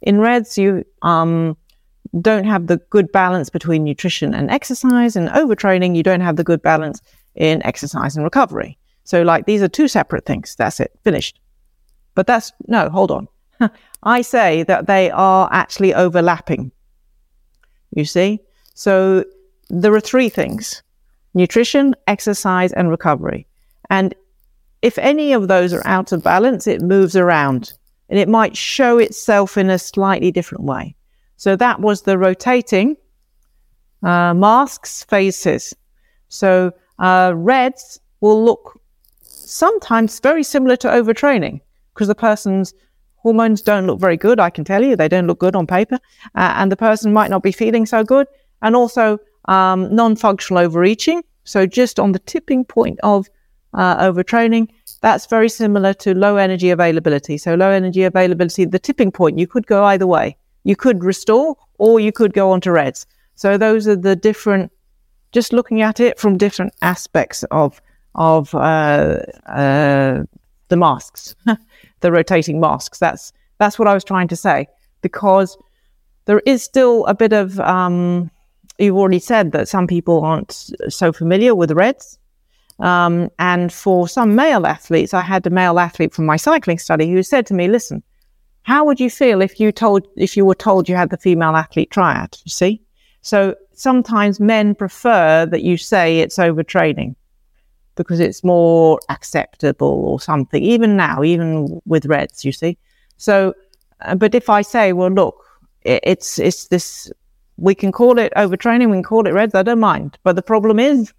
In 0.01 0.19
RED-S, 0.19 0.57
you 0.57 0.85
um, 1.01 1.57
don't 2.21 2.45
have 2.45 2.67
the 2.67 2.77
good 2.89 3.11
balance 3.11 3.49
between 3.49 3.83
nutrition 3.83 4.33
and 4.33 4.49
exercise, 4.49 5.15
and 5.15 5.29
overtraining, 5.29 5.95
you 5.95 6.03
don't 6.03 6.21
have 6.21 6.35
the 6.35 6.43
good 6.43 6.61
balance 6.61 7.01
in 7.35 7.65
exercise 7.65 8.15
and 8.15 8.23
recovery. 8.23 8.77
So, 9.03 9.21
like, 9.21 9.45
these 9.45 9.61
are 9.61 9.67
two 9.67 9.87
separate 9.87 10.25
things. 10.25 10.55
That's 10.55 10.79
it, 10.79 10.91
finished. 11.03 11.39
But 12.15 12.27
that's 12.27 12.51
no, 12.67 12.89
hold 12.89 13.11
on. 13.11 13.27
I 14.03 14.21
say 14.21 14.63
that 14.63 14.87
they 14.87 15.09
are 15.11 15.49
actually 15.51 15.93
overlapping. 15.93 16.71
You 17.95 18.05
see? 18.05 18.39
So, 18.73 19.25
there 19.69 19.93
are 19.93 20.01
three 20.01 20.29
things 20.29 20.83
nutrition, 21.33 21.95
exercise, 22.07 22.73
and 22.73 22.89
recovery. 22.89 23.47
And 23.89 24.15
if 24.81 24.97
any 24.97 25.33
of 25.33 25.47
those 25.47 25.73
are 25.73 25.85
out 25.85 26.11
of 26.11 26.23
balance, 26.23 26.67
it 26.67 26.81
moves 26.81 27.15
around 27.15 27.73
and 28.09 28.17
it 28.17 28.27
might 28.27 28.57
show 28.57 28.97
itself 28.97 29.57
in 29.57 29.69
a 29.69 29.79
slightly 29.79 30.31
different 30.31 30.63
way. 30.63 30.95
So 31.39 31.55
that 31.55 31.79
was 31.79 32.01
the 32.01 32.17
rotating 32.17 32.97
uh, 34.03 34.33
masks 34.33 35.05
faces. 35.05 35.73
So 36.27 36.73
uh, 36.99 37.31
RED-S 37.33 37.97
will 38.19 38.43
look 38.43 38.81
sometimes 39.21 40.19
very 40.19 40.43
similar 40.43 40.75
to 40.75 40.89
overtraining 40.89 41.61
because 41.93 42.09
the 42.09 42.15
person's 42.15 42.73
hormones 43.15 43.61
don't 43.61 43.87
look 43.87 44.01
very 44.01 44.17
good. 44.17 44.41
I 44.41 44.49
can 44.49 44.65
tell 44.65 44.83
you 44.83 44.97
they 44.97 45.07
don't 45.07 45.27
look 45.27 45.39
good 45.39 45.55
on 45.55 45.65
paper, 45.65 45.97
uh, 46.35 46.53
and 46.57 46.69
the 46.69 46.75
person 46.75 47.13
might 47.13 47.29
not 47.29 47.41
be 47.41 47.53
feeling 47.53 47.85
so 47.85 48.03
good. 48.03 48.27
And 48.61 48.75
also 48.75 49.17
um, 49.45 49.95
non-functional 49.95 50.61
overreaching. 50.61 51.23
So 51.45 51.65
just 51.65 52.01
on 52.01 52.11
the 52.11 52.19
tipping 52.19 52.65
point 52.65 52.99
of 53.01 53.29
uh, 53.73 53.95
overtraining, 54.11 54.67
that's 54.99 55.25
very 55.25 55.47
similar 55.47 55.93
to 55.93 56.13
low 56.13 56.35
energy 56.35 56.69
availability. 56.69 57.37
So 57.37 57.55
low 57.55 57.71
energy 57.71 58.03
availability, 58.03 58.65
the 58.65 58.77
tipping 58.77 59.13
point, 59.13 59.39
you 59.39 59.47
could 59.47 59.67
go 59.67 59.85
either 59.85 60.05
way. 60.05 60.35
You 60.69 60.75
could 60.75 61.03
restore 61.03 61.57
or 61.79 61.99
you 61.99 62.11
could 62.11 62.31
go 62.31 62.51
on 62.51 62.61
to 62.61 62.71
RED-S. 62.71 63.07
So 63.33 63.57
those 63.57 63.87
are 63.87 63.95
the 63.95 64.15
different, 64.15 64.71
just 65.31 65.51
looking 65.51 65.81
at 65.81 65.99
it 65.99 66.19
from 66.19 66.37
different 66.37 66.73
aspects 66.83 67.43
of, 67.49 67.81
of, 68.13 68.53
uh, 68.53 69.17
uh, 69.47 70.25
the 70.67 70.77
masks, 70.77 71.35
the 72.01 72.11
rotating 72.11 72.59
masks. 72.59 72.99
That's, 72.99 73.33
that's 73.57 73.79
what 73.79 73.87
I 73.87 73.95
was 73.95 74.03
trying 74.03 74.27
to 74.27 74.35
say 74.35 74.67
because 75.01 75.57
there 76.25 76.43
is 76.45 76.61
still 76.61 77.03
a 77.07 77.15
bit 77.15 77.33
of, 77.33 77.59
um, 77.61 78.29
you've 78.77 78.95
already 78.95 79.17
said 79.17 79.53
that 79.53 79.67
some 79.67 79.87
people 79.87 80.23
aren't 80.23 80.69
so 80.87 81.11
familiar 81.11 81.55
with 81.55 81.71
RED-S. 81.71 82.19
Um, 82.77 83.31
and 83.39 83.73
for 83.73 84.07
some 84.07 84.35
male 84.35 84.67
athletes, 84.67 85.15
I 85.15 85.21
had 85.21 85.47
a 85.47 85.49
male 85.49 85.79
athlete 85.79 86.13
from 86.13 86.27
my 86.27 86.37
cycling 86.37 86.77
study 86.77 87.09
who 87.09 87.23
said 87.23 87.47
to 87.47 87.55
me, 87.55 87.67
listen, 87.67 88.03
how 88.69 88.85
would 88.85 88.99
you 88.99 89.09
feel 89.09 89.41
if 89.41 89.59
you 89.59 89.71
told, 89.71 90.07
if 90.15 90.37
you 90.37 90.45
were 90.45 90.53
told 90.53 90.87
you 90.87 90.95
had 90.95 91.09
the 91.09 91.17
female 91.17 91.55
athlete 91.55 91.89
triad? 91.89 92.37
You 92.45 92.51
see? 92.51 92.79
So 93.23 93.55
sometimes 93.73 94.39
men 94.39 94.75
prefer 94.75 95.47
that 95.47 95.63
you 95.63 95.75
say 95.75 96.19
it's 96.19 96.37
overtraining 96.37 97.15
because 97.95 98.19
it's 98.19 98.43
more 98.43 98.99
acceptable 99.09 100.05
or 100.05 100.19
something, 100.19 100.61
even 100.61 100.95
now, 100.95 101.23
even 101.23 101.81
with 101.87 102.05
RED-S, 102.05 102.45
you 102.45 102.51
see? 102.51 102.77
So, 103.17 103.55
uh, 104.01 104.13
but 104.13 104.35
if 104.35 104.51
I 104.51 104.61
say, 104.61 104.93
well, 104.93 105.09
look, 105.09 105.43
it, 105.81 106.01
it's, 106.03 106.37
it's 106.37 106.67
this 106.67 107.11
we 107.57 107.73
can 107.73 107.91
call 107.91 108.19
it 108.19 108.31
overtraining, 108.37 108.91
we 108.91 108.97
can 108.97 109.03
call 109.03 109.25
it 109.25 109.33
RED-S. 109.33 109.55
I 109.55 109.63
don't 109.63 109.79
mind. 109.79 110.19
But 110.21 110.35
the 110.35 110.43
problem 110.43 110.77
is 110.77 111.11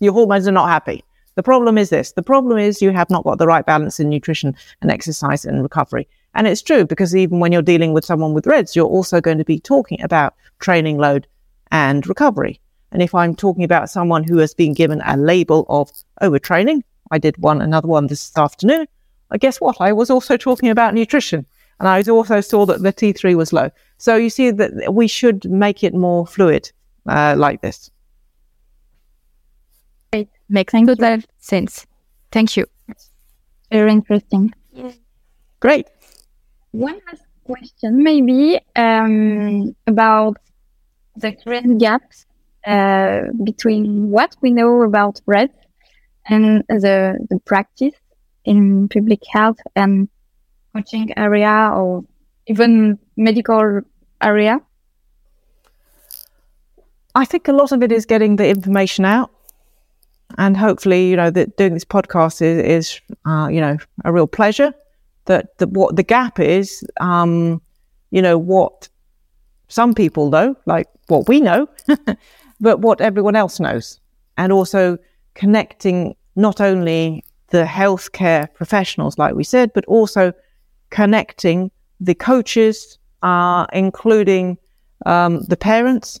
your 0.00 0.12
hormones 0.12 0.48
are 0.48 0.52
not 0.60 0.68
happy. 0.68 1.04
The 1.36 1.44
problem 1.44 1.78
is 1.78 1.90
this. 1.90 2.12
The 2.12 2.22
problem 2.24 2.58
is 2.58 2.82
you 2.82 2.90
have 2.90 3.10
not 3.10 3.22
got 3.22 3.38
the 3.38 3.46
right 3.46 3.64
balance 3.64 4.00
in 4.00 4.08
nutrition 4.08 4.56
and 4.82 4.90
exercise 4.90 5.44
and 5.44 5.62
recovery. 5.62 6.08
And 6.36 6.46
it's 6.46 6.60
true 6.60 6.84
because 6.84 7.16
even 7.16 7.40
when 7.40 7.50
you're 7.50 7.62
dealing 7.62 7.94
with 7.94 8.04
someone 8.04 8.34
with 8.34 8.46
RED-S, 8.46 8.76
you're 8.76 8.84
also 8.84 9.22
going 9.22 9.38
to 9.38 9.44
be 9.44 9.58
talking 9.58 10.00
about 10.02 10.34
training 10.58 10.98
load 10.98 11.26
and 11.72 12.06
recovery. 12.06 12.60
And 12.92 13.02
if 13.02 13.14
I'm 13.14 13.34
talking 13.34 13.64
about 13.64 13.88
someone 13.88 14.22
who 14.22 14.36
has 14.36 14.52
been 14.52 14.74
given 14.74 15.00
a 15.06 15.16
label 15.16 15.64
of 15.70 15.90
overtraining, 16.20 16.82
I 17.10 17.16
did 17.16 17.38
one, 17.38 17.62
another 17.62 17.88
one 17.88 18.08
this 18.08 18.36
afternoon. 18.36 18.86
I 19.30 19.38
guess 19.38 19.62
what? 19.62 19.80
I 19.80 19.94
was 19.94 20.10
also 20.10 20.36
talking 20.36 20.68
about 20.68 20.92
nutrition. 20.92 21.46
And 21.80 21.88
I 21.88 22.02
also 22.02 22.42
saw 22.42 22.66
that 22.66 22.82
the 22.82 22.92
T3 22.92 23.34
was 23.34 23.54
low. 23.54 23.70
So 23.96 24.16
you 24.16 24.28
see 24.28 24.50
that 24.50 24.92
we 24.92 25.08
should 25.08 25.50
make 25.50 25.82
it 25.82 25.94
more 25.94 26.26
fluid 26.26 26.70
uh, 27.08 27.34
like 27.38 27.62
this. 27.62 27.90
It 30.12 30.28
makes 30.50 30.72
total 30.72 31.20
sense. 31.38 31.86
Thank 32.30 32.58
you. 32.58 32.66
Very 33.70 33.90
interesting. 33.90 34.52
Yeah. 34.72 34.92
Great. 35.60 35.86
One 36.76 37.00
last 37.06 37.24
question, 37.44 38.02
maybe 38.02 38.60
um, 38.76 39.74
about 39.86 40.36
the 41.16 41.32
current 41.32 41.80
gaps 41.80 42.26
uh, 42.66 43.22
between 43.42 44.10
what 44.10 44.36
we 44.42 44.50
know 44.50 44.82
about 44.82 45.22
RED 45.24 45.50
and 46.28 46.62
the, 46.68 47.18
the 47.30 47.38
practice 47.46 47.94
in 48.44 48.90
public 48.90 49.20
health 49.32 49.56
and 49.74 50.10
coaching 50.74 51.16
area 51.16 51.70
or 51.74 52.04
even 52.46 52.98
medical 53.16 53.80
area? 54.20 54.60
I 57.14 57.24
think 57.24 57.48
a 57.48 57.52
lot 57.52 57.72
of 57.72 57.82
it 57.82 57.90
is 57.90 58.04
getting 58.04 58.36
the 58.36 58.48
information 58.48 59.06
out. 59.06 59.30
And 60.36 60.58
hopefully, 60.58 61.08
you 61.08 61.16
know, 61.16 61.30
that 61.30 61.56
doing 61.56 61.72
this 61.72 61.86
podcast 61.86 62.42
is, 62.42 62.58
is 62.58 63.00
uh, 63.24 63.48
you 63.50 63.62
know, 63.62 63.78
a 64.04 64.12
real 64.12 64.26
pleasure. 64.26 64.74
That 65.26 65.58
the, 65.58 65.66
what 65.68 65.96
the 65.96 66.02
gap 66.02 66.38
is, 66.38 66.84
um, 67.00 67.60
you 68.10 68.22
know, 68.22 68.38
what 68.38 68.88
some 69.68 69.94
people 69.94 70.30
know, 70.30 70.56
like 70.66 70.88
what 71.08 71.28
we 71.28 71.40
know, 71.40 71.68
but 72.60 72.80
what 72.80 73.00
everyone 73.00 73.36
else 73.36 73.60
knows. 73.60 74.00
And 74.36 74.52
also 74.52 74.98
connecting 75.34 76.14
not 76.36 76.60
only 76.60 77.24
the 77.48 77.64
healthcare 77.64 78.52
professionals, 78.54 79.18
like 79.18 79.34
we 79.34 79.44
said, 79.44 79.72
but 79.74 79.84
also 79.86 80.32
connecting 80.90 81.70
the 82.00 82.14
coaches, 82.14 82.98
uh, 83.22 83.66
including 83.72 84.58
um, 85.06 85.40
the 85.42 85.56
parents, 85.56 86.20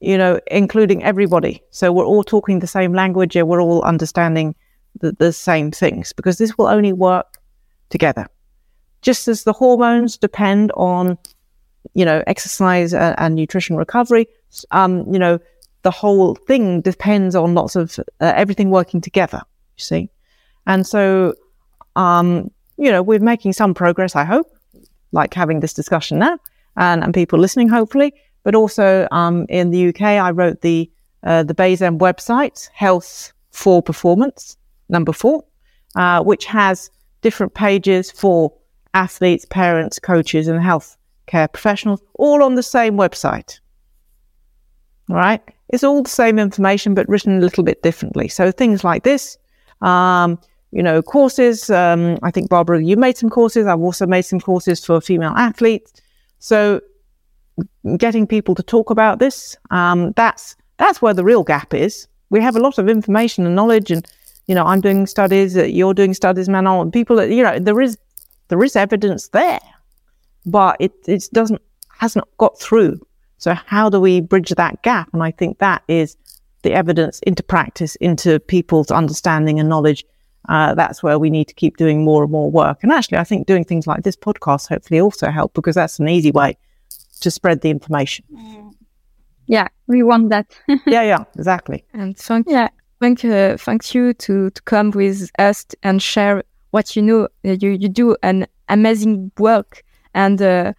you 0.00 0.16
know, 0.16 0.40
including 0.50 1.02
everybody. 1.04 1.62
So 1.70 1.92
we're 1.92 2.06
all 2.06 2.24
talking 2.24 2.58
the 2.58 2.66
same 2.66 2.92
language 2.92 3.36
and 3.36 3.48
we're 3.48 3.62
all 3.62 3.82
understanding 3.82 4.54
the, 5.00 5.12
the 5.12 5.32
same 5.32 5.70
things 5.70 6.12
because 6.12 6.38
this 6.38 6.56
will 6.58 6.66
only 6.66 6.92
work 6.92 7.39
together. 7.90 8.26
Just 9.02 9.28
as 9.28 9.44
the 9.44 9.52
hormones 9.52 10.16
depend 10.16 10.72
on, 10.76 11.18
you 11.94 12.04
know, 12.04 12.22
exercise 12.26 12.92
and, 12.94 13.14
and 13.18 13.34
nutrition 13.34 13.76
recovery, 13.76 14.26
um, 14.70 15.12
you 15.12 15.18
know, 15.18 15.38
the 15.82 15.90
whole 15.90 16.34
thing 16.34 16.80
depends 16.80 17.34
on 17.34 17.54
lots 17.54 17.76
of 17.76 17.98
uh, 18.20 18.32
everything 18.36 18.70
working 18.70 19.00
together, 19.00 19.42
you 19.76 19.82
see. 19.82 20.10
And 20.66 20.86
so, 20.86 21.34
um, 21.96 22.50
you 22.76 22.90
know, 22.90 23.02
we're 23.02 23.18
making 23.18 23.54
some 23.54 23.74
progress, 23.74 24.14
I 24.14 24.24
hope, 24.24 24.46
like 25.12 25.34
having 25.34 25.60
this 25.60 25.72
discussion 25.72 26.18
now 26.18 26.38
and, 26.76 27.02
and 27.02 27.14
people 27.14 27.38
listening, 27.38 27.68
hopefully. 27.68 28.14
But 28.42 28.54
also 28.54 29.06
um, 29.10 29.46
in 29.48 29.70
the 29.70 29.88
UK, 29.88 30.02
I 30.02 30.30
wrote 30.30 30.62
the 30.62 30.90
uh, 31.22 31.42
the 31.42 31.54
BASEM 31.54 31.98
website, 31.98 32.70
Health 32.72 33.34
for 33.50 33.82
Performance, 33.82 34.56
number 34.88 35.12
four, 35.12 35.44
uh, 35.94 36.22
which 36.22 36.46
has 36.46 36.90
different 37.20 37.54
pages 37.54 38.10
for 38.10 38.52
athletes, 38.94 39.44
parents, 39.44 39.98
coaches, 39.98 40.48
and 40.48 40.62
health 40.62 40.96
care 41.26 41.48
professionals, 41.48 42.02
all 42.14 42.42
on 42.42 42.54
the 42.54 42.62
same 42.62 42.94
website. 42.96 43.60
Right? 45.08 45.42
It's 45.68 45.84
all 45.84 46.02
the 46.02 46.10
same 46.10 46.38
information, 46.38 46.94
but 46.94 47.08
written 47.08 47.38
a 47.38 47.40
little 47.40 47.64
bit 47.64 47.82
differently. 47.82 48.28
So 48.28 48.50
things 48.50 48.82
like 48.84 49.04
this, 49.04 49.38
um, 49.80 50.38
you 50.72 50.82
know, 50.82 51.02
courses. 51.02 51.70
Um, 51.70 52.18
I 52.22 52.30
think 52.30 52.48
Barbara, 52.48 52.82
you 52.82 52.96
made 52.96 53.16
some 53.16 53.30
courses. 53.30 53.66
I've 53.66 53.80
also 53.80 54.06
made 54.06 54.22
some 54.22 54.40
courses 54.40 54.84
for 54.84 55.00
female 55.00 55.34
athletes. 55.36 55.92
So 56.38 56.80
getting 57.96 58.26
people 58.26 58.54
to 58.54 58.62
talk 58.62 58.90
about 58.90 59.18
this, 59.18 59.56
um, 59.70 60.12
that's 60.16 60.56
that's 60.78 61.02
where 61.02 61.14
the 61.14 61.24
real 61.24 61.44
gap 61.44 61.74
is. 61.74 62.08
We 62.30 62.40
have 62.40 62.56
a 62.56 62.60
lot 62.60 62.78
of 62.78 62.88
information 62.88 63.46
and 63.46 63.54
knowledge, 63.54 63.90
and 63.90 64.06
you 64.50 64.56
know, 64.56 64.64
I'm 64.64 64.80
doing 64.80 65.06
studies, 65.06 65.56
uh, 65.56 65.62
you're 65.62 65.94
doing 65.94 66.12
studies, 66.12 66.48
Manon, 66.48 66.80
and 66.80 66.92
people, 66.92 67.24
you 67.24 67.44
know, 67.44 67.60
there 67.60 67.80
is 67.80 67.96
there 68.48 68.60
is 68.64 68.74
evidence 68.74 69.28
there, 69.28 69.60
but 70.44 70.76
it 70.80 70.90
it 71.06 71.28
doesn't 71.32 71.62
hasn't 71.98 72.24
got 72.38 72.58
through. 72.58 72.98
So 73.38 73.54
how 73.54 73.88
do 73.88 74.00
we 74.00 74.20
bridge 74.20 74.50
that 74.50 74.82
gap? 74.82 75.08
And 75.12 75.22
I 75.22 75.30
think 75.30 75.58
that 75.58 75.84
is 75.86 76.16
the 76.62 76.72
evidence 76.72 77.20
into 77.20 77.44
practice, 77.44 77.94
into 78.00 78.40
people's 78.40 78.90
understanding 78.90 79.60
and 79.60 79.68
knowledge. 79.68 80.04
Uh, 80.48 80.74
that's 80.74 81.00
where 81.00 81.20
we 81.20 81.30
need 81.30 81.46
to 81.46 81.54
keep 81.54 81.76
doing 81.76 82.04
more 82.04 82.24
and 82.24 82.32
more 82.32 82.50
work. 82.50 82.80
And 82.82 82.90
actually, 82.90 83.18
I 83.18 83.24
think 83.24 83.46
doing 83.46 83.64
things 83.64 83.86
like 83.86 84.02
this 84.02 84.16
podcast 84.16 84.68
hopefully 84.68 85.00
also 85.00 85.30
help 85.30 85.54
because 85.54 85.76
that's 85.76 86.00
an 86.00 86.08
easy 86.08 86.32
way 86.32 86.56
to 87.20 87.30
spread 87.30 87.60
the 87.60 87.70
information. 87.70 88.24
Yeah, 89.46 89.68
we 89.86 90.02
want 90.02 90.30
that. 90.30 90.48
yeah, 90.86 91.02
yeah, 91.02 91.24
exactly. 91.36 91.84
And 91.92 92.18
thank, 92.18 92.48
yeah. 92.48 92.70
Thank, 93.00 93.24
uh, 93.24 93.56
thank 93.56 93.94
you 93.94 94.14
to, 94.14 94.50
to 94.50 94.62
come 94.62 94.90
with 94.90 95.30
us 95.38 95.66
and 95.82 96.02
share 96.02 96.42
what 96.70 96.94
you 96.96 97.02
know. 97.02 97.28
You, 97.42 97.70
you 97.70 97.88
do 97.88 98.16
an 98.22 98.46
amazing 98.68 99.32
work. 99.38 99.82
And 100.14 100.40
uh, 100.40 100.72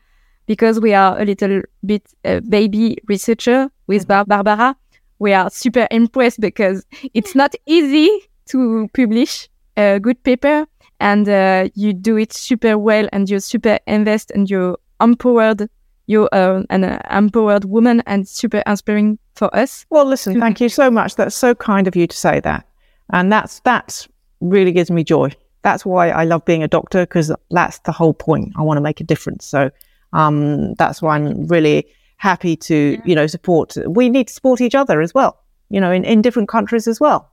because 0.45 0.79
we 0.79 0.93
are 0.93 1.19
a 1.19 1.25
little 1.25 1.61
bit 1.85 2.03
uh, 2.25 2.41
baby 2.41 2.97
researcher 3.07 3.69
with 3.87 4.07
Bar- 4.07 4.25
Barbara, 4.25 4.75
we 5.19 5.33
are 5.33 5.49
super 5.49 5.87
impressed 5.91 6.39
because 6.39 6.85
it's 7.13 7.35
not 7.35 7.55
easy 7.65 8.09
to 8.47 8.89
publish 8.93 9.49
a 9.77 9.99
good 9.99 10.21
paper 10.23 10.65
and 10.99 11.27
uh, 11.29 11.69
you 11.75 11.93
do 11.93 12.17
it 12.17 12.33
super 12.33 12.77
well 12.77 13.07
and 13.13 13.29
you're 13.29 13.39
super 13.39 13.79
invest 13.87 14.31
and 14.31 14.49
you're 14.49 14.77
empowered 14.99 15.69
you're 16.11 16.29
uh, 16.31 16.63
an 16.69 16.83
uh, 16.83 17.01
empowered 17.09 17.65
woman 17.65 18.03
and 18.05 18.27
super 18.27 18.61
inspiring 18.65 19.17
for 19.35 19.53
us. 19.55 19.85
Well 19.89 20.05
listen 20.05 20.39
thank 20.39 20.59
you 20.61 20.69
so 20.69 20.91
much. 20.91 21.15
That's 21.15 21.35
so 21.35 21.55
kind 21.55 21.87
of 21.87 21.95
you 21.95 22.07
to 22.07 22.17
say 22.17 22.39
that. 22.41 22.67
And 23.13 23.31
that's 23.31 23.59
that's 23.61 24.07
really 24.41 24.71
gives 24.71 24.91
me 24.91 25.03
joy. 25.03 25.31
That's 25.63 25.85
why 25.85 26.09
i 26.09 26.23
love 26.23 26.43
being 26.45 26.63
a 26.63 26.67
doctor 26.67 27.01
because 27.03 27.31
that's 27.51 27.79
the 27.79 27.91
whole 27.91 28.13
point. 28.13 28.53
I 28.57 28.61
want 28.61 28.77
to 28.77 28.81
make 28.81 28.99
a 28.99 29.03
difference. 29.03 29.45
So 29.45 29.69
um, 30.13 30.73
that's 30.75 31.01
why 31.01 31.15
i'm 31.15 31.47
really 31.47 31.87
happy 32.17 32.55
to 32.55 32.75
yeah. 32.75 33.01
you 33.05 33.15
know 33.15 33.27
support. 33.27 33.77
We 33.87 34.09
need 34.09 34.27
to 34.27 34.33
support 34.33 34.61
each 34.61 34.75
other 34.75 35.01
as 35.01 35.13
well 35.13 35.37
you 35.69 35.79
know 35.79 35.91
in, 35.91 36.03
in 36.03 36.21
different 36.21 36.49
countries 36.49 36.87
as 36.87 36.99
well 36.99 37.31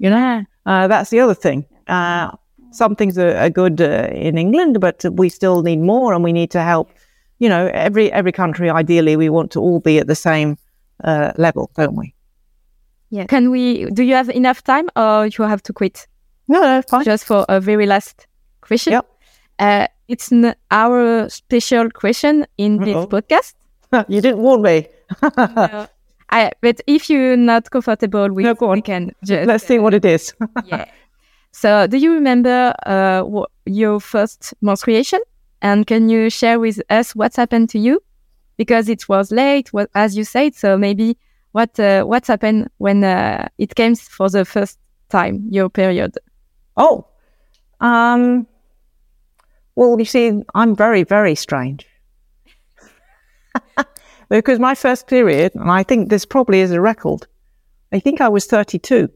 you 0.00 0.08
know? 0.08 0.44
Uh, 0.66 0.88
that's 0.88 1.10
the 1.10 1.20
other 1.20 1.34
thing. 1.34 1.64
Uh, 1.86 2.30
some 2.72 2.96
things 2.96 3.18
are, 3.18 3.36
are 3.36 3.50
good 3.50 3.80
uh, 3.80 4.08
in 4.12 4.38
england 4.38 4.80
but 4.80 5.04
we 5.12 5.28
still 5.28 5.62
need 5.62 5.80
more 5.80 6.14
and 6.14 6.22
we 6.22 6.32
need 6.32 6.50
to 6.50 6.62
help 6.62 6.90
you 7.40 7.48
know, 7.48 7.68
every 7.74 8.12
every 8.12 8.32
country 8.32 8.70
ideally 8.70 9.16
we 9.16 9.28
want 9.28 9.50
to 9.52 9.60
all 9.60 9.80
be 9.80 9.98
at 9.98 10.06
the 10.06 10.14
same 10.14 10.56
uh, 11.02 11.32
level, 11.36 11.70
don't 11.74 11.96
we? 11.96 12.14
Yeah. 13.10 13.26
Can 13.26 13.50
we? 13.50 13.86
Do 13.90 14.04
you 14.04 14.14
have 14.14 14.28
enough 14.30 14.62
time, 14.62 14.88
or 14.94 15.26
you 15.26 15.44
have 15.44 15.62
to 15.64 15.72
quit? 15.72 16.06
No, 16.46 16.60
no, 16.60 16.82
fine. 16.82 17.04
Just 17.04 17.24
for 17.24 17.44
a 17.48 17.60
very 17.60 17.86
last 17.86 18.26
question. 18.60 18.92
Yep. 18.92 19.06
Uh, 19.58 19.86
it's 20.06 20.30
n- 20.32 20.54
our 20.70 21.28
special 21.28 21.90
question 21.90 22.46
in 22.56 22.78
Uh-oh. 22.78 22.84
this 22.84 23.06
podcast. 23.06 23.54
you 24.08 24.20
didn't 24.20 24.38
warn 24.38 24.62
me. 24.62 24.86
no. 25.36 25.86
I, 26.32 26.52
but 26.60 26.80
if 26.86 27.10
you're 27.10 27.36
not 27.36 27.70
comfortable 27.70 28.32
with, 28.32 28.44
no, 28.44 28.54
go 28.54 28.70
on. 28.70 28.76
we 28.76 28.82
can 28.82 29.12
just 29.24 29.48
let's 29.48 29.66
see 29.66 29.80
what 29.80 29.94
it 29.94 30.04
is. 30.04 30.32
yeah. 30.64 30.84
So, 31.52 31.88
do 31.88 31.96
you 31.96 32.12
remember 32.12 32.72
uh, 32.86 33.24
your 33.66 33.98
first 33.98 34.54
menstruation? 34.60 35.20
And 35.62 35.86
can 35.86 36.08
you 36.08 36.30
share 36.30 36.58
with 36.58 36.80
us 36.90 37.14
what's 37.14 37.36
happened 37.36 37.68
to 37.70 37.78
you? 37.78 38.02
Because 38.56 38.88
it 38.88 39.08
was 39.08 39.30
late, 39.30 39.72
what, 39.72 39.90
as 39.94 40.16
you 40.16 40.24
said. 40.24 40.54
So 40.54 40.76
maybe 40.76 41.16
what 41.52 41.78
uh, 41.78 42.04
what's 42.04 42.28
happened 42.28 42.70
when 42.78 43.04
uh, 43.04 43.48
it 43.58 43.74
came 43.74 43.94
for 43.94 44.28
the 44.28 44.44
first 44.44 44.78
time, 45.08 45.46
your 45.50 45.68
period? 45.68 46.14
Oh, 46.76 47.06
um, 47.80 48.46
well, 49.74 49.98
you 49.98 50.04
see, 50.04 50.42
I'm 50.54 50.76
very, 50.76 51.02
very 51.04 51.34
strange. 51.34 51.86
because 54.28 54.58
my 54.58 54.74
first 54.74 55.06
period, 55.06 55.52
and 55.54 55.70
I 55.70 55.82
think 55.82 56.08
this 56.08 56.24
probably 56.24 56.60
is 56.60 56.70
a 56.70 56.80
record, 56.80 57.26
I 57.92 57.98
think 57.98 58.20
I 58.20 58.28
was 58.28 58.46
32. 58.46 59.08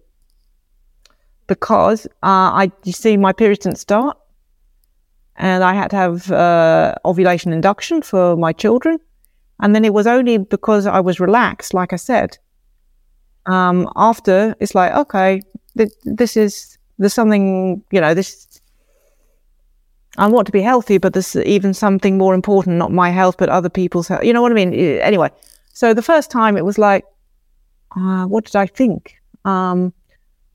Because 1.47 2.07
uh, 2.23 2.65
I, 2.65 2.73
you 2.85 2.93
see, 2.93 3.16
my 3.16 3.33
period 3.33 3.61
didn't 3.61 3.79
start 3.79 4.16
and 5.36 5.65
I 5.65 5.74
had 5.74 5.90
to 5.90 5.97
have 5.97 6.31
uh, 6.31 6.94
ovulation 7.05 7.52
induction 7.52 8.02
for 8.02 8.36
my 8.36 8.52
children. 8.52 8.98
And 9.61 9.74
then 9.74 9.85
it 9.85 9.94
was 9.94 10.06
only 10.06 10.39
because 10.39 10.86
I 10.86 11.01
was 11.01 11.20
relaxed, 11.20 11.74
like 11.74 11.93
I 11.93 11.97
said. 11.97 12.39
Um, 13.47 13.89
after 13.97 14.55
it's 14.61 14.74
like, 14.74 14.93
okay, 14.93 15.43
th- 15.77 15.93
this 16.05 16.36
is 16.36 16.78
there's 16.98 17.15
something, 17.15 17.82
you 17.90 18.01
know, 18.01 18.15
this. 18.15 18.61
I 20.16 20.28
want 20.28 20.47
to 20.47 20.52
be 20.52 20.62
healthy, 20.62 20.98
but 20.98 21.12
there's 21.12 21.35
even 21.36 21.74
something 21.74 22.16
more 22.16 22.35
important, 22.35 22.77
not 22.77 22.93
my 22.93 23.11
health, 23.11 23.36
but 23.36 23.48
other 23.48 23.69
people's 23.69 24.06
health. 24.06 24.23
You 24.23 24.32
know 24.32 24.43
what 24.43 24.52
I 24.52 24.55
mean? 24.55 24.73
Anyway, 24.73 25.31
so 25.73 25.93
the 25.93 26.02
first 26.02 26.31
time 26.31 26.56
it 26.56 26.65
was 26.65 26.78
like, 26.78 27.05
uh, 27.97 28.24
what 28.27 28.44
did 28.44 28.55
I 28.55 28.66
think? 28.66 29.16
Um, 29.44 29.93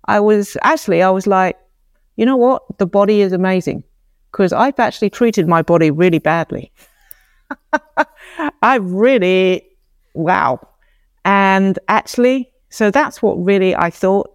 I 0.05 0.21
was 0.21 0.55
actually, 0.61 1.03
I 1.03 1.09
was 1.09 1.27
like, 1.27 1.57
you 2.15 2.25
know 2.25 2.37
what? 2.37 2.63
The 2.77 2.85
body 2.85 3.19
is 3.19 3.33
amazing 3.33 3.83
because 4.31 4.53
I've 4.53 4.79
actually 4.79 5.09
treated 5.09 5.47
my 5.47 5.61
body 5.61 5.91
really 5.91 6.19
badly. 6.19 6.71
I 8.61 8.75
really, 8.75 9.63
wow. 10.13 10.59
And 11.25 11.77
actually, 11.87 12.51
so 12.69 12.91
that's 12.91 13.21
what 13.21 13.35
really 13.35 13.75
I 13.75 13.89
thought, 13.89 14.31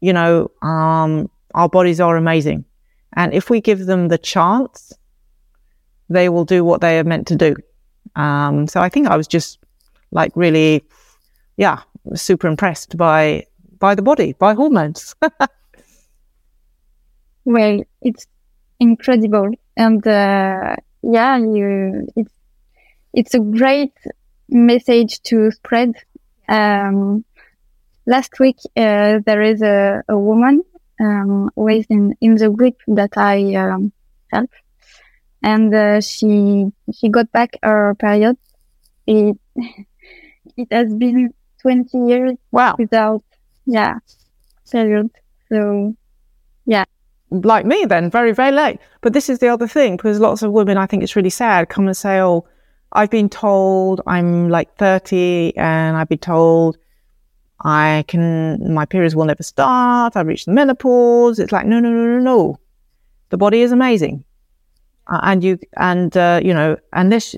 you 0.00 0.12
know, 0.12 0.50
um, 0.62 1.30
our 1.54 1.68
bodies 1.68 2.00
are 2.00 2.16
amazing. 2.16 2.64
And 3.14 3.32
if 3.32 3.50
we 3.50 3.60
give 3.60 3.86
them 3.86 4.08
the 4.08 4.18
chance, 4.18 4.92
they 6.08 6.28
will 6.28 6.44
do 6.44 6.64
what 6.64 6.80
they 6.80 6.98
are 6.98 7.04
meant 7.04 7.26
to 7.28 7.36
do. 7.36 7.56
Um, 8.14 8.66
so 8.66 8.80
I 8.80 8.88
think 8.88 9.08
I 9.08 9.16
was 9.16 9.26
just 9.26 9.58
like 10.12 10.32
really, 10.36 10.84
yeah, 11.56 11.80
super 12.14 12.46
impressed 12.46 12.96
by 12.96 13.46
by 13.78 13.94
the 13.94 14.02
body, 14.02 14.32
by 14.34 14.54
hormones. 14.54 15.14
well, 17.44 17.82
it's 18.02 18.26
incredible. 18.80 19.50
And 19.76 20.06
uh, 20.06 20.76
yeah, 21.02 21.38
you, 21.38 22.06
it's 22.16 22.32
it's 23.12 23.34
a 23.34 23.40
great 23.40 23.94
message 24.48 25.20
to 25.22 25.50
spread. 25.50 25.94
Um, 26.48 27.24
last 28.06 28.38
week 28.38 28.56
uh, 28.76 29.18
there 29.24 29.42
is 29.42 29.62
a, 29.62 30.02
a 30.08 30.16
woman 30.16 30.62
um, 31.00 31.50
in, 31.56 32.14
in 32.20 32.36
the 32.36 32.50
group 32.50 32.76
that 32.86 33.16
I 33.16 33.54
um, 33.54 33.92
help, 34.32 34.50
and 35.42 35.74
uh, 35.74 36.00
she 36.00 36.66
she 36.92 37.08
got 37.08 37.30
back 37.32 37.56
her 37.62 37.94
period. 37.94 38.36
It 39.06 39.36
it 40.56 40.68
has 40.70 40.94
been 40.94 41.34
twenty 41.60 41.98
years 41.98 42.36
wow. 42.50 42.76
without 42.78 43.22
yeah 43.66 43.98
period. 44.70 45.10
So 45.48 45.94
yeah, 46.64 46.84
like 47.30 47.66
me 47.66 47.84
then, 47.84 48.10
very, 48.10 48.32
very 48.32 48.52
late. 48.52 48.78
But 49.00 49.12
this 49.12 49.28
is 49.28 49.38
the 49.38 49.48
other 49.48 49.66
thing, 49.66 49.96
because 49.96 50.20
lots 50.20 50.42
of 50.42 50.52
women, 50.52 50.76
I 50.76 50.86
think 50.86 51.02
it's 51.02 51.16
really 51.16 51.30
sad, 51.30 51.68
come 51.68 51.86
and 51.86 51.96
say, 51.96 52.20
oh, 52.20 52.46
I've 52.92 53.10
been 53.10 53.28
told 53.28 54.00
I'm 54.06 54.48
like 54.48 54.74
30 54.76 55.56
and 55.56 55.96
I've 55.96 56.08
been 56.08 56.18
told 56.18 56.78
I 57.60 58.04
can, 58.06 58.74
my 58.74 58.84
periods 58.86 59.16
will 59.16 59.24
never 59.24 59.42
start. 59.42 60.16
I've 60.16 60.26
reached 60.26 60.46
the 60.46 60.52
menopause. 60.52 61.38
It's 61.38 61.52
like, 61.52 61.66
no, 61.66 61.80
no, 61.80 61.90
no, 61.90 62.06
no, 62.06 62.18
no. 62.20 62.60
The 63.30 63.36
body 63.36 63.62
is 63.62 63.72
amazing. 63.72 64.24
Uh, 65.08 65.20
and 65.22 65.42
you, 65.42 65.58
and, 65.76 66.16
uh, 66.16 66.40
you 66.42 66.54
know, 66.54 66.76
and 66.92 67.12
this, 67.12 67.34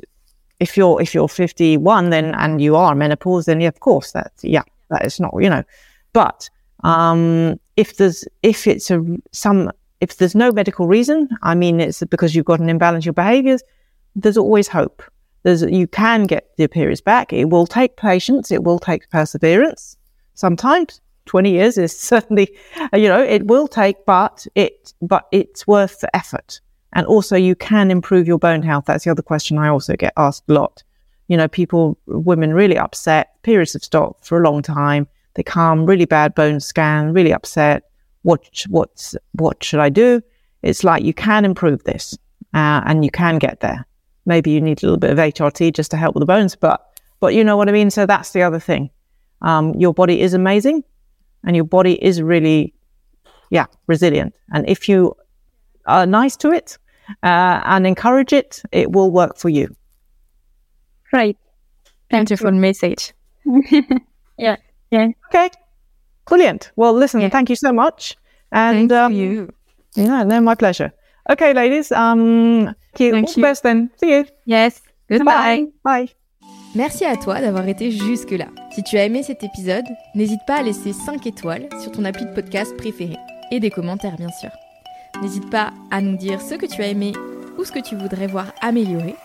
if 0.60 0.76
you're, 0.76 1.00
if 1.00 1.14
you're 1.14 1.28
51 1.28 2.10
then, 2.10 2.34
and 2.34 2.60
you 2.60 2.76
are 2.76 2.94
menopause, 2.94 3.46
then 3.46 3.60
yeah, 3.60 3.68
of 3.68 3.80
course 3.80 4.12
that's, 4.12 4.44
yeah, 4.44 4.62
that 4.90 5.04
is 5.04 5.20
not, 5.20 5.34
you 5.38 5.48
know, 5.48 5.62
but, 6.12 6.48
um, 6.84 7.58
if 7.76 7.96
there's, 7.96 8.24
if 8.42 8.66
it's 8.66 8.90
a, 8.90 9.04
some 9.32 9.70
if 10.00 10.16
there's 10.16 10.34
no 10.34 10.52
medical 10.52 10.86
reason, 10.86 11.28
I 11.42 11.54
mean, 11.54 11.80
it's 11.80 12.02
because 12.04 12.34
you've 12.34 12.44
got 12.44 12.60
an 12.60 12.68
imbalance 12.68 13.04
in 13.04 13.08
your 13.08 13.14
behaviors, 13.14 13.62
there's 14.14 14.36
always 14.36 14.68
hope. 14.68 15.02
There's, 15.42 15.62
you 15.62 15.86
can 15.86 16.24
get 16.24 16.56
the 16.56 16.66
periods 16.68 17.00
back. 17.00 17.32
It 17.32 17.46
will 17.46 17.66
take 17.66 17.96
patience. 17.96 18.50
It 18.50 18.64
will 18.64 18.78
take 18.78 19.08
perseverance. 19.10 19.96
Sometimes 20.34 21.00
20 21.26 21.50
years 21.50 21.78
is 21.78 21.98
certainly, 21.98 22.56
you 22.92 23.08
know, 23.08 23.22
it 23.22 23.46
will 23.46 23.68
take, 23.68 24.04
but 24.06 24.46
it, 24.54 24.94
but 25.02 25.26
it's 25.32 25.66
worth 25.66 26.00
the 26.00 26.14
effort. 26.14 26.60
And 26.92 27.06
also 27.06 27.36
you 27.36 27.54
can 27.54 27.90
improve 27.90 28.26
your 28.26 28.38
bone 28.38 28.62
health. 28.62 28.84
That's 28.86 29.04
the 29.04 29.10
other 29.10 29.22
question 29.22 29.58
I 29.58 29.68
also 29.68 29.94
get 29.94 30.12
asked 30.16 30.44
a 30.48 30.52
lot. 30.52 30.82
You 31.28 31.36
know, 31.36 31.48
people, 31.48 31.98
women 32.06 32.54
really 32.54 32.78
upset, 32.78 33.42
periods 33.42 33.74
have 33.74 33.84
stopped 33.84 34.26
for 34.26 34.40
a 34.40 34.44
long 34.44 34.62
time. 34.62 35.06
They 35.34 35.42
come, 35.42 35.84
really 35.84 36.06
bad 36.06 36.34
bone 36.34 36.60
scan, 36.60 37.12
really 37.12 37.32
upset 37.32 37.87
what 38.28 38.40
what's 38.68 39.16
what 39.32 39.64
should 39.64 39.80
I 39.80 39.90
do? 39.90 40.20
It's 40.62 40.82
like 40.84 41.02
you 41.08 41.14
can 41.14 41.44
improve 41.44 41.80
this 41.84 42.18
uh, 42.54 42.80
and 42.86 43.04
you 43.04 43.10
can 43.10 43.38
get 43.38 43.60
there. 43.60 43.86
Maybe 44.26 44.50
you 44.50 44.60
need 44.60 44.82
a 44.82 44.86
little 44.86 44.98
bit 44.98 45.10
of 45.10 45.18
HRT 45.18 45.72
just 45.74 45.90
to 45.92 45.96
help 45.96 46.14
with 46.14 46.22
the 46.22 46.26
bones, 46.34 46.56
but 46.56 46.78
but 47.20 47.34
you 47.34 47.42
know 47.44 47.56
what 47.56 47.68
I 47.68 47.72
mean. 47.72 47.90
So 47.90 48.06
that's 48.06 48.32
the 48.32 48.42
other 48.42 48.60
thing. 48.60 48.90
um, 49.42 49.74
your 49.74 49.94
body 49.94 50.20
is 50.20 50.34
amazing 50.34 50.84
and 51.44 51.56
your 51.56 51.64
body 51.64 52.02
is 52.02 52.20
really, 52.22 52.74
yeah, 53.50 53.66
resilient. 53.86 54.34
And 54.52 54.68
if 54.68 54.88
you 54.88 55.14
are 55.86 56.06
nice 56.06 56.36
to 56.38 56.50
it 56.52 56.78
uh, 57.22 57.60
and 57.64 57.86
encourage 57.86 58.32
it, 58.32 58.62
it 58.72 58.92
will 58.92 59.10
work 59.10 59.38
for 59.38 59.48
you. 59.48 59.74
Right. 61.12 61.36
Beautiful 62.10 62.52
message. 62.52 63.12
yeah. 64.38 64.56
Yeah. 64.90 65.08
Okay. 65.28 65.50
Brilliant. 66.28 66.70
Well, 66.76 66.92
listen, 66.92 67.20
yeah. 67.20 67.30
thank 67.30 67.48
you 67.48 67.56
so 67.56 67.72
much. 67.72 68.16
And 68.52 68.88
thank 68.88 68.92
um, 68.92 69.12
you. 69.12 69.48
Yeah, 69.94 70.24
no, 70.24 70.40
my 70.40 70.54
pleasure. 70.54 70.92
Okay, 71.30 71.52
ladies. 71.52 71.92
Um, 71.92 72.74
thank 72.94 73.00
you. 73.00 73.12
Thank 73.12 73.28
All 73.28 73.34
you. 73.36 73.42
best 73.42 73.62
then. 73.62 73.90
See 73.96 74.10
you. 74.10 74.24
Yes. 74.46 74.80
Goodbye. 75.08 75.66
Bye. 75.82 76.10
Merci 76.74 77.04
à 77.06 77.16
toi 77.16 77.40
d'avoir 77.40 77.66
été 77.66 77.90
jusque-là. 77.90 78.46
Si 78.72 78.82
tu 78.82 78.98
as 78.98 79.04
aimé 79.04 79.22
cet 79.22 79.42
épisode, 79.42 79.84
n'hésite 80.14 80.40
pas 80.46 80.56
à 80.56 80.62
laisser 80.62 80.92
5 80.92 81.26
étoiles 81.26 81.68
sur 81.80 81.90
ton 81.90 82.04
appli 82.04 82.26
de 82.26 82.32
podcast 82.32 82.76
préféré 82.76 83.16
et 83.50 83.58
des 83.58 83.70
commentaires 83.70 84.16
bien 84.16 84.28
sûr. 84.28 84.50
N'hésite 85.22 85.48
pas 85.50 85.72
à 85.90 86.02
nous 86.02 86.16
dire 86.16 86.42
ce 86.42 86.54
que 86.54 86.66
tu 86.66 86.82
as 86.82 86.88
aimé 86.88 87.12
ou 87.58 87.64
ce 87.64 87.72
que 87.72 87.80
tu 87.80 87.96
voudrais 87.96 88.26
voir 88.26 88.52
améliorer. 88.60 89.16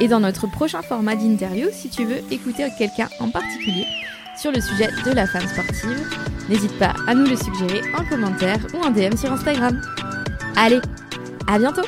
Et 0.00 0.08
dans 0.08 0.20
notre 0.20 0.46
prochain 0.46 0.82
format 0.82 1.16
d'interview, 1.16 1.68
si 1.72 1.88
tu 1.88 2.04
veux 2.04 2.22
écouter 2.32 2.68
quelqu'un 2.78 3.08
en 3.20 3.28
particulier 3.28 3.86
sur 4.36 4.52
le 4.52 4.60
sujet 4.60 4.88
de 5.04 5.12
la 5.12 5.26
femme 5.26 5.46
sportive, 5.46 6.08
n'hésite 6.48 6.78
pas 6.78 6.94
à 7.06 7.14
nous 7.14 7.26
le 7.26 7.36
suggérer 7.36 7.82
en 7.96 8.04
commentaire 8.04 8.58
ou 8.74 8.78
en 8.84 8.90
DM 8.90 9.16
sur 9.16 9.32
Instagram. 9.32 9.80
Allez, 10.56 10.80
à 11.46 11.58
bientôt 11.58 11.82